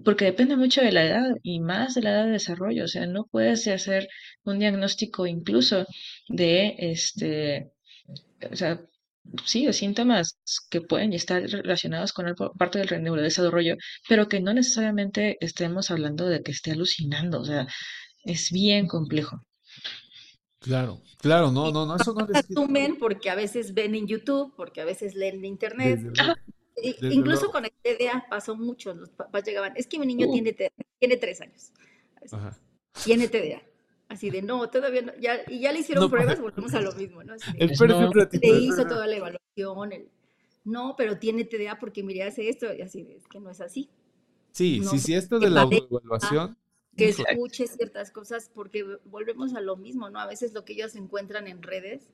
porque 0.05 0.25
depende 0.27 0.57
mucho 0.57 0.81
de 0.83 0.93
la 0.93 1.05
edad 1.05 1.27
y 1.43 1.61
más 1.61 1.95
de 1.95 2.03
la 2.03 2.11
edad 2.13 2.25
de 2.27 2.33
desarrollo, 2.33 2.85
o 2.85 2.89
sea, 2.89 3.07
no 3.07 3.27
puedes 3.31 3.67
hacer 3.69 4.09
un 4.45 4.59
diagnóstico 4.59 5.27
incluso 5.27 5.87
de, 6.29 6.75
este, 6.79 7.73
o 8.51 8.57
sea, 8.57 8.81
sí, 9.45 9.67
de 9.67 9.73
síntomas 9.75 10.39
que 10.71 10.81
pueden 10.81 11.13
estar 11.13 11.43
relacionados 11.43 12.13
con 12.13 12.29
el 12.29 12.35
parte 12.59 12.79
del 12.79 13.03
neurodesarrollo, 13.03 13.77
pero 14.09 14.29
que 14.29 14.41
no 14.41 14.55
necesariamente 14.55 15.37
estemos 15.41 15.91
hablando 15.91 16.27
de 16.29 16.43
que 16.43 16.53
esté 16.53 16.73
alucinando, 16.73 17.41
o 17.41 17.45
sea, 17.45 17.67
es 18.25 18.51
bien 18.51 18.87
complejo. 18.87 19.43
Claro, 20.67 21.01
claro, 21.19 21.51
no, 21.53 21.71
no, 21.71 21.87
no, 21.87 21.97
eso 21.97 22.13
no 22.13 22.27
les. 22.27 22.37
Asumen 22.51 22.99
porque 22.99 23.31
a 23.31 23.35
veces 23.37 23.73
ven 23.73 23.95
en 23.95 24.07
YouTube, 24.07 24.53
porque 24.57 24.81
a 24.81 24.85
veces 24.85 25.15
leen 25.15 25.37
en 25.37 25.45
internet. 25.45 26.01
Desde 26.01 26.25
luego, 26.25 26.41
Y- 26.83 26.93
desde 26.93 27.15
incluso 27.15 27.41
luego. 27.47 27.53
con 27.53 27.65
el 27.65 27.73
TDA 27.83 28.27
pasó 28.29 28.55
mucho. 28.57 28.93
Los 28.95 29.09
papás 29.11 29.45
llegaban, 29.45 29.73
es 29.77 29.87
que 29.87 29.99
mi 29.99 30.07
niño 30.07 30.27
Uh. 30.29 30.33
tiene, 30.33 30.53
TDA, 30.53 30.71
tiene 30.99 31.17
tres 31.17 31.41
años, 31.41 31.73
Ajá. 32.33 32.59
tiene 33.05 33.29
TDA. 33.29 33.63
Así 34.09 34.29
de, 34.31 34.43
no, 34.43 34.69
todavía 34.69 35.03
no. 35.03 35.13
Ya, 35.21 35.39
y 35.49 35.61
ya 35.61 35.73
le 35.73 35.79
hicieron 35.81 36.05
No, 36.05 36.11
pruebas, 36.11 36.41
volvemos 36.41 36.75
a 36.75 36.81
lo 36.81 36.93
mismo, 36.93 37.23
¿no? 37.25 37.35
Así 37.35 37.51
de, 37.53 37.59
El 37.65 37.69
perfil 37.71 37.89
no. 37.89 38.11
le 38.13 38.59
hizo 38.61 38.85
toda 38.87 39.07
la 39.07 39.17
evaluación. 39.17 39.93
el- 39.93 40.09
no, 40.65 40.95
pero 40.97 41.17
tiene 41.19 41.45
TDA 41.45 41.79
porque 41.79 42.03
mire, 42.03 42.25
hace 42.25 42.49
esto. 42.49 42.67
Y 42.75 42.83
así 42.83 43.05
de, 43.05 43.17
es 43.17 43.29
que 43.29 43.39
no 43.39 43.51
es 43.51 43.61
así. 43.61 43.89
Sí, 44.51 44.81
no 44.81 44.91
sí, 44.91 44.99
sí, 44.99 45.15
esto 45.15 45.39
de 45.39 45.49
la 45.51 45.63
padece, 45.65 45.83
autoevaluación. 45.83 46.59
Que 46.97 47.09
escuche 47.09 47.67
ciertas 47.67 48.11
cosas, 48.11 48.51
porque 48.55 48.85
volvemos 49.05 49.55
a 49.55 49.61
lo 49.61 49.77
mismo, 49.77 50.11
¿no? 50.11 50.19
A 50.19 50.27
veces 50.27 50.53
lo 50.53 50.65
que 50.65 50.73
ellos 50.73 50.97
encuentran 50.97 51.47
en 51.47 51.63
redes, 51.63 52.09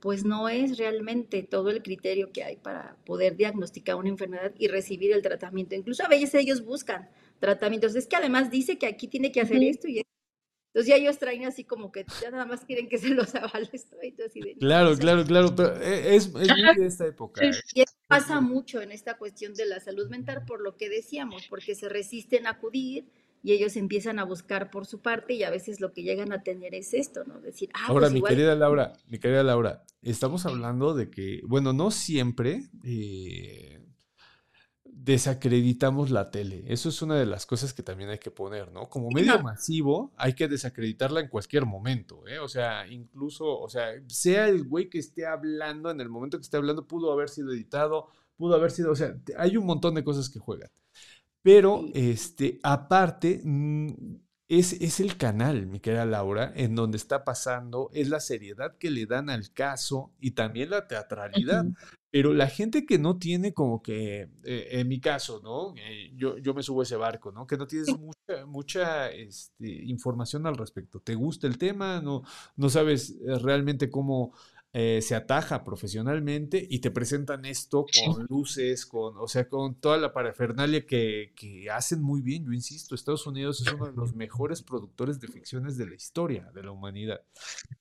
pues 0.00 0.24
no 0.24 0.48
es 0.48 0.78
realmente 0.78 1.42
todo 1.42 1.70
el 1.70 1.82
criterio 1.82 2.32
que 2.32 2.42
hay 2.42 2.56
para 2.56 2.96
poder 3.04 3.36
diagnosticar 3.36 3.96
una 3.96 4.08
enfermedad 4.08 4.52
y 4.58 4.68
recibir 4.68 5.12
el 5.12 5.22
tratamiento. 5.22 5.74
Incluso 5.74 6.04
a 6.04 6.08
veces 6.08 6.34
ellos 6.34 6.64
buscan 6.64 7.08
tratamientos. 7.38 7.94
Es 7.94 8.06
que 8.06 8.16
además 8.16 8.50
dice 8.50 8.78
que 8.78 8.86
aquí 8.86 9.08
tiene 9.08 9.30
que 9.32 9.40
hacer 9.40 9.58
Ujú. 9.58 9.66
esto 9.66 9.88
y 9.88 9.98
esto. 9.98 10.10
Entonces 10.72 10.88
ya 10.88 10.96
ellos 10.96 11.18
traen 11.18 11.46
así 11.46 11.64
como 11.64 11.90
que 11.90 12.06
ya 12.22 12.30
nada 12.30 12.46
más 12.46 12.64
quieren 12.64 12.88
que 12.88 12.96
se 12.98 13.08
los 13.08 13.34
avales. 13.34 13.88
¿no? 13.90 14.02
Y 14.02 14.12
tú 14.12 14.22
así 14.24 14.40
de, 14.40 14.54
Claro, 14.54 14.90
o 14.90 14.94
sea, 14.94 15.02
claro, 15.02 15.24
claro, 15.24 15.54
pero 15.54 15.76
eh, 15.76 16.14
es, 16.14 16.26
es 16.26 16.32
muy 16.32 16.76
de 16.76 16.86
esta 16.86 17.06
época. 17.06 17.44
¿eh? 17.44 17.50
y 17.74 17.82
eso 17.82 17.94
pasa 18.06 18.40
mucho 18.40 18.80
en 18.80 18.92
esta 18.92 19.18
cuestión 19.18 19.54
de 19.54 19.66
la 19.66 19.80
salud 19.80 20.08
mental 20.08 20.44
por 20.46 20.62
lo 20.62 20.76
que 20.76 20.88
decíamos, 20.88 21.46
porque 21.48 21.74
se 21.74 21.88
resisten 21.88 22.46
a 22.46 22.50
acudir 22.50 23.06
y 23.42 23.52
ellos 23.52 23.76
empiezan 23.76 24.18
a 24.18 24.24
buscar 24.24 24.70
por 24.70 24.86
su 24.86 25.00
parte 25.00 25.34
y 25.34 25.42
a 25.42 25.50
veces 25.50 25.80
lo 25.80 25.92
que 25.92 26.02
llegan 26.02 26.32
a 26.32 26.42
tener 26.42 26.74
es 26.74 26.92
esto, 26.94 27.24
¿no? 27.24 27.40
Decir, 27.40 27.70
ah, 27.74 27.86
Ahora, 27.88 28.02
pues 28.02 28.12
mi 28.12 28.18
igual 28.18 28.30
querida 28.30 28.54
Laura, 28.54 28.92
mi 29.08 29.18
querida 29.18 29.42
Laura, 29.42 29.84
estamos 30.02 30.46
hablando 30.46 30.94
de 30.94 31.10
que, 31.10 31.40
bueno, 31.46 31.72
no 31.72 31.90
siempre 31.90 32.68
eh, 32.84 33.80
desacreditamos 34.84 36.10
la 36.10 36.30
tele. 36.30 36.64
Eso 36.66 36.90
es 36.90 37.00
una 37.00 37.16
de 37.16 37.24
las 37.24 37.46
cosas 37.46 37.72
que 37.72 37.82
también 37.82 38.10
hay 38.10 38.18
que 38.18 38.30
poner, 38.30 38.70
¿no? 38.70 38.88
Como 38.90 39.08
medio 39.10 39.36
no, 39.36 39.42
masivo, 39.42 40.12
hay 40.16 40.34
que 40.34 40.46
desacreditarla 40.46 41.20
en 41.20 41.28
cualquier 41.28 41.64
momento, 41.64 42.26
¿eh? 42.28 42.38
O 42.38 42.48
sea, 42.48 42.86
incluso, 42.86 43.58
o 43.58 43.68
sea, 43.70 43.86
sea 44.08 44.48
el 44.48 44.64
güey 44.64 44.90
que 44.90 44.98
esté 44.98 45.26
hablando, 45.26 45.90
en 45.90 46.00
el 46.00 46.10
momento 46.10 46.36
que 46.36 46.42
esté 46.42 46.58
hablando, 46.58 46.86
pudo 46.86 47.12
haber 47.12 47.30
sido 47.30 47.52
editado, 47.52 48.08
pudo 48.36 48.54
haber 48.54 48.70
sido, 48.70 48.92
o 48.92 48.96
sea, 48.96 49.16
hay 49.38 49.56
un 49.56 49.64
montón 49.64 49.94
de 49.94 50.04
cosas 50.04 50.28
que 50.28 50.38
juegan. 50.38 50.70
Pero, 51.42 51.84
este, 51.94 52.60
aparte, 52.62 53.40
mm, 53.42 53.88
es, 54.48 54.72
es 54.74 54.98
el 54.98 55.16
canal, 55.16 55.66
mi 55.66 55.78
querida 55.78 56.04
Laura, 56.04 56.52
en 56.56 56.74
donde 56.74 56.96
está 56.96 57.24
pasando, 57.24 57.88
es 57.92 58.08
la 58.08 58.18
seriedad 58.18 58.76
que 58.78 58.90
le 58.90 59.06
dan 59.06 59.30
al 59.30 59.52
caso 59.52 60.12
y 60.20 60.32
también 60.32 60.70
la 60.70 60.88
teatralidad. 60.88 61.66
Pero 62.10 62.34
la 62.34 62.48
gente 62.48 62.84
que 62.84 62.98
no 62.98 63.18
tiene 63.18 63.54
como 63.54 63.80
que, 63.80 64.28
eh, 64.42 64.68
en 64.72 64.88
mi 64.88 64.98
caso, 64.98 65.40
¿no? 65.44 65.74
Eh, 65.76 66.10
yo, 66.16 66.36
yo 66.38 66.52
me 66.52 66.64
subo 66.64 66.80
a 66.80 66.82
ese 66.82 66.96
barco, 66.96 67.30
¿no? 67.30 67.46
Que 67.46 67.56
no 67.56 67.68
tienes 67.68 67.96
mucha, 67.96 68.44
mucha 68.46 69.10
este, 69.10 69.68
información 69.84 70.44
al 70.44 70.56
respecto. 70.56 70.98
¿Te 70.98 71.14
gusta 71.14 71.46
el 71.46 71.56
tema? 71.56 72.00
No, 72.00 72.24
no 72.56 72.68
sabes 72.68 73.10
eh, 73.10 73.38
realmente 73.38 73.88
cómo 73.88 74.34
eh, 74.72 75.00
se 75.02 75.14
ataja 75.14 75.64
profesionalmente 75.64 76.66
y 76.68 76.78
te 76.78 76.90
presentan 76.90 77.44
esto 77.44 77.86
con 78.04 78.26
luces, 78.28 78.86
con, 78.86 79.16
o 79.18 79.26
sea, 79.28 79.48
con 79.48 79.74
toda 79.74 79.98
la 79.98 80.12
parafernalia 80.12 80.86
que, 80.86 81.32
que 81.34 81.70
hacen 81.70 82.02
muy 82.02 82.20
bien. 82.20 82.44
Yo 82.44 82.52
insisto, 82.52 82.94
Estados 82.94 83.26
Unidos 83.26 83.60
es 83.60 83.72
uno 83.72 83.86
de 83.86 83.92
los 83.92 84.14
mejores 84.14 84.62
productores 84.62 85.20
de 85.20 85.28
ficciones 85.28 85.76
de 85.76 85.86
la 85.86 85.94
historia 85.94 86.50
de 86.54 86.62
la 86.62 86.70
humanidad 86.70 87.20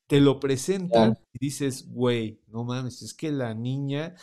te 0.08 0.20
lo 0.20 0.40
presentan 0.40 1.20
y 1.34 1.40
dices, 1.40 1.88
güey, 1.88 2.42
no 2.48 2.64
mames, 2.64 3.04
es 3.04 3.14
que 3.14 3.32
la 3.32 3.54
niña 3.54 4.16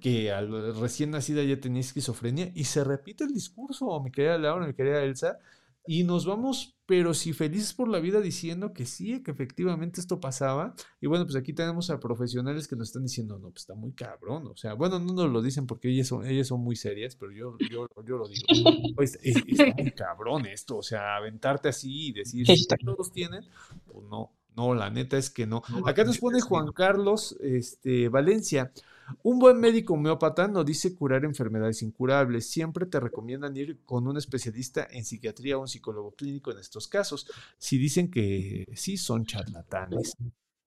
que 0.00 0.32
al 0.32 0.74
recién 0.80 1.10
nacida 1.10 1.42
ya 1.44 1.60
tenía 1.60 1.80
esquizofrenia 1.80 2.50
y 2.54 2.64
se 2.64 2.82
repite 2.82 3.24
el 3.24 3.34
discurso, 3.34 4.00
mi 4.00 4.10
querida 4.10 4.38
Laura, 4.38 4.66
mi 4.66 4.74
querida 4.74 5.02
Elsa, 5.02 5.38
y 5.86 6.04
nos 6.04 6.24
vamos, 6.24 6.76
pero 6.86 7.12
sí 7.12 7.34
felices 7.34 7.74
por 7.74 7.88
la 7.88 7.98
vida 7.98 8.20
diciendo 8.20 8.72
que 8.72 8.86
sí, 8.86 9.22
que 9.22 9.30
efectivamente 9.30 10.00
esto 10.00 10.18
pasaba. 10.18 10.74
Y 11.00 11.06
bueno, 11.06 11.24
pues 11.24 11.36
aquí 11.36 11.52
tenemos 11.52 11.90
a 11.90 12.00
profesionales 12.00 12.66
que 12.66 12.76
nos 12.76 12.88
están 12.88 13.02
diciendo, 13.02 13.38
no, 13.38 13.50
pues 13.50 13.62
está 13.62 13.74
muy 13.74 13.92
cabrón. 13.92 14.46
O 14.46 14.56
sea, 14.56 14.74
bueno, 14.74 14.98
no 14.98 15.12
nos 15.12 15.30
lo 15.30 15.42
dicen 15.42 15.66
porque 15.66 15.90
ellas 15.90 16.08
son, 16.08 16.26
ellas 16.26 16.48
son 16.48 16.62
muy 16.62 16.76
serias, 16.76 17.16
pero 17.16 17.32
yo, 17.32 17.56
yo, 17.70 17.86
yo 18.06 18.16
lo 18.16 18.28
digo. 18.28 18.44
Pues, 18.94 19.18
es, 19.22 19.36
está 19.46 19.74
muy 19.76 19.90
cabrón 19.90 20.46
esto. 20.46 20.76
O 20.78 20.82
sea, 20.82 21.16
aventarte 21.16 21.68
así 21.68 22.08
y 22.08 22.12
decir, 22.12 22.46
si 22.46 22.66
todos 22.66 23.12
tienen, 23.12 23.44
pues 23.86 24.06
no, 24.08 24.32
no, 24.56 24.74
la 24.74 24.88
neta 24.88 25.18
es 25.18 25.30
que 25.30 25.46
no. 25.46 25.62
Acá 25.84 26.04
nos 26.04 26.18
pone 26.18 26.40
Juan 26.40 26.72
Carlos 26.72 27.36
este, 27.40 28.08
Valencia. 28.08 28.72
Un 29.22 29.38
buen 29.38 29.58
médico 29.58 29.94
homeópata 29.94 30.48
no 30.48 30.64
dice 30.64 30.94
curar 30.94 31.24
enfermedades 31.24 31.82
incurables. 31.82 32.48
Siempre 32.48 32.86
te 32.86 33.00
recomiendan 33.00 33.56
ir 33.56 33.80
con 33.84 34.06
un 34.06 34.16
especialista 34.16 34.86
en 34.90 35.04
psiquiatría 35.04 35.56
o 35.58 35.62
un 35.62 35.68
psicólogo 35.68 36.12
clínico 36.12 36.50
en 36.52 36.58
estos 36.58 36.88
casos. 36.88 37.26
Si 37.58 37.78
dicen 37.78 38.10
que 38.10 38.66
sí, 38.74 38.96
son 38.96 39.24
charlatanes. 39.24 40.16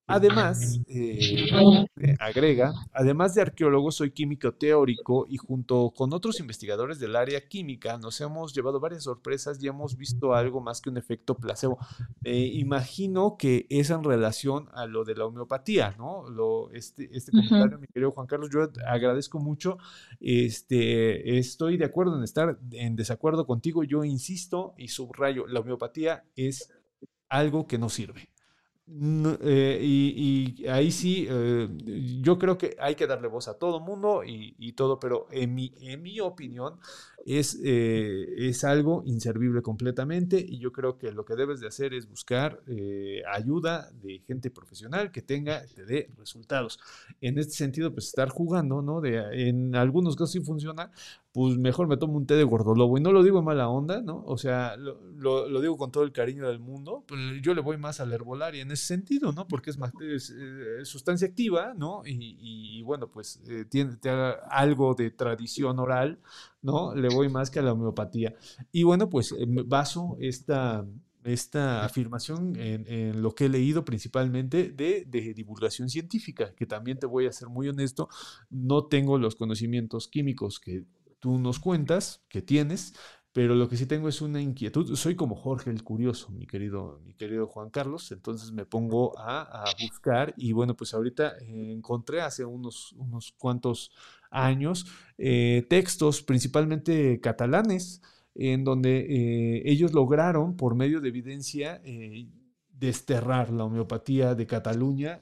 Además, 0.09 0.79
eh, 0.87 1.85
agrega, 2.19 2.73
además 2.93 3.35
de 3.35 3.41
arqueólogo, 3.41 3.91
soy 3.91 4.11
químico 4.11 4.53
teórico 4.53 5.25
y 5.27 5.35
junto 5.35 5.91
con 5.95 6.13
otros 6.13 6.39
investigadores 6.39 6.97
del 6.99 7.17
área 7.17 7.45
química 7.47 7.97
nos 7.97 8.21
hemos 8.21 8.53
llevado 8.53 8.79
varias 8.79 9.03
sorpresas 9.03 9.61
y 9.61 9.67
hemos 9.67 9.97
visto 9.97 10.33
algo 10.33 10.61
más 10.61 10.79
que 10.79 10.89
un 10.89 10.97
efecto 10.97 11.35
placebo. 11.35 11.77
imagino 12.23 13.35
que 13.37 13.65
es 13.69 13.89
en 13.89 14.03
relación 14.03 14.69
a 14.73 14.85
lo 14.85 15.03
de 15.03 15.15
la 15.15 15.25
homeopatía, 15.25 15.93
¿no? 15.97 16.29
Lo, 16.29 16.71
este, 16.71 17.09
este 17.11 17.31
comentario, 17.31 17.77
mi 17.77 17.87
querido 17.87 18.11
Juan 18.11 18.27
Carlos, 18.27 18.49
yo 18.49 18.61
agradezco 18.87 19.39
mucho. 19.39 19.77
Este, 20.21 21.37
estoy 21.37 21.77
de 21.77 21.85
acuerdo 21.85 22.17
en 22.17 22.23
estar 22.23 22.57
en 22.71 22.95
desacuerdo 22.95 23.45
contigo. 23.45 23.83
Yo 23.83 24.05
insisto 24.05 24.73
y 24.77 24.87
subrayo, 24.87 25.47
la 25.47 25.59
homeopatía 25.59 26.23
es 26.37 26.71
algo 27.27 27.67
que 27.67 27.77
no 27.77 27.89
sirve. 27.89 28.29
Eh, 28.89 29.79
y, 29.83 30.65
ahí 30.67 30.91
sí, 30.91 31.27
eh, 31.29 31.67
yo 32.21 32.39
creo 32.39 32.57
que 32.57 32.77
hay 32.79 32.95
que 32.95 33.05
darle 33.05 33.27
voz 33.27 33.49
a 33.49 33.57
todo 33.57 33.81
mundo 33.81 34.23
y, 34.25 34.71
todo, 34.73 34.99
pero 34.99 35.27
en 35.31 35.55
mi, 35.55 35.73
en 35.81 36.01
mi 36.01 36.19
opinión, 36.21 36.79
es, 37.25 37.59
eh, 37.63 38.25
es 38.37 38.63
algo 38.63 39.03
inservible 39.05 39.61
completamente 39.61 40.39
y 40.39 40.59
yo 40.59 40.71
creo 40.71 40.97
que 40.97 41.11
lo 41.11 41.25
que 41.25 41.35
debes 41.35 41.59
de 41.59 41.67
hacer 41.67 41.93
es 41.93 42.07
buscar 42.07 42.61
ayuda 43.29 43.91
de 44.01 44.19
gente 44.19 44.49
profesional 44.51 45.11
que 45.11 45.21
tenga, 45.21 45.65
te 45.65 45.85
dé 45.85 46.09
resultados. 46.17 46.79
En 47.19 47.37
este 47.37 47.53
sentido, 47.53 47.93
pues 47.93 48.05
estar 48.07 48.29
jugando, 48.29 48.81
¿no? 48.81 49.01
De, 49.01 49.49
en 49.49 49.75
algunos 49.75 50.15
casos 50.15 50.31
sí 50.31 50.39
funciona, 50.41 50.91
pues 51.37 51.55
mejor 51.55 51.87
me 51.87 51.97
tomo 51.97 52.17
un 52.17 52.25
té 52.25 52.33
de 52.33 52.43
gordolobo 52.43 52.97
y 52.97 53.01
no 53.01 53.11
lo 53.11 53.21
digo 53.21 53.37
en 53.37 53.45
mala 53.45 53.69
onda, 53.69 54.01
¿no? 54.01 54.23
O 54.25 54.39
sea, 54.39 54.75
lo, 54.75 55.47
lo, 55.47 55.61
digo 55.61 55.77
con 55.77 55.91
todo 55.91 56.01
el 56.01 56.11
cariño 56.11 56.47
del 56.47 56.57
mundo, 56.57 57.03
pues 57.07 57.21
yo 57.43 57.53
le 57.53 57.61
voy 57.61 57.77
más 57.77 57.99
al 57.99 58.11
herbolaria 58.11 58.63
en 58.63 58.71
ese 58.71 58.87
sentido, 58.87 59.31
¿no? 59.33 59.47
Porque 59.47 59.69
es, 59.69 59.77
más, 59.77 59.93
eh, 60.01 60.83
sustancia 60.83 61.27
activa, 61.27 61.75
¿no? 61.75 62.01
Y, 62.07 62.37
y 62.39 62.81
bueno, 62.81 63.11
pues 63.11 63.39
tiene, 63.69 63.97
tiene 63.97 64.33
algo 64.49 64.95
de 64.95 65.11
tradición 65.11 65.77
oral, 65.77 66.17
¿no? 66.63 66.95
Le 66.95 67.07
voy 67.09 67.29
más 67.29 67.51
que 67.51 67.59
a 67.59 67.61
la 67.61 67.73
homeopatía. 67.73 68.33
Y 68.71 68.81
bueno, 68.81 69.07
pues 69.07 69.31
eh, 69.31 69.45
baso 69.63 70.17
esta, 70.19 70.87
esta 71.23 71.83
afirmación 71.83 72.55
en, 72.57 73.21
lo 73.21 73.35
que 73.35 73.45
he 73.45 73.49
leído 73.49 73.83
principalmente 73.83 74.69
de, 74.71 75.05
divulgación 75.35 75.89
científica, 75.89 76.53
que 76.55 76.65
también 76.65 76.99
te 76.99 77.05
voy 77.05 77.27
a 77.27 77.31
ser 77.31 77.49
muy 77.49 77.67
honesto, 77.67 78.07
no 78.49 78.85
tengo 78.85 79.17
los 79.17 79.35
conocimientos 79.35 80.07
químicos 80.07 80.59
que 80.59 80.85
tú 81.19 81.39
nos 81.39 81.59
cuentas, 81.59 82.23
que 82.29 82.41
tienes, 82.41 82.93
pero 83.37 83.53
lo 83.53 83.69
que 83.69 83.77
sí 83.77 83.85
tengo 83.85 84.09
es 84.09 84.21
una 84.21 84.41
inquietud. 84.41 84.95
Soy 84.95 85.15
como 85.15 85.35
Jorge 85.35 85.69
el 85.69 85.83
Curioso, 85.83 86.31
mi 86.31 86.47
querido, 86.47 87.01
mi 87.05 87.13
querido 87.13 87.45
Juan 87.45 87.69
Carlos, 87.69 88.11
entonces 88.11 88.51
me 88.51 88.65
pongo 88.65 89.13
a, 89.19 89.63
buscar 89.79 90.33
y 90.37 90.53
bueno, 90.53 90.75
pues 90.75 90.93
ahorita 90.95 91.33
encontré 91.41 92.21
hace 92.21 92.45
unos, 92.45 92.93
unos 92.93 93.33
cuantos 93.37 93.91
años 94.31 94.87
eh, 95.19 95.65
textos, 95.69 96.23
principalmente 96.23 97.19
catalanes, 97.21 98.01
en 98.33 98.63
donde 98.63 98.99
eh, 98.99 99.61
ellos 99.65 99.93
lograron, 99.93 100.57
por 100.57 100.75
medio 100.75 101.01
de 101.01 101.09
evidencia, 101.09 101.81
eh, 101.83 102.27
desterrar 102.79 103.49
la 103.49 103.63
homeopatía 103.63 104.35
de 104.35 104.45
Cataluña 104.45 105.21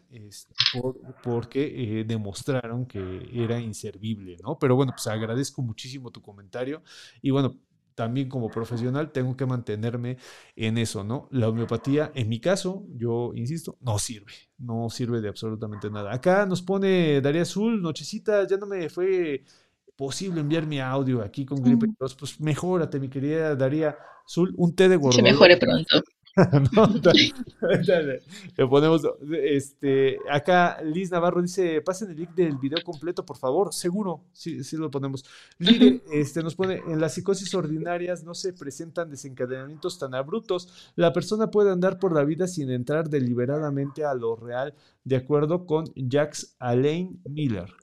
porque 1.24 2.04
demostraron 2.06 2.86
que 2.86 3.30
era 3.34 3.60
inservible, 3.60 4.38
¿no? 4.44 4.60
Pero 4.60 4.76
bueno, 4.76 4.92
pues 4.92 5.08
agradezco 5.08 5.62
muchísimo 5.62 6.12
tu 6.12 6.22
comentario 6.22 6.84
y 7.22 7.32
bueno, 7.32 7.56
también 7.96 8.28
como 8.28 8.50
profesional 8.50 9.14
tengo 9.14 9.38
que 9.38 9.46
mantenerme 9.46 10.18
en 10.58 10.78
eso, 10.78 11.06
¿no? 11.06 11.30
La 11.32 11.48
homeopatía, 11.48 12.12
en 12.14 12.28
mi 12.28 12.42
caso, 12.42 12.86
yo 12.94 13.32
insisto, 13.36 13.78
no 13.80 14.00
sirve, 14.00 14.34
no 14.58 14.90
sirve 14.90 15.22
de 15.22 15.30
absolutamente 15.30 15.90
nada. 15.90 16.14
Acá 16.14 16.46
nos 16.46 16.62
pone 16.62 17.22
Daría 17.22 17.44
Azul, 17.44 17.82
nochecita, 17.82 18.46
ya 18.46 18.58
no 18.58 18.66
me 18.66 18.90
fue 18.90 19.46
posible 19.96 20.42
enviar 20.42 20.66
mi 20.66 20.82
audio 20.82 21.22
aquí 21.22 21.46
con 21.46 21.64
Gripe 21.64 21.88
2, 21.98 22.16
pues 22.16 22.42
mejórate, 22.42 23.00
mi 23.00 23.08
querida 23.08 23.56
Daría 23.56 23.96
Azul, 24.26 24.54
un 24.58 24.76
té 24.76 24.90
de 24.90 24.98
gordo. 24.98 25.16
Se 25.16 25.22
mejore 25.22 25.56
pronto. 25.56 26.04
le 28.58 28.68
ponemos, 28.68 29.02
este, 29.42 30.18
acá 30.30 30.82
Liz 30.84 31.10
Navarro 31.10 31.42
dice, 31.42 31.82
pasen 31.82 32.12
el 32.12 32.18
link 32.18 32.32
del 32.32 32.58
video 32.58 32.84
completo, 32.84 33.26
por 33.26 33.38
favor, 33.38 33.74
seguro, 33.74 34.26
sí, 34.34 34.62
sí 34.66 34.76
lo 34.76 34.92
ponemos. 34.92 35.24
Lire, 35.60 36.02
este, 36.12 36.44
nos 36.44 36.56
pone, 36.56 36.82
en 36.88 37.00
las 37.00 37.14
psicosis 37.14 37.56
ordinarias 37.56 38.26
no 38.26 38.34
se 38.34 38.52
presentan 38.52 39.10
desencadenamientos 39.10 39.98
tan 39.98 40.14
abruptos, 40.14 40.92
la 40.96 41.14
persona 41.14 41.52
puede 41.52 41.72
andar 41.72 42.00
por 42.00 42.14
la 42.14 42.26
vida 42.26 42.48
sin 42.48 42.70
entrar 42.70 43.10
deliberadamente 43.10 44.04
a 44.04 44.14
lo 44.14 44.36
real, 44.36 44.74
de 45.06 45.16
acuerdo 45.16 45.66
con 45.66 45.86
Jacques 45.96 46.58
Alain 46.60 47.22
Miller. 47.30 47.74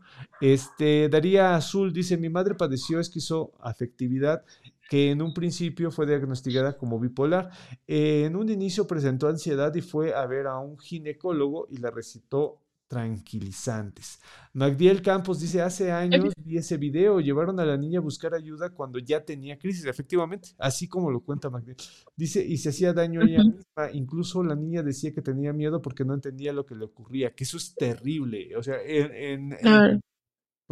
Este, 0.41 1.09
Daría 1.09 1.55
Azul 1.55 1.93
dice, 1.93 2.17
mi 2.17 2.29
madre 2.29 2.55
padeció 2.55 3.01
esquizoafectividad 3.01 4.45
que 4.93 5.11
en 5.11 5.23
un 5.23 5.33
principio 5.33 5.91
fue 5.91 6.07
diagnosticada 6.07 6.77
como 6.77 7.01
bipolar. 7.01 7.49
en 7.87 8.37
un 8.37 8.51
inicio 8.51 8.87
presentó 8.87 9.27
ansiedad 9.27 9.75
y 9.75 9.81
fue 9.81 10.13
a 10.13 10.27
ver 10.27 10.47
a 10.47 10.59
un 10.59 10.79
ginecólogo 10.79 11.67
y 11.71 11.79
la 11.79 11.91
recitó 11.91 12.61
tranquilizantes. 12.89 14.21
Magdiel 14.53 15.01
Campos 15.01 15.41
dice, 15.41 15.63
hace 15.63 15.91
años 15.91 16.35
vi 16.45 16.59
ese 16.59 16.77
video, 16.77 17.21
llevaron 17.21 17.59
a 17.59 17.65
la 17.65 17.79
niña 17.79 18.01
a 18.01 18.03
buscar 18.03 18.35
ayuda 18.35 18.69
cuando 18.69 18.99
ya 18.99 19.25
tenía 19.25 19.59
crisis, 19.59 19.87
efectivamente, 19.87 20.51
así 20.59 20.87
como 20.87 21.11
lo 21.11 21.21
cuenta 21.21 21.49
Magdiel. 21.49 21.77
Dice, 22.15 22.45
y 22.45 22.59
se 22.59 22.69
hacía 22.69 22.93
daño 22.93 23.23
a 23.23 23.25
ella 23.25 23.45
misma, 23.45 23.91
incluso 23.95 24.45
la 24.45 24.55
niña 24.55 24.83
decía 24.83 25.15
que 25.15 25.23
tenía 25.23 25.55
miedo 25.55 25.81
porque 25.81 26.05
no 26.05 26.13
entendía 26.13 26.53
lo 26.53 26.67
que 26.67 26.75
le 26.75 26.85
ocurría, 26.85 27.35
que 27.35 27.45
eso 27.45 27.57
es 27.57 27.75
terrible, 27.75 28.55
o 28.57 28.63
sea, 28.63 28.77
en, 28.85 29.57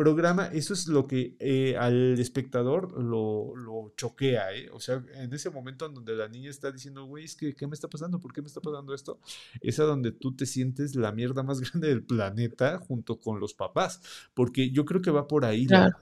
programa, 0.00 0.46
eso 0.46 0.72
es 0.72 0.86
lo 0.86 1.06
que 1.06 1.36
eh, 1.40 1.76
al 1.76 2.18
espectador 2.18 2.98
lo, 2.98 3.54
lo 3.54 3.92
choquea, 3.98 4.50
¿eh? 4.54 4.70
O 4.72 4.80
sea, 4.80 5.04
en 5.12 5.30
ese 5.34 5.50
momento 5.50 5.84
en 5.84 5.92
donde 5.92 6.16
la 6.16 6.26
niña 6.26 6.48
está 6.48 6.72
diciendo, 6.72 7.04
güey, 7.04 7.26
es 7.26 7.36
que, 7.36 7.54
¿qué 7.54 7.66
me 7.66 7.74
está 7.74 7.86
pasando? 7.86 8.18
¿Por 8.18 8.32
qué 8.32 8.40
me 8.40 8.48
está 8.48 8.62
pasando 8.62 8.94
esto? 8.94 9.20
Es 9.60 9.78
a 9.78 9.84
donde 9.84 10.10
tú 10.12 10.34
te 10.34 10.46
sientes 10.46 10.94
la 10.94 11.12
mierda 11.12 11.42
más 11.42 11.60
grande 11.70 11.88
del 11.88 12.02
planeta 12.02 12.78
junto 12.78 13.20
con 13.20 13.40
los 13.40 13.52
papás, 13.52 14.00
porque 14.32 14.70
yo 14.70 14.86
creo 14.86 15.02
que 15.02 15.10
va 15.10 15.28
por 15.28 15.44
ahí 15.44 15.66
la, 15.66 15.94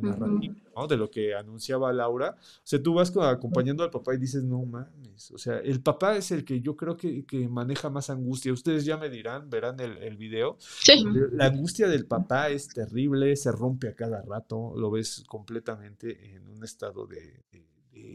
narrativa, 0.00 0.54
¿no? 0.76 0.86
De 0.86 0.96
lo 0.96 1.10
que 1.10 1.34
anunciaba 1.34 1.92
Laura. 1.92 2.36
O 2.38 2.60
sea, 2.62 2.82
tú 2.82 2.94
vas 2.94 3.16
acompañando 3.16 3.82
al 3.82 3.90
papá 3.90 4.14
y 4.14 4.18
dices, 4.18 4.44
no 4.44 4.64
mames. 4.64 5.30
O 5.30 5.38
sea, 5.38 5.58
el 5.58 5.80
papá 5.80 6.16
es 6.16 6.30
el 6.30 6.44
que 6.44 6.60
yo 6.60 6.76
creo 6.76 6.96
que, 6.96 7.24
maneja 7.48 7.90
más 7.90 8.10
angustia. 8.10 8.52
Ustedes 8.52 8.84
ya 8.84 8.96
me 8.96 9.10
dirán, 9.10 9.50
verán 9.50 9.78
el, 9.80 9.98
el 9.98 10.16
video. 10.16 10.56
La 11.32 11.46
angustia 11.46 11.88
del 11.88 12.06
papá 12.06 12.48
es 12.48 12.68
terrible, 12.68 13.36
se 13.36 13.52
rompe 13.52 13.88
a 13.88 13.94
cada 13.94 14.22
rato, 14.22 14.72
lo 14.76 14.90
ves 14.90 15.24
completamente 15.26 16.34
en 16.34 16.48
un 16.48 16.64
estado 16.64 17.06
de 17.06 17.44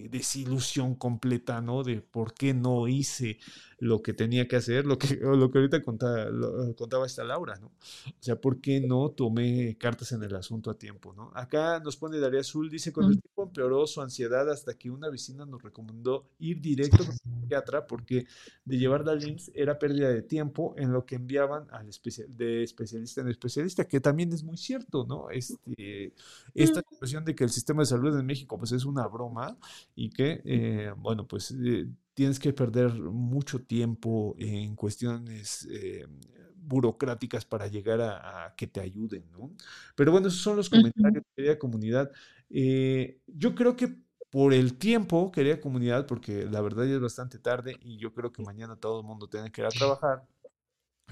desilusión 0.10 0.96
completa, 0.96 1.62
¿no? 1.62 1.84
De 1.84 2.02
por 2.02 2.34
qué 2.34 2.54
no 2.54 2.88
hice 2.88 3.38
lo 3.80 4.02
que 4.02 4.14
tenía 4.14 4.48
que 4.48 4.58
hacer, 4.58 4.86
lo 4.86 4.98
que, 4.98 5.16
lo 5.16 5.50
que 5.52 5.58
ahorita 5.58 5.82
contaba, 5.82 6.28
contaba 6.76 7.06
esta 7.06 7.24
Laura, 7.24 7.58
¿no? 7.58 7.68
O 7.68 8.22
sea, 8.22 8.40
¿por 8.40 8.60
qué 8.60 8.82
no 8.82 9.10
tomé 9.10 9.78
cartas 9.78 10.12
en 10.12 10.24
el 10.24 10.36
asunto 10.36 10.70
a 10.70 10.78
tiempo, 10.78 11.14
¿no? 11.14 11.32
Acá 11.34 11.80
nos 11.80 11.96
pone 11.96 12.20
Daría 12.20 12.42
Azul, 12.42 12.70
dice, 12.70 12.92
con 12.92 13.06
el 13.06 13.22
tiempo 13.22 13.44
empeoró 13.44 13.88
su 13.88 14.02
ansiedad 14.02 14.50
hasta 14.50 14.74
que 14.74 14.90
una 14.90 15.10
vecina 15.10 15.46
nos 15.46 15.62
recomendó 15.62 16.28
ir 16.40 16.60
directo 16.62 16.98
con 16.98 17.14
el 17.14 17.42
psiquiatra 17.42 17.88
porque 17.88 18.26
de 18.66 18.78
llevarla 18.78 19.14
al 19.14 19.26
IMSS 19.26 19.52
era 19.54 19.80
pérdida 19.80 20.10
de 20.10 20.22
tiempo 20.22 20.74
en 20.78 20.92
lo 20.92 21.06
que 21.06 21.16
enviaban 21.16 21.68
al 21.72 21.90
de 22.28 22.64
especialista 22.64 23.22
en 23.22 23.30
especialista, 23.30 23.88
que 23.88 24.00
también 24.00 24.32
es 24.34 24.44
muy 24.44 24.58
cierto, 24.58 25.06
¿no? 25.06 25.30
Este, 25.30 26.14
esta 26.54 26.82
expresión 26.82 27.24
de 27.24 27.36
que 27.36 27.44
el 27.46 27.50
sistema 27.50 27.82
de 27.82 27.86
salud 27.86 28.18
en 28.18 28.26
México 28.26 28.58
pues 28.58 28.72
es 28.72 28.86
una 28.86 29.08
broma 29.08 29.58
y 29.96 30.10
que, 30.10 30.42
eh, 30.44 30.94
bueno, 30.98 31.26
pues... 31.26 31.52
Eh, 31.52 31.88
tienes 32.20 32.38
que 32.38 32.52
perder 32.52 32.92
mucho 32.96 33.62
tiempo 33.62 34.36
en 34.38 34.76
cuestiones 34.76 35.66
eh, 35.72 36.06
burocráticas 36.54 37.46
para 37.46 37.68
llegar 37.68 38.02
a, 38.02 38.54
que 38.58 38.68
te 38.68 38.82
ayuden, 38.82 39.24
¿no? 39.32 39.56
Pero 39.96 40.12
bueno, 40.12 40.28
esos 40.28 40.42
son 40.42 40.58
los 40.58 40.70
comentarios, 40.70 41.24
querida 41.34 41.58
comunidad. 41.58 42.12
Eh, 42.50 43.22
yo 43.26 43.56
creo 43.56 43.78
que 43.78 43.96
por 44.30 44.54
el 44.54 44.78
tiempo, 44.78 45.32
querida 45.32 45.62
comunidad, 45.62 46.08
porque 46.08 46.44
la 46.44 46.60
verdad 46.60 46.84
ya 46.84 46.96
es 46.96 47.00
bastante 47.00 47.40
tarde 47.40 47.78
y 47.80 47.96
yo 47.96 48.14
creo 48.14 48.34
que 48.34 48.44
mañana 48.44 48.76
todo 48.76 49.00
el 49.00 49.08
mundo 49.08 49.30
tiene 49.30 49.50
que 49.50 49.62
ir 49.62 49.68
a 49.68 49.70
trabajar. 49.70 50.28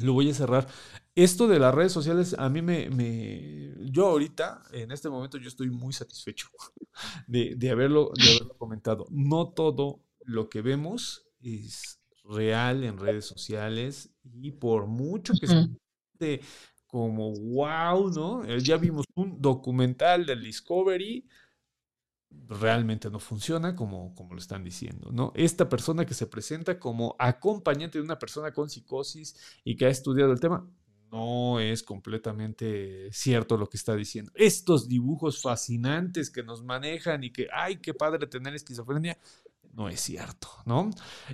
Lo 0.01 0.11
voy 0.11 0.29
a 0.29 0.33
cerrar. 0.33 0.67
Esto 1.15 1.47
de 1.47 1.57
las 1.57 1.73
redes 1.73 1.93
sociales, 1.93 2.35
a 2.37 2.49
mí 2.49 2.61
me, 2.61 2.89
me, 2.89 3.73
Yo 3.93 4.07
ahorita, 4.07 4.61
en 4.73 4.91
este 4.91 5.07
momento, 5.07 5.37
yo 5.37 5.47
estoy 5.47 5.69
muy 5.69 5.93
satisfecho 5.93 6.49
de, 7.27 7.55
de, 7.55 7.71
haberlo, 7.71 8.11
de 8.13 8.29
haberlo 8.29 8.57
comentado. 8.57 9.05
No 9.09 9.53
todo 9.53 10.01
lo 10.27 10.49
que 10.49 10.61
vemos 10.61 11.25
es 11.39 12.01
real 12.23 12.83
en 12.83 12.97
redes 12.97 13.25
sociales 13.25 14.13
y 14.23 14.51
por 14.51 14.85
mucho 14.85 15.33
que 15.39 15.47
se 15.47 16.41
como 16.85 17.33
wow, 17.33 18.09
¿no? 18.11 18.45
Eh, 18.45 18.59
ya 18.61 18.77
vimos 18.77 19.05
un 19.15 19.41
documental 19.41 20.25
del 20.25 20.43
Discovery 20.43 21.27
realmente 22.29 23.09
no 23.09 23.19
funciona 23.19 23.75
como, 23.75 24.13
como 24.15 24.33
lo 24.33 24.39
están 24.39 24.63
diciendo, 24.63 25.11
¿no? 25.11 25.31
Esta 25.35 25.69
persona 25.69 26.05
que 26.05 26.13
se 26.13 26.27
presenta 26.27 26.79
como 26.79 27.15
acompañante 27.19 27.97
de 27.97 28.03
una 28.03 28.19
persona 28.19 28.51
con 28.51 28.69
psicosis 28.69 29.35
y 29.63 29.75
que 29.75 29.85
ha 29.85 29.89
estudiado 29.89 30.31
el 30.31 30.39
tema, 30.39 30.69
no 31.11 31.59
es 31.59 31.83
completamente 31.83 33.09
cierto 33.11 33.57
lo 33.57 33.67
que 33.69 33.77
está 33.77 33.95
diciendo. 33.95 34.31
Estos 34.35 34.87
dibujos 34.89 35.41
fascinantes 35.41 36.29
que 36.29 36.43
nos 36.43 36.63
manejan 36.63 37.23
y 37.23 37.31
que, 37.31 37.47
ay, 37.53 37.77
qué 37.77 37.93
padre 37.93 38.27
tener 38.27 38.53
esquizofrenia, 38.53 39.17
no 39.77 39.87
es 39.89 40.01
cierto, 40.01 40.47
¿no? 40.65 40.89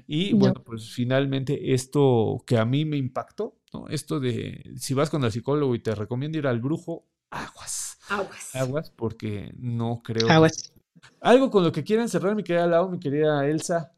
Y 0.06 0.34
bueno, 0.34 0.62
pues 0.66 0.92
finalmente 0.92 1.74
esto 1.74 2.44
que 2.46 2.58
a 2.58 2.66
mí 2.66 2.84
me 2.84 2.98
impactó, 2.98 3.56
¿no? 3.72 3.88
Esto 3.88 4.20
de 4.20 4.74
si 4.78 4.94
vas 4.94 5.10
con 5.10 5.24
el 5.24 5.32
psicólogo 5.32 5.74
y 5.76 5.80
te 5.80 5.96
recomienda 5.96 6.38
ir 6.38 6.48
al 6.48 6.60
brujo, 6.60 7.08
aguas. 7.30 7.98
Aguas. 8.10 8.54
Aguas, 8.54 8.92
porque 8.92 9.54
no 9.58 10.02
creo. 10.04 10.30
Aguas. 10.30 10.74
Algo 11.22 11.50
con 11.50 11.64
lo 11.64 11.72
que 11.72 11.86
quieran 11.86 12.10
cerrar, 12.10 12.36
mi 12.36 12.44
querida 12.44 12.68
Lau, 12.68 12.90
mi 12.90 13.00
querida 13.00 13.48
Elsa, 13.48 13.94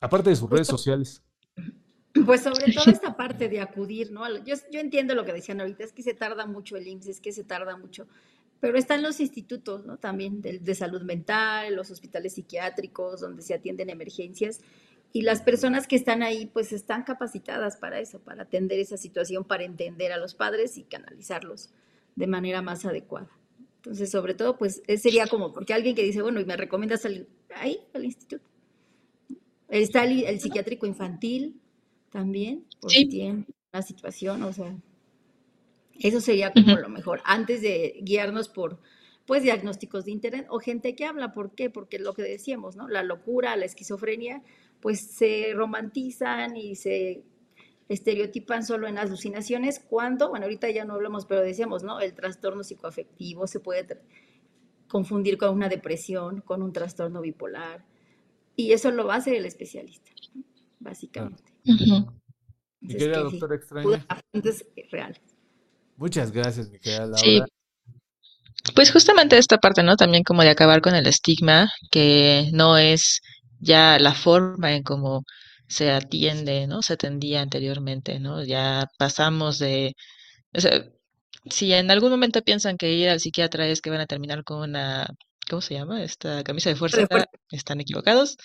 aparte 0.00 0.30
de 0.30 0.36
sus 0.36 0.48
redes 0.48 0.68
sociales. 0.68 1.24
Pues 2.24 2.44
sobre 2.44 2.72
todo 2.72 2.90
esta 2.90 3.16
parte 3.16 3.48
de 3.48 3.60
acudir, 3.60 4.12
¿no? 4.12 4.28
Yo, 4.44 4.54
yo 4.70 4.78
entiendo 4.78 5.16
lo 5.16 5.24
que 5.24 5.32
decían 5.32 5.60
ahorita, 5.60 5.82
es 5.82 5.92
que 5.92 6.04
se 6.04 6.14
tarda 6.14 6.46
mucho 6.46 6.76
el 6.76 6.86
IMSS, 6.86 7.08
es 7.08 7.20
que 7.20 7.32
se 7.32 7.42
tarda 7.42 7.76
mucho, 7.76 8.06
pero 8.60 8.78
están 8.78 9.02
los 9.02 9.20
institutos, 9.20 9.84
¿no? 9.84 9.98
También 9.98 10.40
de, 10.40 10.58
de 10.58 10.74
salud 10.74 11.02
mental, 11.02 11.74
los 11.74 11.90
hospitales 11.90 12.34
psiquiátricos, 12.34 13.20
donde 13.20 13.42
se 13.42 13.54
atienden 13.54 13.90
emergencias, 13.90 14.60
y 15.12 15.22
las 15.22 15.40
personas 15.40 15.86
que 15.86 15.96
están 15.96 16.22
ahí, 16.22 16.46
pues 16.46 16.72
están 16.72 17.02
capacitadas 17.04 17.78
para 17.78 18.00
eso, 18.00 18.20
para 18.20 18.42
atender 18.42 18.78
esa 18.78 18.96
situación, 18.96 19.44
para 19.44 19.64
entender 19.64 20.12
a 20.12 20.18
los 20.18 20.34
padres 20.34 20.76
y 20.76 20.82
canalizarlos 20.82 21.70
de 22.16 22.26
manera 22.26 22.60
más 22.60 22.84
adecuada. 22.84 23.30
Entonces, 23.76 24.10
sobre 24.10 24.34
todo, 24.34 24.58
pues 24.58 24.82
sería 24.98 25.26
como, 25.26 25.52
porque 25.52 25.72
alguien 25.72 25.94
que 25.94 26.02
dice, 26.02 26.20
bueno, 26.20 26.40
y 26.40 26.44
me 26.44 26.56
recomiendas 26.56 27.02
salir 27.02 27.28
ahí, 27.54 27.78
al 27.94 28.04
instituto. 28.04 28.44
Está 29.68 30.04
el, 30.04 30.40
psiquiátrico 30.40 30.86
infantil 30.86 31.60
también, 32.10 32.64
porque 32.80 32.96
sí. 32.96 33.06
tiene 33.06 33.46
una 33.72 33.82
situación, 33.82 34.42
o 34.42 34.52
sea, 34.52 34.76
eso 36.00 36.20
sería 36.20 36.52
como 36.52 36.76
lo 36.76 36.88
mejor, 36.88 37.20
antes 37.24 37.62
de 37.62 37.98
guiarnos 38.02 38.48
por, 38.48 38.80
pues, 39.26 39.42
diagnósticos 39.42 40.04
de 40.04 40.12
internet 40.12 40.46
o 40.50 40.58
gente 40.58 40.94
que 40.94 41.04
habla, 41.04 41.32
¿por 41.32 41.54
qué? 41.54 41.70
Porque 41.70 41.98
lo 41.98 42.14
que 42.14 42.22
decíamos, 42.22 42.76
¿no? 42.76 42.88
La 42.88 43.02
locura, 43.02 43.56
la 43.56 43.64
esquizofrenia, 43.64 44.42
pues 44.80 45.00
se 45.00 45.52
romantizan 45.54 46.56
y 46.56 46.76
se 46.76 47.22
estereotipan 47.88 48.64
solo 48.64 48.88
en 48.88 48.98
alucinaciones, 48.98 49.80
cuando, 49.80 50.28
bueno, 50.28 50.46
ahorita 50.46 50.70
ya 50.70 50.84
no 50.84 50.94
hablamos, 50.94 51.24
pero 51.26 51.42
decíamos, 51.42 51.82
¿no? 51.82 52.00
El 52.00 52.14
trastorno 52.14 52.64
psicoafectivo 52.64 53.46
se 53.46 53.60
puede 53.60 54.00
confundir 54.88 55.38
con 55.38 55.50
una 55.54 55.68
depresión, 55.68 56.40
con 56.40 56.62
un 56.62 56.72
trastorno 56.72 57.20
bipolar, 57.20 57.84
y 58.56 58.72
eso 58.72 58.90
lo 58.90 59.06
va 59.06 59.14
a 59.14 59.18
hacer 59.18 59.34
el 59.34 59.44
especialista, 59.46 60.10
básicamente. 60.80 61.52
Doctora 62.80 63.56
extraña. 63.56 64.06
reales. 64.90 65.20
Muchas 65.96 66.32
gracias, 66.32 66.68
mi 66.70 66.78
querida 66.78 67.06
Laura. 67.06 67.18
Sí. 67.18 67.42
Pues 68.74 68.90
justamente 68.90 69.38
esta 69.38 69.58
parte, 69.58 69.82
¿no? 69.82 69.96
También 69.96 70.24
como 70.24 70.42
de 70.42 70.50
acabar 70.50 70.80
con 70.80 70.94
el 70.94 71.06
estigma, 71.06 71.70
que 71.90 72.50
no 72.52 72.78
es 72.78 73.20
ya 73.60 73.98
la 73.98 74.12
forma 74.12 74.74
en 74.74 74.82
cómo 74.82 75.22
se 75.68 75.90
atiende, 75.90 76.66
¿no? 76.66 76.82
Se 76.82 76.94
atendía 76.94 77.42
anteriormente, 77.42 78.20
¿no? 78.20 78.44
Ya 78.44 78.86
pasamos 78.98 79.58
de, 79.58 79.94
o 80.54 80.60
sea, 80.60 80.84
si 81.50 81.72
en 81.72 81.90
algún 81.90 82.10
momento 82.10 82.42
piensan 82.42 82.76
que 82.76 82.92
ir 82.92 83.08
al 83.08 83.20
psiquiatra 83.20 83.66
es 83.68 83.80
que 83.80 83.90
van 83.90 84.00
a 84.00 84.06
terminar 84.06 84.44
con 84.44 84.60
una, 84.70 85.06
¿cómo 85.48 85.62
se 85.62 85.74
llama? 85.74 86.02
Esta 86.02 86.42
camisa 86.44 86.70
de 86.70 86.76
fuerza, 86.76 87.06
están 87.50 87.80
equivocados. 87.80 88.36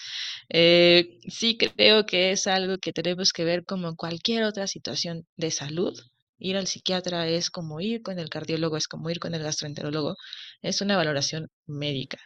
Eh, 0.49 1.19
sí 1.27 1.57
creo 1.57 2.05
que 2.05 2.31
es 2.31 2.47
algo 2.47 2.77
que 2.77 2.93
tenemos 2.93 3.33
que 3.33 3.43
ver 3.45 3.65
como 3.65 3.95
cualquier 3.95 4.43
otra 4.43 4.67
situación 4.67 5.25
de 5.37 5.51
salud. 5.51 5.93
Ir 6.41 6.57
al 6.57 6.67
psiquiatra 6.67 7.27
es 7.27 7.49
como 7.49 7.79
ir 7.81 8.01
con 8.01 8.19
el 8.19 8.29
cardiólogo, 8.29 8.77
es 8.77 8.87
como 8.87 9.09
ir 9.09 9.19
con 9.19 9.35
el 9.35 9.43
gastroenterólogo, 9.43 10.15
es 10.61 10.81
una 10.81 10.97
valoración 10.97 11.47
médica. 11.67 12.19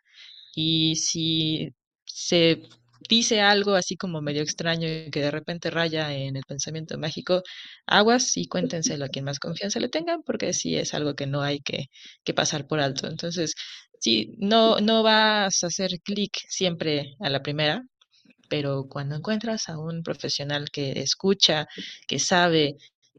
Y 0.55 0.95
si 0.95 1.69
se 2.05 2.61
dice 3.09 3.41
algo 3.41 3.75
así 3.75 3.97
como 3.97 4.21
medio 4.21 4.41
extraño 4.41 4.87
y 4.87 5.11
que 5.11 5.21
de 5.21 5.31
repente 5.31 5.69
raya 5.69 6.13
en 6.13 6.35
el 6.37 6.43
pensamiento 6.47 6.97
mágico, 6.97 7.43
aguas 7.87 8.37
y 8.37 8.47
cuéntenselo 8.47 9.05
a 9.05 9.09
quien 9.09 9.25
más 9.25 9.39
confianza 9.39 9.79
le 9.79 9.89
tengan, 9.89 10.23
porque 10.23 10.53
sí 10.53 10.75
es 10.75 10.93
algo 10.93 11.15
que 11.15 11.27
no 11.27 11.41
hay 11.41 11.59
que, 11.61 11.87
que 12.23 12.33
pasar 12.33 12.67
por 12.67 12.79
alto. 12.79 13.07
Entonces, 13.07 13.53
sí, 13.99 14.35
no, 14.39 14.79
no 14.81 15.03
vas 15.03 15.63
a 15.63 15.67
hacer 15.67 15.91
clic 16.03 16.31
siempre 16.49 17.15
a 17.19 17.29
la 17.29 17.43
primera, 17.43 17.83
pero 18.49 18.85
cuando 18.89 19.15
encuentras 19.15 19.69
a 19.69 19.77
un 19.79 20.03
profesional 20.03 20.69
que 20.71 20.93
escucha, 21.01 21.67
que 22.07 22.19
sabe 22.19 22.75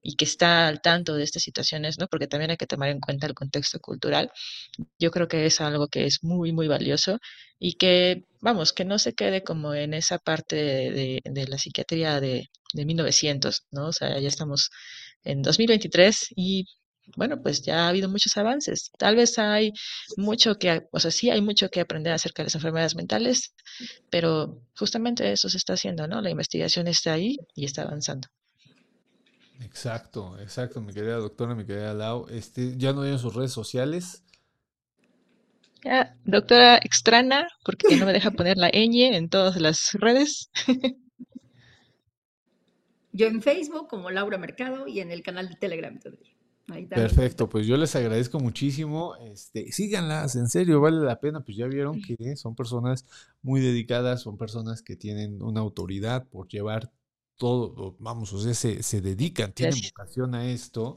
y 0.08 0.14
que 0.16 0.24
está 0.24 0.68
al 0.68 0.80
tanto 0.80 1.14
de 1.14 1.24
estas 1.24 1.42
situaciones, 1.42 1.98
¿no? 1.98 2.06
Porque 2.08 2.28
también 2.28 2.50
hay 2.52 2.56
que 2.56 2.66
tomar 2.66 2.90
en 2.90 3.00
cuenta 3.00 3.26
el 3.26 3.34
contexto 3.34 3.80
cultural. 3.80 4.30
Yo 4.98 5.10
creo 5.10 5.26
que 5.28 5.46
es 5.46 5.60
algo 5.60 5.88
que 5.88 6.06
es 6.06 6.22
muy, 6.22 6.52
muy 6.52 6.68
valioso 6.68 7.18
y 7.58 7.74
que, 7.74 8.24
vamos, 8.40 8.72
que 8.72 8.84
no 8.84 8.98
se 8.98 9.14
quede 9.14 9.42
como 9.42 9.74
en 9.74 9.94
esa 9.94 10.18
parte 10.18 10.56
de, 10.56 11.20
de 11.24 11.46
la 11.48 11.58
psiquiatría 11.58 12.20
de, 12.20 12.48
de 12.72 12.84
1900, 12.84 13.64
¿no? 13.72 13.88
O 13.88 13.92
sea, 13.92 14.18
ya 14.20 14.28
estamos 14.28 14.70
en 15.24 15.42
2023 15.42 16.28
y 16.36 16.66
bueno, 17.16 17.40
pues 17.42 17.62
ya 17.62 17.86
ha 17.86 17.88
habido 17.88 18.08
muchos 18.08 18.36
avances. 18.36 18.90
Tal 18.98 19.16
vez 19.16 19.38
hay 19.38 19.72
mucho 20.16 20.56
que, 20.56 20.82
o 20.92 21.00
sea, 21.00 21.10
sí 21.10 21.30
hay 21.30 21.40
mucho 21.42 21.68
que 21.70 21.80
aprender 21.80 22.12
acerca 22.12 22.42
de 22.42 22.46
las 22.46 22.54
enfermedades 22.56 22.94
mentales, 22.96 23.54
pero 24.10 24.62
justamente 24.76 25.32
eso 25.32 25.48
se 25.48 25.56
está 25.58 25.74
haciendo, 25.74 26.06
¿no? 26.08 26.20
La 26.20 26.30
investigación 26.30 26.86
está 26.88 27.12
ahí 27.14 27.36
y 27.54 27.64
está 27.64 27.82
avanzando. 27.82 28.28
Exacto, 29.60 30.38
exacto, 30.38 30.80
mi 30.80 30.92
querida 30.92 31.16
doctora, 31.16 31.54
mi 31.54 31.64
querida 31.64 31.94
Lau. 31.94 32.26
Este, 32.28 32.76
ya 32.76 32.92
no 32.92 33.02
hay 33.02 33.12
en 33.12 33.18
sus 33.18 33.34
redes 33.34 33.52
sociales. 33.52 34.22
Ya, 35.84 36.16
doctora 36.24 36.78
extrana, 36.78 37.48
porque 37.64 37.96
no 37.96 38.06
me 38.06 38.12
deja 38.12 38.30
poner 38.30 38.56
la 38.56 38.70
ñ 38.70 39.14
en 39.14 39.28
todas 39.28 39.60
las 39.60 39.92
redes. 39.94 40.50
Yo 43.12 43.28
en 43.28 43.40
Facebook 43.40 43.88
como 43.88 44.10
Laura 44.10 44.36
Mercado 44.36 44.86
y 44.86 45.00
en 45.00 45.10
el 45.10 45.22
canal 45.22 45.48
de 45.48 45.54
Telegram 45.56 45.98
Perfecto, 46.90 47.48
pues 47.48 47.66
yo 47.66 47.76
les 47.76 47.94
agradezco 47.94 48.40
muchísimo. 48.40 49.14
Este, 49.16 49.70
síganlas, 49.70 50.34
en 50.34 50.48
serio, 50.48 50.80
vale 50.80 50.98
la 50.98 51.20
pena. 51.20 51.40
Pues 51.40 51.56
ya 51.56 51.66
vieron 51.66 52.02
que 52.02 52.36
son 52.36 52.56
personas 52.56 53.06
muy 53.40 53.60
dedicadas, 53.60 54.22
son 54.22 54.36
personas 54.36 54.82
que 54.82 54.96
tienen 54.96 55.42
una 55.42 55.60
autoridad 55.60 56.26
por 56.28 56.48
llevar 56.48 56.90
todo, 57.36 57.96
vamos, 57.98 58.32
o 58.32 58.38
sea, 58.38 58.54
se, 58.54 58.82
se 58.82 59.00
dedican, 59.00 59.52
tienen 59.52 59.78
vocación 59.80 60.34
a 60.34 60.46
esto. 60.46 60.96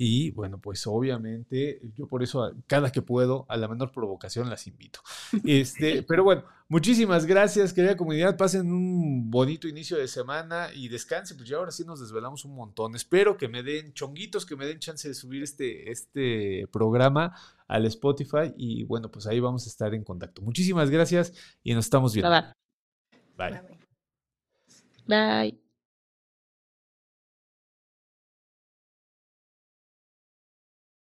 Y 0.00 0.30
bueno, 0.30 0.60
pues 0.60 0.86
obviamente 0.86 1.80
yo 1.96 2.06
por 2.06 2.22
eso 2.22 2.52
cada 2.68 2.92
que 2.92 3.02
puedo, 3.02 3.46
a 3.48 3.56
la 3.56 3.66
menor 3.66 3.90
provocación 3.90 4.48
las 4.48 4.68
invito. 4.68 5.00
Este, 5.44 6.04
pero 6.04 6.22
bueno, 6.22 6.44
muchísimas 6.68 7.26
gracias, 7.26 7.72
querida 7.72 7.96
comunidad. 7.96 8.36
Pasen 8.36 8.70
un 8.70 9.28
bonito 9.28 9.66
inicio 9.66 9.98
de 9.98 10.06
semana 10.06 10.68
y 10.72 10.88
descansen, 10.88 11.36
pues 11.36 11.48
ya 11.48 11.56
ahora 11.56 11.72
sí 11.72 11.84
nos 11.84 11.98
desvelamos 11.98 12.44
un 12.44 12.54
montón. 12.54 12.94
Espero 12.94 13.36
que 13.36 13.48
me 13.48 13.64
den 13.64 13.92
chonguitos, 13.92 14.46
que 14.46 14.54
me 14.54 14.66
den 14.66 14.78
chance 14.78 15.08
de 15.08 15.14
subir 15.14 15.42
este, 15.42 15.90
este 15.90 16.68
programa 16.70 17.36
al 17.66 17.84
Spotify 17.86 18.54
y 18.56 18.84
bueno, 18.84 19.10
pues 19.10 19.26
ahí 19.26 19.40
vamos 19.40 19.66
a 19.66 19.68
estar 19.68 19.92
en 19.94 20.04
contacto. 20.04 20.42
Muchísimas 20.42 20.90
gracias 20.90 21.32
y 21.64 21.74
nos 21.74 21.86
estamos 21.86 22.14
viendo. 22.14 22.30
Bye. 22.30 23.50
Bye. 23.50 23.78
Bye. 25.08 25.67